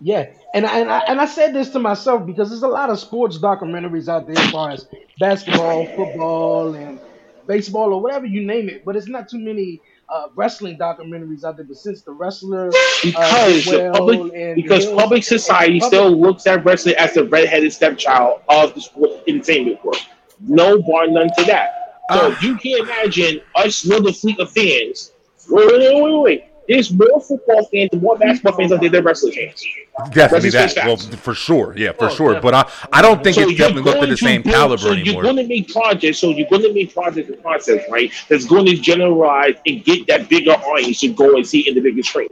Yeah, 0.00 0.30
and 0.54 0.66
I, 0.66 0.78
and 0.80 0.90
I 0.90 0.98
and 1.08 1.20
I 1.20 1.26
said 1.26 1.54
this 1.54 1.70
to 1.70 1.78
myself 1.78 2.26
because 2.26 2.50
there's 2.50 2.62
a 2.62 2.68
lot 2.68 2.90
of 2.90 2.98
sports 2.98 3.38
documentaries 3.38 4.08
out 4.08 4.26
there 4.26 4.38
as 4.38 4.50
far 4.50 4.70
as 4.70 4.86
basketball, 5.18 5.86
football, 5.96 6.74
and 6.74 7.00
baseball 7.46 7.92
or 7.92 8.00
whatever 8.00 8.26
you 8.26 8.46
name 8.46 8.68
it. 8.68 8.84
But 8.84 8.96
it's 8.96 9.08
not 9.08 9.28
too 9.28 9.38
many 9.38 9.80
uh, 10.08 10.28
wrestling 10.34 10.78
documentaries 10.78 11.44
out 11.44 11.56
there. 11.56 11.64
But 11.64 11.76
since 11.76 12.02
the 12.02 12.12
wrestler, 12.12 12.70
because 13.02 13.66
uh, 13.68 13.70
the 13.70 13.78
well, 13.78 13.92
public 13.92 14.32
and 14.34 14.54
because 14.56 14.86
Bill- 14.86 14.98
public 14.98 15.24
society 15.24 15.80
public- 15.80 15.94
still 15.98 16.10
looks 16.20 16.46
at 16.46 16.64
wrestling 16.64 16.94
as 16.96 17.14
the 17.14 17.24
redheaded 17.24 17.72
stepchild 17.72 18.40
of 18.48 18.74
the 18.74 18.80
sport 18.80 19.22
entertainment 19.28 19.84
world. 19.84 19.98
No 20.40 20.80
bar 20.82 21.06
none 21.08 21.28
to 21.38 21.44
that. 21.44 21.98
So 22.12 22.32
Ah. 22.32 22.38
you 22.40 22.56
can't 22.56 22.82
imagine 22.88 23.40
us 23.56 23.84
little 23.84 24.12
fleet 24.12 24.38
of 24.38 24.50
fans. 24.52 25.12
Wait, 25.48 25.66
wait, 25.66 25.78
wait, 25.80 26.02
wait, 26.02 26.20
wait. 26.22 26.44
There's 26.68 26.92
more 26.92 27.20
football 27.20 27.64
fans, 27.66 27.90
and 27.92 28.02
more 28.02 28.16
basketball 28.18 28.54
fans 28.56 28.72
out 28.72 28.80
there 28.80 28.90
than 28.90 29.04
wrestling 29.04 29.32
fans. 29.32 29.64
Definitely 30.12 30.50
that. 30.50 30.74
Well, 30.84 30.96
for 30.96 31.34
sure. 31.34 31.74
Yeah, 31.76 31.92
for 31.92 32.06
Oh, 32.06 32.14
sure. 32.14 32.40
But 32.40 32.54
I, 32.54 32.70
I 32.92 33.00
don't 33.02 33.22
think 33.24 33.36
So 33.36 33.42
it's 33.48 33.56
definitely 33.58 33.82
looked 33.90 34.02
at 34.02 34.08
the 34.10 34.16
same 34.16 34.42
build- 34.42 34.54
caliber 34.54 34.82
so 34.82 34.92
anymore. 34.92 35.12
You're 35.14 35.22
going 35.22 35.36
to 35.36 35.46
make 35.48 35.68
projects, 35.72 36.18
so 36.18 36.30
you're 36.30 36.48
going 36.50 36.62
to 36.62 36.72
make 36.74 36.92
projects 36.92 37.30
and 37.30 37.42
concepts, 37.42 37.84
right? 37.90 38.12
That's 38.28 38.44
going 38.44 38.66
to 38.66 38.76
generalize 38.76 39.54
and 39.66 39.84
get 39.84 40.06
that 40.08 40.28
bigger 40.28 40.52
audience 40.52 41.00
to 41.00 41.08
go 41.14 41.36
and 41.36 41.46
see 41.46 41.66
in 41.68 41.74
the 41.74 41.80
biggest 41.80 42.10
screen. 42.10 42.28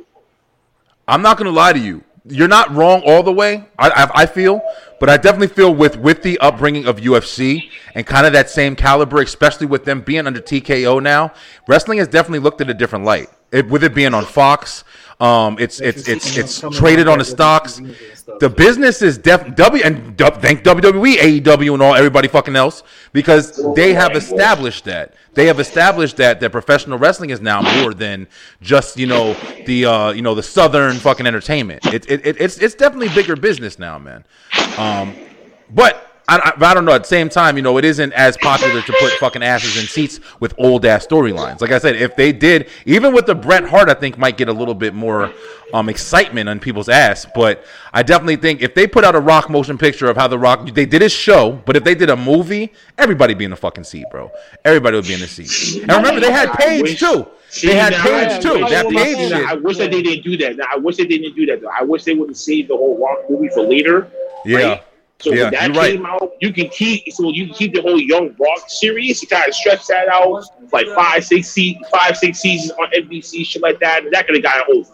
I'm 1.07 1.21
not 1.23 1.37
gonna 1.37 1.51
lie 1.51 1.73
to 1.75 1.79
you. 1.79 2.03
You're 2.27 2.49
not 2.49 2.75
wrong 2.75 3.03
all 3.05 3.23
the 3.23 3.33
way. 3.33 3.65
I, 3.79 3.91
I, 3.91 4.23
I 4.23 4.27
feel, 4.27 4.63
but 5.01 5.11
I 5.11 5.17
definitely 5.17 5.49
feel 5.49 5.75
with 5.75 5.97
with 5.97 6.23
the 6.23 6.39
upbringing 6.39 6.87
of 6.87 6.99
UFC 6.99 7.71
and 7.95 8.07
kind 8.07 8.27
of 8.27 8.33
that 8.33 8.51
same 8.51 8.77
caliber, 8.77 9.21
especially 9.21 9.67
with 9.67 9.85
them 9.85 10.01
being 10.01 10.27
under 10.27 10.41
TKO 10.41 11.03
now, 11.03 11.33
wrestling 11.67 11.99
has 11.99 12.09
definitely 12.09 12.41
looked 12.41 12.61
at 12.61 12.71
a 12.71 12.75
different 12.75 13.05
light. 13.05 13.29
It, 13.53 13.69
with 13.69 13.85
it 13.85 13.95
being 13.95 14.15
on 14.15 14.25
Fox, 14.25 14.83
um, 15.21 15.57
it's 15.59 15.81
it's 15.81 16.09
it's 16.09 16.37
it's 16.37 16.61
traded 16.77 17.09
on 17.09 17.19
the 17.19 17.25
stocks. 17.25 17.81
The 18.41 18.49
business 18.49 19.03
is 19.03 19.19
def 19.19 19.55
W 19.55 19.83
and 19.85 20.17
du- 20.17 20.31
thank 20.33 20.63
WWE, 20.65 21.17
AEW, 21.17 21.75
and 21.75 21.83
all 21.83 21.95
everybody 21.95 22.29
fucking 22.29 22.57
else 22.57 22.83
because 23.13 23.75
they 23.75 23.95
have 23.95 24.17
established 24.17 24.85
that 24.87 25.15
they 25.35 25.47
have 25.47 25.61
established 25.61 26.17
that 26.17 26.41
that 26.41 26.51
professional 26.51 26.99
wrestling 26.99 27.31
is 27.31 27.41
now 27.41 27.63
more 27.81 27.95
than 27.95 28.27
just 28.61 28.99
you 28.99 29.07
know 29.07 29.35
the 29.67 29.85
uh, 29.85 30.11
you 30.13 30.23
know 30.23 30.35
the 30.35 30.43
southern 30.43 30.97
fucking 30.97 31.27
entertainment. 31.27 31.85
It, 31.87 32.11
it, 32.11 32.27
it 32.27 32.41
it's 32.41 32.59
it's 32.59 32.75
definitely 32.75 33.09
bigger 33.09 33.37
business 33.37 33.79
now, 33.79 33.99
man. 33.99 34.25
Um, 34.79 35.15
but 35.71 36.14
I, 36.27 36.39
I, 36.39 36.53
but 36.59 36.65
I 36.65 36.75
don't 36.75 36.87
know. 36.87 36.93
At 36.93 37.03
the 37.03 37.09
same 37.09 37.29
time, 37.29 37.57
you 37.57 37.63
know, 37.63 37.77
it 37.77 37.85
isn't 37.85 38.13
as 38.15 38.37
popular 38.39 38.81
to 38.81 38.97
put 38.99 39.13
fucking 39.15 39.43
asses 39.43 39.77
in 39.77 39.87
seats 39.87 40.21
with 40.41 40.55
old 40.57 40.87
ass 40.87 41.07
storylines. 41.07 41.61
Like 41.61 41.71
I 41.71 41.79
said, 41.79 41.97
if 41.97 42.17
they 42.17 42.33
did, 42.33 42.71
even 42.87 43.13
with 43.13 43.27
the 43.27 43.35
Bret 43.35 43.65
Hart, 43.65 43.91
I 43.91 43.95
think 43.95 44.17
might 44.17 44.39
get 44.39 44.49
a 44.49 44.53
little 44.53 44.75
bit 44.75 44.95
more 44.95 45.33
um, 45.75 45.91
excitement 45.91 46.49
on 46.49 46.61
people's 46.61 46.89
ass. 46.89 47.27
But 47.35 47.65
I 47.93 48.03
definitely 48.03 48.37
think 48.37 48.63
if 48.63 48.75
they 48.75 48.87
put 48.87 49.05
out 49.05 49.15
a 49.15 49.21
Rock 49.21 49.51
motion 49.51 49.77
picture 49.77 50.07
of 50.07 50.17
how 50.17 50.27
the 50.27 50.39
Rock, 50.39 50.67
they 50.73 50.87
did 50.87 51.03
his 51.03 51.13
show, 51.13 51.63
but 51.67 51.77
if 51.77 51.85
they 51.85 51.95
did 51.95 52.09
a 52.09 52.17
movie, 52.17 52.73
everybody 52.97 53.35
be 53.35 53.45
in 53.45 53.51
the 53.51 53.57
fucking 53.57 53.85
seat, 53.85 54.07
bro. 54.11 54.31
Everybody 54.65 54.97
would 54.97 55.07
be 55.07 55.15
in 55.15 55.21
the 55.21 55.27
seat. 55.27 55.83
And 55.83 55.93
remember, 55.93 56.21
they 56.21 56.33
had 56.33 56.53
Paige 56.55 56.99
too. 56.99 57.27
See, 57.51 57.69
They 57.69 57.77
had 57.77 57.93
now, 57.93 58.03
Paige 58.03 58.43
too. 58.43 58.59
That 58.71 58.89
Paige 58.89 59.31
now, 59.31 59.39
shit. 59.39 59.49
I 59.49 59.55
wish 59.55 59.77
that 59.77 59.91
they 59.91 60.03
didn't 60.03 60.25
do 60.25 60.37
that. 60.39 60.57
Now, 60.57 60.65
I 60.73 60.77
wish 60.77 60.97
they 60.97 61.05
didn't 61.07 61.37
do 61.37 61.47
that. 61.47 61.61
Though. 61.61 61.71
I 61.79 61.85
wish 61.85 62.05
they 62.05 62.15
would 62.15 62.31
have 62.31 62.37
saved 62.37 62.71
the 62.71 62.77
whole 62.77 62.99
Rock 62.99 63.19
movie 63.29 63.49
for 63.49 63.63
later. 63.63 64.11
Yeah. 64.45 64.57
right? 64.57 64.85
So 65.25 65.33
Yeah, 65.33 65.45
when 65.45 65.53
that 65.53 65.67
you're 65.69 65.83
right. 65.83 65.93
came 65.95 66.05
out, 66.05 66.33
you 66.43 66.53
can 66.53 66.69
keep 66.69 67.11
so 67.11 67.31
you 67.31 67.47
can 67.47 67.55
keep 67.55 67.73
the 67.75 67.81
whole 67.81 67.99
Young 67.99 68.35
Rock 68.39 68.65
series. 68.69 69.23
You 69.23 69.29
kind 69.29 69.49
of 69.49 69.55
stretch 69.55 69.87
that 69.87 70.07
out 70.09 70.45
like 70.71 70.87
five, 70.89 71.25
six, 71.25 71.49
se- 71.49 71.81
five, 71.91 72.15
six 72.19 72.41
seasons 72.41 72.73
on 72.73 72.89
NBC, 72.91 73.47
shit 73.47 73.63
like 73.63 73.81
that. 73.81 74.05
And 74.05 74.13
that 74.13 74.27
could 74.27 74.35
have 74.37 74.45
gotten 74.45 74.77
over 74.77 74.91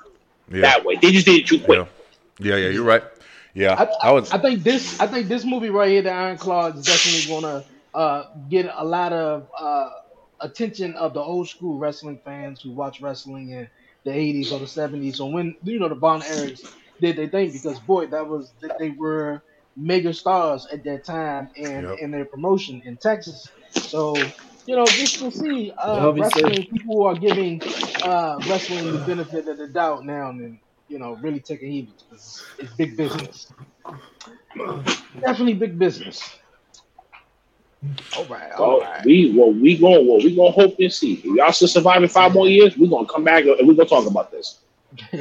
Yeah. 0.52 0.60
that 0.60 0.84
way. 0.84 0.94
They 1.02 1.10
just 1.10 1.26
did 1.26 1.40
it 1.40 1.46
too 1.48 1.58
quick. 1.58 1.88
Yeah, 2.38 2.54
yeah, 2.56 2.68
you're 2.68 2.84
right. 2.84 3.02
Yeah, 3.54 3.74
I, 3.74 4.08
I 4.08 4.12
was. 4.12 4.30
I 4.30 4.38
think 4.38 4.62
this. 4.62 5.00
I 5.00 5.08
think 5.08 5.26
this 5.26 5.44
movie 5.44 5.70
right 5.70 5.90
here, 5.90 6.02
the 6.02 6.12
Iron 6.12 6.38
Claw, 6.38 6.68
is 6.68 6.86
definitely 6.86 7.26
gonna 7.28 7.64
uh, 7.92 8.22
get 8.48 8.70
a 8.72 8.84
lot 8.84 9.12
of 9.12 9.48
uh, 9.58 9.90
attention 10.40 10.94
of 10.94 11.12
the 11.14 11.20
old 11.20 11.48
school 11.48 11.76
wrestling 11.76 12.20
fans 12.24 12.60
who 12.60 12.70
watch 12.70 13.00
wrestling 13.00 13.50
in 13.50 13.68
the 14.04 14.12
'80s 14.12 14.52
or 14.52 14.60
the 14.60 14.66
'70s. 14.66 15.16
So 15.16 15.26
when 15.26 15.56
you 15.64 15.80
know 15.80 15.88
the 15.88 15.96
Von 15.96 16.20
Erichs 16.20 16.60
did 17.00 17.16
their 17.16 17.28
thing, 17.28 17.50
because 17.50 17.80
boy, 17.80 18.06
that 18.06 18.28
was 18.28 18.52
they 18.78 18.90
were 18.90 19.42
mega 19.76 20.12
stars 20.12 20.66
at 20.72 20.84
that 20.84 21.04
time 21.04 21.50
and 21.56 21.90
Yep. 21.90 21.98
in 21.98 22.10
their 22.10 22.24
promotion 22.26 22.82
in 22.84 22.96
Texas. 22.98 23.52
So 23.80 24.34
you 24.66 24.76
know, 24.76 24.92
just 24.92 25.18
to 25.20 25.30
see 25.30 25.72
uh, 25.82 26.10
wrestling 26.16 26.64
safe. 26.64 26.68
people 26.70 26.96
who 26.96 27.02
are 27.04 27.16
giving 27.16 27.62
uh, 28.02 28.40
wrestling 28.44 28.92
the 28.92 28.98
benefit 28.98 29.48
of 29.48 29.58
the 29.58 29.68
doubt 29.68 30.04
now 30.04 30.30
and 30.30 30.58
you 30.88 30.98
know 30.98 31.14
really 31.22 31.40
taking 31.40 31.70
heed 31.70 31.92
because 32.08 32.52
it's 32.58 32.72
big 32.74 32.96
business. 32.96 33.52
Definitely 35.24 35.54
big 35.54 35.78
business. 35.78 36.38
All 38.16 38.26
right, 38.26 38.52
all 38.52 38.74
Well, 38.74 38.78
right. 38.78 39.04
we 39.04 39.34
well 39.36 39.52
we 39.52 39.78
going 39.78 40.06
well 40.08 40.18
we 40.22 40.34
gonna 40.36 40.50
hope 40.52 40.76
and 40.78 40.92
see. 40.92 41.14
If 41.14 41.24
y'all 41.24 41.52
still 41.52 41.68
survive 41.68 42.02
in 42.02 42.08
five 42.08 42.34
more 42.34 42.48
years, 42.48 42.76
we're 42.76 42.90
gonna 42.90 43.06
come 43.08 43.24
back 43.24 43.44
and 43.44 43.66
we're 43.68 43.74
gonna 43.74 43.88
talk 43.88 44.06
about 44.06 44.30
this. 44.30 44.60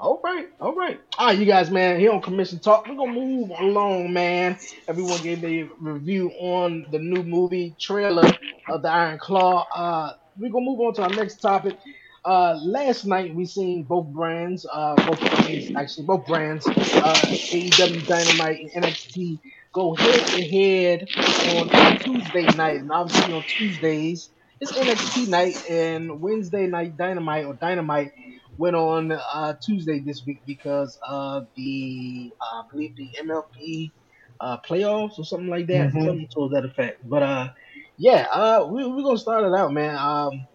all 0.00 0.20
right, 0.22 0.48
all 0.60 0.74
right. 0.74 1.00
All 1.18 1.26
right, 1.26 1.38
you 1.38 1.46
guys, 1.46 1.70
man. 1.70 1.98
Here 1.98 2.12
on 2.12 2.20
Commission 2.20 2.58
Talk, 2.58 2.86
we're 2.86 2.94
gonna 2.94 3.12
move 3.12 3.50
along, 3.58 4.12
man. 4.12 4.58
Everyone 4.86 5.20
gave 5.22 5.42
a 5.44 5.62
review 5.80 6.30
on 6.38 6.86
the 6.90 6.98
new 6.98 7.22
movie 7.22 7.74
trailer 7.78 8.30
of 8.68 8.82
the 8.82 8.88
Iron 8.90 9.18
Claw. 9.18 9.66
Uh, 9.74 10.12
we're 10.38 10.50
gonna 10.50 10.66
move 10.66 10.80
on 10.80 10.94
to 10.94 11.02
our 11.04 11.08
next 11.10 11.36
topic. 11.36 11.78
Uh, 12.24 12.58
last 12.62 13.06
night 13.06 13.34
we 13.34 13.46
seen 13.46 13.84
both 13.84 14.08
brands, 14.08 14.66
uh, 14.70 14.94
both 15.06 15.20
brands, 15.20 15.72
actually 15.74 16.04
both 16.04 16.26
brands, 16.26 16.66
uh, 16.66 17.22
AEW 17.52 18.06
Dynamite 18.06 18.60
and 18.60 18.84
NXT 18.84 19.40
go 19.72 19.94
head 19.94 20.26
to 20.26 20.48
head 20.48 21.08
on 21.56 21.98
Tuesday 22.00 22.46
night, 22.56 22.80
and 22.80 22.92
obviously 22.92 23.32
on 23.32 23.42
Tuesdays 23.44 24.30
it's 24.60 24.72
NXT 24.72 25.28
night, 25.28 25.62
and 25.68 26.20
Wednesday 26.20 26.66
night 26.66 26.96
Dynamite 26.96 27.44
or 27.44 27.54
Dynamite 27.54 28.12
went 28.56 28.76
on 28.76 29.12
uh, 29.12 29.54
Tuesday 29.64 30.00
this 30.00 30.22
week 30.26 30.42
because 30.46 30.98
of 31.08 31.46
the 31.56 32.32
uh, 32.40 32.60
I 32.60 32.62
believe 32.70 32.96
the 32.96 33.10
MLB 33.20 33.92
uh, 34.40 34.58
playoffs 34.68 35.18
or 35.18 35.24
something 35.24 35.48
like 35.48 35.66
that, 35.68 35.92
Mhm. 35.92 36.02
something 36.02 36.28
to 36.34 36.48
that 36.54 36.64
effect. 36.64 36.98
But 37.08 37.22
uh, 37.22 37.48
yeah, 37.96 38.26
uh, 38.32 38.66
we 38.70 38.86
we're 38.86 39.02
gonna 39.02 39.18
start 39.18 39.44
it 39.44 39.54
out, 39.58 39.72
man. 39.72 39.96
Um, 39.96 40.46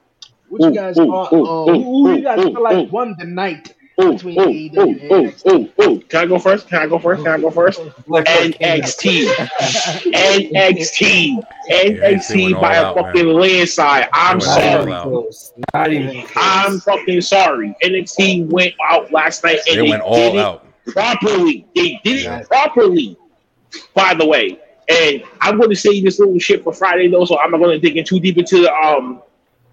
what 0.48 0.66
you 0.66 0.74
guys 0.74 1.00
ooh, 1.00 1.04
thought? 1.06 1.34
ooh, 1.34 1.46
uh, 1.46 1.70
ooh, 1.70 1.74
who, 1.76 1.84
who 2.08 2.10
you 2.10 2.24
guys 2.24 2.46
ooh, 2.46 2.52
feel 2.52 2.64
like 2.64 2.82
ooh. 2.82 2.90
won 2.92 3.16
the 3.18 3.26
night 3.26 3.74
Ooh, 4.02 4.14
between 4.14 4.40
ooh, 4.40 4.46
AEW 4.46 4.78
ooh, 4.78 4.82
and 4.90 5.02
ooh, 5.02 5.32
NXT? 5.32 5.52
ooh, 5.52 5.84
ooh. 5.84 6.00
Can 6.02 6.20
I 6.22 6.26
go 6.26 6.40
first? 6.40 6.68
Can 6.68 6.80
I 6.82 6.88
go 6.88 6.98
first? 7.00 7.24
Can 7.24 7.32
I 7.34 7.40
go 7.40 7.52
first? 7.52 7.80
NXT. 8.08 9.26
NXT. 10.14 11.44
NXT 11.70 12.62
by 12.62 12.76
a 12.76 12.86
out, 12.86 12.96
man. 12.96 13.06
fucking 13.06 13.28
landslide. 13.28 14.10
I'm 14.14 14.40
They 14.40 14.46
went 14.46 14.92
all 14.92 15.32
sorry. 15.32 15.56
Not 15.74 15.92
even 15.94 16.24
I'm 16.36 16.80
fucking 16.80 17.22
sorry. 17.22 17.76
NXT 17.84 18.48
went 18.48 18.74
out 18.90 19.12
last 19.12 19.44
night 19.44 19.60
and 19.68 19.78
They 19.80 19.84
they, 19.84 19.90
went 19.90 20.02
all 20.02 20.16
did 20.16 20.36
it 20.36 20.40
out. 20.40 20.66
properly. 20.88 21.66
They 21.76 22.00
did 22.04 22.24
Yeah. 22.24 22.40
it 22.40 22.48
properly. 22.48 23.18
By 23.94 24.14
the 24.14 24.26
way, 24.26 24.60
and 24.90 25.24
I'm 25.40 25.58
going 25.58 25.70
to 25.70 25.76
say 25.76 26.02
this 26.02 26.20
little 26.20 26.38
shit 26.40 26.64
for 26.64 26.74
Friday 26.74 27.08
though, 27.08 27.24
so 27.26 27.40
I'm 27.40 27.52
not 27.52 27.60
going 27.60 27.72
to 27.72 27.80
dig 27.80 27.98
in 27.98 28.04
too 28.06 28.20
deep 28.20 28.38
into 28.38 28.62
the, 28.62 28.74
um 28.74 29.22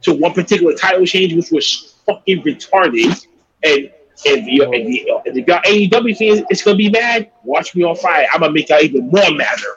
to 0.02 0.12
one 0.14 0.32
particular 0.32 0.74
title 0.74 1.04
change, 1.04 1.34
which 1.34 1.50
was 1.50 1.96
fucking 2.06 2.42
retarded. 2.42 3.26
And 3.64 3.90
if 4.24 4.46
you 4.46 4.72
if 4.72 4.88
you 4.88 5.20
if 5.24 5.36
you 5.36 5.44
got 5.44 5.64
AEW 5.64 6.16
fans, 6.16 6.46
it's 6.50 6.62
gonna 6.62 6.76
be 6.76 6.90
mad. 6.90 7.30
Watch 7.44 7.74
me 7.74 7.84
on 7.84 7.96
Friday. 7.96 8.28
I'm 8.32 8.40
gonna 8.40 8.52
make 8.52 8.68
y'all 8.68 8.80
even 8.80 9.08
more 9.10 9.30
madder. 9.30 9.76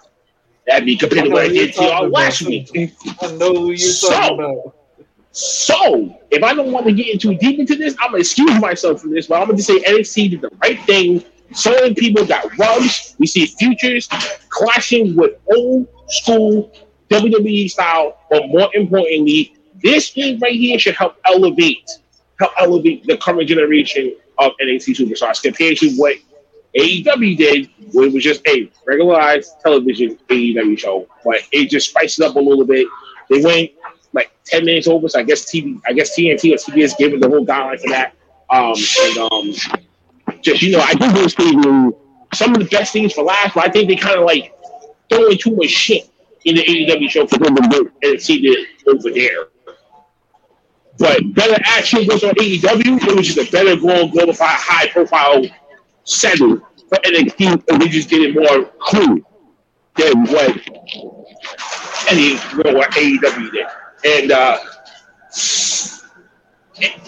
That'd 0.68 0.86
be 0.86 0.96
compared 0.98 1.26
to 1.26 1.32
what 1.32 1.44
I 1.44 1.48
did 1.50 1.74
to 1.74 1.84
y'all 1.84 2.10
last 2.10 2.42
week. 2.44 2.70
I 3.22 3.32
know 3.34 3.54
who 3.54 3.68
you're 3.70 3.78
So- 3.78 4.10
talking 4.10 4.40
about. 4.40 4.76
So, 5.34 6.14
if 6.30 6.44
I 6.44 6.54
don't 6.54 6.74
want 6.74 6.86
to 6.88 6.92
get 6.92 7.08
into 7.08 7.34
deep 7.36 7.58
into 7.58 7.76
this, 7.78 7.96
I'm 8.02 8.10
gonna 8.10 8.20
excuse 8.20 8.60
myself 8.60 9.02
from 9.02 9.12
this, 9.12 9.28
but 9.28 9.36
I'm 9.36 9.48
gonna 9.48 9.58
just 9.58 9.70
say 9.70 9.80
NXT 9.80 10.32
did 10.32 10.42
the 10.42 10.50
right 10.62 10.80
thing. 10.82 11.24
Certain 11.54 11.96
people 11.96 12.26
got 12.26 12.58
rubs. 12.58 13.16
We 13.18 13.28
see 13.28 13.46
futures 13.46 14.10
clashing 14.50 15.16
with 15.16 15.36
old 15.56 15.88
school 16.10 16.72
WWE 17.10 17.70
style, 17.70 18.18
but 18.30 18.48
more 18.50 18.70
importantly, 18.74 19.56
this 19.82 20.10
thing 20.10 20.38
right 20.40 20.54
here 20.56 20.78
should 20.78 20.96
help 20.96 21.16
elevate, 21.26 21.90
help 22.40 22.52
elevate 22.60 23.06
the 23.06 23.18
current 23.18 23.48
generation 23.48 24.16
of 24.42 24.54
NXT 24.62 24.96
superstars 24.96 25.42
compared 25.42 25.78
to 25.78 25.92
what 25.96 26.18
AEW 26.78 27.38
did, 27.38 27.70
where 27.92 28.08
it 28.08 28.14
was 28.14 28.24
just 28.24 28.46
a 28.48 28.72
regularized 28.86 29.60
television 29.62 30.18
AEW 30.30 30.78
show, 30.78 31.08
but 31.24 31.42
it 31.52 31.70
just 31.70 31.90
spiced 31.90 32.20
it 32.20 32.26
up 32.26 32.36
a 32.36 32.40
little 32.40 32.66
bit. 32.66 32.88
They 33.30 33.42
went 33.42 33.72
like 34.14 34.32
ten 34.46 34.66
minutes 34.66 34.88
over, 34.88 35.08
so 35.10 35.20
I 35.20 35.24
guess 35.24 35.46
TV, 35.46 35.80
I 35.86 35.94
guess 35.94 36.18
TNT 36.18 36.54
or 36.54 36.58
TBS 36.58 36.98
gave 36.98 37.14
it 37.14 37.22
the 37.22 37.30
whole 37.30 37.46
guideline 37.46 37.80
for 37.80 37.90
that. 37.90 38.14
Um, 38.50 38.76
and 39.02 39.18
um, 39.32 40.42
just 40.42 40.62
you 40.62 40.72
know, 40.72 40.80
I 40.80 40.94
do 40.94 41.12
those 41.12 41.34
things. 41.34 41.66
Some 42.34 42.56
of 42.56 42.60
the 42.60 42.68
best 42.72 42.94
things 42.94 43.14
for 43.14 43.24
last, 43.24 43.56
but 43.56 43.68
I 43.68 43.72
think 43.72 43.90
they 43.90 43.98
kind 43.98 44.18
of 44.18 44.26
like 44.26 44.54
throwing 45.10 45.38
too 45.38 45.56
much 45.56 45.70
shit 45.70 46.10
in 46.46 46.56
the 46.56 46.64
AEW 46.64 47.10
show 47.10 47.28
for 47.28 47.38
them 47.38 47.56
to 47.56 47.62
do 47.70 47.92
NXT 48.04 48.42
did 48.42 48.68
over 48.88 49.12
there. 49.12 49.48
But 50.98 51.34
better 51.34 51.62
action 51.66 52.06
was 52.08 52.24
on 52.24 52.32
AEW. 52.32 53.08
It 53.08 53.16
was 53.16 53.34
just 53.34 53.50
a 53.50 53.52
better 53.52 53.76
goal, 53.76 54.10
glorified, 54.10 54.50
high 54.50 54.88
profile 54.88 55.44
setting 56.04 56.60
for 56.60 56.98
NXT, 56.98 57.64
and 57.70 57.82
they 57.82 57.88
just 57.88 58.12
it 58.12 58.36
more 58.36 58.66
cool 58.80 59.20
than 59.98 60.26
what 60.26 60.58
any 62.10 62.34
know, 62.34 62.74
what 62.78 62.92
AEW 62.92 63.52
did. 63.52 63.66
And 64.06 64.32
uh 64.32 64.60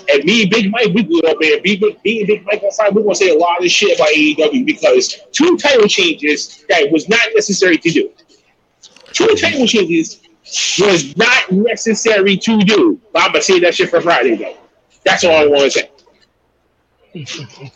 and, 0.09 0.23
me 0.23 0.43
and 0.43 0.51
Big 0.51 0.69
Mike, 0.69 0.93
we 0.93 1.03
good 1.03 1.25
up 1.25 1.38
man. 1.39 1.61
Me, 1.63 1.79
me 2.03 2.19
and 2.19 2.27
Big 2.27 2.45
Mike 2.45 2.63
Friday, 2.75 2.95
we're 2.95 3.03
gonna 3.03 3.15
say 3.15 3.29
a 3.29 3.38
lot 3.38 3.63
of 3.63 3.69
shit 3.71 3.97
about 3.97 4.09
AEW 4.09 4.65
because 4.65 5.19
two 5.31 5.57
title 5.57 5.88
changes 5.88 6.63
that 6.69 6.89
was 6.91 7.09
not 7.09 7.21
necessary 7.34 7.77
to 7.77 7.89
do. 7.89 8.11
Two 9.11 9.27
title 9.36 9.67
changes 9.67 10.21
was 10.80 11.16
not 11.18 11.52
necessary 11.52 12.38
to 12.38 12.60
do. 12.62 13.00
But 13.12 13.24
I'm 13.24 13.32
gonna 13.32 13.41
say 13.41 13.60
that 13.60 13.76
shit 13.76 13.89
for 13.89 14.02
Friday 14.02 14.36
though. 14.36 14.58
That's 15.06 15.24
all 15.24 15.32
I 15.36 15.48
want 15.48 15.72
to 15.72 15.72
say. 15.72 15.89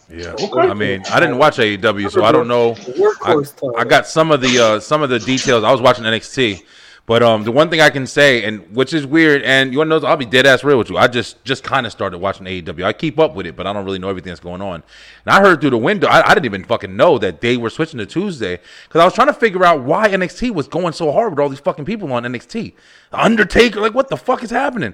Yeah, 0.09 0.35
I 0.53 0.73
mean, 0.73 1.03
I 1.11 1.19
didn't 1.19 1.37
watch 1.37 1.57
AEW, 1.57 2.09
so 2.09 2.23
I 2.23 2.31
don't 2.31 2.47
know. 2.47 2.75
I, 3.23 3.35
I 3.79 3.83
got 3.83 4.07
some 4.07 4.31
of 4.31 4.41
the 4.41 4.59
uh, 4.59 4.79
some 4.79 5.03
of 5.03 5.09
the 5.09 5.19
details. 5.19 5.63
I 5.63 5.71
was 5.71 5.79
watching 5.79 6.05
NXT, 6.05 6.63
but 7.07 7.23
um, 7.23 7.45
the 7.45 7.53
one 7.53 7.69
thing 7.69 7.79
I 7.79 7.89
can 7.89 8.05
say, 8.05 8.43
and 8.43 8.75
which 8.75 8.93
is 8.93 9.07
weird, 9.07 9.41
and 9.43 9.71
you 9.71 9.77
want 9.77 9.89
to 9.89 9.99
know, 10.01 10.05
I'll 10.05 10.17
be 10.17 10.25
dead 10.25 10.45
ass 10.45 10.65
real 10.65 10.77
with 10.77 10.89
you. 10.89 10.97
I 10.97 11.07
just 11.07 11.41
just 11.45 11.63
kind 11.63 11.85
of 11.85 11.93
started 11.93 12.17
watching 12.17 12.45
AEW. 12.45 12.83
I 12.83 12.91
keep 12.91 13.17
up 13.17 13.33
with 13.33 13.47
it, 13.47 13.55
but 13.55 13.65
I 13.65 13.71
don't 13.71 13.85
really 13.85 13.97
know 13.97 14.09
everything 14.09 14.29
that's 14.29 14.41
going 14.41 14.61
on. 14.61 14.83
And 15.25 15.33
I 15.33 15.39
heard 15.39 15.61
through 15.61 15.69
the 15.69 15.77
window, 15.77 16.07
I, 16.07 16.29
I 16.29 16.33
didn't 16.33 16.45
even 16.45 16.65
fucking 16.65 16.93
know 16.93 17.17
that 17.17 17.39
they 17.39 17.55
were 17.55 17.69
switching 17.69 17.99
to 17.99 18.05
Tuesday 18.05 18.59
because 18.83 18.99
I 18.99 19.05
was 19.05 19.13
trying 19.13 19.27
to 19.27 19.33
figure 19.33 19.63
out 19.63 19.83
why 19.83 20.09
NXT 20.09 20.53
was 20.53 20.67
going 20.67 20.91
so 20.91 21.13
hard 21.13 21.31
with 21.31 21.39
all 21.39 21.47
these 21.47 21.61
fucking 21.61 21.85
people 21.85 22.11
on 22.11 22.23
NXT. 22.23 22.73
Undertaker, 23.13 23.79
like 23.79 23.93
what 23.93 24.09
the 24.09 24.17
fuck 24.17 24.43
is 24.43 24.51
happening? 24.51 24.93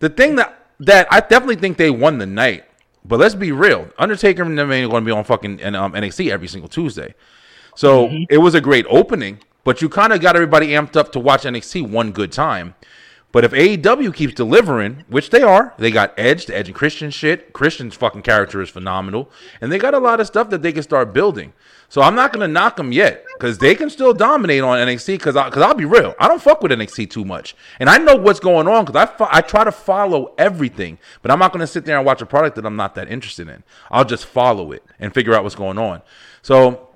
The 0.00 0.10
thing 0.10 0.36
that 0.36 0.66
that 0.80 1.08
I 1.10 1.20
definitely 1.20 1.56
think 1.56 1.78
they 1.78 1.90
won 1.90 2.18
the 2.18 2.26
night. 2.26 2.66
But 3.06 3.20
let's 3.20 3.34
be 3.34 3.52
real. 3.52 3.88
Undertaker 3.98 4.42
and 4.42 4.58
them 4.58 4.70
ain't 4.70 4.90
going 4.90 5.02
to 5.02 5.06
be 5.06 5.12
on 5.12 5.24
fucking 5.24 5.62
and 5.62 5.76
um, 5.76 5.92
NXT 5.94 6.30
every 6.30 6.48
single 6.48 6.68
Tuesday. 6.68 7.14
So 7.74 8.10
it 8.28 8.38
was 8.38 8.54
a 8.54 8.60
great 8.60 8.86
opening, 8.88 9.40
but 9.64 9.82
you 9.82 9.88
kind 9.88 10.12
of 10.12 10.20
got 10.20 10.36
everybody 10.36 10.68
amped 10.68 10.96
up 10.96 11.10
to 11.12 11.20
watch 11.20 11.42
NXT 11.42 11.88
one 11.88 12.12
good 12.12 12.30
time. 12.30 12.74
But 13.34 13.42
if 13.42 13.50
AEW 13.50 14.14
keeps 14.14 14.32
delivering, 14.32 15.02
which 15.08 15.30
they 15.30 15.42
are, 15.42 15.74
they 15.76 15.90
got 15.90 16.14
Edge, 16.16 16.46
the 16.46 16.56
Edge 16.56 16.68
and 16.68 16.74
Christian 16.76 17.10
shit. 17.10 17.52
Christian's 17.52 17.96
fucking 17.96 18.22
character 18.22 18.62
is 18.62 18.70
phenomenal. 18.70 19.28
And 19.60 19.72
they 19.72 19.78
got 19.78 19.92
a 19.92 19.98
lot 19.98 20.20
of 20.20 20.28
stuff 20.28 20.50
that 20.50 20.62
they 20.62 20.72
can 20.72 20.84
start 20.84 21.12
building. 21.12 21.52
So 21.88 22.00
I'm 22.00 22.14
not 22.14 22.32
going 22.32 22.46
to 22.46 22.52
knock 22.52 22.76
them 22.76 22.92
yet 22.92 23.24
because 23.36 23.58
they 23.58 23.74
can 23.74 23.90
still 23.90 24.14
dominate 24.14 24.62
on 24.62 24.78
NXT 24.78 25.18
because 25.18 25.34
cause 25.34 25.62
I'll 25.62 25.74
be 25.74 25.84
real. 25.84 26.14
I 26.20 26.28
don't 26.28 26.40
fuck 26.40 26.62
with 26.62 26.70
NXT 26.70 27.10
too 27.10 27.24
much. 27.24 27.56
And 27.80 27.90
I 27.90 27.98
know 27.98 28.14
what's 28.14 28.38
going 28.38 28.68
on 28.68 28.84
because 28.84 29.02
I, 29.02 29.06
fo- 29.06 29.28
I 29.28 29.40
try 29.40 29.64
to 29.64 29.72
follow 29.72 30.32
everything. 30.38 30.98
But 31.20 31.32
I'm 31.32 31.40
not 31.40 31.52
going 31.52 31.58
to 31.58 31.66
sit 31.66 31.84
there 31.86 31.96
and 31.96 32.06
watch 32.06 32.22
a 32.22 32.26
product 32.26 32.54
that 32.54 32.64
I'm 32.64 32.76
not 32.76 32.94
that 32.94 33.10
interested 33.10 33.48
in. 33.48 33.64
I'll 33.90 34.04
just 34.04 34.26
follow 34.26 34.70
it 34.70 34.84
and 35.00 35.12
figure 35.12 35.34
out 35.34 35.42
what's 35.42 35.56
going 35.56 35.78
on. 35.78 36.02
So, 36.42 36.88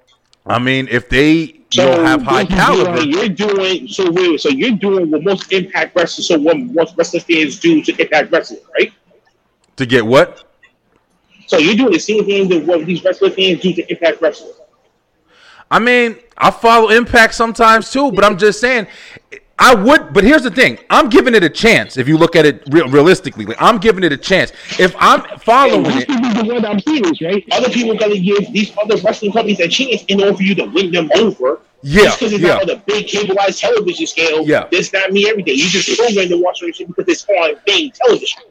I 0.49 0.59
mean, 0.59 0.88
if 0.90 1.09
they 1.09 1.32
you 1.72 1.82
know, 1.82 2.03
have 2.05 2.22
high 2.22 2.42
what 2.44 2.51
you 2.51 2.57
caliber. 2.57 2.96
doing- 2.96 3.12
You're 3.12 3.28
doing 3.28 3.88
so. 3.88 4.11
Wait, 4.11 4.40
so 4.40 4.49
you're 4.49 4.70
doing 4.72 5.11
what 5.11 5.22
most 5.22 5.53
Impact 5.53 5.94
wrestlers, 5.94 6.28
so 6.28 6.38
what 6.38 6.57
most 6.59 6.94
wrestling 6.96 7.22
fans 7.22 7.59
do 7.59 7.82
to 7.82 7.92
Impact 8.01 8.32
Wrestling, 8.32 8.61
right? 8.78 8.92
To 9.76 9.84
get 9.86 10.05
what? 10.05 10.44
So 11.46 11.59
you're 11.59 11.76
doing 11.76 11.92
the 11.92 11.99
same 12.01 12.24
thing 12.24 12.49
that 12.49 12.64
what 12.66 12.84
these 12.86 13.05
wrestling 13.05 13.32
fans 13.32 13.61
do 13.61 13.72
to 13.74 13.90
Impact 13.90 14.20
Wrestling. 14.22 14.53
I 15.70 15.78
mean, 15.78 16.16
I 16.36 16.51
follow 16.51 16.88
Impact 16.88 17.34
sometimes 17.34 17.90
too, 17.92 18.11
but 18.12 18.24
I'm 18.24 18.38
just 18.38 18.61
saying, 18.61 18.86
I 19.59 19.74
would. 19.74 20.12
But 20.12 20.24
here's 20.24 20.42
the 20.42 20.50
thing: 20.50 20.78
I'm 20.90 21.09
giving 21.09 21.34
it 21.34 21.42
a 21.42 21.48
chance. 21.48 21.96
If 21.96 22.06
you 22.09 22.16
look 22.16 22.36
at 22.36 22.46
it 22.46 22.62
real, 22.70 22.88
realistically, 22.88 23.44
like, 23.44 23.56
I'm 23.61 23.78
giving 23.78 24.04
it 24.04 24.12
a 24.12 24.16
chance. 24.16 24.52
If 24.78 24.94
I'm 24.98 25.22
following 25.40 25.82
This 25.84 26.04
it, 26.04 26.11
is 26.11 26.34
the 26.34 26.54
one 26.54 26.64
I'm 26.64 26.80
serious, 26.80 27.20
right? 27.20 27.44
Other 27.52 27.68
people 27.70 27.96
gotta 27.96 28.18
give 28.18 28.52
these 28.52 28.72
other 28.82 28.96
wrestling 28.98 29.32
companies 29.32 29.61
a 29.61 29.68
chance 29.68 30.04
in 30.09 30.20
order 30.20 30.36
for 30.36 30.42
you 30.42 30.54
to 30.56 30.64
win 30.66 30.92
them 30.92 31.11
over. 31.16 31.61
Yeah, 31.82 32.04
Just 32.04 32.18
because 32.18 32.32
it's 32.32 32.42
yeah. 32.42 32.54
not 32.54 32.62
on 32.64 32.70
a 32.70 32.82
big 32.86 33.06
cableized 33.06 33.61
television 33.61 34.06
scale, 34.06 34.44
Yeah. 34.44 34.66
this 34.70 34.92
not 34.92 35.12
me 35.12 35.28
every 35.28 35.44
day. 35.44 35.52
You 35.52 35.68
just 35.68 35.96
program 35.96 36.28
to 36.28 36.36
watch 36.42 36.59
shit 36.59 36.88
because 36.88 37.04
it's 37.06 37.24
on 37.28 37.54
main 37.68 37.92
television. 37.92 38.42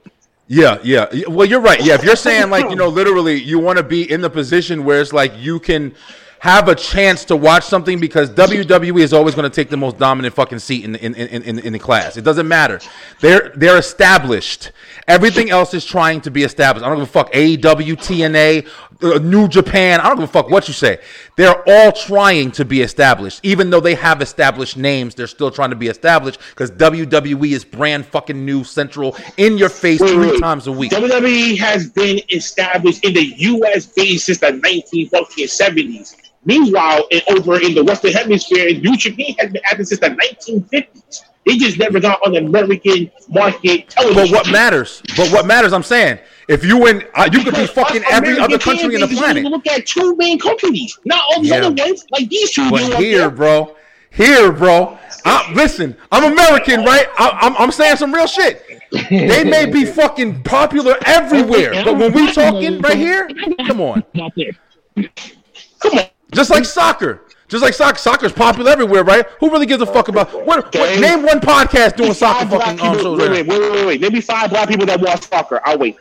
Yeah, 0.48 0.78
yeah. 0.82 1.08
Well, 1.28 1.46
you're 1.46 1.60
right. 1.60 1.84
Yeah, 1.84 1.96
if 1.96 2.04
you're 2.04 2.16
saying 2.16 2.50
like 2.50 2.70
you 2.70 2.76
know, 2.82 2.88
literally, 2.88 3.36
you 3.36 3.60
want 3.60 3.78
to 3.78 3.84
be 3.84 4.10
in 4.10 4.22
the 4.22 4.30
position 4.30 4.86
where 4.86 5.02
it's 5.02 5.12
like 5.12 5.34
you 5.38 5.60
can 5.60 5.94
have 6.40 6.68
a 6.68 6.76
chance 6.76 7.26
to 7.26 7.36
watch 7.36 7.64
something 7.64 8.00
because 8.00 8.30
WWE 8.30 9.02
is 9.02 9.14
always 9.14 9.36
going 9.36 9.50
to 9.50 9.56
take 9.56 9.70
the 9.70 9.78
most 9.78 9.98
dominant 9.98 10.36
fucking 10.36 10.60
seat 10.60 10.86
in 10.86 10.92
the, 10.94 11.04
in, 11.04 11.16
in, 11.16 11.44
in, 11.44 11.60
in 11.60 11.74
the 11.74 11.80
class. 11.80 12.18
It 12.18 12.24
doesn't 12.24 12.48
matter. 12.48 12.80
They're 13.22 13.52
they're 13.56 13.78
established. 13.78 14.72
Everything 15.08 15.50
else 15.50 15.74
is 15.74 15.86
trying 15.86 16.22
to 16.22 16.32
be 16.32 16.44
established. 16.44 16.86
I 16.86 16.90
don't 16.90 17.00
give 17.00 17.08
a 17.08 17.12
fuck. 17.12 17.32
AEW, 17.32 17.96
TNA, 17.96 18.68
uh, 19.02 19.20
New 19.20 19.48
Japan. 19.48 20.00
I 20.00 20.10
don't 20.10 20.18
give 20.18 20.30
a 20.30 20.32
fuck 20.32 20.50
what 20.50 20.68
you 20.68 20.74
say. 20.74 21.00
They're 21.38 21.64
all 21.68 21.92
trying 21.92 22.52
to 22.52 22.66
be 22.66 22.82
established. 22.82 23.40
Even 23.44 23.70
though 23.70 23.80
they 23.80 23.96
have 23.96 24.22
established 24.22 24.78
names, 24.78 25.16
they're 25.16 25.28
still 25.28 25.50
trying 25.50 25.70
to 25.70 25.76
be 25.76 25.88
established 25.88 26.40
because 26.50 26.72
WWE 26.72 27.52
is 27.52 27.64
brand 27.64 28.06
fucking 28.06 28.44
new, 28.46 28.64
central, 28.64 29.16
in 29.38 29.58
your 29.58 29.70
face 29.70 30.02
Wait, 30.02 30.12
three 30.12 30.32
wait. 30.32 30.42
times 30.42 30.68
a 30.68 30.72
week. 30.72 30.92
WWE 30.92 31.58
has 31.58 31.90
been 31.90 32.20
established 32.30 33.04
in 33.04 33.14
the 33.14 33.24
U.S. 33.38 33.86
base 33.88 34.26
since 34.26 34.40
the 34.40 34.48
1970s. 34.48 36.27
Meanwhile, 36.48 37.08
in, 37.12 37.22
over 37.30 37.60
in 37.62 37.76
the 37.76 37.84
Western 37.84 38.14
Hemisphere, 38.14 38.72
New 38.80 38.96
Japan 38.96 39.36
has 39.38 39.52
been 39.52 39.62
active 39.66 39.88
since 39.88 40.00
the 40.00 40.10
1950s. 40.10 41.22
They 41.46 41.58
just 41.58 41.78
never 41.78 42.00
got 42.00 42.26
on 42.26 42.32
the 42.34 42.40
American 42.40 43.12
market 43.30 43.90
television. 43.90 44.32
But 44.34 44.46
what 44.46 44.52
matters? 44.52 45.02
But 45.18 45.30
what 45.32 45.46
matters? 45.46 45.74
I'm 45.74 45.84
saying, 45.84 46.20
if 46.48 46.64
you 46.64 46.78
win, 46.78 47.04
uh, 47.16 47.30
you 47.32 47.44
could 47.44 47.54
be 47.54 47.68
fucking 47.68 48.04
every 48.10 48.30
American 48.38 48.44
other 48.44 48.60
country 48.60 48.96
in 48.96 49.02
the 49.02 49.08
fan 49.08 49.10
bases 49.10 49.20
planet. 49.20 49.46
only 49.46 49.58
Look 49.58 49.68
at 49.68 49.86
two 49.86 50.16
main 50.16 50.40
companies, 50.40 50.98
not 51.04 51.22
all 51.30 51.42
these 51.42 51.52
Yeah. 51.52 51.58
other 51.58 51.84
ones, 51.84 52.06
like 52.12 52.30
these 52.30 52.52
two. 52.52 52.70
But 52.70 52.96
here, 52.96 53.20
there. 53.20 53.30
bro, 53.30 53.76
here, 54.10 54.52
bro. 54.54 54.98
I, 55.26 55.52
listen, 55.54 55.98
I'm 56.14 56.32
American, 56.32 56.86
right? 56.86 57.08
I, 57.18 57.38
I'm, 57.42 57.58
I'm 57.58 57.72
saying 57.72 57.98
some 57.98 58.14
real 58.14 58.28
shit. 58.28 58.66
They 59.10 59.44
may 59.44 59.66
be 59.66 59.84
fucking 60.02 60.44
popular 60.44 60.96
everywhere, 61.06 61.84
but 61.84 61.98
when 61.98 62.14
we 62.14 62.32
talking 62.32 62.80
right 62.82 62.98
here, 62.98 63.30
come 63.68 63.82
on, 63.82 64.04
come 64.14 65.94
on. 65.94 66.10
Just 66.32 66.50
like 66.50 66.66
soccer, 66.66 67.22
just 67.48 67.64
like 67.64 67.74
soccer, 67.74 67.98
soccer's 67.98 68.34
popular 68.34 68.70
everywhere, 68.72 69.04
right? 69.04 69.26
Who 69.40 69.50
really 69.50 69.66
gives 69.66 69.82
a 69.82 69.86
fuck 69.86 70.08
about 70.10 70.30
what? 70.46 70.74
what 70.76 71.00
name 71.00 71.24
one 71.24 71.40
podcast 71.40 71.96
doing 71.96 72.14
soccer 72.14 72.46
fucking 72.50 72.80
um, 72.82 72.96
people- 72.98 73.02
shows 73.04 73.20
wait, 73.20 73.30
right 73.30 73.48
wait, 73.48 73.60
wait, 73.62 73.72
wait, 73.72 73.86
wait. 73.88 74.02
Maybe 74.02 74.20
five 74.22 74.50
black 74.50 74.68
people 74.68 74.86
that 74.88 75.00
watch 75.00 75.24
soccer. 75.28 75.62
I'll 75.64 75.78
wait. 75.78 75.98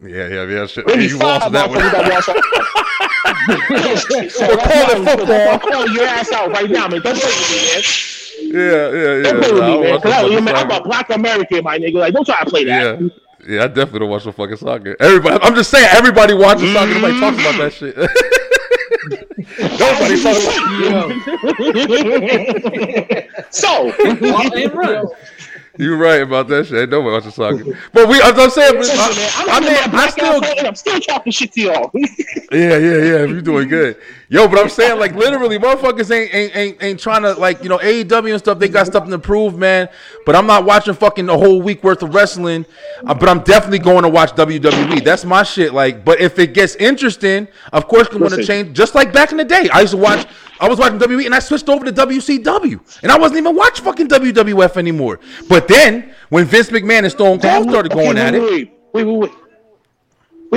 Yeah, 0.00 0.28
yeah, 0.28 0.44
yeah. 0.44 0.66
Shit. 0.66 0.86
Maybe 0.86 1.06
You 1.06 1.18
lost 1.18 1.50
that 1.52 1.66
people 1.66 1.82
that 1.82 2.10
watch 2.12 2.28
one. 2.28 2.42
soccer. 3.96 4.28
so 4.30 4.48
We're 4.48 4.56
calling 4.56 5.04
football. 5.06 5.48
I'm 5.54 5.60
calling 5.60 5.92
your 5.94 6.04
ass 6.04 6.30
out 6.32 6.50
right 6.50 6.70
now, 6.70 6.88
man. 6.88 7.00
Don't 7.00 7.18
play 7.18 7.24
with 7.24 7.50
me, 7.50 7.56
man. 7.72 7.82
Yeah, 8.54 8.90
yeah, 8.90 9.16
yeah. 9.16 9.22
Don't 9.22 9.40
play 9.42 9.52
with 9.52 9.60
Nah, 9.60 9.76
me, 9.76 9.82
man. 9.82 10.00
'Cause 10.00 10.12
I, 10.12 10.62
I'm, 10.62 10.70
a 10.70 10.82
black 10.82 11.10
American, 11.10 11.64
my 11.64 11.78
nigga. 11.78 11.94
Like, 11.94 12.12
don't 12.14 12.24
try 12.26 12.42
to 12.44 12.50
play 12.50 12.64
that. 12.64 13.00
Yeah. 13.00 13.08
Yeah, 13.46 13.64
I 13.64 13.66
definitely 13.68 14.00
don't 14.00 14.10
watch 14.10 14.24
no 14.24 14.32
fucking 14.32 14.56
soccer. 14.56 14.96
Everybody, 15.00 15.38
I'm 15.42 15.54
just 15.54 15.70
saying, 15.70 15.86
everybody 15.92 16.32
watches 16.34 16.72
soccer. 16.72 16.94
Nobody 16.94 17.20
talks 17.20 17.38
about 17.38 17.58
that 17.58 17.72
shit. 17.72 17.94
Nobody 19.58 20.22
talks 20.22 20.46
about. 20.46 21.12
so, 23.54 23.92
You're 25.76 25.96
right 25.96 26.22
about 26.22 26.46
that 26.48 26.66
shit. 26.66 26.88
Nobody 26.88 27.12
watches 27.12 27.34
soccer. 27.34 27.76
But 27.92 28.08
we, 28.08 28.20
as 28.22 28.38
I'm 28.38 28.50
saying, 28.50 28.74
but 28.74 28.80
Listen, 28.80 28.96
man, 28.96 29.30
I'm 29.36 29.48
I, 29.48 29.56
I 29.56 29.60
mean, 29.60 29.76
I 29.76 29.88
black 29.88 30.10
still, 30.10 30.44
and 30.44 30.66
I'm 30.68 30.74
still 30.76 31.00
talking 31.00 31.32
shit 31.32 31.52
to 31.52 31.60
y'all. 31.62 31.90
yeah, 31.94 32.08
yeah, 32.52 32.78
yeah. 32.78 33.24
You're 33.24 33.42
doing 33.42 33.68
good, 33.68 33.96
yo. 34.28 34.46
But 34.46 34.60
I'm 34.60 34.68
saying, 34.68 35.00
like, 35.00 35.14
literally, 35.14 35.58
motherfuckers 35.58 36.14
ain't 36.14 36.32
ain't 36.32 36.56
ain't, 36.56 36.82
ain't 36.82 37.00
trying 37.00 37.22
to 37.22 37.32
like, 37.34 37.64
you 37.64 37.68
know, 37.68 37.78
AEW 37.78 38.30
and 38.30 38.38
stuff. 38.38 38.60
They 38.60 38.68
got 38.68 38.86
something 38.86 39.10
to 39.10 39.18
prove, 39.18 39.58
man. 39.58 39.88
But 40.24 40.36
I'm 40.36 40.46
not 40.46 40.64
watching 40.64 40.94
fucking 40.94 41.28
a 41.28 41.36
whole 41.36 41.60
week 41.60 41.82
worth 41.82 42.02
of 42.02 42.14
wrestling. 42.14 42.66
Uh, 43.04 43.14
but 43.14 43.28
I'm 43.28 43.40
definitely 43.40 43.80
going 43.80 44.04
to 44.04 44.08
watch 44.08 44.30
WWE. 44.34 45.02
That's 45.02 45.24
my 45.24 45.42
shit. 45.42 45.74
Like, 45.74 46.04
but 46.04 46.20
if 46.20 46.38
it 46.38 46.54
gets 46.54 46.76
interesting, 46.76 47.48
of 47.72 47.88
course, 47.88 48.08
I'm 48.12 48.18
going 48.18 48.30
to 48.30 48.44
change. 48.44 48.76
Just 48.76 48.94
like 48.94 49.12
back 49.12 49.32
in 49.32 49.38
the 49.38 49.44
day, 49.44 49.68
I 49.72 49.80
used 49.80 49.92
to 49.92 49.98
watch. 49.98 50.26
I 50.60 50.68
was 50.68 50.78
watching 50.78 50.98
WWE 50.98 51.26
and 51.26 51.34
I 51.34 51.40
switched 51.40 51.68
over 51.68 51.84
to 51.84 51.92
WCW, 51.92 53.02
and 53.02 53.10
I 53.10 53.18
wasn't 53.18 53.38
even 53.38 53.56
watching 53.56 53.84
fucking 53.84 54.08
WWF 54.08 54.76
anymore. 54.76 55.18
But 55.48 55.63
then 55.68 56.14
when 56.30 56.44
Vince 56.46 56.70
McMahon 56.70 57.00
and 57.04 57.10
Stone 57.10 57.40
Cold 57.40 57.68
started 57.70 57.92
Okay, 57.92 58.02
going 58.04 58.16
wait, 58.16 58.22
at 58.22 58.34
it, 58.34 58.42
wait, 58.42 58.70
Wait, 58.92 59.04
wait, 59.04 59.18
wait. 59.18 59.30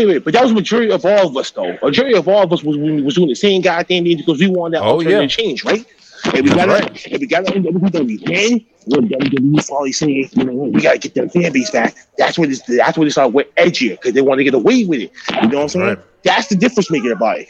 Wait, 0.07 0.23
but 0.23 0.31
that 0.33 0.43
was 0.43 0.53
majority 0.53 0.91
of 0.91 1.03
all 1.05 1.27
of 1.27 1.35
us, 1.37 1.49
though. 1.49 1.75
Majority 1.81 2.15
of 2.15 2.27
all 2.27 2.43
of 2.43 2.53
us 2.53 2.63
was 2.63 2.77
was 2.77 3.15
doing 3.15 3.29
the 3.29 3.35
same 3.35 3.61
goddamn 3.61 4.03
thing 4.03 4.17
because 4.17 4.39
we 4.39 4.47
wanted 4.47 4.77
that 4.77 4.83
Oh, 4.83 4.97
alternative 4.99 5.21
yeah. 5.23 5.27
change, 5.27 5.63
right? 5.65 5.83
And 6.25 6.43
we 6.43 6.49
got 6.51 6.67
right. 6.67 6.83
it. 7.05 7.11
And 7.11 7.19
we 7.19 7.25
got 7.25 7.47
it 7.49 7.55
in 7.55 7.63
WWE. 7.63 8.25
Then 8.25 8.65
when 8.85 9.09
WWE 9.09 9.63
finally 9.65 9.91
saying, 9.91 10.29
you 10.33 10.43
know, 10.43 10.53
we 10.53 10.81
gotta 10.81 10.99
get 10.99 11.15
them 11.15 11.29
fan 11.29 11.51
base 11.51 11.71
back. 11.71 11.95
That's 12.17 12.37
when 12.37 12.51
it's 12.51 12.61
that's 12.61 12.95
when 12.97 13.07
it 13.07 13.11
started 13.11 13.33
with 13.33 13.53
edgier 13.55 13.91
because 13.91 14.13
they 14.13 14.21
want 14.21 14.37
to 14.37 14.43
get 14.43 14.53
away 14.53 14.83
with 14.83 14.99
it. 15.01 15.11
You 15.41 15.47
know 15.47 15.57
what 15.57 15.63
I'm 15.63 15.69
saying? 15.69 15.85
Right. 15.87 15.99
That's 16.23 16.47
the 16.47 16.55
difference 16.55 16.91
maker 16.91 17.13
about 17.13 17.39
it. 17.39 17.47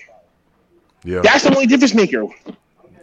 yeah. 1.03 1.19
That's 1.21 1.43
the 1.43 1.53
only 1.53 1.65
difference 1.67 1.93
maker. 1.93 2.23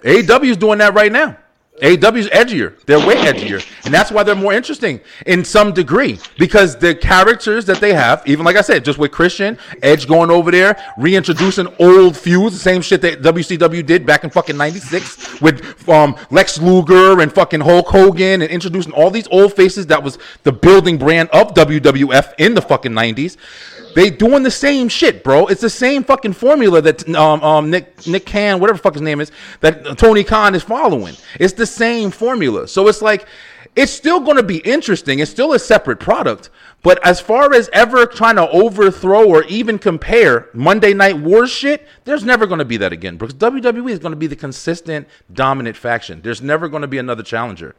AEW 0.03 0.45
is 0.51 0.57
doing 0.57 0.79
that 0.79 0.95
right 0.95 1.13
now. 1.13 1.37
AEW 1.83 2.19
is 2.19 2.29
edgier. 2.29 2.79
They're 2.87 3.05
way 3.05 3.17
edgier. 3.17 3.65
And 3.85 3.93
that's 3.93 4.13
why 4.13 4.23
they're 4.23 4.37
more 4.37 4.53
interesting 4.53 5.01
in 5.27 5.45
some 5.45 5.73
degree. 5.73 6.21
Because 6.39 6.77
the 6.77 6.95
characters 6.95 7.65
that 7.67 7.81
they 7.81 7.93
have, 7.93 8.23
even 8.27 8.45
like 8.45 8.55
I 8.55 8.61
said, 8.61 8.85
just 8.85 8.97
with 8.97 9.11
Christian, 9.11 9.59
Edge 9.83 10.07
going 10.07 10.31
over 10.31 10.53
there, 10.53 10.81
reintroducing 10.97 11.67
old 11.81 12.17
feuds, 12.17 12.55
the 12.55 12.61
same 12.61 12.81
shit 12.81 13.01
that 13.03 13.23
WCW 13.23 13.85
did 13.85 14.07
back 14.07 14.23
in 14.23 14.31
fucking 14.31 14.57
96 14.57 15.41
with 15.41 15.89
um, 15.89 16.17
Lex 16.31 16.61
Luger 16.61 17.21
and 17.21 17.33
fucking 17.33 17.61
Hulk 17.61 17.89
Hogan 17.89 18.41
and 18.43 18.51
introducing 18.53 18.93
all 18.93 19.11
these 19.11 19.27
old 19.29 19.55
faces 19.55 19.89
that 19.89 20.01
was 20.01 20.19
the 20.45 20.53
building 20.53 20.97
brand 20.97 21.29
of 21.31 21.55
WWF 21.55 22.35
in 22.39 22.55
the 22.55 22.63
fucking 22.63 22.93
90s. 22.93 23.37
They 23.95 24.11
doing 24.11 24.43
the 24.43 24.51
same 24.51 24.89
shit, 24.89 25.25
bro. 25.25 25.47
It's 25.47 25.61
the 25.61 25.71
same 25.71 26.05
fucking 26.05 26.33
formula 26.35 26.81
that 26.83 27.09
um, 27.11 27.43
um 27.43 27.71
Nick 27.71 28.07
Nick 28.07 28.27
Khan, 28.27 28.61
whatever 28.61 28.79
fuck 28.79 28.95
his 28.95 29.03
name 29.03 29.21
is, 29.21 29.31
that 29.61 29.99
Tony 29.99 30.25
Khan 30.25 30.55
is 30.55 30.63
following. 30.63 31.15
It's 31.39 31.55
the 31.55 31.67
same 31.67 32.11
formula. 32.11 32.69
So 32.69 32.89
it's 32.89 33.03
like 33.03 33.27
it's 33.77 33.93
still 33.93 34.21
going 34.21 34.37
to 34.37 34.43
be 34.43 34.59
interesting. 34.59 35.19
It's 35.19 35.31
still 35.31 35.53
a 35.53 35.59
separate 35.59 35.99
product. 35.99 36.51
But 36.83 37.05
as 37.05 37.19
far 37.19 37.53
as 37.55 37.69
ever 37.73 38.07
trying 38.07 38.37
to 38.37 38.49
overthrow 38.51 39.27
or 39.27 39.45
even 39.45 39.79
compare 39.79 40.49
Monday 40.53 40.93
Night 40.93 41.19
War 41.19 41.47
shit, 41.47 41.87
there's 42.05 42.25
never 42.25 42.47
going 42.47 42.59
to 42.59 42.65
be 42.65 42.77
that 42.77 42.93
again 42.93 43.17
because 43.17 43.35
WWE 43.35 43.91
is 43.91 43.99
going 43.99 44.13
to 44.13 44.17
be 44.17 44.27
the 44.27 44.37
consistent, 44.37 45.09
dominant 45.33 45.77
faction. 45.77 46.21
There's 46.23 46.43
never 46.43 46.69
going 46.69 46.83
to 46.83 46.89
be 46.89 46.99
another 46.99 47.23
challenger. 47.23 47.75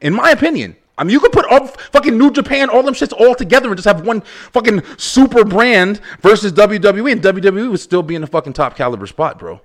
In 0.00 0.14
my 0.14 0.30
opinion, 0.30 0.76
I 0.98 1.04
mean, 1.04 1.10
you 1.12 1.20
could 1.20 1.32
put 1.32 1.44
all 1.46 1.66
fucking 1.66 2.16
New 2.16 2.30
Japan, 2.30 2.70
all 2.70 2.82
them 2.82 2.94
shits 2.94 3.12
all 3.12 3.34
together 3.34 3.68
and 3.68 3.76
just 3.76 3.86
have 3.86 4.06
one 4.06 4.22
fucking 4.52 4.82
super 4.96 5.44
brand 5.44 6.00
versus 6.20 6.52
WWE, 6.52 7.12
and 7.12 7.22
WWE 7.22 7.70
would 7.70 7.80
still 7.80 8.02
be 8.02 8.14
in 8.14 8.22
the 8.22 8.26
fucking 8.26 8.54
top 8.54 8.76
caliber 8.76 9.06
spot, 9.06 9.38
bro. 9.38 9.60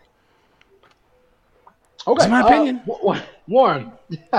Okay, 2.07 2.17
That's 2.17 2.29
my 2.31 2.41
uh, 2.41 2.47
opinion. 2.47 2.81
Wa- 2.85 2.97
Wa- 3.01 3.21
Warren. 3.47 3.91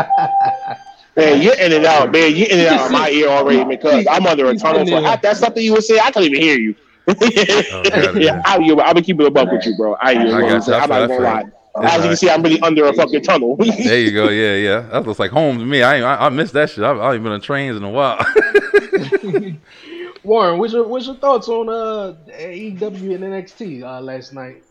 Man, 1.14 1.42
you're 1.42 1.54
in 1.58 1.72
and 1.72 1.84
out, 1.84 2.10
man. 2.10 2.34
You're 2.34 2.48
in 2.48 2.58
and 2.60 2.68
out 2.68 2.86
of 2.86 2.92
my 2.92 3.10
ear 3.10 3.28
already 3.28 3.64
because 3.64 4.06
I'm 4.10 4.26
under 4.26 4.46
a 4.46 4.56
tunnel. 4.56 4.86
For 4.86 4.98
half 5.02 5.20
that's 5.20 5.40
something 5.40 5.62
you 5.62 5.74
would 5.74 5.84
say. 5.84 5.98
I 6.00 6.10
can't 6.10 6.24
even 6.24 6.40
hear 6.40 6.58
you. 6.58 6.74
yeah, 8.16 8.40
I, 8.46 8.58
you, 8.62 8.80
I'll 8.80 8.94
be 8.94 9.02
keeping 9.02 9.26
a 9.26 9.30
buck 9.30 9.52
with 9.52 9.66
you, 9.66 9.76
bro. 9.76 9.92
I, 10.00 10.12
I 10.12 10.14
got 10.14 10.26
you. 10.26 10.32
I 10.32 10.54
I'm 10.54 10.62
feel- 10.62 10.74
I 10.74 10.86
not 10.86 11.08
gonna 11.08 11.20
lie. 11.20 11.44
Feel. 11.74 11.84
As 11.84 11.96
you 12.02 12.08
can 12.10 12.16
see, 12.16 12.28
I'm 12.30 12.42
really 12.42 12.60
under 12.60 12.84
a 12.84 12.92
fucking 12.92 13.22
tunnel. 13.22 13.56
There 13.56 13.98
you 14.00 14.12
go. 14.12 14.28
Yeah, 14.30 14.54
yeah. 14.56 14.80
That 14.92 15.06
looks 15.06 15.18
like 15.18 15.30
home 15.30 15.58
to 15.58 15.64
me. 15.64 15.82
I 15.82 15.96
ain't- 15.96 16.04
I, 16.04 16.26
I 16.26 16.28
missed 16.28 16.52
that 16.52 16.68
shit. 16.70 16.84
I, 16.84 16.90
I 16.92 17.14
ain't 17.14 17.22
been 17.22 17.32
on 17.32 17.40
trains 17.40 17.76
in 17.76 17.82
a 17.82 17.90
while. 17.90 18.18
Warren, 20.24 20.58
what's 20.58 20.72
your 20.72 20.86
what's 20.86 21.06
your 21.06 21.16
thoughts 21.16 21.48
on 21.48 21.68
uh 21.68 22.14
AEW 22.30 23.14
and 23.14 23.24
NXT 23.24 23.82
uh, 23.82 24.00
last 24.00 24.32
night? 24.32 24.62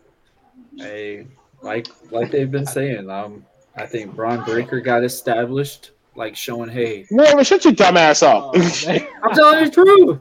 Hey, 0.78 1.28
like 1.61 1.88
like 2.11 2.32
they've 2.32 2.49
been 2.49 2.65
saying, 2.65 3.10
um, 3.10 3.45
I 3.76 3.86
think 3.86 4.15
Bron 4.15 4.44
Breakker 4.45 4.80
got 4.80 5.03
established, 5.03 5.91
like 6.15 6.36
showing, 6.38 6.69
hey, 6.69 7.06
Warren, 7.11 7.44
shut 7.44 7.65
your 7.65 7.73
dumb 7.73 7.98
ass 7.98 8.23
up. 8.23 8.56
I'm 8.56 9.34
telling 9.34 9.60
you 9.60 9.65
the 9.65 9.72
truth. 9.73 10.19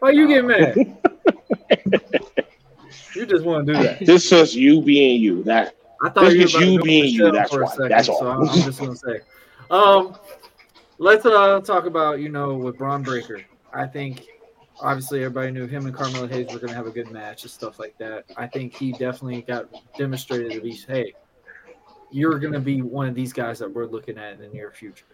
Why 0.00 0.10
you 0.10 0.28
get 0.28 0.44
mad? 0.44 0.76
you 3.16 3.26
just 3.26 3.44
want 3.44 3.66
to 3.66 3.72
do 3.74 3.82
that. 3.82 4.04
this 4.04 4.30
is 4.32 4.54
you 4.54 4.80
being 4.82 5.20
you. 5.20 5.42
That 5.44 5.74
I 6.02 6.10
thought 6.10 6.24
this 6.24 6.34
you, 6.34 6.42
is 6.42 6.54
were 6.54 6.58
about 6.60 6.66
to 6.66 6.72
you 6.72 6.82
being 6.82 7.14
you. 7.14 7.32
That's 7.32 7.50
for 7.52 7.62
a 7.62 7.64
why. 7.64 7.70
second, 7.72 7.88
That's 7.90 8.06
So 8.06 8.14
all. 8.14 8.48
I'm 8.48 8.62
just 8.62 8.78
gonna 8.80 8.96
say, 8.96 9.20
um, 9.70 10.16
let's 10.98 11.24
uh 11.26 11.60
talk 11.60 11.86
about 11.86 12.20
you 12.20 12.28
know 12.28 12.54
with 12.54 12.78
Bron 12.78 13.02
Breakker. 13.02 13.42
I 13.72 13.86
think 13.86 14.26
obviously 14.80 15.20
everybody 15.24 15.50
knew 15.50 15.66
him 15.66 15.86
and 15.86 15.94
Carmelo 15.94 16.26
Hayes 16.26 16.52
were 16.52 16.58
gonna 16.58 16.74
have 16.74 16.86
a 16.86 16.90
good 16.90 17.10
match 17.10 17.42
and 17.42 17.50
stuff 17.50 17.78
like 17.78 17.96
that. 17.98 18.24
I 18.36 18.46
think 18.46 18.74
he 18.74 18.92
definitely 18.92 19.42
got 19.42 19.68
demonstrated 19.96 20.52
to 20.52 20.60
be 20.60 20.72
hey, 20.72 21.14
you're 22.10 22.38
gonna 22.38 22.60
be 22.60 22.82
one 22.82 23.08
of 23.08 23.14
these 23.14 23.32
guys 23.32 23.58
that 23.58 23.72
we're 23.72 23.86
looking 23.86 24.18
at 24.18 24.34
in 24.34 24.40
the 24.40 24.48
near 24.48 24.70
future. 24.70 25.06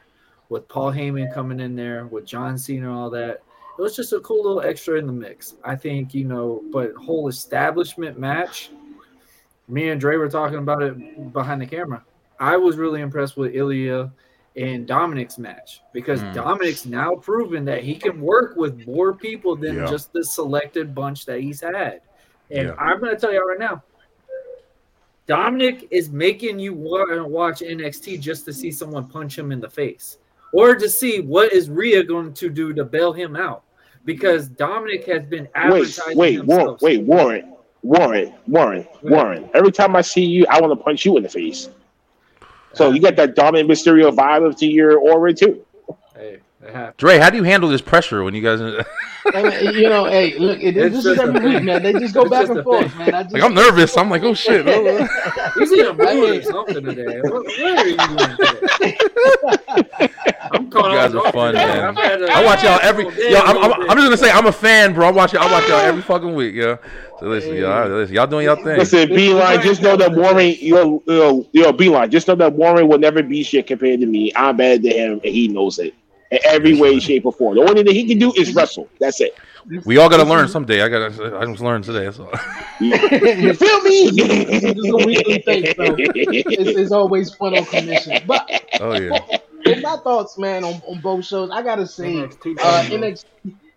With 0.48 0.68
Paul 0.68 0.92
Heyman 0.92 1.32
coming 1.32 1.60
in 1.60 1.74
there, 1.76 2.06
with 2.06 2.26
John 2.26 2.58
Cena 2.58 2.88
and 2.90 2.98
all 2.98 3.10
that, 3.10 3.42
it 3.78 3.82
was 3.82 3.96
just 3.96 4.12
a 4.12 4.20
cool 4.20 4.42
little 4.42 4.60
extra 4.62 4.98
in 4.98 5.06
the 5.06 5.12
mix. 5.12 5.54
I 5.64 5.76
think 5.76 6.14
you 6.14 6.24
know, 6.24 6.62
but 6.72 6.92
whole 6.94 7.28
establishment 7.28 8.18
match 8.18 8.70
me 9.68 9.88
and 9.90 10.00
Dre 10.00 10.16
were 10.16 10.28
talking 10.28 10.58
about 10.58 10.82
it 10.82 11.32
behind 11.32 11.60
the 11.62 11.66
camera. 11.66 12.04
I 12.38 12.56
was 12.56 12.76
really 12.76 13.00
impressed 13.00 13.36
with 13.36 13.54
Ilya 13.54 14.12
and 14.56 14.86
Dominic's 14.86 15.38
match 15.38 15.80
because 15.94 16.20
Mm. 16.20 16.34
Dominic's 16.34 16.84
now 16.84 17.14
proven 17.14 17.64
that 17.64 17.82
he 17.82 17.94
can 17.94 18.20
work 18.20 18.56
with 18.56 18.86
more 18.86 19.14
people 19.14 19.56
than 19.56 19.76
Yeah. 19.76 19.86
just 19.86 20.12
the 20.12 20.24
selected 20.24 20.94
bunch 20.94 21.24
that 21.26 21.40
he's 21.40 21.60
had. 21.60 22.00
And 22.50 22.68
Yeah. 22.68 22.74
I'm 22.76 22.98
going 23.00 23.14
to 23.14 23.20
tell 23.20 23.32
you 23.32 23.42
right 23.48 23.58
now, 23.58 23.82
Dominic 25.26 25.86
is 25.90 26.10
making 26.10 26.58
you 26.58 26.74
want 26.74 27.10
to 27.10 27.24
watch 27.24 27.62
NXT 27.62 28.18
just 28.20 28.44
to 28.46 28.52
see 28.52 28.70
someone 28.72 29.06
punch 29.08 29.38
him 29.38 29.52
in 29.52 29.60
the 29.60 29.70
face 29.70 30.18
or 30.52 30.74
to 30.74 30.88
see 30.88 31.20
what 31.20 31.52
is 31.52 31.70
Rhea 31.70 32.02
going 32.02 32.32
to 32.34 32.48
do 32.48 32.72
to 32.72 32.84
bail 32.84 33.12
him 33.12 33.36
out 33.36 33.64
because 34.04 34.48
Dominic 34.48 35.06
has 35.06 35.24
been 35.26 35.44
Wait, 35.44 35.50
advertising 35.54 36.18
wait, 36.18 36.44
Warren, 36.44 36.66
himself. 36.66 36.82
wait, 36.82 37.02
Warren, 37.02 37.54
Warren, 37.82 38.34
Warren, 38.46 38.86
Warren. 39.02 39.50
Every 39.54 39.72
time 39.72 39.96
I 39.96 40.00
see 40.00 40.24
you, 40.24 40.46
I 40.48 40.60
want 40.60 40.78
to 40.78 40.82
punch 40.82 41.04
you 41.04 41.16
in 41.16 41.22
the 41.22 41.28
face. 41.28 41.68
So 42.74 42.88
uh, 42.88 42.90
you 42.90 43.00
got 43.00 43.16
that 43.16 43.34
Dominic 43.34 43.66
Mysterio 43.66 44.14
vibe 44.14 44.46
of 44.46 44.56
to 44.56 44.66
your 44.66 44.98
aura 44.98 45.32
too. 45.34 45.64
Hey, 46.62 46.68
it 46.68 46.74
happened. 46.74 46.96
Dre, 46.96 47.18
how 47.18 47.28
do 47.30 47.36
you 47.36 47.42
handle 47.42 47.68
this 47.68 47.80
pressure 47.82 48.22
when 48.22 48.34
you 48.34 48.42
guys? 48.42 48.60
I 49.34 49.42
mean, 49.42 49.74
you 49.74 49.88
know, 49.88 50.04
hey, 50.04 50.36
look, 50.38 50.60
it, 50.60 50.76
It's 50.76 50.94
this 50.94 51.04
is 51.06 51.16
just 51.16 51.20
every 51.28 51.40
week, 51.54 51.62
man. 51.64 51.82
They 51.82 51.92
just 51.92 52.14
go 52.14 52.22
It's 52.22 52.30
back 52.30 52.40
just 52.46 52.52
and 52.52 52.64
forth, 52.64 52.88
thing. 52.90 52.98
man. 52.98 53.14
I 53.14 53.22
just, 53.22 53.34
like 53.34 53.42
I'm 53.42 53.54
nervous. 53.54 53.96
I'm 53.96 54.10
like, 54.10 54.22
oh 54.22 54.34
shit. 54.34 54.64
He's 55.54 55.72
in 55.72 55.86
a 55.86 55.92
mood 55.94 56.38
or 56.38 56.42
something 56.42 56.84
today. 56.84 57.20
What, 57.22 57.44
what 57.44 57.78
are 57.78 57.86
you 57.88 57.96
doing 57.96 58.36
today? 58.36 58.98
I'm 60.52 60.70
calling 60.70 60.92
You 60.92 60.98
guys 60.98 61.14
are 61.14 61.32
fun, 61.32 61.54
today. 61.54 61.66
man. 61.66 61.84
I've 61.84 61.96
had 61.96 62.22
a- 62.22 62.30
I 62.32 62.44
watch 62.44 62.62
y'all 62.62 62.78
every. 62.82 63.04
Yo, 63.04 63.38
I'm, 63.38 63.56
I'm, 63.58 63.70
damn, 63.70 63.90
I'm 63.90 63.96
just 63.96 64.04
gonna 64.06 64.16
say 64.16 64.30
I'm 64.30 64.46
a 64.46 64.52
fan, 64.52 64.92
bro. 64.92 65.06
I 65.06 65.10
watch 65.12 65.32
y'all. 65.32 65.42
I 65.42 65.50
watch 65.52 65.68
y'all 65.68 65.78
every 65.78 66.02
fucking 66.02 66.34
week, 66.34 66.54
yo. 66.54 66.78
So 67.20 67.26
listen, 67.28 67.54
y'all, 67.56 67.88
listen, 67.88 68.14
y'all 68.14 68.26
doing 68.26 68.46
y'all 68.46 68.56
thing. 68.56 68.76
Listen, 68.78 69.08
Beeline, 69.08 69.62
just 69.62 69.82
know 69.82 69.96
that 69.96 70.12
Warren, 70.12 70.54
yo, 70.58 71.02
yo, 71.06 71.48
yo, 71.52 71.72
Beeline, 71.72 72.10
just 72.10 72.26
know 72.28 72.34
that 72.34 72.52
Warren 72.52 72.88
will 72.88 72.98
never 72.98 73.22
be 73.22 73.42
shit 73.44 73.66
compared 73.66 74.00
to 74.00 74.06
me. 74.06 74.32
I'm 74.34 74.56
better 74.56 74.78
than 74.82 74.92
him, 74.92 75.12
and 75.24 75.32
he 75.32 75.48
knows 75.48 75.78
it 75.78 75.94
in 76.32 76.38
every 76.44 76.74
way, 76.80 76.98
shape, 76.98 77.26
or 77.26 77.32
form. 77.32 77.56
The 77.56 77.60
only 77.60 77.74
thing 77.74 77.84
that 77.84 77.92
he 77.92 78.06
can 78.08 78.18
do 78.18 78.32
is 78.36 78.54
wrestle. 78.54 78.88
That's 78.98 79.20
it. 79.20 79.36
We 79.84 79.98
all 79.98 80.08
gotta 80.08 80.24
learn 80.24 80.48
someday. 80.48 80.82
I 80.82 80.88
gotta. 80.88 81.38
I 81.38 81.44
just 81.44 81.60
learned 81.60 81.84
today. 81.84 82.10
So. 82.10 82.30
You 82.80 83.54
feel 83.54 83.80
me? 83.82 84.10
this 84.10 84.64
is 84.64 84.88
a 84.88 85.06
weekly 85.06 85.38
thing, 85.42 85.66
so 85.76 85.94
it's, 85.96 86.78
it's 86.78 86.90
always 86.90 87.32
fun 87.34 87.56
on 87.56 87.64
commission. 87.66 88.20
But 88.26 88.50
Oh 88.80 88.98
yeah. 88.98 89.18
for 89.64 89.80
my 89.80 89.96
thoughts, 89.98 90.36
man, 90.36 90.64
on, 90.64 90.82
on 90.88 91.00
both 91.00 91.24
shows, 91.24 91.50
I 91.50 91.62
gotta 91.62 91.86
say, 91.86 92.22
uh, 92.22 92.26
NXT. 92.26 93.24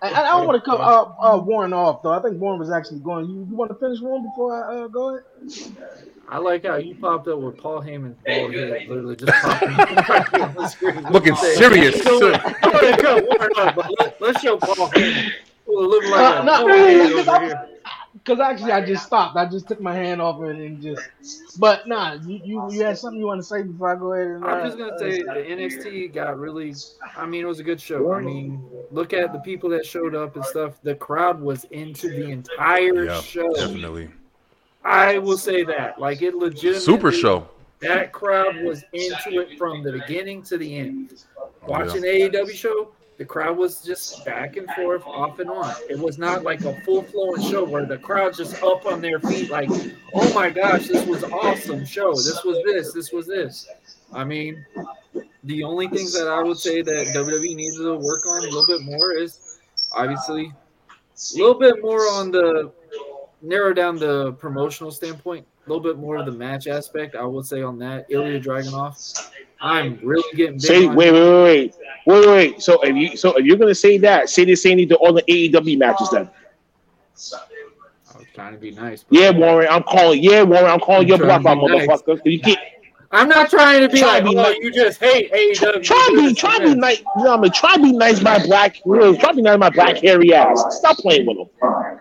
I, 0.02 0.10
I 0.10 0.24
don't 0.38 0.48
want 0.48 0.64
to 0.64 0.70
cut 0.70 0.80
uh, 0.80 1.14
uh, 1.20 1.38
Warren 1.38 1.74
off 1.74 2.02
though. 2.02 2.12
I 2.12 2.22
think 2.22 2.40
Warren 2.40 2.60
was 2.60 2.72
actually 2.72 3.00
going. 3.00 3.30
You, 3.30 3.46
you 3.50 3.56
want 3.56 3.70
to 3.70 3.76
finish 3.76 4.02
Warren 4.02 4.24
before 4.24 4.56
I 4.56 4.76
uh, 4.76 4.88
go 4.88 5.18
ahead? 5.18 6.10
I 6.30 6.38
like 6.40 6.66
how 6.66 6.78
you 6.78 6.96
popped 6.96 7.28
up 7.28 7.40
with 7.40 7.58
Paul 7.58 7.82
Heyman's 7.82 8.18
bald 8.26 8.54
head, 8.54 8.88
literally 8.88 9.16
just 9.16 9.32
popping 9.42 9.76
right 9.76 10.34
on 10.42 10.54
the 10.56 10.68
screen. 10.68 11.04
Looking 11.12 11.36
Say, 11.36 11.56
serious, 11.56 12.02
"So, 12.02 12.20
too." 12.20 12.34
I'm 12.64 12.72
gonna 12.72 12.98
cut 12.98 13.24
Warren 13.26 13.52
up, 13.58 13.76
but 13.76 13.92
let, 14.00 14.22
let's 14.22 14.42
show 14.42 14.58
Paul 14.58 14.90
Heyman. 14.90 15.32
Look 15.68 16.04
like 16.06 16.38
Uh, 16.38 16.42
a 16.42 16.46
no, 16.46 16.62
old 16.62 16.72
head 16.72 17.08
because 17.10 17.28
over 17.28 17.46
here. 17.46 17.70
Because 18.14 18.40
actually, 18.40 18.72
I 18.72 18.84
just 18.84 19.06
stopped. 19.06 19.36
I 19.36 19.46
just 19.46 19.68
took 19.68 19.80
my 19.82 19.94
hand 19.94 20.22
off 20.22 20.42
it 20.44 20.56
and 20.56 20.82
just. 20.82 21.60
But 21.60 21.88
nah, 21.88 22.14
you 22.14 22.40
you, 22.44 22.68
you 22.72 22.84
had 22.84 22.98
something 22.98 23.20
you 23.20 23.28
want 23.28 23.42
to 23.42 23.46
say 23.46 23.62
before 23.64 23.90
I 23.96 24.00
go 24.00 24.14
ahead 24.14 24.28
and. 24.28 24.46
I'm 24.46 24.62
uh, 24.62 24.66
just 24.66 24.78
gonna 24.78 24.94
uh, 24.94 24.98
say 24.98 25.22
the 25.22 25.46
NXT 25.48 26.14
got 26.14 26.40
really. 26.40 26.74
I 27.16 27.26
mean, 27.26 27.44
it 27.44 27.48
was 27.48 27.60
a 27.60 27.64
good 27.64 27.80
show. 27.80 28.14
I 28.14 28.22
mean, 28.22 28.64
look 28.90 29.14
at 29.14 29.32
the 29.34 29.40
people 29.40 29.70
that 29.72 29.86
showed 29.86 30.16
up 30.16 30.36
and 30.36 30.46
stuff. 30.46 30.82
The 30.82 30.96
crowd 30.96 31.40
was 31.42 31.66
into 31.66 32.08
the 32.10 32.32
entire 32.32 33.06
Yeah, 33.06 33.22
show. 33.22 33.54
definitely. 33.54 34.10
I 34.86 35.18
will 35.18 35.38
say 35.38 35.64
that. 35.64 36.00
Like 36.00 36.22
it 36.22 36.36
legitimately. 36.36 36.80
Super 36.80 37.12
show. 37.12 37.50
That 37.80 38.14
crowd 38.14 38.64
was 38.64 38.84
into 38.94 39.42
it 39.42 39.58
from 39.58 39.84
the 39.84 39.92
beginning 39.92 40.44
to 40.44 40.58
the 40.58 40.78
end. 40.78 41.26
Watching 41.68 42.02
the 42.02 42.08
AEW 42.08 42.54
show, 42.54 42.92
the 43.18 43.26
crowd 43.26 43.58
was 43.58 43.82
just 43.82 44.24
back 44.26 44.58
and 44.58 44.70
forth, 44.72 45.04
off 45.06 45.40
and 45.40 45.50
on. 45.50 45.74
It 45.90 45.98
was 45.98 46.18
not 46.18 46.44
like 46.44 46.64
a 46.66 46.80
full 46.82 47.02
flowing 47.02 47.42
show 47.42 47.64
where 47.64 47.86
the 47.86 47.98
crowd 47.98 48.36
just 48.36 48.62
up 48.62 48.86
on 48.86 49.02
their 49.02 49.20
feet, 49.20 49.50
like, 49.50 49.70
oh 50.14 50.34
my 50.34 50.50
gosh, 50.50 50.88
this 50.88 51.06
was 51.06 51.24
awesome 51.24 51.86
show. 51.86 52.14
This 52.14 52.44
was 52.44 52.64
this, 52.66 52.94
this 52.94 53.12
was 53.12 53.26
this. 53.26 53.68
I 54.14 54.24
mean, 54.24 54.66
the 55.44 55.64
only 55.64 55.88
things 55.88 56.14
that 56.14 56.28
I 56.28 56.44
would 56.44 56.58
say 56.58 56.82
that 56.82 57.08
WWE 57.08 57.56
needs 57.56 57.78
to 57.78 57.96
work 57.96 58.26
on 58.26 58.40
a 58.40 58.50
little 58.50 58.66
bit 58.68 58.82
more 58.82 59.14
is 59.14 59.60
obviously 59.94 60.54
a 61.36 61.38
little 61.38 61.60
bit 61.60 61.82
more 61.82 62.02
on 62.12 62.32
the 62.32 62.72
narrow 63.46 63.74
down 63.74 63.98
the 63.98 64.34
promotional 64.34 64.92
standpoint, 64.92 65.46
a 65.66 65.70
little 65.70 65.84
bit 65.84 65.98
more 65.98 66.18
of 66.18 66.26
the 66.26 66.32
match 66.32 66.68
aspect. 66.68 67.16
I 67.16 67.24
would 67.24 67.46
say 67.46 67.62
on 67.62 67.78
that 67.80 68.06
Ilya 68.10 68.40
Dragunov. 68.42 69.30
I'm 69.62 70.00
really 70.04 70.24
getting 70.36 70.56
big 70.56 70.62
Say, 70.62 70.86
on 70.88 70.96
wait, 70.96 71.08
him. 71.10 71.14
wait, 71.16 71.24
wait, 71.44 71.76
wait, 72.06 72.20
wait, 72.20 72.28
wait. 72.28 72.62
So 72.62 72.82
if 72.82 72.96
you, 72.96 73.16
so 73.18 73.36
if 73.38 73.46
you're 73.46 73.58
gonna 73.58 73.74
say 73.76 73.98
that, 74.00 74.30
say 74.30 74.44
the 74.46 74.56
same 74.56 74.78
thing 74.78 74.90
to 74.90 74.96
all 74.98 75.14
the 75.14 75.24
AEW 75.24 75.78
matches 75.78 76.10
then. 76.12 76.30
I 76.30 78.18
was 78.18 78.26
trying 78.34 78.54
to 78.54 78.60
be 78.60 78.72
nice. 78.72 79.04
but- 79.04 79.18
Yeah, 79.18 79.30
Warren, 79.32 79.68
I'm 79.70 79.84
calling. 79.84 80.22
Yeah, 80.22 80.44
Warren, 80.44 80.66
I'm 80.66 80.80
calling 80.80 81.08
your 81.08 81.18
Trying 81.18 81.42
bluff, 81.42 81.58
to 81.58 81.68
nice. 81.68 81.88
motherfucker. 81.88 82.20
You 82.26 82.40
can't. 82.40 82.60
I'm 83.12 83.30
not 83.30 83.50
trying 83.50 83.80
to 83.82 83.88
be 83.88 84.00
Try 84.00 84.20
like, 84.20 84.24
to 84.26 84.30
be 84.32 84.38
oh, 84.38 84.42
nice. 84.42 84.58
you 84.62 84.72
just 84.74 85.00
hate 85.00 85.32
AEW. 85.32 85.82
Try 85.84 86.08
to 86.12 86.16
be, 86.28 86.34
try 86.34 86.58
to 86.58 86.64
be 86.66 86.76
nice. 86.76 87.00
You 87.00 87.24
know, 87.24 87.30
what 87.32 87.40
I 87.40 87.42
mean, 87.44 87.52
try 87.54 87.76
to 87.78 87.82
be 87.82 87.92
nice, 87.94 88.22
my 88.22 88.44
black. 88.46 88.84
You 88.86 88.96
know, 88.96 89.16
try 89.16 89.30
to 89.30 89.36
be 89.38 89.42
nice, 89.42 89.58
my 89.58 89.70
black 89.70 89.98
hairy 89.98 90.34
ass. 90.34 90.62
Stop 90.78 90.98
playing 90.98 91.26
with 91.26 91.38
him. 91.38 92.00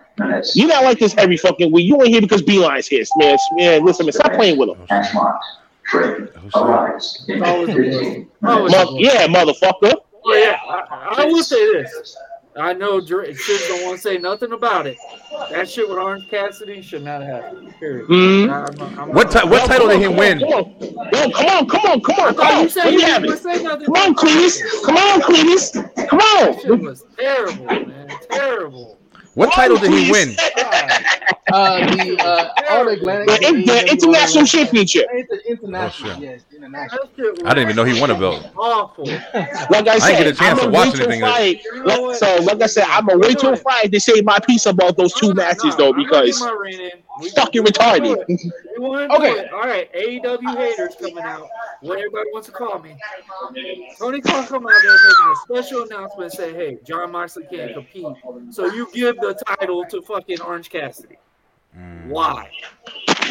You're 0.55 0.67
not 0.69 0.83
like 0.83 0.99
this 0.99 1.13
every 1.17 1.37
fucking 1.37 1.71
week. 1.71 1.85
You 1.87 1.97
ain't 2.01 2.09
here 2.09 2.21
because 2.21 2.41
Beeline's 2.41 2.87
here, 2.87 3.03
man. 3.17 3.37
Man, 3.53 3.85
listen, 3.85 4.05
man, 4.05 4.13
stop 4.13 4.33
playing 4.33 4.57
with 4.57 4.69
him. 4.69 4.77
It's 4.89 5.13
always 5.13 6.31
the 6.53 6.61
worst. 6.63 7.31
Always 7.41 7.67
the 7.69 8.27
Mo- 8.41 8.63
worst. 8.63 8.93
yeah, 8.99 9.27
motherfucker. 9.27 9.93
Oh, 10.27 10.33
yeah, 10.33 10.57
I, 10.67 11.15
I 11.21 11.25
will 11.25 11.43
say 11.43 11.73
this. 11.73 12.17
I 12.57 12.71
know 12.71 13.01
Dre 13.01 13.33
Sid 13.33 13.61
don't 13.67 13.83
want 13.83 13.97
to 13.97 14.01
say 14.01 14.17
nothing 14.17 14.53
about 14.53 14.87
it. 14.87 14.97
That 15.51 15.69
shit 15.69 15.89
with 15.89 15.97
Orange 15.97 16.29
Cassidy 16.29 16.81
should 16.81 17.03
not 17.03 17.21
happen. 17.21 17.73
Period. 17.81 18.07
Mhm. 18.07 18.49
I'm- 18.49 18.97
I'm- 18.97 19.09
What 19.13 19.29
ti- 19.29 19.45
what 19.47 19.65
title 19.65 19.89
did 19.89 19.99
he 19.99 20.07
win? 20.07 20.39
Come 20.39 20.53
on, 20.53 21.31
come 21.33 21.45
on, 21.47 21.67
come 21.67 21.81
on, 21.91 22.01
come 22.01 22.15
on, 22.19 22.33
thought 22.33 22.37
come 22.37 22.55
you 22.55 22.61
on. 22.63 22.69
said 22.69 22.83
Let 22.85 22.93
you 22.93 22.99
me 22.99 23.03
have 23.03 23.21
didn't 23.23 23.35
it. 23.37 23.43
say 23.43 23.61
nothing. 23.61 23.85
Come 23.87 23.95
on, 23.97 24.15
Cletus. 24.15 24.61
Come 24.85 24.95
on, 24.97 25.21
Cletus. 25.21 26.07
Come 26.07 26.19
on. 26.19 26.45
That 26.53 26.61
shit 26.61 26.71
on. 26.71 26.81
was 26.81 27.03
terrible, 27.19 27.65
man. 27.65 28.09
Terrible. 28.31 28.99
What 29.35 29.53
title 29.53 29.77
did 29.79 29.91
he 29.91 30.11
win? 30.11 30.35
Uh, 31.51 31.85
the 31.95 32.17
uh, 32.19 32.49
All 32.69 32.89
Atlantic. 32.89 33.27
The, 33.41 33.47
in- 33.49 33.65
the 33.65 33.91
international 33.91 34.45
championship. 34.45 35.07
Inter- 35.13 35.41
international, 35.47 36.11
Oh, 36.11 36.15
shit. 36.15 36.23
yes, 36.23 36.41
international. 36.55 37.01
That 37.07 37.09
shit 37.15 37.37
was 37.37 37.45
I 37.45 37.53
didn't 37.55 37.69
even 37.69 37.75
know 37.77 37.85
he 37.85 38.01
won 38.01 38.11
a 38.11 38.15
belt. 38.19 38.45
awful. 38.57 39.23
Like 39.69 39.87
I 39.87 39.99
I 40.01 40.13
didn't 40.13 40.17
said, 40.17 40.17
get 40.17 40.27
a 40.27 40.33
chance 40.33 40.59
I'm 40.61 40.65
to 40.65 40.65
a 40.67 40.71
watch 40.71 40.87
wait 40.87 40.95
till 40.95 41.09
anything 41.09 41.23
of 41.23 41.29
Friday. 41.31 41.61
You 41.73 41.83
know 41.83 42.01
what? 42.03 42.17
So, 42.19 42.37
like 42.43 42.61
I 42.61 42.67
said, 42.67 42.85
I'm 42.89 43.07
gonna 43.07 43.19
wait 43.19 43.39
till 43.39 43.55
Friday 43.57 43.89
to 43.89 43.99
say 44.01 44.21
my 44.21 44.39
piece 44.47 44.65
about 44.67 44.97
those 44.97 45.13
two 45.13 45.33
matches, 45.33 45.75
though, 45.75 45.93
I'm 45.93 46.03
because 46.03 46.39
my 47.17 47.23
reign 47.23 47.27
in. 47.27 47.35
Fucking 47.35 47.63
we 47.63 47.71
wanna 47.77 47.99
retarded. 47.99 48.25
it. 48.27 48.53
We 48.77 48.87
wanna 48.89 49.07
do 49.07 49.15
Okay. 49.15 49.47
All 49.49 49.61
right, 49.61 49.91
AEW 49.93 50.57
haters 50.57 50.95
coming 50.99 51.23
out. 51.23 51.47
What 51.81 51.97
everybody 51.97 52.29
wants 52.33 52.47
to 52.47 52.53
call 52.53 52.79
me. 52.79 52.95
Tony 53.97 54.21
Khan 54.21 54.45
come 54.47 54.65
out 54.65 54.73
there 54.81 54.97
making 55.07 55.31
a 55.31 55.35
special 55.43 55.83
announcement 55.83 56.31
and 56.31 56.33
say, 56.33 56.53
"Hey, 56.53 56.79
Jon 56.83 57.11
Moxley 57.11 57.45
can't 57.49 57.73
compete, 57.73 58.15
so 58.51 58.65
you 58.65 58.89
give 58.93 59.17
the 59.17 59.33
title 59.47 59.85
to 59.85 60.01
fucking 60.01 60.41
Orange 60.41 60.69
Cassidy." 60.69 61.17
Hmm. 61.73 62.09
Why? 62.09 62.49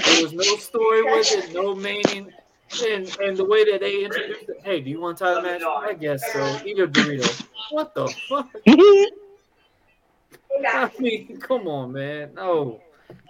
There 0.05 0.23
was 0.23 0.32
no 0.32 0.56
story 0.56 1.02
with 1.02 1.32
it, 1.32 1.55
no 1.55 1.74
main, 1.74 2.32
and 2.86 3.16
and 3.20 3.36
the 3.36 3.44
way 3.44 3.70
that 3.70 3.81
they 3.81 4.05
introduced 4.05 4.48
it. 4.48 4.59
Hey, 4.62 4.81
do 4.81 4.90
you 4.90 5.01
want 5.01 5.20
a 5.20 5.24
title 5.24 5.43
match? 5.43 5.62
I 5.62 5.94
guess 5.94 6.23
so. 6.32 6.61
Eat 6.65 6.78
a 6.78 6.86
burrito. 6.86 7.47
What 7.70 7.94
the 7.94 8.09
fuck? 8.28 8.48
I 10.66 10.90
mean, 10.98 11.39
come 11.40 11.66
on, 11.66 11.93
man. 11.93 12.35
No. 12.35 12.81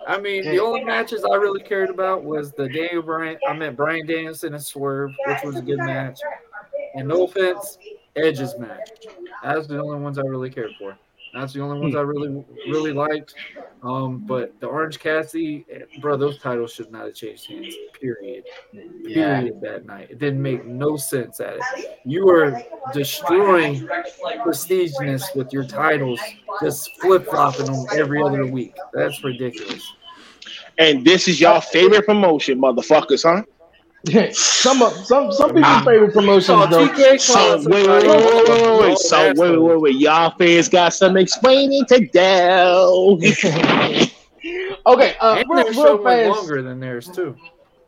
I 0.07 0.21
mean, 0.21 0.45
the 0.45 0.61
only 0.61 0.85
matches 0.85 1.25
I 1.25 1.35
really 1.37 1.63
cared 1.63 1.91
about 1.91 2.25
was 2.25 2.53
the 2.53 2.69
Daniel 2.69 3.03
Bryan. 3.03 3.39
I 3.49 3.55
meant 3.55 3.77
Bryan 3.77 4.07
Danielson 4.07 4.55
and 4.55 4.63
Swerve, 4.63 5.13
which 5.27 5.43
was 5.45 5.57
a 5.57 5.63
good 5.63 5.79
match. 5.79 6.19
And 6.95 7.09
no 7.09 7.25
offense, 7.25 7.79
Edge's 8.15 8.59
match. 8.59 8.91
That's 9.43 9.67
the 9.67 9.81
only 9.81 9.99
ones 9.99 10.19
I 10.19 10.23
really 10.23 10.51
cared 10.51 10.73
for. 10.79 10.97
That's 11.35 11.53
the 11.53 11.61
only 11.61 11.81
ones 11.81 11.97
I 11.97 12.01
really, 12.01 12.45
really 12.69 12.93
liked. 12.93 13.35
Um, 13.83 14.25
but 14.25 14.59
the 14.61 14.67
Orange 14.67 15.01
Cassidy, 15.01 15.67
eh, 15.71 15.81
bro, 16.01 16.17
those 16.17 16.39
titles 16.39 16.73
should 16.73 16.93
not 16.93 17.07
have 17.07 17.15
changed 17.15 17.47
hands. 17.47 17.75
Period. 18.01 18.45
Yeah. 18.73 19.41
Period. 19.41 19.61
That 19.61 19.85
night, 19.85 20.11
it 20.11 20.19
didn't 20.21 20.41
make 20.41 20.65
no 20.65 20.97
sense 20.97 21.41
at 21.41 21.57
it. 21.57 22.01
You 22.05 22.25
were 22.25 22.63
destroying 22.93 23.87
prestigeness 24.45 25.35
with 25.35 25.53
your 25.53 25.65
titles, 25.65 26.21
just 26.63 26.91
flip 27.01 27.27
flopping 27.27 27.67
them 27.67 27.85
every 27.93 28.23
other 28.23 28.47
week. 28.47 28.75
That's 28.93 29.23
ridiculous. 29.25 29.85
And 30.79 31.05
this 31.05 31.29
is 31.29 31.41
y'all 31.41 31.61
favorite 31.61 32.07
promotion, 32.07 32.61
motherfuckers, 32.61 33.23
huh? 33.25 33.43
Some 34.33 34.83
of 34.83 34.93
some 35.07 35.33
some 35.33 35.49
people's 35.51 35.65
Ah. 35.67 35.83
favorite 35.87 36.13
promotions 36.13 36.69
though. 36.71 36.87
TK 36.89 37.19
called 37.33 37.63
So 37.63 37.71
wait, 37.71 37.87
wait, 37.87 38.07
wait, 38.07 38.09
wait, 38.09 38.49
wait, 38.49 38.63
wait, 38.63 38.81
wait. 38.89 38.99
So 38.99 39.19
wait, 39.29 39.37
wait, 39.39 39.59
wait, 39.59 39.81
wait. 39.81 39.97
Y'all 39.97 40.31
fans 40.39 40.69
got 40.69 40.93
some 40.95 41.17
explaining 41.17 41.85
to 41.87 42.01
do. 42.07 43.21
Okay, 44.87 45.15
uh, 45.21 45.37
And 45.39 45.47
real, 45.49 45.65
their 45.65 45.73
show 45.73 45.97
real 45.97 46.05
fast. 46.05 46.37
longer 46.37 46.61
than 46.63 46.79
theirs 46.79 47.09
too. 47.09 47.35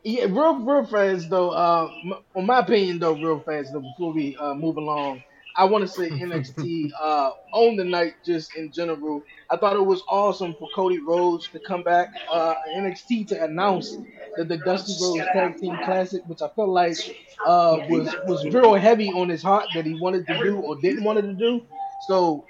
Yeah, 0.02 0.24
real, 0.30 0.54
real 0.60 0.86
fast 0.86 1.28
though. 1.28 1.50
Uh, 1.50 1.90
m- 2.04 2.14
on 2.34 2.46
my 2.46 2.60
opinion 2.60 2.98
though, 2.98 3.12
real 3.12 3.40
fast 3.40 3.74
though. 3.74 3.80
Before 3.80 4.14
we 4.14 4.34
uh, 4.36 4.54
move 4.54 4.78
along, 4.78 5.22
I 5.56 5.64
want 5.64 5.82
to 5.82 5.88
say 5.88 6.10
NXT 6.10 6.90
uh, 7.00 7.30
on 7.52 7.76
the 7.76 7.84
night 7.84 8.14
just 8.24 8.54
in 8.56 8.70
general. 8.72 9.22
I 9.50 9.56
thought 9.56 9.76
it 9.76 9.84
was 9.84 10.02
awesome 10.08 10.54
for 10.58 10.68
Cody 10.74 10.98
Rhodes 10.98 11.48
to 11.48 11.58
come 11.58 11.82
back 11.82 12.12
uh, 12.30 12.54
NXT 12.76 13.28
to 13.28 13.44
announce 13.44 13.96
that 14.36 14.48
the 14.48 14.58
Dusty 14.58 14.94
Rhodes 15.02 15.26
Tag 15.32 15.56
Team 15.58 15.76
Classic, 15.84 16.22
which 16.26 16.42
I 16.42 16.48
felt 16.48 16.68
like 16.68 16.96
uh, 17.44 17.78
was 17.88 18.14
was 18.26 18.44
real 18.54 18.74
heavy 18.74 19.08
on 19.08 19.28
his 19.28 19.42
heart 19.42 19.66
that 19.74 19.86
he 19.86 19.98
wanted 19.98 20.26
to 20.26 20.38
do 20.38 20.58
or 20.58 20.76
didn't 20.76 21.04
want 21.04 21.20
to 21.20 21.32
do. 21.32 21.62
So 22.08 22.44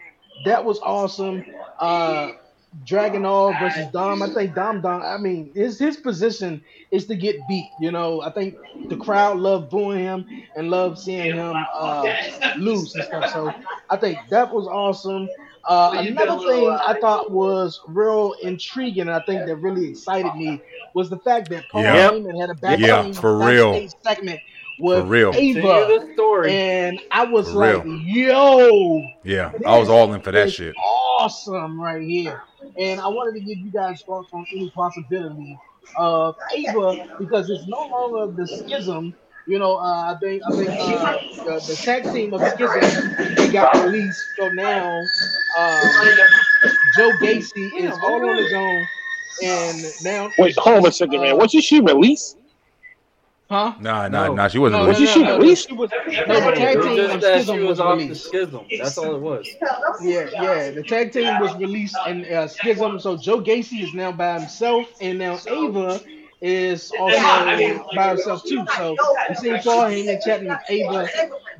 that 0.44 0.64
was 0.64 0.78
awesome. 0.80 1.44
Uh, 1.78 2.32
Dragunov 2.84 3.58
versus 3.60 3.86
Dom. 3.92 4.22
I 4.22 4.28
think 4.28 4.54
Dom 4.54 4.80
Dom. 4.80 5.02
I 5.02 5.16
mean, 5.18 5.50
his 5.54 5.78
his 5.78 5.96
position 5.96 6.62
is 6.90 7.06
to 7.06 7.14
get 7.16 7.36
beat. 7.48 7.70
You 7.80 7.90
know, 7.90 8.20
I 8.22 8.30
think 8.30 8.56
the 8.88 8.96
crowd 8.96 9.38
loved 9.38 9.70
booing 9.70 10.00
him 10.00 10.26
and 10.56 10.70
loved 10.70 10.98
seeing 10.98 11.34
him 11.36 11.54
uh, 11.74 12.12
lose 12.58 12.94
and 12.94 13.04
stuff. 13.04 13.32
So 13.32 13.52
I 13.90 13.96
think 13.96 14.18
that 14.30 14.52
was 14.52 14.66
awesome. 14.66 15.28
Uh, 15.68 15.94
another 15.96 16.38
thing 16.46 16.68
I 16.70 16.96
thought 17.00 17.32
was 17.32 17.80
real 17.88 18.34
intriguing, 18.42 19.02
and 19.02 19.10
I 19.10 19.20
think 19.20 19.46
that 19.46 19.56
really 19.56 19.88
excited 19.90 20.32
me, 20.36 20.60
was 20.94 21.10
the 21.10 21.18
fact 21.18 21.50
that 21.50 21.64
Paul 21.72 21.82
Yeah. 21.82 22.10
Heyman 22.10 22.40
had 22.40 22.50
a 22.50 22.54
back 22.54 22.78
Yeah, 22.78 23.10
for 23.12 23.36
real. 23.36 23.72
backstage 23.72 24.00
segment 24.04 24.40
with 24.78 25.00
For 25.00 25.04
real. 25.06 25.32
Ava, 25.34 25.60
the 25.60 26.10
story. 26.14 26.52
and 26.52 27.00
I 27.10 27.24
was 27.24 27.50
For 27.50 27.58
like, 27.58 27.84
real. 27.84 27.96
yo, 28.00 29.02
Yeah, 29.24 29.50
I 29.66 29.76
was 29.76 29.88
all 29.88 30.14
in 30.14 30.20
for 30.20 30.30
that 30.30 30.46
is 30.46 30.54
shit. 30.54 30.76
awesome 30.76 31.80
right 31.80 32.00
here. 32.02 32.42
And 32.78 33.00
I 33.00 33.08
wanted 33.08 33.38
to 33.38 33.40
give 33.40 33.58
you 33.58 33.70
guys 33.70 34.02
thoughts 34.02 34.30
on 34.32 34.44
any 34.52 34.70
possibility 34.70 35.58
of 35.96 36.36
Ava 36.54 37.16
because 37.18 37.48
it's 37.50 37.66
no 37.66 37.86
longer 37.86 38.32
the 38.32 38.46
schism. 38.46 39.14
You 39.46 39.58
know, 39.58 39.76
uh, 39.76 40.14
I 40.14 40.16
think 40.20 40.42
I 40.46 40.56
think 40.56 40.70
uh, 40.70 41.16
the, 41.44 41.64
the 41.68 41.80
tag 41.82 42.04
team 42.12 42.34
of 42.34 42.40
schism 42.52 43.34
they 43.36 43.52
got 43.52 43.74
released. 43.84 44.22
So 44.38 44.48
now 44.48 44.98
um, 45.56 45.80
Joe 46.96 47.10
Gacy 47.20 47.70
is 47.78 47.92
all 48.02 48.28
on 48.28 48.36
his 48.36 48.52
own, 48.52 48.86
and 49.44 49.84
now 50.02 50.30
Wait, 50.38 50.56
hold 50.58 50.78
on 50.78 50.86
a 50.86 50.92
second, 50.92 51.20
man. 51.20 51.36
What 51.36 51.50
did 51.50 51.62
she 51.62 51.80
release? 51.80 52.36
Huh? 53.48 53.74
Nah, 53.80 54.08
nah, 54.08 54.28
No. 54.28 54.34
nah. 54.34 54.48
She 54.48 54.58
wasn't. 54.58 54.82
No, 54.82 54.88
Was 54.88 54.98
released. 54.98 55.14
she 55.14 55.22
no, 55.22 55.26
no, 55.26 55.38
released? 55.38 55.68
She 55.68 55.74
was, 55.74 55.90
no, 56.26 56.40
the 56.40 56.52
tag 56.52 56.76
It 56.76 56.84
was 56.84 56.94
team 56.96 56.96
just 56.96 57.20
that 57.20 57.42
schism 57.42 57.56
she 57.56 57.60
was 57.60 57.68
was 57.68 57.80
off 57.80 57.98
the 57.98 58.14
schism. 58.14 58.66
That's 58.78 58.98
all 58.98 59.14
it 59.14 59.20
was. 59.20 59.46
Yeah, 60.00 60.28
yeah. 60.32 60.70
The 60.70 60.82
tag 60.82 61.12
team 61.12 61.38
was 61.40 61.54
released 61.56 61.96
in 62.06 62.24
uh, 62.32 62.48
Schism, 62.48 62.98
so 62.98 63.16
Joe 63.16 63.40
Gacy 63.40 63.82
is 63.82 63.94
now 63.94 64.12
by 64.12 64.38
himself, 64.38 64.86
and 65.00 65.18
now 65.18 65.38
Ava 65.46 66.00
is 66.40 66.92
also 66.98 67.18
by 67.94 68.08
herself 68.08 68.42
too. 68.44 68.64
So 68.76 68.96
you 69.28 69.34
see 69.36 69.50
Paul 69.58 69.84
Heyman 69.90 70.22
chatting 70.22 70.48
with 70.48 70.58
Ava. 70.68 71.08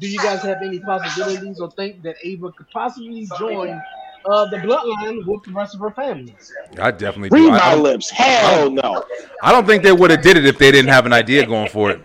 Do 0.01 0.09
you 0.09 0.19
guys 0.19 0.43
have 0.43 0.59
any 0.63 0.81
possibilities 0.81 1.61
or 1.61 1.71
think 1.71 2.03
that 2.03 2.17
Ava 2.23 2.53
could 2.53 2.71
possibly 2.71 3.27
join 3.39 3.81
uh, 4.29 4.47
the 4.47 4.57
bloodline 4.59 5.25
with 5.27 5.43
the 5.45 5.53
rest 5.53 5.75
of 5.75 5.81
her 5.81 5.91
family? 5.91 6.35
I 6.81 6.91
definitely 6.91 7.31
Read 7.39 7.47
do. 7.47 7.51
I, 7.51 7.59
my 7.59 7.65
I 7.65 7.75
don't, 7.75 7.83
lips. 7.85 8.11
Hell 8.11 8.71
no. 8.71 9.05
I 9.43 9.53
don't 9.53 9.67
think 9.67 9.83
they 9.83 9.93
would 9.93 10.11
have 10.11 10.23
did 10.23 10.37
it 10.37 10.45
if 10.47 10.59
they 10.59 10.71
didn't 10.71 10.91
have 10.91 11.07
an 11.07 11.13
idea 11.13 11.47
going 11.47 11.69
for 11.69 11.91
it. 11.91 12.01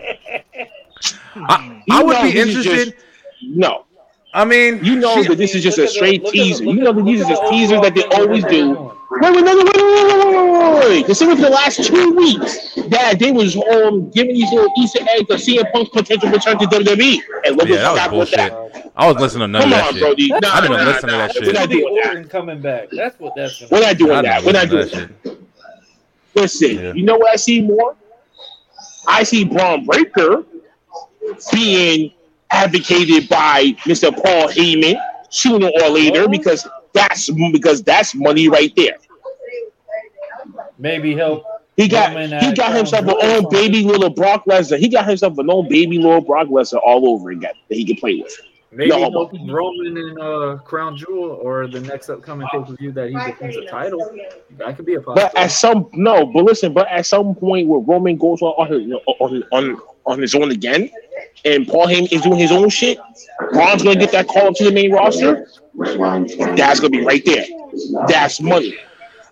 I, 1.35 1.81
I 1.89 2.03
would 2.03 2.13
know 2.13 2.23
be 2.23 2.37
interested. 2.39 2.93
just- 2.93 3.05
no. 3.43 3.85
I 4.33 4.45
mean, 4.45 4.83
You 4.83 4.97
know 4.97 5.21
she- 5.21 5.27
that 5.27 5.37
this 5.37 5.55
is 5.55 5.63
just 5.63 5.77
a 5.77 5.87
straight 5.87 6.23
look 6.23 6.29
at 6.29 6.33
the- 6.33 6.43
teaser. 6.43 6.63
look 6.65 6.75
You 6.75 6.83
know 6.83 6.93
that 6.93 7.03
these 7.05 7.19
look 7.19 7.29
are 7.29 7.33
at 7.33 7.37
just 7.39 7.51
teasers 7.51 7.81
that 7.81 7.95
they 7.95 8.03
always 8.17 8.43
thing 8.45 8.73
do. 8.73 8.90
Wait, 9.11 9.21
wait, 9.23 9.43
wait, 9.43 9.43
wait, 9.43 9.65
wait, 9.65 10.89
wait, 10.89 11.01
Because 11.01 11.21
it 11.21 11.27
for 11.27 11.35
the 11.35 11.49
last 11.49 11.83
two 11.83 12.11
weeks 12.15 12.75
that 12.87 13.19
they 13.19 13.33
was 13.33 13.57
um, 13.57 14.09
giving 14.11 14.35
these 14.35 14.49
little 14.53 14.71
Easter 14.77 15.01
eggs 15.01 15.29
of 15.29 15.39
CM 15.39 15.69
Punk's 15.73 15.89
potential 15.89 16.29
return 16.29 16.57
to 16.57 16.65
WWE. 16.65 17.19
And 17.45 17.57
look 17.57 17.67
yeah, 17.67 17.93
that 17.93 18.09
was 18.09 18.29
bullshit. 18.29 18.51
That. 18.51 18.91
I 18.95 19.11
was 19.11 19.17
listening 19.21 19.41
to 19.41 19.47
none 19.49 19.63
Come 19.63 19.73
of 19.73 19.77
that 19.77 19.87
on, 19.87 19.93
shit. 19.93 20.01
Brody. 20.01 20.27
Nah, 20.29 20.37
I 20.43 20.61
didn't 20.61 20.77
nah, 20.77 20.83
listen 20.85 21.09
nah, 21.09 21.11
to 21.11 21.17
that 21.17 21.27
nah. 21.27 21.33
shit. 21.33 21.45
We're 21.45 21.53
not 21.53 21.69
doing 21.69 21.95
that. 21.95 22.29
coming 22.29 22.61
back. 22.61 22.87
That's 22.91 23.19
what 23.19 23.33
that's. 23.35 23.69
We're 23.69 23.81
not 23.81 23.97
doing 23.97 24.23
that. 24.23 24.43
We're 24.45 24.51
not 24.53 24.69
doing 24.69 24.87
that. 24.87 25.23
that. 25.23 25.37
Listen, 26.33 26.75
yeah. 26.75 26.93
you 26.93 27.03
know 27.03 27.17
what 27.17 27.31
I 27.31 27.35
see 27.35 27.61
more? 27.61 27.97
I 29.07 29.23
see 29.23 29.43
Bron 29.43 29.83
Breakker 29.83 30.45
being 31.51 32.13
advocated 32.49 33.27
by 33.27 33.75
Mr. 33.83 34.11
Paul 34.13 34.47
Heyman 34.47 34.95
sooner 35.29 35.69
or 35.81 35.89
later 35.89 36.29
because 36.29 36.65
that's 36.93 37.29
because 37.51 37.83
that's 37.83 38.15
money 38.15 38.49
right 38.49 38.73
there. 38.75 38.97
maybe 40.77 41.15
help. 41.15 41.45
He 41.77 41.87
got 41.87 42.11
he 42.43 42.53
got 42.53 42.75
himself 42.75 43.07
an 43.07 43.15
own 43.21 43.49
baby 43.49 43.83
little 43.83 44.09
Brock 44.09 44.45
Lesnar. 44.45 44.77
He 44.77 44.89
got 44.89 45.07
himself 45.07 45.37
an 45.37 45.49
own 45.49 45.69
baby 45.69 45.97
little 45.97 46.21
Brock 46.21 46.47
Lesnar 46.47 46.81
all 46.85 47.07
over 47.09 47.31
again 47.31 47.53
that 47.69 47.75
he 47.75 47.85
can 47.85 47.95
play 47.95 48.21
with. 48.21 48.37
Maybe 48.73 48.89
No, 48.89 49.29
Roman 49.49 49.97
in 49.97 50.17
uh, 50.21 50.57
Crown 50.63 50.95
Jewel 50.95 51.31
or 51.31 51.67
the 51.67 51.81
next 51.81 52.09
upcoming 52.09 52.47
pay 52.51 52.59
per 52.59 52.73
view 52.75 52.91
that 52.93 53.09
he 53.09 53.15
defends 53.15 53.57
a 53.57 53.65
title. 53.65 53.99
That 54.51 54.77
could 54.77 54.85
be 54.85 54.95
a 54.95 55.01
possibility. 55.01 55.33
But 55.33 55.41
at 55.41 55.51
some 55.51 55.89
no, 55.91 56.25
but 56.25 56.45
listen, 56.45 56.73
but 56.73 56.87
at 56.87 57.05
some 57.05 57.35
point 57.35 57.67
where 57.67 57.81
Roman 57.81 58.15
goes 58.17 58.41
on 58.41 58.53
on 58.53 58.71
his, 58.71 58.93
on, 59.19 59.43
on, 59.51 59.81
on 60.05 60.21
his 60.21 60.35
own 60.35 60.51
again, 60.51 60.89
and 61.43 61.67
Paul 61.67 61.87
Heyman 61.87 62.13
is 62.13 62.21
doing 62.21 62.37
his 62.37 62.51
own 62.51 62.69
shit, 62.69 62.97
Bron's 63.51 63.83
gonna 63.83 63.99
get 63.99 64.11
that 64.13 64.27
call 64.27 64.47
up 64.47 64.55
to 64.55 64.63
the 64.63 64.71
main 64.71 64.93
roster. 64.93 65.47
That's 65.75 66.79
gonna 66.79 66.89
be 66.89 67.03
right 67.05 67.23
there. 67.25 67.45
That's 68.07 68.41
money. 68.41 68.77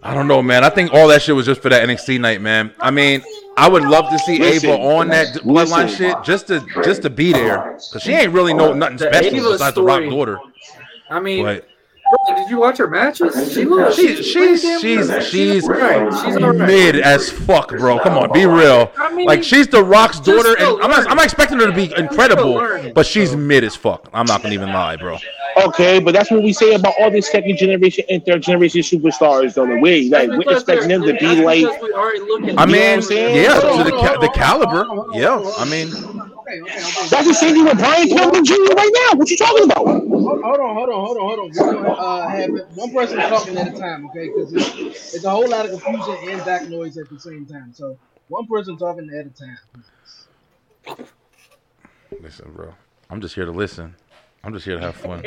I 0.01 0.13
don't 0.13 0.27
know, 0.27 0.41
man. 0.41 0.63
I 0.63 0.69
think 0.69 0.93
all 0.93 1.07
that 1.09 1.21
shit 1.21 1.35
was 1.35 1.45
just 1.45 1.61
for 1.61 1.69
that 1.69 1.87
NXT 1.87 2.21
night, 2.21 2.39
man. 2.41 2.73
I 2.79 2.89
mean, 2.89 3.21
I 3.57 3.67
would 3.67 3.83
love 3.83 4.09
to 4.11 4.19
see 4.19 4.39
Listen, 4.39 4.69
Ava 4.69 4.81
on 4.81 5.09
that 5.09 5.33
d- 5.33 5.39
bloodline 5.41 5.85
listen. 5.85 5.89
shit 5.97 6.23
just 6.23 6.47
to 6.47 6.65
just 6.83 7.01
to 7.01 7.09
be 7.09 7.33
there, 7.33 7.73
cause 7.91 8.01
she 8.01 8.13
ain't 8.13 8.31
really 8.31 8.53
know 8.53 8.71
uh, 8.71 8.75
nothing 8.75 8.97
special 8.97 9.35
Ava 9.35 9.49
besides 9.51 9.75
the 9.75 9.83
Rock 9.83 10.03
daughter. 10.03 10.39
I 11.09 11.19
mean, 11.19 11.43
But 11.43 11.67
Bro, 12.27 12.35
did 12.37 12.49
you 12.49 12.57
watch 12.59 12.77
her 12.77 12.87
matches? 12.87 13.53
She 13.53 13.65
looks. 13.65 13.95
She, 13.97 14.15
she's 14.15 14.25
she's 14.25 14.63
pretty 14.63 14.79
she's 14.79 15.27
she's 15.29 15.63
alright. 15.69 16.13
She's 16.25 16.37
alright. 16.37 16.67
mid 16.67 16.95
as 16.95 17.29
fuck, 17.29 17.69
bro. 17.69 17.99
Come 17.99 18.17
on, 18.17 18.31
be 18.31 18.45
real. 18.45 18.91
I 18.97 19.13
mean, 19.13 19.27
Like 19.27 19.43
she's 19.43 19.67
the 19.67 19.83
Rock's 19.83 20.19
daughter, 20.19 20.55
and 20.57 20.81
I'm 20.81 20.89
not. 20.89 21.07
I'm 21.09 21.17
not 21.17 21.25
expecting 21.25 21.59
her 21.59 21.67
to 21.67 21.73
be 21.73 21.93
incredible, 21.97 22.91
but 22.95 23.05
she's 23.05 23.35
mid 23.35 23.63
as 23.63 23.75
fuck. 23.75 24.09
I'm 24.13 24.25
not 24.25 24.41
gonna 24.41 24.55
even 24.55 24.69
lie, 24.69 24.95
bro. 24.95 25.17
Okay, 25.67 25.99
but 25.99 26.13
that's 26.13 26.31
what 26.31 26.43
we 26.43 26.53
say 26.53 26.75
about 26.75 26.93
all 26.99 27.11
these 27.11 27.29
second 27.29 27.57
generation 27.57 28.05
and 28.09 28.25
third 28.25 28.43
generation 28.43 28.81
superstars, 28.81 29.55
though. 29.55 29.65
We 29.79 30.09
like 30.09 30.29
we're 30.29 30.51
expecting 30.53 30.89
them 30.89 31.03
to 31.03 31.13
be 31.19 31.43
like. 31.43 31.61
Because 31.61 31.81
we 31.81 31.93
already 31.93 32.19
look 32.21 32.43
at 32.47 32.57
I 32.57 32.65
You 32.65 32.71
what 32.71 32.73
mean, 32.73 32.95
I'm 32.95 33.01
saying? 33.01 33.35
yeah, 33.43 33.59
to 33.59 33.83
the 33.83 33.91
ca- 33.91 34.17
the 34.19 34.29
caliber, 34.29 34.85
yeah. 35.13 35.37
I 35.57 35.65
mean, 35.65 35.89
That's 37.11 37.27
the 37.27 37.33
same 37.33 37.55
thing 37.55 37.65
with 37.65 37.77
Brian 37.79 38.07
Pillman 38.09 38.45
Jr. 38.45 38.75
right 38.75 38.91
now. 39.11 39.17
What 39.19 39.29
you 39.29 39.37
talking 39.37 39.65
about? 39.65 39.85
Hold 39.85 40.41
hold 40.43 40.59
on, 40.59 40.75
hold 40.75 40.89
on, 40.89 40.95
hold 41.05 41.17
on, 41.17 41.23
hold 41.27 41.39
on. 41.39 41.51
We're 41.55 41.69
gonna 41.71 41.89
uh, 41.93 42.27
have 42.29 42.51
one 42.75 42.91
person 42.91 43.25
talking 43.25 43.57
at 43.57 43.67
a 43.67 43.73
time, 43.73 44.05
okay? 44.07 44.29
Because 44.29 44.53
it's, 44.53 44.75
it's 45.13 45.25
a 45.25 45.29
whole 45.31 45.49
lot 45.49 45.65
of 45.65 45.71
confusion 45.71 46.17
and 46.29 46.43
back 46.45 46.67
noise 46.67 46.97
at 46.97 47.09
the 47.09 47.19
same 47.19 47.45
time. 47.47 47.73
So 47.73 47.99
one 48.29 48.47
person 48.47 48.77
talking 48.77 49.09
at 49.09 49.25
a 49.27 49.31
time. 49.31 49.57
listen, 52.21 52.53
bro. 52.53 52.75
I'm 53.09 53.21
just 53.21 53.35
here 53.35 53.45
to 53.45 53.51
listen. 53.51 53.95
I'm 54.43 54.53
just 54.53 54.65
here 54.65 54.75
to 54.75 54.81
have 54.81 54.95
fun. 54.95 55.23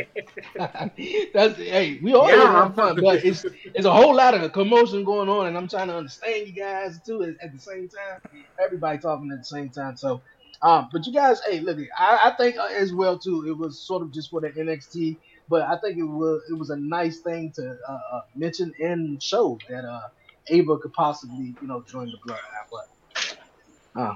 That's 0.56 1.56
hey, 1.56 1.98
we 2.02 2.14
all 2.14 2.28
Yeah, 2.28 2.36
here 2.36 2.44
I'm- 2.46 2.54
having 2.54 2.74
fun, 2.74 2.96
but 3.02 3.24
it's 3.24 3.44
it's 3.74 3.84
a 3.86 3.92
whole 3.92 4.14
lot 4.14 4.34
of 4.34 4.52
commotion 4.52 5.04
going 5.04 5.28
on, 5.28 5.46
and 5.48 5.56
I'm 5.56 5.68
trying 5.68 5.88
to 5.88 5.96
understand 5.96 6.46
you 6.48 6.54
guys 6.54 6.98
too 7.04 7.22
at, 7.22 7.34
at 7.42 7.52
the 7.52 7.58
same 7.58 7.88
time. 7.88 8.20
Everybody 8.62 8.98
talking 8.98 9.30
at 9.32 9.38
the 9.38 9.44
same 9.44 9.70
time, 9.70 9.96
so. 9.96 10.22
Um, 10.62 10.88
but 10.92 11.04
you 11.08 11.12
guys, 11.12 11.40
hey, 11.44 11.58
look, 11.58 11.76
I, 11.98 12.30
I 12.30 12.36
think 12.36 12.56
uh, 12.56 12.68
as 12.76 12.92
well 12.94 13.18
too. 13.18 13.48
It 13.48 13.58
was 13.58 13.80
sort 13.84 14.00
of 14.00 14.12
just 14.12 14.30
for 14.30 14.40
the 14.40 14.48
NXT, 14.50 15.18
but 15.48 15.62
I 15.62 15.76
think 15.78 15.98
it 15.98 16.04
was 16.04 16.40
it 16.48 16.54
was 16.54 16.70
a 16.70 16.76
nice 16.76 17.18
thing 17.18 17.50
to 17.56 17.76
uh, 17.88 17.92
uh, 18.12 18.20
mention 18.36 18.72
and 18.78 19.20
show 19.20 19.58
that 19.68 19.84
uh, 19.84 20.02
Ava 20.50 20.78
could 20.78 20.92
possibly, 20.92 21.56
you 21.60 21.66
know, 21.66 21.82
join 21.82 22.06
the 22.12 22.16
bloodline. 22.24 22.38
But 22.70 24.00
uh, 24.00 24.14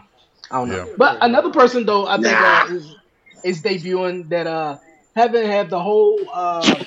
I 0.53 0.59
don't 0.61 0.69
know. 0.69 0.87
Yeah. 0.87 0.93
But 0.97 1.19
another 1.21 1.51
person 1.51 1.85
though, 1.85 2.07
I 2.07 2.15
think 2.19 2.27
uh, 2.41 2.67
is, 2.71 2.95
is 3.45 3.63
debuting 3.63 4.29
that 4.29 4.47
uh 4.47 4.79
haven't 5.17 5.47
had 5.47 5.71
the 5.71 5.81
whole 5.81 6.31
uh, 6.35 6.81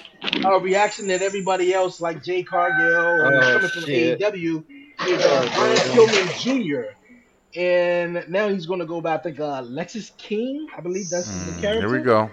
uh 0.46 0.62
reaction 0.62 1.08
that 1.10 1.24
everybody 1.24 1.74
else 1.74 2.02
like 2.02 2.24
Jade 2.24 2.48
Cargill 2.48 3.22
or 3.22 3.34
Oh, 3.34 3.52
coming 3.52 3.72
from. 3.72 3.84
AEW 3.86 4.66
is 5.06 5.26
uh, 5.26 5.50
Brian 5.56 5.82
Pillman 5.82 6.34
Jr. 6.36 6.84
And 7.56 8.26
now 8.30 8.50
he's 8.50 8.68
going 8.68 8.80
to 8.82 8.88
go 8.88 9.02
by 9.02 9.16
I 9.16 9.20
think 9.20 9.40
uh, 9.40 9.64
Lexis 9.64 10.12
King, 10.18 10.68
I 10.78 10.82
believe 10.82 11.10
that's 11.10 11.36
the 11.46 11.54
Mm, 11.54 11.60
character. 11.62 11.80
here 11.80 11.90
we 11.92 12.02
go. 12.02 12.32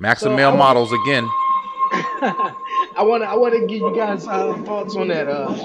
Max 0.00 0.24
and 0.26 0.34
So, 0.34 0.36
male 0.36 0.52
models 0.52 0.92
again. 0.92 1.34
I 2.22 3.02
want 3.02 3.22
to 3.24 3.28
I 3.30 3.36
want 3.36 3.54
to 3.54 3.66
give 3.66 3.82
you 3.82 3.94
guys 3.94 4.26
uh, 4.28 4.58
thoughts 4.64 4.96
on 4.96 5.08
that. 5.08 5.28
Uh, 5.28 5.56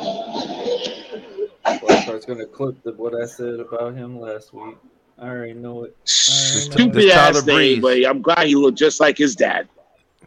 Well, 1.82 2.04
I 2.08 2.12
was 2.12 2.26
gonna 2.26 2.48
clip 2.48 2.84
the, 2.84 2.94
what 2.94 3.14
I 3.16 3.26
said 3.28 3.60
about 3.60 3.96
him 3.96 4.20
last 4.20 4.54
week. 4.54 4.78
I 5.18 5.28
already 5.28 5.54
know 5.54 5.84
it. 5.86 5.96
I 6.30 6.34
already 6.34 6.70
know 6.70 6.72
Stupid 6.72 6.94
This 6.94 7.14
Tyler 7.14 7.38
ass 7.40 7.46
name, 7.46 7.82
Breeze. 7.82 8.04
but 8.04 8.10
I'm 8.10 8.22
glad 8.22 8.48
he 8.48 8.56
looked 8.56 8.78
just 8.78 9.00
like 9.00 9.18
his 9.18 9.36
dad. 9.36 9.68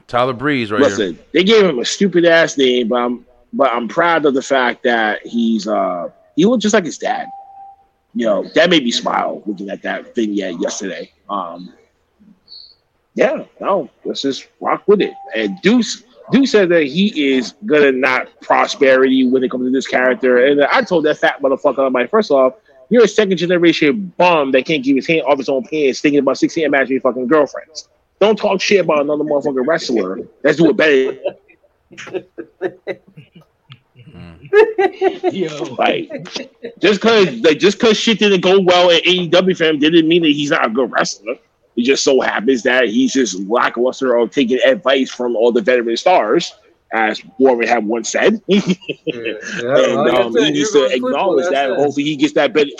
Tyler 0.06 0.32
Breeze 0.32 0.70
right 0.70 0.80
here. 0.80 0.88
Listen, 0.88 1.18
they 1.32 1.44
gave 1.44 1.64
him 1.64 1.78
a 1.78 1.84
stupid 1.84 2.24
ass 2.24 2.56
name, 2.56 2.88
but 2.88 2.96
I'm 2.96 3.26
but 3.52 3.72
I'm 3.72 3.88
proud 3.88 4.24
of 4.24 4.34
the 4.34 4.42
fact 4.42 4.82
that 4.84 5.26
he's 5.26 5.66
uh 5.68 6.08
he 6.36 6.44
looked 6.46 6.62
just 6.62 6.74
like 6.74 6.84
his 6.84 6.98
dad. 6.98 7.28
You 8.14 8.26
know, 8.26 8.48
that 8.54 8.70
made 8.70 8.84
me 8.84 8.90
smile 8.90 9.42
looking 9.46 9.68
at 9.68 9.82
that 9.82 10.14
vignette 10.14 10.60
yesterday. 10.60 11.12
Um 11.28 11.74
yeah, 13.14 13.44
no, 13.60 13.90
let's 14.04 14.22
just 14.22 14.48
rock 14.60 14.84
with 14.86 15.00
it. 15.02 15.12
And 15.34 15.60
Deuce 15.60 16.04
Deuce 16.30 16.52
said 16.52 16.68
that 16.70 16.84
he 16.84 17.34
is 17.34 17.54
gonna 17.66 17.92
not 17.92 18.28
prosperity 18.40 19.26
when 19.26 19.42
it 19.44 19.50
comes 19.50 19.66
to 19.66 19.70
this 19.70 19.86
character. 19.86 20.46
And 20.46 20.62
I 20.64 20.82
told 20.82 21.04
that 21.04 21.18
fat 21.18 21.42
motherfucker, 21.42 21.86
I'm 21.86 21.92
like, 21.92 22.10
first 22.10 22.30
off, 22.30 22.54
you're 22.88 23.04
a 23.04 23.08
second 23.08 23.36
generation 23.36 24.12
bum 24.16 24.52
that 24.52 24.64
can't 24.66 24.82
keep 24.82 24.96
his 24.96 25.06
hand 25.06 25.22
off 25.22 25.38
his 25.38 25.48
own 25.48 25.64
pants 25.64 26.00
thinking 26.00 26.20
about 26.20 26.38
16 26.38 26.64
imaginary 26.64 27.00
fucking 27.00 27.26
girlfriends. 27.26 27.88
Don't 28.20 28.36
talk 28.36 28.60
shit 28.60 28.84
about 28.84 29.02
another 29.02 29.24
motherfucking 29.24 29.66
wrestler. 29.66 30.20
Let's 30.42 30.58
do 30.58 30.70
it 30.70 30.76
better. 30.76 31.18
yo, 35.32 35.62
Like 35.78 36.10
just 36.78 37.00
cause 37.00 37.28
like 37.40 37.58
just 37.58 37.78
cause 37.78 37.96
shit 37.96 38.18
didn't 38.18 38.40
go 38.40 38.60
well 38.60 38.90
at 38.90 39.04
AEW 39.04 39.56
for 39.56 39.64
him 39.64 39.78
didn't 39.78 40.08
mean 40.08 40.22
that 40.22 40.28
he's 40.28 40.50
not 40.50 40.66
a 40.66 40.70
good 40.70 40.90
wrestler. 40.90 41.36
It 41.76 41.84
just 41.84 42.02
so 42.02 42.20
happens 42.20 42.62
that 42.64 42.88
he's 42.88 43.12
just 43.12 43.38
lackluster 43.40 44.16
of 44.16 44.30
taking 44.32 44.58
advice 44.64 45.10
from 45.10 45.36
all 45.36 45.52
the 45.52 45.60
veteran 45.60 45.96
stars, 45.96 46.52
as 46.92 47.22
Warren 47.38 47.66
had 47.68 47.84
once 47.86 48.10
said. 48.10 48.40
Yeah, 48.48 49.34
and 49.62 50.10
um, 50.10 50.36
he 50.36 50.50
needs 50.50 50.72
to 50.72 50.86
acknowledge 50.86 51.48
that. 51.50 51.70
and. 51.70 51.78
Hopefully, 51.78 52.04
he 52.04 52.16
gets 52.16 52.34
that 52.34 52.52
better, 52.52 52.70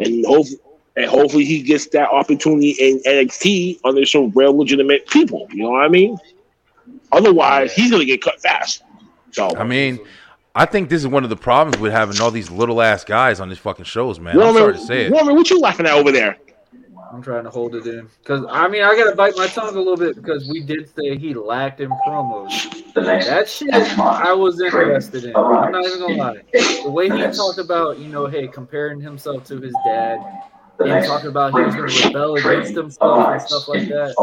and 0.00 0.24
hopefully, 0.26 0.58
and 0.96 1.06
hopefully, 1.06 1.44
he 1.44 1.62
gets 1.62 1.88
that 1.88 2.08
opportunity 2.10 2.70
in 2.70 3.00
NXT 3.00 3.80
under 3.84 4.04
some 4.06 4.30
real 4.34 4.56
legitimate 4.56 5.06
people. 5.08 5.46
You 5.52 5.64
know 5.64 5.70
what 5.70 5.84
I 5.84 5.88
mean? 5.88 6.16
Otherwise, 7.12 7.72
he's 7.72 7.90
gonna 7.90 8.04
get 8.04 8.22
cut 8.22 8.40
fast. 8.40 8.82
So 9.32 9.56
I 9.56 9.64
mean, 9.64 9.98
I 10.54 10.66
think 10.66 10.88
this 10.88 11.00
is 11.00 11.08
one 11.08 11.24
of 11.24 11.30
the 11.30 11.36
problems 11.36 11.80
with 11.80 11.92
having 11.92 12.20
all 12.20 12.30
these 12.30 12.50
little 12.50 12.80
ass 12.80 13.04
guys 13.04 13.40
on 13.40 13.48
these 13.48 13.58
fucking 13.58 13.84
shows, 13.84 14.20
man. 14.20 14.40
I'm 14.40 14.54
sorry 14.54 14.74
to 14.74 14.78
say 14.78 15.06
it. 15.06 15.12
Warren, 15.12 15.34
what 15.34 15.50
you 15.50 15.60
laughing 15.60 15.86
at 15.86 15.92
over 15.92 16.12
there? 16.12 16.38
I'm 17.14 17.22
trying 17.22 17.44
to 17.44 17.50
hold 17.50 17.76
it 17.76 17.86
in 17.86 18.08
because 18.18 18.44
I 18.50 18.66
mean 18.66 18.82
I 18.82 18.96
gotta 18.96 19.14
bite 19.14 19.36
my 19.36 19.46
tongue 19.46 19.76
a 19.76 19.78
little 19.78 19.96
bit 19.96 20.16
because 20.16 20.48
we 20.48 20.60
did 20.64 20.92
say 20.96 21.16
he 21.16 21.32
lacked 21.32 21.80
in 21.80 21.88
promos. 22.04 22.92
That 22.94 23.48
shit 23.48 23.72
I 23.72 24.32
was 24.32 24.60
interested 24.60 25.24
in. 25.24 25.36
I'm 25.36 25.70
not 25.70 25.84
even 25.84 26.00
gonna 26.00 26.14
lie. 26.14 26.42
The 26.52 26.90
way 26.90 27.08
he 27.08 27.22
talked 27.30 27.58
about, 27.58 28.00
you 28.00 28.08
know, 28.08 28.26
hey, 28.26 28.48
comparing 28.48 29.00
himself 29.00 29.44
to 29.44 29.60
his 29.60 29.72
dad 29.86 30.18
and 30.80 31.06
talking 31.06 31.28
about 31.28 31.54
he 31.54 31.60
was 31.60 31.74
gonna 31.76 32.08
rebel 32.08 32.34
against 32.34 32.74
himself 32.74 33.28
and 33.28 33.42
stuff 33.42 33.68
like 33.68 33.86
that. 33.88 34.14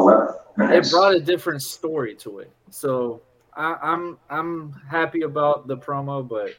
It 0.58 0.92
brought 0.92 1.16
a 1.16 1.20
different 1.22 1.62
story 1.62 2.14
to 2.16 2.40
it. 2.40 2.52
So 2.72 3.22
I, 3.56 3.78
I'm 3.82 4.18
I'm 4.30 4.74
happy 4.90 5.22
about 5.22 5.66
the 5.66 5.78
promo, 5.78 6.28
but 6.28 6.56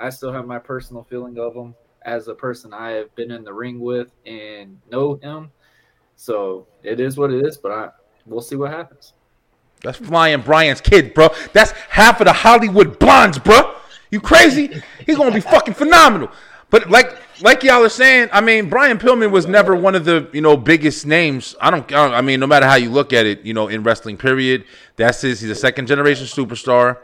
I 0.00 0.10
still 0.10 0.32
have 0.32 0.46
my 0.46 0.58
personal 0.58 1.04
feeling 1.08 1.38
of 1.38 1.54
him 1.54 1.76
as 2.02 2.28
a 2.28 2.34
person 2.34 2.72
I 2.72 2.90
have 2.90 3.14
been 3.14 3.30
in 3.30 3.44
the 3.44 3.52
ring 3.52 3.80
with 3.80 4.10
and 4.24 4.80
know 4.90 5.14
him. 5.22 5.50
So 6.16 6.66
it 6.82 6.98
is 6.98 7.16
what 7.16 7.30
it 7.30 7.46
is, 7.46 7.56
but 7.56 7.72
I 7.72 7.88
we'll 8.24 8.40
see 8.40 8.56
what 8.56 8.70
happens. 8.70 9.12
That's 9.82 9.98
flying 9.98 10.40
Brian's 10.40 10.80
kid, 10.80 11.14
bro. 11.14 11.28
That's 11.52 11.70
half 11.70 12.20
of 12.20 12.26
the 12.26 12.32
Hollywood 12.32 12.98
blondes, 12.98 13.38
bro. 13.38 13.74
You 14.10 14.20
crazy? 14.20 14.82
He's 15.04 15.16
gonna 15.16 15.32
be 15.32 15.40
fucking 15.40 15.74
phenomenal. 15.74 16.30
But 16.70 16.90
like 16.90 17.16
like 17.42 17.62
y'all 17.62 17.84
are 17.84 17.88
saying, 17.88 18.28
I 18.32 18.40
mean, 18.40 18.68
Brian 18.68 18.98
Pillman 18.98 19.30
was 19.30 19.46
never 19.46 19.76
one 19.76 19.94
of 19.94 20.04
the 20.04 20.28
you 20.32 20.40
know 20.40 20.56
biggest 20.56 21.06
names. 21.06 21.54
I 21.60 21.70
don't. 21.70 21.92
I 21.92 22.20
mean, 22.22 22.40
no 22.40 22.46
matter 22.46 22.66
how 22.66 22.76
you 22.76 22.90
look 22.90 23.12
at 23.12 23.26
it, 23.26 23.42
you 23.42 23.54
know, 23.54 23.68
in 23.68 23.82
wrestling, 23.82 24.16
period. 24.16 24.64
That's 24.96 25.20
his. 25.20 25.40
He's 25.40 25.50
a 25.50 25.54
second 25.54 25.86
generation 25.86 26.26
superstar. 26.26 26.98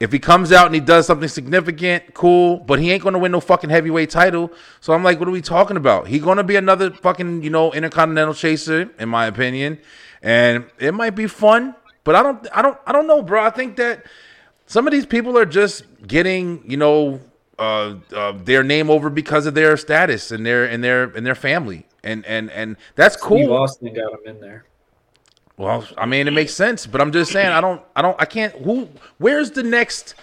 If 0.00 0.12
he 0.12 0.18
comes 0.18 0.52
out 0.52 0.66
and 0.66 0.74
he 0.74 0.80
does 0.80 1.06
something 1.06 1.28
significant, 1.28 2.14
cool. 2.14 2.58
But 2.58 2.78
he 2.78 2.90
ain't 2.92 3.02
gonna 3.02 3.18
win 3.18 3.32
no 3.32 3.40
fucking 3.40 3.70
heavyweight 3.70 4.10
title. 4.10 4.52
So 4.80 4.92
I'm 4.92 5.02
like, 5.02 5.18
what 5.18 5.28
are 5.28 5.32
we 5.32 5.42
talking 5.42 5.76
about? 5.76 6.06
He 6.06 6.18
gonna 6.18 6.44
be 6.44 6.56
another 6.56 6.90
fucking 6.90 7.42
you 7.42 7.50
know 7.50 7.72
intercontinental 7.72 8.34
chaser, 8.34 8.90
in 8.98 9.08
my 9.08 9.26
opinion, 9.26 9.78
and 10.22 10.66
it 10.78 10.92
might 10.94 11.10
be 11.10 11.26
fun. 11.26 11.74
But 12.04 12.14
I 12.14 12.22
don't. 12.22 12.46
I 12.52 12.62
don't. 12.62 12.78
I 12.86 12.92
don't 12.92 13.06
know, 13.06 13.22
bro. 13.22 13.42
I 13.42 13.50
think 13.50 13.76
that 13.76 14.04
some 14.66 14.86
of 14.86 14.92
these 14.92 15.06
people 15.06 15.36
are 15.36 15.46
just 15.46 15.84
getting 16.06 16.62
you 16.64 16.76
know 16.76 17.20
uh, 17.58 17.96
uh, 18.14 18.32
their 18.32 18.62
name 18.62 18.90
over 18.90 19.10
because 19.10 19.46
of 19.46 19.54
their 19.54 19.76
status 19.76 20.30
and 20.30 20.46
their 20.46 20.64
and 20.64 20.82
their 20.82 21.04
and 21.04 21.26
their 21.26 21.34
family 21.34 21.88
and 22.04 22.24
and 22.26 22.50
and 22.50 22.76
that's 22.94 23.16
cool. 23.16 23.38
Steve. 23.38 23.50
Austin 23.50 23.94
got 23.94 24.12
him 24.12 24.20
in 24.26 24.40
there. 24.40 24.64
Well, 25.58 25.86
I 25.96 26.06
mean, 26.06 26.28
it 26.28 26.30
makes 26.30 26.54
sense, 26.54 26.86
but 26.86 27.00
I'm 27.00 27.12
just 27.12 27.32
saying, 27.32 27.48
I 27.48 27.60
don't, 27.60 27.82
I 27.96 28.00
don't, 28.02 28.16
I 28.20 28.24
can't. 28.24 28.54
Who? 28.62 28.88
Where's 29.18 29.50
the 29.50 29.62
next 29.64 30.14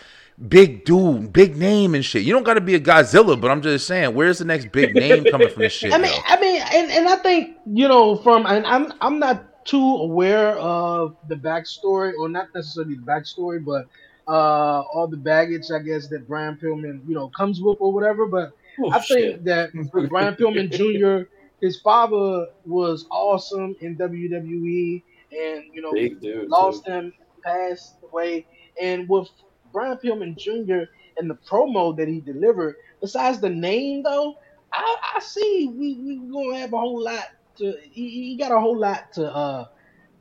big 0.47 0.85
dude, 0.85 1.31
big 1.33 1.57
name 1.57 1.93
and 1.93 2.03
shit? 2.03 2.23
You 2.23 2.33
don't 2.33 2.43
got 2.43 2.53
to 2.55 2.61
be 2.61 2.75
a 2.75 2.79
Godzilla, 2.79 3.39
but 3.39 3.51
I'm 3.51 3.61
just 3.61 3.85
saying, 3.85 4.15
where's 4.15 4.39
the 4.39 4.45
next 4.45 4.71
big 4.71 4.95
name 4.95 5.25
coming 5.25 5.49
from 5.49 5.61
this 5.61 5.73
shit? 5.79 5.93
I 5.93 5.97
mean, 5.97 6.13
yo? 6.13 6.19
I 6.25 6.39
mean, 6.39 6.61
and, 6.73 6.91
and 6.91 7.07
I 7.09 7.17
think 7.17 7.57
you 7.65 7.87
know 7.87 8.15
from 8.17 8.45
and 8.45 8.65
I'm 8.65 8.93
I'm 9.01 9.19
not 9.19 9.65
too 9.65 9.95
aware 9.97 10.51
of 10.57 11.17
the 11.27 11.35
backstory, 11.35 12.13
or 12.17 12.29
not 12.29 12.47
necessarily 12.55 12.95
the 12.95 13.01
backstory, 13.01 13.63
but 13.63 13.87
uh 14.27 14.81
all 14.93 15.07
the 15.07 15.17
baggage 15.17 15.69
I 15.69 15.79
guess 15.79 16.07
that 16.07 16.27
Brian 16.27 16.55
Pillman 16.55 17.07
you 17.07 17.13
know 17.13 17.27
comes 17.29 17.61
with 17.61 17.77
or 17.79 17.91
whatever. 17.93 18.25
But 18.25 18.53
Oh, 18.79 18.91
I 18.91 18.99
think 18.99 19.43
that 19.45 19.71
Brian 20.09 20.35
Pillman 20.35 20.71
Jr. 20.71 21.29
His 21.61 21.79
father 21.79 22.47
was 22.65 23.05
awesome 23.09 23.75
in 23.79 23.95
WWE, 23.97 25.01
and 25.35 25.63
you 25.73 25.81
know 25.81 25.93
dude, 25.93 26.49
lost 26.49 26.87
him, 26.87 27.13
passed 27.43 27.95
away, 28.03 28.45
and 28.81 29.07
with 29.09 29.29
Brian 29.71 29.97
Pillman 29.97 30.37
Jr. 30.37 30.89
and 31.17 31.29
the 31.29 31.35
promo 31.35 31.95
that 31.97 32.07
he 32.07 32.21
delivered, 32.21 32.75
besides 33.01 33.39
the 33.39 33.49
name 33.49 34.03
though, 34.03 34.35
I, 34.71 34.95
I 35.15 35.19
see 35.19 35.71
we 35.75 35.95
we 35.95 36.17
gonna 36.17 36.57
have 36.59 36.73
a 36.73 36.77
whole 36.77 37.03
lot 37.03 37.27
to. 37.57 37.77
He, 37.91 38.09
he 38.09 38.37
got 38.37 38.51
a 38.51 38.59
whole 38.59 38.77
lot 38.77 39.13
to 39.13 39.33
uh 39.33 39.65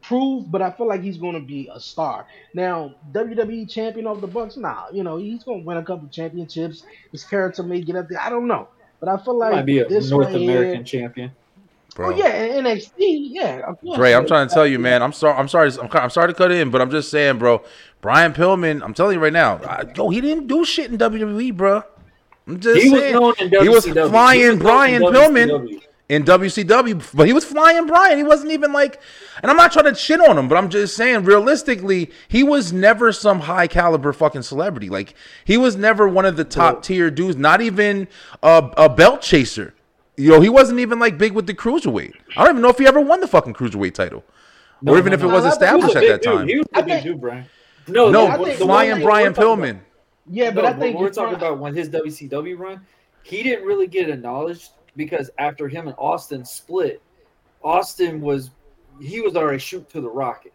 prove, 0.02 0.50
but 0.50 0.62
I 0.62 0.70
feel 0.70 0.86
like 0.86 1.02
he's 1.02 1.16
going 1.16 1.34
to 1.34 1.40
be 1.40 1.68
a 1.72 1.80
star. 1.80 2.26
Now, 2.52 2.94
WWE 3.12 3.68
champion 3.68 4.06
of 4.06 4.20
the 4.20 4.26
Bucks, 4.26 4.56
nah, 4.56 4.86
you 4.92 5.02
know 5.02 5.16
he's 5.16 5.44
going 5.44 5.60
to 5.60 5.66
win 5.66 5.78
a 5.78 5.84
couple 5.84 6.08
championships. 6.08 6.84
His 7.12 7.24
character 7.24 7.62
may 7.62 7.80
get 7.80 7.96
up 7.96 8.08
there. 8.08 8.20
I 8.20 8.28
don't 8.28 8.46
know, 8.46 8.68
but 9.00 9.08
I 9.08 9.16
feel 9.18 9.38
like 9.38 9.52
Might 9.52 9.66
be 9.66 9.78
a 9.78 9.88
this 9.88 10.10
North 10.10 10.34
American 10.34 10.76
here, 10.76 10.84
champion. 10.84 11.32
Oh 11.98 12.10
yeah, 12.10 12.26
and 12.26 12.66
NXT, 12.66 12.90
yeah. 13.30 13.60
Of 13.68 13.80
course. 13.80 13.96
Dre, 13.96 14.12
I'm 14.12 14.26
trying 14.26 14.48
to 14.48 14.54
tell 14.54 14.66
you, 14.66 14.78
man. 14.78 15.02
I'm 15.02 15.12
sorry. 15.12 15.36
I'm 15.36 15.48
sorry. 15.48 15.70
I'm, 15.80 15.88
I'm 15.92 16.10
sorry 16.10 16.28
to 16.28 16.34
cut 16.34 16.50
in, 16.50 16.70
but 16.70 16.80
I'm 16.80 16.90
just 16.90 17.10
saying, 17.10 17.38
bro. 17.38 17.62
Brian 18.00 18.32
Pillman. 18.32 18.82
I'm 18.82 18.94
telling 18.94 19.14
you 19.14 19.22
right 19.22 19.32
now. 19.32 19.56
I, 19.58 19.84
yo, 19.96 20.10
he 20.10 20.20
didn't 20.20 20.46
do 20.46 20.64
shit 20.64 20.90
in 20.90 20.98
WWE, 20.98 21.56
bro. 21.56 21.82
I'm 22.46 22.60
just 22.60 22.82
He 22.82 22.90
was 22.90 23.00
saying. 23.00 23.14
known 23.14 23.34
in 23.38 23.48
he 23.48 23.68
was 23.68 23.86
WCW. 23.86 24.04
He 24.04 24.10
flying 24.10 24.50
was 24.50 24.58
Brian 24.58 25.02
in 25.02 25.12
Pillman 25.12 25.80
in 26.08 26.24
WCW, 26.24 27.10
but 27.14 27.26
he 27.26 27.32
was 27.32 27.44
flying 27.44 27.86
Brian. 27.86 28.18
He 28.18 28.24
wasn't 28.24 28.52
even 28.52 28.72
like. 28.72 29.00
And 29.42 29.50
I'm 29.50 29.56
not 29.56 29.72
trying 29.72 29.86
to 29.86 29.94
shit 29.94 30.20
on 30.20 30.36
him, 30.36 30.48
but 30.48 30.58
I'm 30.58 30.68
just 30.68 30.96
saying, 30.96 31.24
realistically, 31.24 32.10
he 32.28 32.42
was 32.42 32.72
never 32.72 33.12
some 33.12 33.40
high 33.40 33.66
caliber 33.66 34.12
fucking 34.12 34.42
celebrity. 34.42 34.90
Like 34.90 35.14
he 35.44 35.56
was 35.56 35.76
never 35.76 36.06
one 36.08 36.26
of 36.26 36.36
the 36.36 36.44
top 36.44 36.82
tier 36.82 37.10
dudes. 37.10 37.36
Not 37.36 37.62
even 37.62 38.08
a, 38.42 38.70
a 38.76 38.88
belt 38.88 39.22
chaser. 39.22 39.74
You 40.16 40.30
know, 40.30 40.40
he 40.40 40.48
wasn't 40.48 40.78
even 40.80 40.98
like 40.98 41.18
big 41.18 41.32
with 41.32 41.46
the 41.46 41.54
cruiserweight. 41.54 42.12
I 42.36 42.42
don't 42.44 42.52
even 42.54 42.62
know 42.62 42.68
if 42.68 42.78
he 42.78 42.86
ever 42.86 43.00
won 43.00 43.20
the 43.20 43.26
fucking 43.26 43.54
cruiserweight 43.54 43.94
title, 43.94 44.22
or 44.86 44.96
even 44.98 45.12
if 45.12 45.22
it 45.22 45.26
was 45.26 45.42
He 45.42 45.46
was 45.48 45.52
established 45.54 45.94
a 45.96 45.98
at 45.98 46.00
big 46.02 46.10
that 46.10 46.22
dude. 46.22 46.34
time. 46.38 46.48
He 46.48 46.56
was 46.58 46.66
a 46.74 46.82
big 46.82 47.02
dude, 47.02 47.20
Brian. 47.20 47.44
No, 47.88 48.10
No, 48.10 48.30
the- 48.30 48.38
but 48.38 48.44
the 48.46 48.52
flying 48.64 48.90
one 48.90 48.98
thing 48.98 49.04
Brian 49.06 49.26
we're 49.28 49.32
talking 49.34 49.44
Pillman. 49.64 49.70
about- 49.70 49.82
Yeah, 50.30 50.50
but 50.52 50.62
no, 50.62 50.68
I 50.68 50.72
think 50.74 50.96
we're 50.96 51.00
you're 51.02 51.10
talking 51.10 51.38
trying- 51.38 51.52
about 51.52 51.58
when 51.58 51.74
his 51.74 51.88
WCW 51.88 52.56
run, 52.56 52.80
he 53.24 53.42
didn't 53.42 53.64
really 53.66 53.86
get 53.88 54.08
acknowledged 54.08 54.70
because 54.96 55.30
after 55.38 55.68
him 55.68 55.88
and 55.88 55.96
Austin 55.98 56.44
split, 56.44 57.02
Austin 57.62 58.20
was 58.20 58.50
he 59.00 59.20
was 59.20 59.34
already 59.36 59.58
shoot 59.58 59.88
to 59.90 60.00
the 60.00 60.08
rocket. 60.08 60.52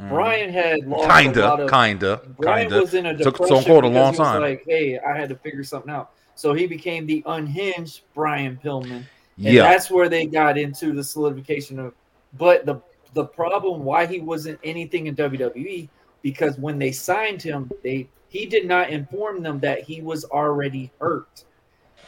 Mm. 0.00 0.10
Brian 0.10 0.52
had 0.52 0.86
lost 0.86 1.04
a 1.06 1.22
Kinda, 1.22 1.40
lot 1.40 1.60
of, 1.60 1.70
kinda, 1.70 2.20
Brian 2.38 2.68
kinda. 2.68 2.80
was 2.82 2.92
in 2.94 3.06
a 3.06 3.16
Took 3.16 3.34
depression 3.34 3.56
Stone 3.62 3.64
Cold 3.64 3.84
a 3.84 3.88
because 3.88 3.94
long 4.02 4.12
he 4.12 4.18
was 4.18 4.28
time. 4.28 4.40
Like, 4.42 4.64
hey, 4.68 4.98
I 4.98 5.16
had 5.16 5.28
to 5.30 5.34
figure 5.36 5.64
something 5.64 5.90
out. 5.90 6.10
So 6.38 6.54
he 6.54 6.68
became 6.68 7.04
the 7.04 7.20
unhinged 7.26 8.02
Brian 8.14 8.60
Pillman, 8.62 8.98
and 8.98 9.08
Yeah. 9.56 9.62
that's 9.64 9.90
where 9.90 10.08
they 10.08 10.24
got 10.24 10.56
into 10.56 10.92
the 10.92 11.02
solidification 11.02 11.80
of. 11.80 11.94
But 12.34 12.64
the 12.64 12.80
the 13.12 13.24
problem 13.24 13.82
why 13.82 14.06
he 14.06 14.20
wasn't 14.20 14.60
anything 14.62 15.08
in 15.08 15.16
WWE 15.16 15.88
because 16.22 16.56
when 16.56 16.78
they 16.78 16.92
signed 16.92 17.42
him, 17.42 17.68
they 17.82 18.08
he 18.28 18.46
did 18.46 18.68
not 18.68 18.90
inform 18.90 19.42
them 19.42 19.58
that 19.60 19.82
he 19.82 20.00
was 20.00 20.24
already 20.26 20.92
hurt. 21.00 21.44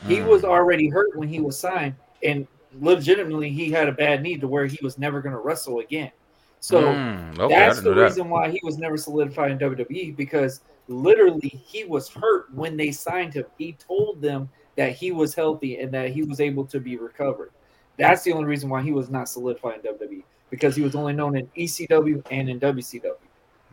He 0.06 0.20
Mm. 0.20 0.28
was 0.28 0.44
already 0.44 0.88
hurt 0.88 1.16
when 1.16 1.28
he 1.28 1.40
was 1.40 1.58
signed, 1.58 1.96
and 2.22 2.46
legitimately 2.72 3.50
he 3.50 3.68
had 3.68 3.88
a 3.88 3.92
bad 3.92 4.22
knee 4.22 4.36
to 4.38 4.46
where 4.46 4.66
he 4.66 4.78
was 4.80 4.96
never 4.96 5.20
going 5.20 5.34
to 5.34 5.40
wrestle 5.40 5.80
again. 5.80 6.12
So 6.60 6.94
Mm, 6.94 7.40
okay, 7.40 7.54
that's 7.56 7.80
the 7.80 7.92
that. 7.94 8.04
reason 8.04 8.30
why 8.30 8.48
he 8.48 8.60
was 8.62 8.78
never 8.78 8.96
solidified 8.96 9.50
in 9.50 9.58
WWE 9.58 10.16
because 10.16 10.60
literally 10.90 11.48
he 11.48 11.84
was 11.84 12.08
hurt 12.08 12.52
when 12.52 12.76
they 12.76 12.90
signed 12.90 13.34
him. 13.34 13.44
He 13.58 13.72
told 13.72 14.20
them 14.20 14.48
that 14.76 14.92
he 14.92 15.12
was 15.12 15.34
healthy 15.34 15.78
and 15.78 15.92
that 15.92 16.10
he 16.10 16.22
was 16.22 16.40
able 16.40 16.64
to 16.66 16.80
be 16.80 16.96
recovered. 16.96 17.50
That's 17.96 18.22
the 18.22 18.32
only 18.32 18.46
reason 18.46 18.68
why 18.68 18.82
he 18.82 18.92
was 18.92 19.10
not 19.10 19.28
solidified 19.28 19.80
in 19.84 19.92
WWE 19.94 20.22
because 20.50 20.74
he 20.74 20.82
was 20.82 20.94
only 20.94 21.12
known 21.12 21.36
in 21.36 21.46
ECW 21.56 22.24
and 22.30 22.48
in 22.48 22.58
WCW. 22.58 23.12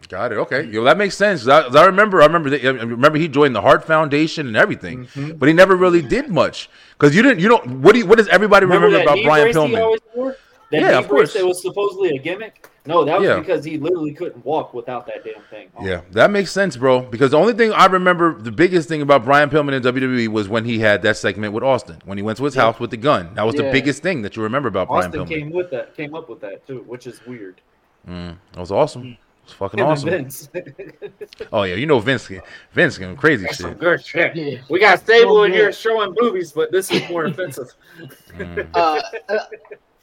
Got 0.10 0.32
it. 0.32 0.38
Okay, 0.38 0.66
that 0.84 0.98
makes 0.98 1.18
sense. 1.18 1.48
I, 1.48 1.62
I 1.62 1.86
remember, 1.86 2.22
I 2.22 2.28
remember, 2.28 2.52
that, 2.52 2.64
I 2.64 2.70
remember 2.70 3.18
he 3.18 3.28
joined 3.28 3.56
the 3.56 3.62
Heart 3.62 3.84
Foundation 3.84 4.46
and 4.46 4.56
everything, 4.56 5.08
Mhm. 5.08 5.40
but 5.40 5.48
he 5.48 5.54
never 5.54 5.76
really 5.76 6.04
did 6.04 6.30
much 6.30 6.70
because 6.98 7.16
you 7.16 7.24
didn't. 7.24 7.40
You 7.40 7.50
don't. 7.50 7.82
What 7.82 7.94
do 7.94 8.00
you, 8.00 8.06
What 8.06 8.20
does 8.20 8.28
everybody 8.28 8.68
remember, 8.68 8.92
that 8.92 9.02
about 9.04 9.18
Brian 9.24 9.52
Pillman? 9.52 10.36
Yeah, 10.72 11.00
of 11.00 11.08
course. 11.08 11.36
It 11.36 11.46
was 11.46 11.62
supposedly 11.62 12.10
a 12.16 12.20
gimmick. 12.20 12.68
No, 12.88 13.04
that 13.04 13.20
was 13.20 13.28
Yeah. 13.28 13.40
because 13.40 13.64
he 13.64 13.78
literally 13.78 14.14
couldn't 14.14 14.44
walk 14.46 14.74
without 14.74 15.06
that 15.08 15.24
damn 15.24 15.42
thing. 15.50 15.68
on. 15.76 15.86
Yeah, 15.86 16.02
that 16.12 16.32
makes 16.32 16.52
sense, 16.52 16.78
bro. 16.78 17.02
Because 17.02 17.32
the 17.32 17.38
only 17.38 17.54
thing 17.54 17.72
I 17.74 17.86
remember, 17.88 18.34
the 18.42 18.52
biggest 18.52 18.88
thing 18.90 19.02
about 19.02 19.26
Brian 19.26 19.50
Pillman 19.50 19.74
in 19.74 19.84
WWE 19.84 20.28
was 20.30 20.48
when 20.50 20.66
he 20.66 20.80
had 20.80 21.02
that 21.04 21.18
segment 21.18 21.54
with 21.54 21.64
Austin, 21.64 21.98
when 22.06 22.18
he 22.18 22.24
went 22.24 22.38
to 22.38 22.46
his 22.46 22.56
Yeah. 22.56 22.64
house 22.64 22.80
with 22.80 22.92
the 22.92 22.98
gun. 22.98 23.32
That 23.36 23.46
was 23.46 23.56
the 23.56 23.64
biggest 23.72 24.02
thing 24.02 24.22
that 24.24 24.36
you 24.36 24.44
remember 24.44 24.70
about 24.70 24.88
Brian 24.88 25.06
Austin 25.08 25.22
Pillman. 25.26 25.28
came 25.30 25.50
with 25.52 25.70
that, 25.72 25.96
came 25.96 26.16
up 26.16 26.30
with 26.30 26.40
that 26.42 26.66
too, 26.66 26.84
which 26.88 27.06
is 27.08 27.20
weird. 27.28 27.62
Mm, 28.10 28.38
that 28.54 28.60
was 28.60 28.72
awesome. 28.72 29.18
It's 29.44 29.54
fucking 29.54 29.80
Him 29.80 29.86
awesome. 29.88 30.10
Vince. 30.10 30.50
Oh 31.54 31.64
yeah, 31.64 31.76
you 31.76 31.86
know 31.86 32.00
Vince, 32.00 32.30
Vince, 32.74 32.98
going 32.98 33.16
crazy 33.16 33.44
That's 33.44 33.58
shit. 33.58 33.80
good 33.80 34.06
shit. 34.06 34.36
Yeah. 34.36 34.58
We 34.70 34.80
got 34.80 35.00
stable 35.00 35.38
Oh, 35.38 35.44
in 35.44 35.54
here 35.54 35.72
showing 35.72 36.14
boobies, 36.18 36.52
but 36.52 36.72
this 36.72 36.92
is 36.92 37.08
more 37.10 37.26
offensive. 37.32 37.74
uh, 38.74 39.02
uh, 39.30 39.40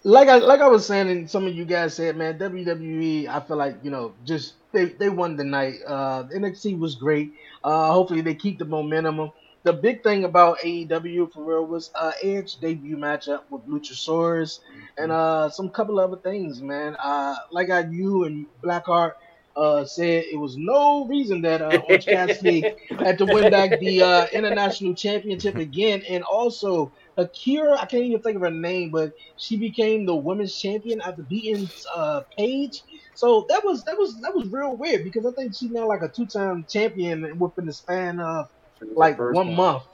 like 0.05 0.29
I 0.29 0.37
like 0.39 0.61
I 0.61 0.69
was 0.69 0.87
saying, 0.87 1.11
and 1.11 1.31
some 1.31 1.47
of 1.47 1.55
you 1.55 1.65
guys 1.65 1.95
said, 1.95 2.17
man, 2.17 2.39
WWE. 2.39 3.29
I 3.29 3.41
feel 3.41 3.57
like 3.57 3.77
you 3.83 3.91
know, 3.91 4.15
just 4.25 4.55
they 4.73 4.87
they 4.87 5.09
won 5.09 5.37
the 5.37 5.45
night. 5.45 5.77
Uh, 5.87 6.25
NXT 6.25 6.79
was 6.79 6.95
great. 6.95 7.33
Uh, 7.63 7.93
hopefully 7.93 8.21
they 8.21 8.35
keep 8.35 8.59
the 8.59 8.65
momentum. 8.67 9.31
The 9.63 9.73
big 9.73 10.03
thing 10.03 10.25
about 10.25 10.59
AEW 10.59 11.33
for 11.33 11.43
real 11.43 11.67
was 11.67 11.91
uh, 11.95 12.13
Edge 12.23 12.59
debut 12.61 12.99
matchup 12.99 13.45
with 13.51 13.67
Luchasaurus, 13.67 14.61
and 14.99 15.11
uh, 15.11 15.49
some 15.49 15.71
couple 15.71 15.99
other 15.99 16.19
things, 16.19 16.61
man. 16.61 16.97
Uh, 17.03 17.37
like 17.51 17.71
I 17.71 17.81
you 17.81 18.25
and 18.25 18.47
Blackheart 18.63 19.13
uh, 19.57 19.85
said, 19.85 20.25
it 20.31 20.37
was 20.37 20.57
no 20.57 21.07
reason 21.07 21.41
that 21.43 21.63
uh, 21.63 21.81
Orange 21.89 22.07
Cassidy 22.07 22.65
had 22.99 23.19
to 23.19 23.25
win 23.25 23.51
back 23.51 23.79
the 23.79 24.03
uh, 24.03 24.27
international 24.33 24.95
championship 24.95 25.57
again, 25.57 26.03
and 26.09 26.25
also 26.25 26.93
Akira. 27.17 27.75
I 27.79 27.87
can't 27.87 28.05
even 28.05 28.23
think 28.23 28.37
of 28.37 28.43
her 28.43 28.51
name, 28.51 28.91
but 28.93 29.13
she 29.37 29.59
became 29.59 30.07
the 30.07 30.17
women's 30.17 30.57
champion 30.59 31.01
after 31.03 31.25
beating 31.29 31.69
uh, 31.97 32.23
Paige. 32.39 32.83
So 33.15 33.47
that 33.51 33.65
was 33.65 33.85
that 33.85 33.99
was 33.99 34.21
that 34.23 34.35
was 34.35 34.49
real 34.53 34.77
weird 34.77 35.05
because 35.05 35.27
I 35.27 35.33
think 35.41 35.55
she's 35.57 35.73
now 35.73 35.89
like 35.89 36.03
a 36.03 36.11
two-time 36.15 36.67
champion 36.71 37.39
within 37.39 37.67
the 37.67 37.75
span 37.75 38.21
of 38.21 38.47
like 38.95 39.19
one 39.29 39.55
one. 39.55 39.57
month. 39.57 39.85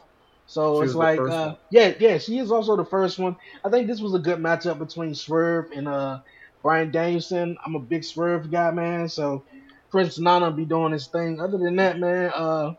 So 0.46 0.80
She 0.80 0.84
it's 0.84 0.94
like, 0.94 1.28
uh, 1.28 1.54
yeah, 1.70 1.94
yeah, 2.00 2.18
she 2.18 2.38
is 2.38 2.52
also 2.52 2.76
the 2.76 2.84
first 2.86 3.18
one. 3.18 3.36
I 3.64 3.70
think 3.70 3.88
this 3.88 4.00
was 4.00 4.14
a 4.14 4.20
good 4.20 4.38
matchup 4.40 4.78
between 4.78 5.14
Swerve 5.14 5.66
and 5.74 5.88
uh 5.88 6.18
Bryan 6.62 6.90
Danielson. 6.92 7.56
I'm 7.66 7.76
a 7.76 7.80
big 7.80 8.04
Swerve 8.04 8.50
guy, 8.50 8.70
man. 8.72 9.08
So 9.08 9.44
Prince 9.90 10.18
Nana 10.20 10.52
be 10.52 10.66
doing 10.66 10.92
his 10.92 11.08
thing. 11.08 11.40
Other 11.40 11.58
than 11.58 11.76
that, 11.76 11.98
man, 11.98 12.32
uh, 12.34 12.72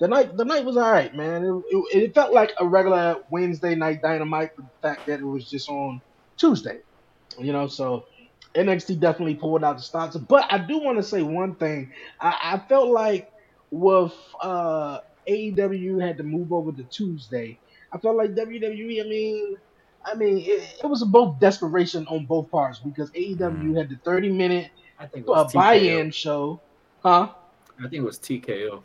the 0.00 0.08
night 0.08 0.36
the 0.36 0.44
night 0.44 0.64
was 0.64 0.76
all 0.76 0.90
right, 0.90 1.14
man. 1.14 1.44
It, 1.44 1.76
it, 1.76 2.02
it 2.02 2.14
felt 2.14 2.32
like 2.32 2.52
a 2.58 2.66
regular 2.66 3.22
Wednesday 3.30 3.74
night 3.74 4.02
Dynamite, 4.02 4.56
but 4.56 4.64
the 4.64 4.88
fact 4.88 5.06
that 5.06 5.20
it 5.20 5.24
was 5.24 5.48
just 5.48 5.68
on 5.68 6.00
Tuesday, 6.36 6.80
you 7.38 7.52
know. 7.52 7.68
So 7.68 8.06
NXT 8.54 8.98
definitely 8.98 9.34
pulled 9.34 9.62
out 9.62 9.76
the 9.76 9.82
stops. 9.82 10.16
But 10.16 10.50
I 10.50 10.58
do 10.58 10.78
want 10.78 10.98
to 10.98 11.02
say 11.02 11.22
one 11.22 11.54
thing. 11.54 11.92
I, 12.18 12.54
I 12.54 12.68
felt 12.68 12.88
like 12.88 13.30
with 13.70 14.14
uh, 14.40 15.00
AEW 15.28 16.00
had 16.00 16.16
to 16.16 16.22
move 16.22 16.52
over 16.52 16.72
to 16.72 16.82
Tuesday. 16.84 17.58
I 17.92 17.98
felt 17.98 18.16
like 18.16 18.34
WWE. 18.34 19.04
I 19.04 19.08
mean, 19.08 19.56
I 20.02 20.14
mean, 20.14 20.38
it, 20.38 20.78
it 20.82 20.86
was 20.86 21.04
both 21.04 21.38
desperation 21.40 22.06
on 22.06 22.24
both 22.24 22.50
parts 22.50 22.78
because 22.78 23.10
AEW 23.10 23.76
had 23.76 23.90
the 23.90 23.96
30 24.02 24.30
minute 24.30 24.70
I 24.98 25.06
think 25.06 25.26
uh, 25.28 25.46
buy-in 25.52 26.10
show, 26.10 26.60
huh? 27.02 27.28
I 27.78 27.82
think 27.82 27.94
it 27.94 28.02
was 28.02 28.18
TKO. 28.18 28.82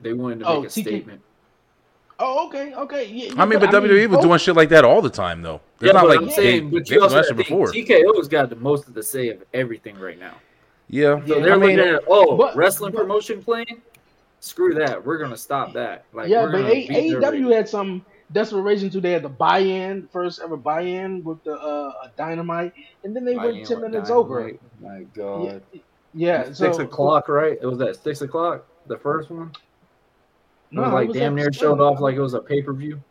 They 0.00 0.12
wanted 0.12 0.40
to 0.40 0.46
Oh, 0.48 0.60
make 0.62 0.70
a 0.70 0.72
TK 0.72 0.82
statement. 0.82 1.20
Oh, 2.20 2.46
okay, 2.46 2.72
okay. 2.74 3.06
Yeah, 3.06 3.32
I 3.36 3.44
mean, 3.44 3.58
but 3.58 3.68
I 3.70 3.72
WWE 3.80 4.06
was 4.08 4.16
both- 4.18 4.22
doing 4.24 4.38
shit 4.38 4.54
like 4.54 4.68
that 4.68 4.84
all 4.84 5.02
the 5.02 5.10
time, 5.10 5.42
though. 5.42 5.60
It's 5.80 5.86
Yeah, 5.86 5.92
not 5.92 6.02
but 6.02 6.08
like 6.10 6.18
I'm 6.20 6.26
they, 6.26 6.32
saying, 6.32 6.70
but 6.70 6.88
you 6.88 7.00
was 7.00 7.12
also 7.12 7.14
doing 7.14 7.22
gotta 7.22 7.26
shit 7.26 7.36
think, 7.36 7.88
before. 7.88 8.12
TKO's 8.14 8.28
got 8.28 8.50
the 8.50 8.56
most 8.56 8.86
of 8.86 8.94
the 8.94 9.02
say 9.02 9.28
of 9.30 9.42
everything 9.52 9.98
right 9.98 10.18
now. 10.18 10.34
Yeah, 10.88 11.20
So 11.26 11.36
Yeah, 11.36 11.42
they're 11.42 11.54
I 11.54 11.56
mean, 11.56 11.76
looking 11.78 11.94
at 11.94 12.02
oh 12.08 12.36
but- 12.36 12.54
wrestling 12.56 12.92
promotion 12.92 13.42
plan. 13.42 13.66
Screw 14.40 14.74
that. 14.74 15.04
We're 15.04 15.16
gonna 15.18 15.36
stop 15.36 15.72
that. 15.72 16.04
Like 16.12 16.28
yeah, 16.28 16.44
but 16.46 16.60
A- 16.66 16.86
AEW 16.88 17.50
had 17.54 17.66
some 17.68 18.04
desperation 18.30 18.90
too. 18.90 19.00
They 19.00 19.12
had 19.12 19.22
the 19.22 19.28
buy-in, 19.30 20.06
first 20.12 20.40
ever 20.42 20.56
buy-in 20.56 21.24
with 21.24 21.42
the 21.44 21.54
uh, 21.54 21.92
Dynamite, 22.16 22.74
and 23.04 23.16
then 23.16 23.24
they 23.24 23.34
buy-in 23.36 23.54
went 23.56 23.66
ten 23.66 23.80
minutes 23.80 24.08
Dynamite. 24.10 24.26
over. 24.26 24.50
My 24.82 25.04
God. 25.14 25.62
Yeah, 26.12 26.44
six 26.52 26.76
so 26.76 26.82
o'clock, 26.84 27.28
right? 27.28 27.58
It 27.60 27.66
was 27.66 27.80
at 27.80 27.96
six 28.04 28.20
o'clock. 28.20 28.66
The 28.86 28.98
first 28.98 29.30
one. 29.30 29.50
It 30.76 30.80
No, 30.80 30.82
was 30.82 30.92
it 30.98 31.06
like 31.06 31.06
was 31.06 31.18
damn 31.18 31.34
near 31.36 31.52
seven. 31.52 31.52
showed 31.52 31.80
off 31.80 32.00
like 32.00 32.16
it 32.16 32.20
was 32.22 32.34
a 32.34 32.40
pay 32.40 32.62
per 32.62 32.74
view. 32.74 33.02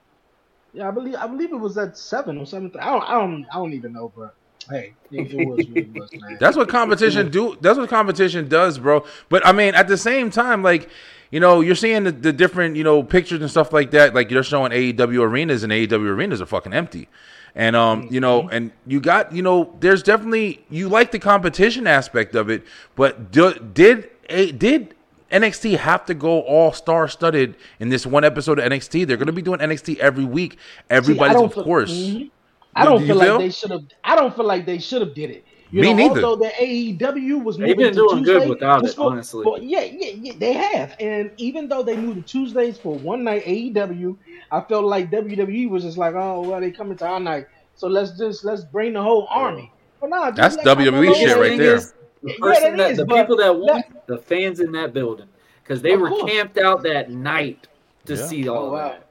Yeah, 0.73 0.88
I 0.88 0.91
believe 0.91 1.15
I 1.15 1.27
believe 1.27 1.52
it 1.52 1.57
was 1.57 1.77
at 1.77 1.98
seven 1.98 2.38
or 2.38 2.45
seven. 2.45 2.72
I 2.80 2.88
don't 2.91 3.03
I 3.03 3.14
don't 3.19 3.45
I 3.52 3.57
don't 3.57 3.73
even 3.73 3.94
know, 3.94 4.14
but 4.15 4.35
hey, 4.69 4.98
it, 5.11 5.31
it 5.31 5.38
was 5.41 5.68
what 5.68 5.81
it 5.81 5.91
was, 5.94 6.11
man. 6.15 6.40
That's 6.40 6.57
what 6.57 6.69
competition 6.69 7.30
do. 7.31 7.57
That's 7.61 7.77
what 7.77 7.90
competition 7.90 8.48
does, 8.49 8.80
bro. 8.80 9.06
But 9.30 9.45
I 9.45 9.52
mean, 9.52 9.76
at 9.76 9.88
the 9.88 9.98
same 9.98 10.30
time, 10.31 10.64
like 10.64 10.90
you 11.31 11.40
know, 11.40 11.61
you're 11.61 11.76
seeing 11.76 12.03
the, 12.03 12.11
the 12.11 12.34
different 12.34 12.76
you 12.76 12.84
know 12.84 13.03
pictures 13.03 13.41
and 13.41 13.49
stuff 13.49 13.73
like 13.73 13.91
that. 13.91 14.14
Like 14.15 14.31
you're 14.31 14.44
showing 14.44 14.72
AEW 14.72 15.22
arenas, 15.22 15.64
and 15.64 15.72
AEW 15.72 16.07
arenas 16.07 16.41
are 16.41 16.45
fucking 16.45 16.73
empty. 16.73 17.10
And 17.56 17.76
um, 17.76 18.07
you 18.10 18.19
know, 18.19 18.49
and 18.49 18.72
you 18.88 18.99
got 18.99 19.31
you 19.34 19.41
know, 19.44 19.76
there's 19.80 20.03
definitely 20.03 20.65
you 20.69 20.90
like 20.90 21.11
the 21.11 21.19
competition 21.19 21.88
aspect 21.88 22.35
of 22.35 22.49
it, 22.49 22.64
but 22.95 23.31
do, 23.31 23.53
did 23.53 24.10
a 24.30 24.52
did 24.52 24.95
NXT 25.34 25.77
have 25.77 26.05
to 26.05 26.14
go 26.14 26.41
all 26.41 26.72
star 26.73 27.07
studded 27.07 27.55
in 27.80 27.89
this 27.89 28.05
one 28.05 28.23
episode 28.23 28.60
of 28.60 28.65
NXT? 28.72 29.05
They're 29.07 29.18
going 29.18 29.27
to 29.27 29.34
be 29.34 29.41
doing 29.41 29.60
NXT 29.60 29.97
every 29.97 30.26
week. 30.26 30.53
See, 30.53 30.57
Everybody's 30.89 31.34
don't 31.34 31.45
of 31.45 31.53
feel- 31.53 31.64
course. 31.64 31.91
mhm. 31.91 32.30
I 32.76 32.84
Do 32.85 32.89
don't 32.91 33.01
you 33.01 33.07
feel 33.07 33.19
feel? 33.19 33.34
like 33.34 33.39
they 33.39 33.49
should 33.51 33.72
have. 33.72 33.81
I 34.03 34.15
don't 34.15 34.35
feel 34.35 34.45
like 34.45 34.65
they 34.65 34.80
should 34.80 35.01
have 35.01 35.14
did 35.14 35.30
it 35.30 35.45
You 35.69 35.81
Me 35.81 35.93
know, 35.93 36.07
neither. 36.07 36.23
although 36.23 36.45
the 36.45 36.51
AEW 36.60 37.43
was 37.43 37.57
They've 37.57 37.68
moving 37.69 37.77
been 37.85 37.93
to 37.93 38.07
doing 38.10 38.23
good 38.23 38.49
without 38.49 38.85
it, 38.85 38.93
for- 38.95 39.11
honestly. 39.11 39.43
for- 39.43 39.60
yeah, 39.60 39.81
yeah, 39.84 40.11
yeah, 40.19 40.34
they 40.38 40.53
have. 40.53 40.95
And 40.99 41.31
even 41.38 41.68
though 41.68 41.84
they 41.84 41.95
moved 41.97 42.15
to 42.18 42.22
Tuesdays 42.23 42.77
for 42.80 42.95
one 42.95 43.23
night 43.23 43.43
AEW, 43.45 44.18
I 44.51 44.61
felt 44.61 44.85
like 44.85 45.11
WWE 45.11 45.69
was 45.69 45.84
just 45.84 45.97
like, 45.97 46.15
oh 46.15 46.41
well, 46.41 46.60
they 46.61 46.72
coming 46.72 46.97
to 46.97 47.05
our 47.07 47.19
night, 47.19 47.45
so 47.76 47.88
let's 47.88 48.18
just 48.18 48.43
let's 48.45 48.64
bring 48.64 48.93
the 48.93 49.01
whole 49.03 49.27
army. 49.30 49.72
But 50.01 50.10
nah, 50.10 50.31
That's 50.31 50.55
let 50.57 50.65
WWE 50.77 51.14
shit 51.15 51.38
right 51.38 51.57
there. 51.57 51.77
The 51.80 51.91
Yeah, 52.23 52.35
person 52.39 52.64
that 52.72 52.77
that, 52.77 52.91
is, 52.91 52.97
the 52.97 53.05
people 53.05 53.38
that 53.38 53.55
won, 53.55 53.84
the 54.08 54.18
fans 54.18 54.60
in 54.60 54.72
that 54.74 54.94
building, 54.94 55.28
because 55.64 55.82
they 55.82 55.94
Of 55.94 56.02
were 56.02 56.10
course. 56.10 56.32
camped 56.32 56.58
out 56.58 56.84
that 56.84 57.10
night 57.12 57.68
to 58.06 58.16
Yeah. 58.16 58.26
see 58.28 58.48
all 58.48 58.66
Oh, 58.68 58.72
wow. 58.74 58.78
that. 58.90 59.08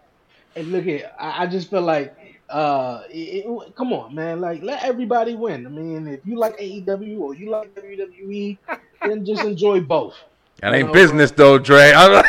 And 0.54 0.70
look 0.72 0.86
at, 0.86 1.14
I, 1.18 1.44
I 1.44 1.46
just 1.46 1.70
feel 1.70 1.80
like, 1.82 2.14
uh, 2.50 3.02
it, 3.10 3.44
it- 3.46 3.74
come 3.76 3.92
on, 3.92 4.14
man, 4.14 4.40
like 4.40 4.62
let 4.62 4.84
everybody 4.84 5.34
win. 5.34 5.66
I 5.66 5.70
mean, 5.70 6.06
if 6.06 6.20
you 6.26 6.36
like 6.36 6.58
AEW 6.58 7.18
or 7.20 7.34
you 7.34 7.48
like 7.50 7.74
WWE, 7.74 8.58
then 9.06 9.24
just 9.24 9.44
enjoy 9.44 9.80
both. 9.80 10.14
That 10.60 10.74
ain't 10.74 10.88
know, 10.88 10.92
business 10.92 11.30
though, 11.32 11.58
Dre. 11.58 11.92
I, 11.96 12.22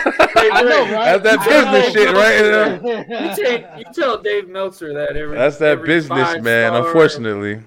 I 0.53 0.61
know, 0.63 0.91
right? 0.93 1.21
That's 1.21 1.45
that 1.45 1.83
business 1.83 1.93
shit, 1.93 2.15
right? 2.15 2.81
bro. 2.81 3.27
You, 3.29 3.35
take, 3.35 3.65
you 3.77 3.85
tell 3.93 4.17
Dave 4.17 4.47
Meltzer 4.47 4.91
that 4.93 5.15
every 5.15 5.37
That's 5.37 5.57
that 5.57 5.73
every 5.73 5.87
business, 5.87 6.41
man. 6.41 6.71
star 6.71 6.85
Unfortunately. 6.87 7.61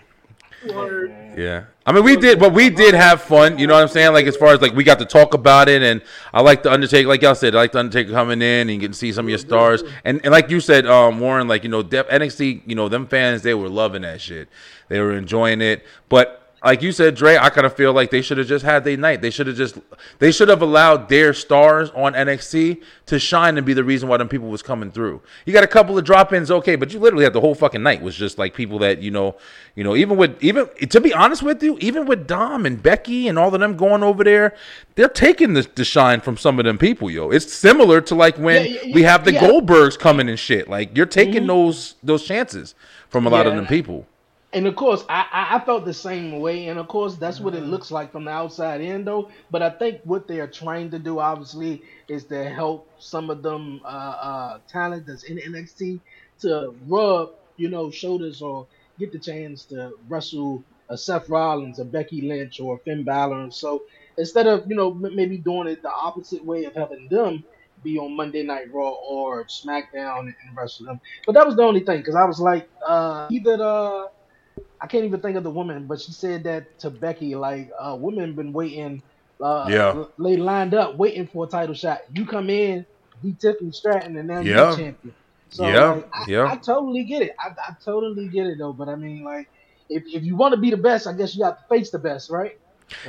Word. 0.75 1.15
Yeah. 1.37 1.65
I 1.85 1.93
mean, 1.93 2.03
we 2.03 2.17
did, 2.17 2.41
but 2.41 2.53
we 2.53 2.71
did 2.71 2.95
have 2.95 3.23
fun. 3.23 3.59
You 3.59 3.67
know 3.67 3.75
what 3.75 3.83
I'm 3.83 3.89
saying? 3.89 4.13
Like 4.13 4.27
as 4.27 4.37
far 4.37 4.55
as 4.55 4.61
like 4.61 4.75
we 4.75 4.83
got 4.85 4.99
to 4.99 5.05
talk 5.05 5.35
about 5.35 5.69
it, 5.69 5.83
and 5.83 6.03
I 6.33 6.41
like 6.41 6.63
the 6.63 6.73
Undertaker. 6.73 7.09
Like 7.09 7.23
y'all 7.23 7.35
said, 7.35 7.55
I 7.55 7.59
like 7.59 7.73
the 7.73 7.79
Undertaker 7.79 8.11
coming 8.13 8.43
in 8.43 8.69
and 8.69 8.71
you 8.71 8.79
get 8.79 8.93
to 8.93 8.99
see 8.99 9.13
some 9.13 9.27
of 9.27 9.29
your 9.29 9.39
stars. 9.39 9.83
And 10.05 10.21
and 10.25 10.33
like 10.33 10.51
you 10.51 10.61
said, 10.61 10.87
um, 10.87 11.21
Warren, 11.21 11.47
like 11.47 11.63
you 11.63 11.69
know, 11.69 11.85
NXT, 11.85 12.63
you 12.67 12.75
know, 12.75 12.89
them 12.89 13.07
fans, 13.07 13.43
they 13.43 13.55
were 13.55 13.69
loving 13.69 14.03
that 14.03 14.21
shit. 14.21 14.49
They 14.89 15.01
were 15.01 15.17
enjoying 15.17 15.61
it. 15.61 15.85
But 16.09 16.46
like 16.65 16.83
you 16.83 16.91
said, 16.91 17.15
Dre, 17.15 17.37
I 17.37 17.51
kind 17.51 17.67
of 17.67 17.75
feel 17.75 17.93
like 17.93 18.11
they 18.11 18.23
should 18.23 18.39
have 18.39 18.47
just 18.47 18.65
had 18.65 18.83
their 18.83 18.97
night. 18.97 19.21
They 19.21 19.31
should 19.31 19.47
have 19.47 19.57
just, 19.57 19.79
they 20.19 20.33
should 20.33 20.49
have 20.49 20.63
allowed 20.63 21.09
their 21.09 21.35
stars 21.35 21.91
on 21.91 22.15
NXT 22.15 22.83
to 23.07 23.19
shine 23.19 23.59
and 23.59 23.67
be 23.67 23.75
the 23.75 23.85
reason 23.85 24.09
why 24.09 24.17
them 24.17 24.29
people 24.29 24.49
was 24.49 24.63
coming 24.63 24.91
through. 24.91 25.21
You 25.45 25.53
got 25.53 25.65
a 25.65 25.69
couple 25.69 25.99
of 25.99 26.05
drop-ins, 26.05 26.51
okay, 26.51 26.75
but 26.75 26.93
you 26.93 26.99
literally 26.99 27.25
had 27.25 27.35
the 27.35 27.41
whole 27.41 27.55
fucking 27.55 27.83
night 27.83 28.01
was 28.01 28.17
just 28.17 28.39
like 28.39 28.55
people 28.55 28.79
that 28.81 29.03
you 29.03 29.11
know, 29.11 29.37
you 29.75 29.85
know, 29.85 29.95
even 29.95 30.17
with 30.17 30.43
even 30.43 30.69
to 30.89 31.01
be 31.01 31.13
honest 31.13 31.43
with 31.43 31.63
you, 31.63 31.77
even 31.81 32.07
with 32.07 32.27
Dom 32.27 32.65
and 32.65 32.83
Becky 32.83 33.29
and 33.29 33.39
all 33.39 33.55
of 33.55 33.61
them 33.61 33.77
going 33.77 34.03
over 34.03 34.25
there, 34.25 34.57
they're 34.95 35.09
taking 35.09 35.53
the, 35.53 35.69
the 35.75 35.85
shine 35.85 36.21
from 36.21 36.39
some 36.39 36.59
of 36.59 36.65
them 36.65 36.79
people, 36.79 37.11
yo. 37.11 37.31
It's 37.31 37.53
similar 37.53 38.01
to 38.01 38.15
like 38.15 38.39
when 38.39 38.65
Yeah, 38.65 38.81
yeah, 38.83 38.95
we 38.95 39.03
have 39.03 39.25
the 39.25 39.35
yeah. 39.35 39.43
Mm-hmm. 39.43 39.67
Goldbergs 39.67 39.99
coming 39.99 40.29
and 40.29 40.39
shit. 40.39 40.69
Like 40.69 40.97
you're 40.97 41.07
taking 41.07 41.47
those 41.47 41.97
those 42.03 42.25
chances 42.25 42.75
from 43.11 43.27
a 43.27 43.31
lot 43.31 43.47
of 43.47 43.55
them 43.55 43.67
people. 43.67 44.07
And 44.53 44.67
of 44.67 44.77
course, 44.77 45.05
I, 45.09 45.27
I 45.33 45.57
I 45.59 45.67
felt 45.67 45.87
the 45.87 45.95
same 45.95 46.41
way. 46.41 46.69
And 46.69 46.81
of 46.81 46.89
course, 46.89 47.17
that's 47.19 47.41
what 47.41 47.55
it 47.55 47.65
looks 47.65 47.93
like 47.93 48.13
from 48.13 48.27
the 48.27 48.33
outside 48.33 48.83
in, 48.83 49.07
though. 49.07 49.31
But 49.51 49.63
I 49.63 49.71
think 49.71 50.01
what 50.05 50.29
they're 50.29 50.49
trying 50.51 50.91
to 50.93 51.01
do, 51.01 51.21
obviously, 51.21 51.85
is 52.09 52.27
to 52.29 52.51
help 52.51 52.91
some 52.99 53.31
of 53.31 53.45
them 53.45 53.81
uh, 53.87 53.89
uh, 53.89 54.59
talent 54.69 55.07
that's 55.07 55.25
in 55.25 55.39
NXT 55.39 56.03
to 56.43 56.75
rub, 56.89 57.31
you 57.59 57.71
know, 57.71 57.93
shoulders 57.93 58.43
or 58.43 58.69
get 58.99 59.13
the 59.13 59.21
chance 59.21 59.67
to 59.67 59.93
wrestle 60.09 60.67
a 60.91 60.99
Seth 60.99 61.31
Rollins, 61.31 61.79
a 61.79 61.87
Becky 61.87 62.23
Lynch, 62.29 62.61
or 62.61 62.77
a 62.79 62.81
Finn 62.85 63.05
Balor. 63.05 63.43
And 63.43 63.55
so 63.55 63.85
instead 64.19 64.49
of, 64.49 64.65
you 64.69 64.77
know, 64.77 64.93
m- 64.93 65.17
maybe 65.17 65.39
doing 65.39 65.69
it 65.69 65.83
the 65.85 65.93
opposite 65.93 66.45
way 66.45 66.65
of 66.65 66.75
having 66.75 67.09
them 67.13 67.45
be 67.85 67.99
on 68.01 68.17
Monday 68.17 68.43
Night 68.45 68.67
Raw 68.75 68.95
or 69.09 69.47
SmackDown 69.47 70.21
and 70.23 70.35
wrestle 70.59 70.87
them. 70.89 71.01
But 71.27 71.35
that 71.35 71.47
was 71.47 71.57
the 71.57 71.63
only 71.63 71.83
thing 71.83 71.99
because 72.01 72.17
I 72.17 72.27
was 72.27 72.41
like, 72.41 72.69
uh, 72.89 73.29
either 73.31 73.59
the 73.59 74.09
I 74.83 74.89
can't 74.89 75.05
even 75.07 75.21
think 75.23 75.37
of 75.37 75.45
the 75.45 75.51
woman, 75.51 75.87
but 75.89 76.01
she 76.01 76.13
said 76.13 76.45
that 76.45 76.67
to 76.81 76.91
Becky, 76.91 77.35
like, 77.37 77.71
uh, 77.81 77.97
women 78.01 78.37
been 78.37 78.53
waiting, 78.53 79.03
uh, 79.45 79.71
Yeah. 79.71 80.05
they 80.23 80.37
lined 80.37 80.75
up 80.75 80.97
waiting 80.99 81.29
for 81.29 81.47
a 81.47 81.49
title 81.49 81.75
shot. 81.75 82.01
You 82.15 82.27
come 82.27 82.51
in, 82.51 82.87
be 83.23 83.37
Tiffany 83.41 83.73
Stratton, 83.73 84.17
and 84.19 84.29
now 84.29 84.41
Yeah. 84.43 84.57
you're 84.57 84.67
champion. 84.67 85.17
So 85.51 85.73
Yeah, 85.73 85.95
like, 85.95 86.05
I, 86.15 86.27
yeah. 86.29 86.53
I 86.55 86.57
totally 86.59 87.05
get 87.05 87.23
it. 87.23 87.33
I, 87.41 87.51
I 87.51 87.75
totally 87.85 88.29
get 88.31 88.47
it 88.47 88.59
though. 88.59 88.75
But 88.75 88.89
I 88.91 88.97
mean, 88.97 89.25
like, 89.25 89.47
if, 89.89 90.05
if 90.07 90.25
you 90.25 90.37
want 90.37 90.55
to 90.55 90.61
be 90.61 90.71
the 90.71 90.79
best, 90.79 91.07
I 91.09 91.15
guess 91.15 91.35
you 91.37 91.43
got 91.45 91.53
to 91.59 91.65
face 91.77 91.91
the 91.93 92.01
best, 92.01 92.31
right? 92.31 92.53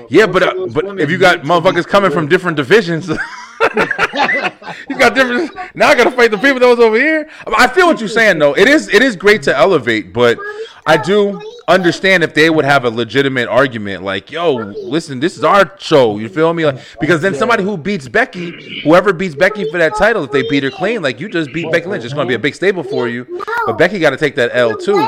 Yeah, 0.10 0.28
but 0.28 0.44
uh, 0.44 0.68
but 0.74 0.86
if 1.00 1.12
you 1.12 1.18
got 1.20 1.42
motherfuckers 1.42 1.88
coming 1.88 2.12
from 2.12 2.28
different 2.30 2.58
divisions, 2.58 3.08
you 3.10 3.16
got 4.98 5.16
different. 5.16 5.52
Now 5.76 5.90
I 5.90 5.96
got 5.96 6.06
to 6.06 6.12
fight 6.12 6.32
the 6.32 6.38
people 6.38 6.60
that 6.60 6.68
was 6.68 6.80
over 6.80 6.98
here. 6.98 7.30
I 7.48 7.68
feel 7.68 7.88
what 7.88 8.00
you're 8.00 8.10
saying 8.10 8.40
though. 8.40 8.56
It 8.56 8.68
is 8.70 8.90
it 8.90 9.02
is 9.04 9.16
great 9.18 9.44
to 9.44 9.56
elevate, 9.58 10.14
but 10.14 10.40
I 10.86 10.98
do 10.98 11.42
understand 11.68 12.24
if 12.24 12.34
they 12.34 12.50
would 12.50 12.66
have 12.66 12.86
a 12.86 12.90
legitimate 12.90 13.48
argument, 13.48 14.04
like, 14.04 14.32
"Yo, 14.32 14.54
listen, 14.56 15.20
this 15.20 15.38
is 15.38 15.44
our 15.44 15.74
show." 15.80 16.18
You 16.18 16.30
feel 16.30 16.54
me? 16.54 16.66
Like, 16.66 16.80
because 17.00 17.22
then 17.22 17.34
somebody 17.36 17.64
who 17.64 17.78
beats 17.78 18.08
Becky, 18.08 18.82
whoever 18.84 19.14
beats 19.14 19.36
Becky 19.36 19.70
for 19.70 19.78
that 19.78 19.96
title, 19.96 20.24
if 20.24 20.32
they 20.32 20.48
beat 20.50 20.64
her 20.64 20.72
clean, 20.72 21.02
like 21.02 21.20
you 21.20 21.30
just 21.30 21.52
beat 21.54 21.72
Becky 21.72 21.88
Lynch, 21.88 22.04
it's 22.06 22.14
going 22.14 22.28
to 22.28 22.32
be 22.32 22.36
a 22.36 22.40
big 22.40 22.56
stable 22.56 22.84
for 22.84 23.08
you. 23.08 23.44
But 23.66 23.78
Becky 23.78 24.00
got 24.00 24.12
to 24.12 24.18
take 24.18 24.36
that 24.36 24.52
L 24.54 24.78
too. 24.78 25.08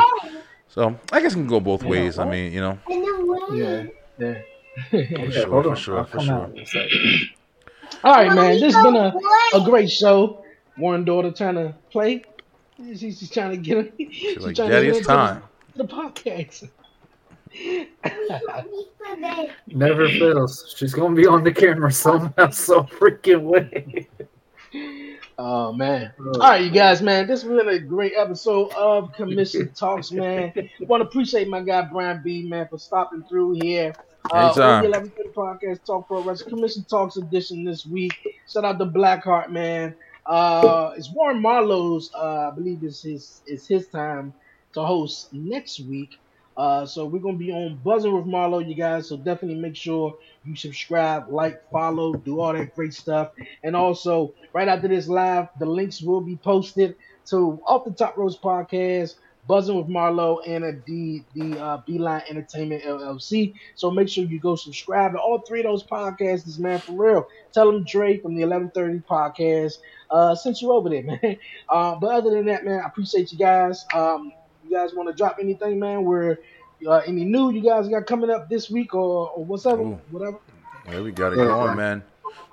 So 0.68 0.95
I 1.11 1.22
guess 1.22 1.34
it 1.34 1.36
can 1.36 1.48
go 1.48 1.60
both 1.60 1.84
ways. 1.84 2.19
I 2.19 2.30
mean, 2.30 2.52
you 2.52 2.61
know. 2.61 2.80
Yeah, 3.52 3.86
yeah. 4.18 4.41
For 4.91 5.31
sure, 5.31 5.64
for 5.64 5.76
sure, 5.76 6.03
for 6.06 6.19
sure. 6.19 6.52
All 8.03 8.14
right, 8.14 8.34
man. 8.34 8.60
This 8.60 8.73
has 8.73 8.84
been 8.84 8.95
a, 8.95 9.14
a 9.53 9.61
great 9.65 9.90
show. 9.90 10.45
One 10.77 11.03
daughter 11.03 11.31
trying 11.31 11.56
to 11.56 11.76
play. 11.91 12.23
She's, 12.77 12.99
she's 13.02 13.30
trying 13.30 13.52
to 13.52 13.57
get 13.57 13.77
him. 13.77 13.91
She's 14.11 14.38
like, 14.38 14.56
trying 14.56 14.69
"Daddy, 14.69 14.91
to 14.91 14.98
it's 14.98 15.06
get 15.06 15.14
into 15.14 15.34
time." 15.34 15.44
The, 15.80 15.86
the 15.86 15.94
podcast. 15.94 16.70
Never 19.68 20.10
fails. 20.10 20.76
She's 20.78 20.94
gonna 20.94 21.16
be 21.16 21.26
on 21.26 21.46
the 21.46 21.54
camera 21.54 21.92
somehow, 21.92 22.50
some 22.50 22.86
freaking 22.88 23.44
way. 23.44 24.10
Oh 25.38 25.72
man! 25.72 26.12
All 26.20 26.40
right, 26.40 26.66
you 26.66 26.70
guys, 26.70 27.02
man. 27.02 27.28
This 27.28 27.44
has 27.44 27.50
been 27.50 27.70
a 27.70 27.80
great 27.80 28.12
episode 28.18 28.74
of 28.74 29.14
Commission 29.14 29.72
Talks, 29.76 30.12
man. 30.12 30.52
Want 30.82 31.02
to 31.02 31.08
appreciate 31.08 31.48
my 31.48 31.62
guy 31.62 31.84
Brian 31.84 32.22
B, 32.22 32.44
man, 32.44 32.68
for 32.68 32.78
stopping 32.78 33.24
through 33.24 33.60
here. 33.62 33.94
Uh, 34.34 34.48
Anytime. 34.48 34.94
on 34.94 35.04
the 35.04 35.32
podcast 35.34 35.86
Talk 35.86 36.08
Pro 36.08 36.22
Wrestling 36.22 36.50
Commission 36.50 36.84
Talks 36.84 37.16
edition 37.16 37.64
this 37.64 37.86
week. 37.86 38.18
Shout 38.52 38.66
out 38.66 38.80
to 38.80 38.86
Blackheart, 38.86 39.50
man. 39.50 39.96
Uh, 40.26 40.92
it's 40.98 41.10
Warren 41.10 41.42
Marlowe's. 41.42 42.12
Uh, 42.14 42.50
I 42.52 42.54
believe 42.54 42.84
it's 42.84 43.02
his 43.02 43.42
it's 43.48 43.66
his 43.66 43.88
time 43.88 44.34
to 44.74 44.84
host 44.84 45.34
next 45.34 45.80
week. 45.82 46.18
Uh, 46.58 46.86
so 46.86 47.06
we're 47.06 47.20
gonna 47.20 47.38
be 47.38 47.52
on 47.52 47.80
buzzing 47.84 48.14
with 48.14 48.26
Marlo, 48.26 48.68
you 48.68 48.76
guys. 48.76 49.08
So 49.08 49.16
definitely 49.16 49.62
make 49.62 49.76
sure 49.78 50.18
you 50.44 50.56
subscribe, 50.56 51.30
like, 51.30 51.70
follow, 51.72 52.14
do 52.14 52.41
all 52.41 52.54
that 52.54 52.76
great 52.76 52.94
stuff. 52.94 53.32
And 53.64 53.76
also, 53.76 54.34
right 54.54 54.68
after 54.68 54.90
this 54.90 55.08
live, 55.08 55.48
the 55.58 55.66
links 55.66 56.02
will 56.02 56.20
be 56.22 56.36
posted 56.36 56.96
to 57.28 57.62
Off 57.66 57.86
the 57.86 57.91
Top 57.91 58.18
Ropes 58.18 58.36
podcast, 58.36 59.16
Buzzing 59.48 59.78
with 59.78 59.88
Marlo, 59.88 60.40
and 60.46 60.64
a 60.66 60.74
D 60.74 61.24
the 61.34 61.58
uh, 61.60 61.78
Beeline 61.88 62.24
Entertainment 62.30 62.84
LLC. 62.84 63.54
So 63.76 63.90
make 63.90 64.10
sure 64.10 64.26
you 64.26 64.40
go 64.40 64.56
subscribe 64.56 65.14
to 65.14 65.18
all 65.20 65.40
three 65.40 65.62
of 65.62 65.66
those 65.66 65.84
podcasts, 65.84 66.60
man. 66.60 66.80
For 66.80 66.91
real, 66.91 67.28
tell 67.54 67.72
them 67.72 67.84
Dre 67.86 68.18
from 68.18 68.36
the 68.36 68.44
1130 68.46 69.00
podcast 69.10 69.78
uh, 70.12 70.36
sent 70.36 70.62
you 70.62 70.72
over 70.72 70.90
there, 70.90 71.04
man. 71.22 71.38
Uh, 71.70 71.96
but 71.96 72.08
other 72.12 72.32
than 72.32 72.46
that, 72.48 72.66
man, 72.66 72.82
I 72.84 72.88
appreciate 72.88 73.32
you 73.32 73.38
guys. 73.38 73.86
Um, 73.94 74.34
you 74.70 74.78
guys 74.78 74.94
want 74.94 75.10
to 75.10 75.16
drop 75.16 75.38
anything, 75.40 75.80
man? 75.80 76.04
Where 76.04 76.40
uh, 76.86 77.02
any 77.06 77.26
new 77.26 77.52
you 77.52 77.62
guys 77.62 77.88
got 77.88 78.06
coming 78.06 78.30
up 78.30 78.50
this 78.50 78.70
week 78.70 78.94
or, 78.94 79.30
or 79.32 79.44
whatever, 79.44 79.84
whatever. 80.12 80.40
Yeah, 80.88 81.02
we 81.02 81.12
got 81.12 81.34
it 81.34 81.38
going, 81.38 81.76
man. 81.76 82.04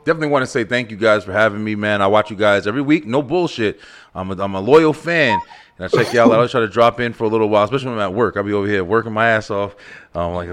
Definitely 0.05 0.28
want 0.28 0.43
to 0.43 0.47
say 0.47 0.64
thank 0.64 0.90
you 0.90 0.97
guys 0.97 1.24
for 1.24 1.32
having 1.32 1.62
me, 1.62 1.74
man. 1.74 2.01
I 2.01 2.06
watch 2.06 2.30
you 2.30 2.36
guys 2.36 2.66
every 2.66 2.82
week. 2.82 3.06
No 3.06 3.22
bullshit. 3.22 3.80
I'm 4.14 4.30
a, 4.30 4.43
I'm 4.43 4.55
a 4.55 4.60
loyal 4.60 4.93
fan. 4.93 5.38
And 5.78 5.85
I 5.85 5.89
check 5.89 6.12
y'all 6.15 6.32
out. 6.32 6.43
I 6.43 6.47
try 6.47 6.61
to 6.61 6.69
drop 6.69 7.01
in 7.01 7.12
for 7.12 7.24
a 7.24 7.28
little 7.28 7.48
while, 7.48 7.65
especially 7.65 7.89
when 7.90 7.98
I'm 7.98 8.11
at 8.11 8.15
work. 8.15 8.36
I'll 8.36 8.43
be 8.43 8.55
over 8.55 8.66
here 8.66 8.82
working 8.82 9.12
my 9.12 9.28
ass 9.28 9.51
off, 9.51 9.77
um, 10.15 10.32
like 10.32 10.48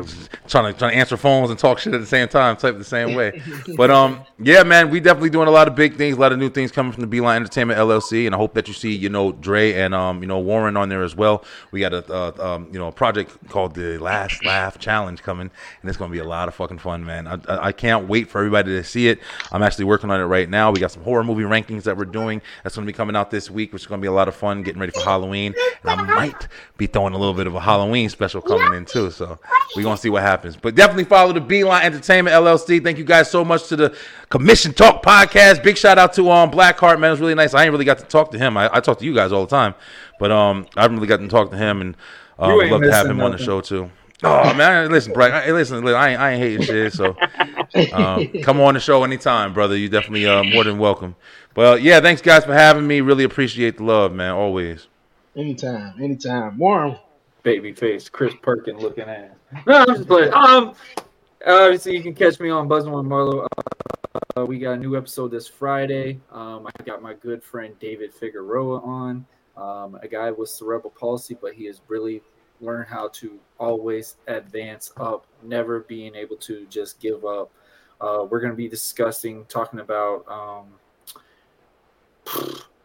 trying 0.48 0.74
to 0.74 0.78
trying 0.78 0.92
to 0.92 0.98
answer 0.98 1.16
phones 1.16 1.50
and 1.50 1.58
talk 1.58 1.80
shit 1.80 1.94
at 1.94 2.02
the 2.02 2.06
same 2.08 2.28
time, 2.28 2.58
type 2.58 2.78
the 2.78 2.84
same 2.84 3.16
way. 3.16 3.42
But 3.78 3.90
um, 3.90 4.24
yeah, 4.40 4.64
man, 4.64 4.90
we 4.90 5.00
definitely 5.00 5.30
doing 5.30 5.48
a 5.48 5.52
lot 5.52 5.68
of 5.68 5.76
big 5.76 5.96
things, 5.96 6.18
a 6.18 6.20
lot 6.20 6.32
of 6.34 6.38
new 6.38 6.50
things 6.50 6.72
coming 6.72 6.92
from 6.92 7.02
the 7.02 7.08
Beeline 7.08 7.38
Entertainment 7.38 7.80
LLC, 7.80 8.26
and 8.26 8.36
I 8.36 8.38
hope 8.38 8.54
that 8.56 8.68
you 8.68 8.74
see, 8.74 8.94
you 8.94 9.10
know, 9.10 9.32
Dre 9.32 9.74
and 9.74 9.96
um, 9.96 10.22
you 10.22 10.28
know, 10.28 10.40
Warren 10.40 10.76
on 10.76 10.90
there 10.90 11.02
as 11.02 11.16
well. 11.16 11.46
We 11.72 11.80
got 11.80 11.94
a 11.94 12.14
uh, 12.14 12.56
um, 12.56 12.68
you 12.72 12.80
know, 12.80 12.88
a 12.88 12.92
project 12.92 13.50
called 13.50 13.74
the 13.74 13.98
Last 13.98 14.44
Laugh 14.44 14.78
Challenge 14.78 15.22
coming, 15.24 15.50
and 15.82 15.90
it's 15.90 15.98
gonna 15.98 16.12
be 16.12 16.20
a 16.20 16.26
lot 16.26 16.50
of 16.50 16.56
fucking 16.56 16.80
fun, 16.80 17.06
man. 17.06 17.28
I, 17.28 17.40
I, 17.48 17.68
I 17.68 17.72
can't 17.72 18.08
wait 18.10 18.30
for 18.30 18.40
everybody 18.40 18.72
to 18.72 18.84
see 18.84 19.08
it. 19.08 19.20
I'm 19.52 19.64
actually 19.64 19.86
working 19.86 20.12
on 20.12 20.20
it 20.20 20.26
right 20.26 20.50
now. 20.50 20.72
We 20.72 20.82
got 20.82 20.92
some 20.92 21.04
horror 21.04 21.24
movie 21.24 21.44
rankings 21.44 21.84
that 21.84 21.96
we're 21.96 22.06
doing. 22.06 22.42
That's 22.64 22.76
gonna 22.76 22.86
be 22.86 22.94
coming 22.94 23.16
out 23.16 23.32
this 23.32 23.50
week, 23.50 23.72
which 23.72 23.84
is 23.84 23.88
gonna 23.88 24.02
be 24.02 24.08
a 24.08 24.12
lot 24.12 24.28
of 24.28 24.36
fun. 24.36 24.62
Getting 24.64 24.82
ready 24.82 24.92
for 24.92 25.02
Halloween, 25.14 25.54
and 25.84 25.90
I 25.90 26.04
might 26.04 26.48
be 26.78 26.88
throwing 26.88 27.14
a 27.14 27.18
little 27.18 27.34
bit 27.34 27.48
of 27.48 27.56
a 27.56 27.60
Halloween 27.60 28.10
special 28.10 28.42
coming 28.42 28.74
in 28.74 28.86
too. 28.86 29.12
So 29.12 29.40
we're 29.76 29.84
gonna 29.84 29.98
see 29.98 30.10
what 30.10 30.24
happens. 30.24 30.56
But 30.56 30.76
definitely 30.76 31.04
follow 31.06 31.34
the 31.34 31.42
Beeline 31.42 31.86
Entertainment 31.86 32.36
LLC. 32.36 32.84
Thank 32.84 32.98
you 32.98 33.04
guys 33.04 33.30
so 33.30 33.46
much 33.46 33.68
to 33.68 33.76
the 33.76 33.96
Commission 34.30 34.74
Talk 34.74 35.04
podcast. 35.04 35.64
Big 35.64 35.78
shout 35.78 35.98
out 35.98 36.14
to 36.14 36.32
um 36.32 36.52
Blackheart, 36.52 37.00
man. 37.00 37.10
It 37.10 37.12
was 37.12 37.20
really 37.22 37.36
nice. 37.36 37.54
I 37.54 37.64
ain't 37.64 37.72
really 37.72 37.86
got 37.86 38.00
to 38.00 38.06
talk 38.06 38.32
to 38.32 38.38
him. 38.38 38.58
I, 38.58 38.70
I 38.74 38.80
talk 38.80 39.00
to 39.00 39.06
you 39.06 39.14
guys 39.14 39.32
all 39.32 39.46
the 39.46 39.56
time, 39.56 39.76
but 40.20 40.32
um 40.32 40.66
I 40.76 40.82
haven't 40.82 40.98
really 40.98 41.08
got 41.08 41.20
to 41.20 41.28
talk 41.28 41.52
to 41.52 41.58
him, 41.58 41.82
and 41.82 41.98
um, 42.40 42.54
would 42.54 42.64
ain't 42.64 42.72
love 42.72 42.82
to 42.82 42.92
have 42.92 43.08
him 43.08 43.22
on 43.22 43.32
the 43.32 43.38
show 43.38 43.62
too. 43.62 43.90
Oh 44.24 44.54
man, 44.54 44.90
listen. 44.90 45.14
Hey, 45.14 45.52
listen, 45.52 45.86
I 45.86 46.12
ain't, 46.12 46.22
I 46.22 46.32
ain't 46.32 46.42
hating 46.42 46.66
shit. 46.66 46.94
So, 46.94 47.16
um, 47.92 48.28
come 48.42 48.62
on 48.62 48.74
the 48.74 48.80
show 48.80 49.04
anytime, 49.04 49.54
brother. 49.54 49.76
You 49.76 49.90
definitely 49.90 50.26
uh, 50.26 50.44
more 50.44 50.64
than 50.64 50.78
welcome. 50.78 51.16
Well, 51.56 51.78
yeah, 51.78 52.00
thanks 52.00 52.22
guys 52.22 52.46
for 52.46 52.54
having 52.54 52.88
me. 52.88 53.02
Really 53.02 53.26
appreciate 53.26 53.78
the 53.78 53.84
love, 53.84 54.14
man. 54.14 54.32
Always. 54.32 54.88
Anytime, 55.36 56.02
anytime. 56.02 56.58
Warren. 56.58 56.98
Baby 57.42 57.74
face, 57.74 58.08
Chris 58.08 58.34
Perkin 58.42 58.78
looking 58.78 59.04
at. 59.04 59.36
No, 59.68 59.80
I'm 59.80 59.96
just 59.96 60.08
playing. 60.08 60.34
Um, 60.34 60.74
obviously 61.46 61.96
you 61.96 62.02
can 62.02 62.16
catch 62.16 62.40
me 62.40 62.50
on 62.50 62.68
Buzzing 62.68 62.92
with 62.92 63.06
Marlo. 63.06 63.48
Uh, 64.36 64.46
we 64.46 64.60
got 64.60 64.74
a 64.74 64.78
new 64.78 64.96
episode 64.96 65.30
this 65.30 65.48
Friday. 65.48 66.20
Um, 66.32 66.68
I 66.68 66.84
got 66.84 67.02
my 67.02 67.14
good 67.14 67.44
friend 67.44 67.78
David 67.80 68.14
Figueroa 68.14 68.82
on. 68.82 69.26
Um, 69.58 70.00
a 70.02 70.08
guy 70.08 70.32
with 70.32 70.50
cerebral 70.50 70.94
palsy, 70.98 71.38
but 71.40 71.54
he 71.54 71.66
has 71.66 71.82
really 71.88 72.22
learned 72.62 72.88
how 72.88 73.10
to 73.10 73.40
always 73.60 74.16
advance 74.28 74.92
up, 74.98 75.28
never 75.44 75.82
being 75.82 76.16
able 76.16 76.38
to 76.38 76.66
just 76.70 77.00
give 77.00 77.26
up. 77.26 77.52
Uh, 78.02 78.26
we're 78.30 78.40
going 78.40 78.52
to 78.52 78.58
be 78.58 78.68
discussing, 78.68 79.46
talking 79.46 79.80
about 79.80 80.26
um, 80.28 80.68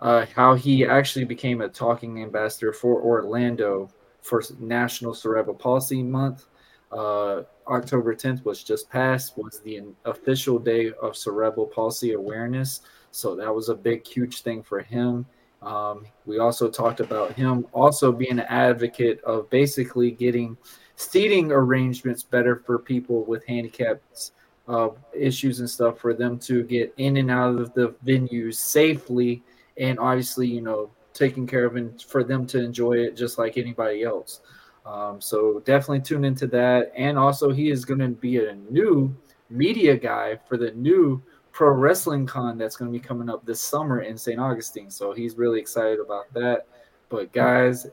uh, 0.01 0.27
how 0.35 0.55
he 0.55 0.85
actually 0.85 1.25
became 1.25 1.61
a 1.61 1.69
talking 1.69 2.23
ambassador 2.23 2.73
for 2.73 3.03
Orlando 3.03 3.91
for 4.23 4.43
National 4.59 5.15
Cerebral 5.15 5.57
Palsy 5.57 6.03
Month. 6.03 6.47
Uh, 6.93 7.43
October 7.67 8.15
10th 8.15 8.45
was 8.45 8.63
just 8.63 8.89
passed, 8.89 9.37
was 9.37 9.61
the 9.61 9.83
official 10.05 10.59
day 10.59 10.93
of 11.03 11.17
cerebral 11.17 11.67
palsy 11.67 12.13
awareness. 12.13 12.81
So 13.11 13.35
that 13.37 13.55
was 13.55 13.69
a 13.69 13.75
big, 13.75 14.07
huge 14.07 14.43
thing 14.43 14.63
for 14.63 14.81
him. 14.81 15.27
Um, 15.61 16.07
we 16.25 16.39
also 16.39 16.71
talked 16.71 17.01
about 17.01 17.33
him 17.33 17.67
also 17.73 18.13
being 18.13 18.39
an 18.39 18.47
advocate 18.49 19.21
of 19.23 19.51
basically 19.51 20.11
getting 20.11 20.57
seating 20.95 21.53
arrangements 21.53 22.23
better 22.23 22.57
for 22.57 22.79
people 22.79 23.25
with 23.25 23.45
handicaps 23.47 24.33
uh, 24.69 24.91
issues 25.13 25.61
and 25.61 25.69
stuff 25.69 25.99
for 25.99 26.15
them 26.15 26.39
to 26.39 26.63
get 26.65 26.95
in 26.97 27.17
and 27.17 27.31
out 27.31 27.59
of 27.59 27.75
the 27.75 27.89
venues 28.05 28.55
safely 28.55 29.43
and 29.79 29.99
obviously, 29.99 30.47
you 30.47 30.61
know, 30.61 30.91
taking 31.15 31.47
care 31.47 31.65
of 31.65 31.77
and 31.77 32.01
for 32.03 32.23
them 32.23 32.47
to 32.47 32.63
enjoy 32.63 32.93
it 32.93 33.17
just 33.17 33.39
like 33.39 33.57
anybody 33.57 34.03
else. 34.03 34.41
Um, 34.87 35.21
so 35.21 35.61
definitely 35.61 36.01
tune 36.01 36.25
into 36.25 36.47
that. 36.49 36.93
And 36.97 37.19
also, 37.19 37.51
he 37.51 37.71
is 37.71 37.85
going 37.85 38.01
to 38.01 38.09
be 38.09 38.39
a 38.39 38.55
new 38.71 39.15
media 39.51 39.97
guy 39.97 40.39
for 40.49 40.57
the 40.57 40.71
new 40.73 41.23
Pro 41.53 41.71
Wrestling 41.71 42.25
Con 42.25 42.57
that's 42.57 42.77
going 42.77 42.91
to 42.91 42.99
be 42.99 43.05
coming 43.05 43.29
up 43.29 43.45
this 43.45 43.61
summer 43.61 44.01
in 44.01 44.17
St. 44.17 44.39
Augustine. 44.39 44.91
So 44.91 45.13
he's 45.13 45.37
really 45.37 45.61
excited 45.61 45.99
about 45.99 46.33
that. 46.35 46.67
But 47.09 47.33
guys, 47.33 47.87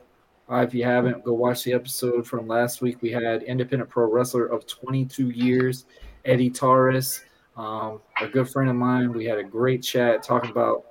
if 0.48 0.74
you 0.74 0.84
haven't, 0.84 1.24
go 1.24 1.32
watch 1.32 1.64
the 1.64 1.72
episode 1.72 2.26
from 2.26 2.46
last 2.46 2.80
week. 2.80 3.02
We 3.02 3.10
had 3.10 3.42
independent 3.42 3.90
pro 3.90 4.08
wrestler 4.08 4.46
of 4.46 4.66
22 4.66 5.30
years, 5.30 5.86
Eddie 6.24 6.50
Torres, 6.50 7.24
um, 7.56 8.00
a 8.20 8.28
good 8.28 8.48
friend 8.48 8.70
of 8.70 8.76
mine. 8.76 9.12
We 9.12 9.24
had 9.24 9.38
a 9.38 9.44
great 9.44 9.82
chat 9.82 10.22
talking 10.22 10.50
about 10.50 10.84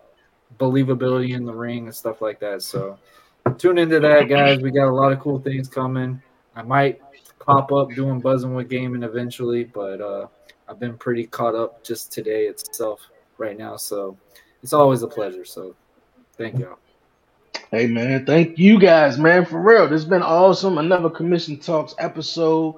believability 0.60 1.36
in 1.36 1.46
the 1.46 1.54
ring 1.54 1.86
and 1.86 1.96
stuff 1.96 2.22
like 2.22 2.40
that. 2.40 2.62
So 2.62 2.98
tune 3.58 3.78
into 3.78 4.00
that, 4.00 4.30
guys. 4.30 4.62
We 4.62 4.72
got 4.72 4.88
a 4.88 4.94
lot 4.94 5.12
of 5.12 5.20
cool 5.20 5.40
things 5.40 5.68
coming. 5.68 6.22
I 6.56 6.62
might 6.62 7.02
pop 7.40 7.72
up 7.72 7.92
doing 7.92 8.20
buzzing 8.20 8.56
with 8.56 8.70
gaming 8.70 9.04
eventually, 9.04 9.66
but 9.66 10.02
uh, 10.02 10.28
I've 10.68 10.80
been 10.80 10.98
pretty 10.98 11.26
caught 11.26 11.56
up 11.56 11.84
just 11.84 12.12
today 12.12 12.46
itself 12.46 13.02
right 13.38 13.58
now. 13.58 13.76
So 13.76 14.18
it's 14.64 14.74
always 14.74 15.04
a 15.04 15.08
pleasure. 15.08 15.46
So 15.46 15.76
thank 16.38 16.60
y'all. 16.60 16.80
Hey 17.72 17.88
man, 17.88 18.26
thank 18.26 18.58
you 18.58 18.80
guys, 18.80 19.18
man, 19.18 19.46
for 19.46 19.60
real. 19.60 19.84
This 19.84 20.02
has 20.02 20.10
been 20.10 20.22
awesome. 20.22 20.78
Another 20.78 21.10
Commission 21.10 21.58
Talks 21.58 21.96
episode 22.00 22.76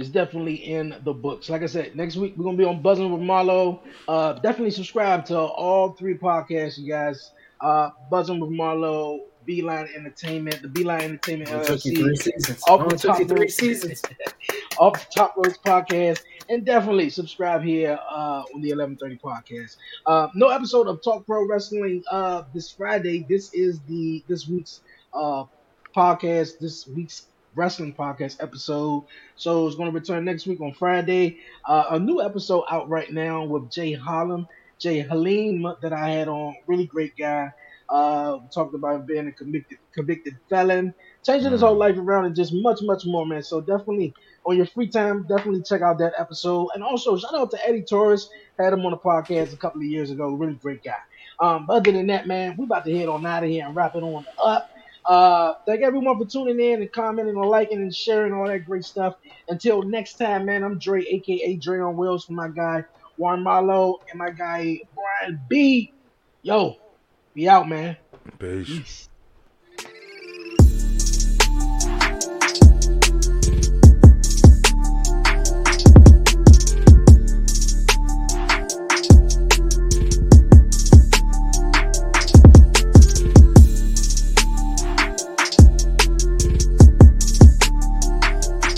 is 0.00 0.08
definitely 0.08 0.54
in 0.54 0.96
the 1.04 1.12
books. 1.12 1.50
Like 1.50 1.62
I 1.62 1.66
said, 1.66 1.94
next 1.94 2.16
week 2.16 2.34
we're 2.36 2.44
gonna 2.44 2.56
be 2.56 2.64
on 2.64 2.80
Buzzing 2.80 3.12
with 3.12 3.20
Marlo. 3.20 3.80
Uh, 4.08 4.32
definitely 4.34 4.70
subscribe 4.70 5.24
to 5.26 5.38
all 5.38 5.92
three 5.92 6.16
podcasts, 6.16 6.78
you 6.78 6.90
guys. 6.90 7.32
Uh, 7.60 7.90
Buzzing 8.10 8.40
with 8.40 8.50
Marlo, 8.50 9.20
Beeline 9.44 9.88
Entertainment, 9.94 10.62
the 10.62 10.68
Beeline 10.68 11.02
Entertainment 11.02 11.50
It 11.50 11.66
LLC, 11.66 11.96
three 11.96 12.16
seasons. 12.16 12.62
off 12.66 12.88
the 12.88 12.96
top 12.96 13.28
three 13.28 13.48
seasons. 13.48 14.02
off 14.78 14.94
the 14.94 15.14
Top 15.14 15.34
Ropes 15.36 15.58
podcast, 15.58 16.22
and 16.48 16.64
definitely 16.64 17.10
subscribe 17.10 17.62
here 17.62 17.98
uh, 18.10 18.42
on 18.54 18.62
the 18.62 18.72
1130 18.72 19.18
podcast. 19.18 19.76
Uh, 20.06 20.28
no 20.34 20.48
episode 20.48 20.86
of 20.86 21.02
Talk 21.02 21.26
Pro 21.26 21.46
Wrestling 21.46 22.02
uh, 22.10 22.44
this 22.54 22.70
Friday. 22.70 23.26
This 23.28 23.52
is 23.52 23.80
the 23.80 24.24
this 24.28 24.48
week's 24.48 24.80
uh, 25.12 25.44
podcast, 25.94 26.58
this 26.58 26.86
week's 26.88 27.26
wrestling 27.54 27.94
podcast 27.94 28.42
episode. 28.42 29.04
So 29.36 29.66
it's 29.66 29.76
going 29.76 29.90
to 29.90 29.98
return 29.98 30.24
next 30.24 30.46
week 30.46 30.60
on 30.60 30.72
Friday. 30.72 31.38
Uh, 31.64 31.84
a 31.90 31.98
new 31.98 32.22
episode 32.22 32.64
out 32.70 32.88
right 32.88 33.12
now 33.12 33.44
with 33.44 33.70
Jay 33.70 33.92
Holland, 33.92 34.46
Jay 34.78 35.00
Halim 35.00 35.62
that 35.82 35.92
I 35.92 36.10
had 36.10 36.28
on. 36.28 36.56
Really 36.66 36.86
great 36.86 37.16
guy. 37.16 37.52
Uh, 37.88 38.38
talked 38.54 38.74
about 38.74 39.04
being 39.06 39.26
a 39.26 39.32
convicted 39.32 39.78
convicted 39.92 40.36
felon, 40.48 40.94
changing 41.24 41.50
his 41.50 41.60
whole 41.60 41.74
life 41.74 41.96
around, 41.96 42.24
and 42.24 42.36
just 42.36 42.52
much 42.54 42.78
much 42.82 43.04
more, 43.04 43.26
man. 43.26 43.42
So 43.42 43.60
definitely 43.60 44.14
on 44.46 44.56
your 44.56 44.66
free 44.66 44.86
time, 44.88 45.26
definitely 45.28 45.62
check 45.62 45.82
out 45.82 45.98
that 45.98 46.12
episode. 46.16 46.68
And 46.74 46.84
also 46.84 47.16
shout 47.16 47.34
out 47.34 47.50
to 47.50 47.68
Eddie 47.68 47.82
Torres. 47.82 48.30
Had 48.58 48.72
him 48.72 48.86
on 48.86 48.92
the 48.92 48.96
podcast 48.96 49.52
a 49.52 49.56
couple 49.56 49.80
of 49.80 49.86
years 49.86 50.12
ago. 50.12 50.30
Really 50.34 50.54
great 50.54 50.84
guy. 50.84 50.94
Um, 51.40 51.68
other 51.68 51.90
than 51.90 52.06
that, 52.08 52.28
man, 52.28 52.54
we 52.56 52.64
about 52.64 52.84
to 52.84 52.96
head 52.96 53.08
on 53.08 53.26
out 53.26 53.42
of 53.42 53.50
here 53.50 53.66
and 53.66 53.74
wrap 53.74 53.96
it 53.96 54.02
on 54.02 54.24
up. 54.42 54.70
Uh, 55.04 55.54
thank 55.66 55.82
everyone 55.82 56.18
for 56.18 56.26
tuning 56.26 56.60
in 56.60 56.82
and 56.82 56.92
commenting 56.92 57.36
and 57.36 57.48
liking 57.48 57.78
and 57.78 57.94
sharing 57.94 58.32
all 58.32 58.46
that 58.46 58.64
great 58.64 58.84
stuff. 58.84 59.16
Until 59.48 59.82
next 59.82 60.14
time, 60.14 60.46
man, 60.46 60.62
I'm 60.62 60.78
Dre, 60.78 61.04
aka 61.04 61.56
Dre 61.56 61.80
on 61.80 61.96
Wheels, 61.96 62.24
for 62.24 62.32
my 62.32 62.48
guy 62.48 62.84
Warren 63.16 63.42
Marlowe 63.42 64.00
and 64.10 64.18
my 64.18 64.30
guy 64.30 64.80
Brian 64.94 65.40
B. 65.48 65.92
Yo, 66.42 66.76
be 67.34 67.48
out, 67.48 67.68
man. 67.68 67.96
Peace. 68.38 68.68
Peace. 68.68 69.09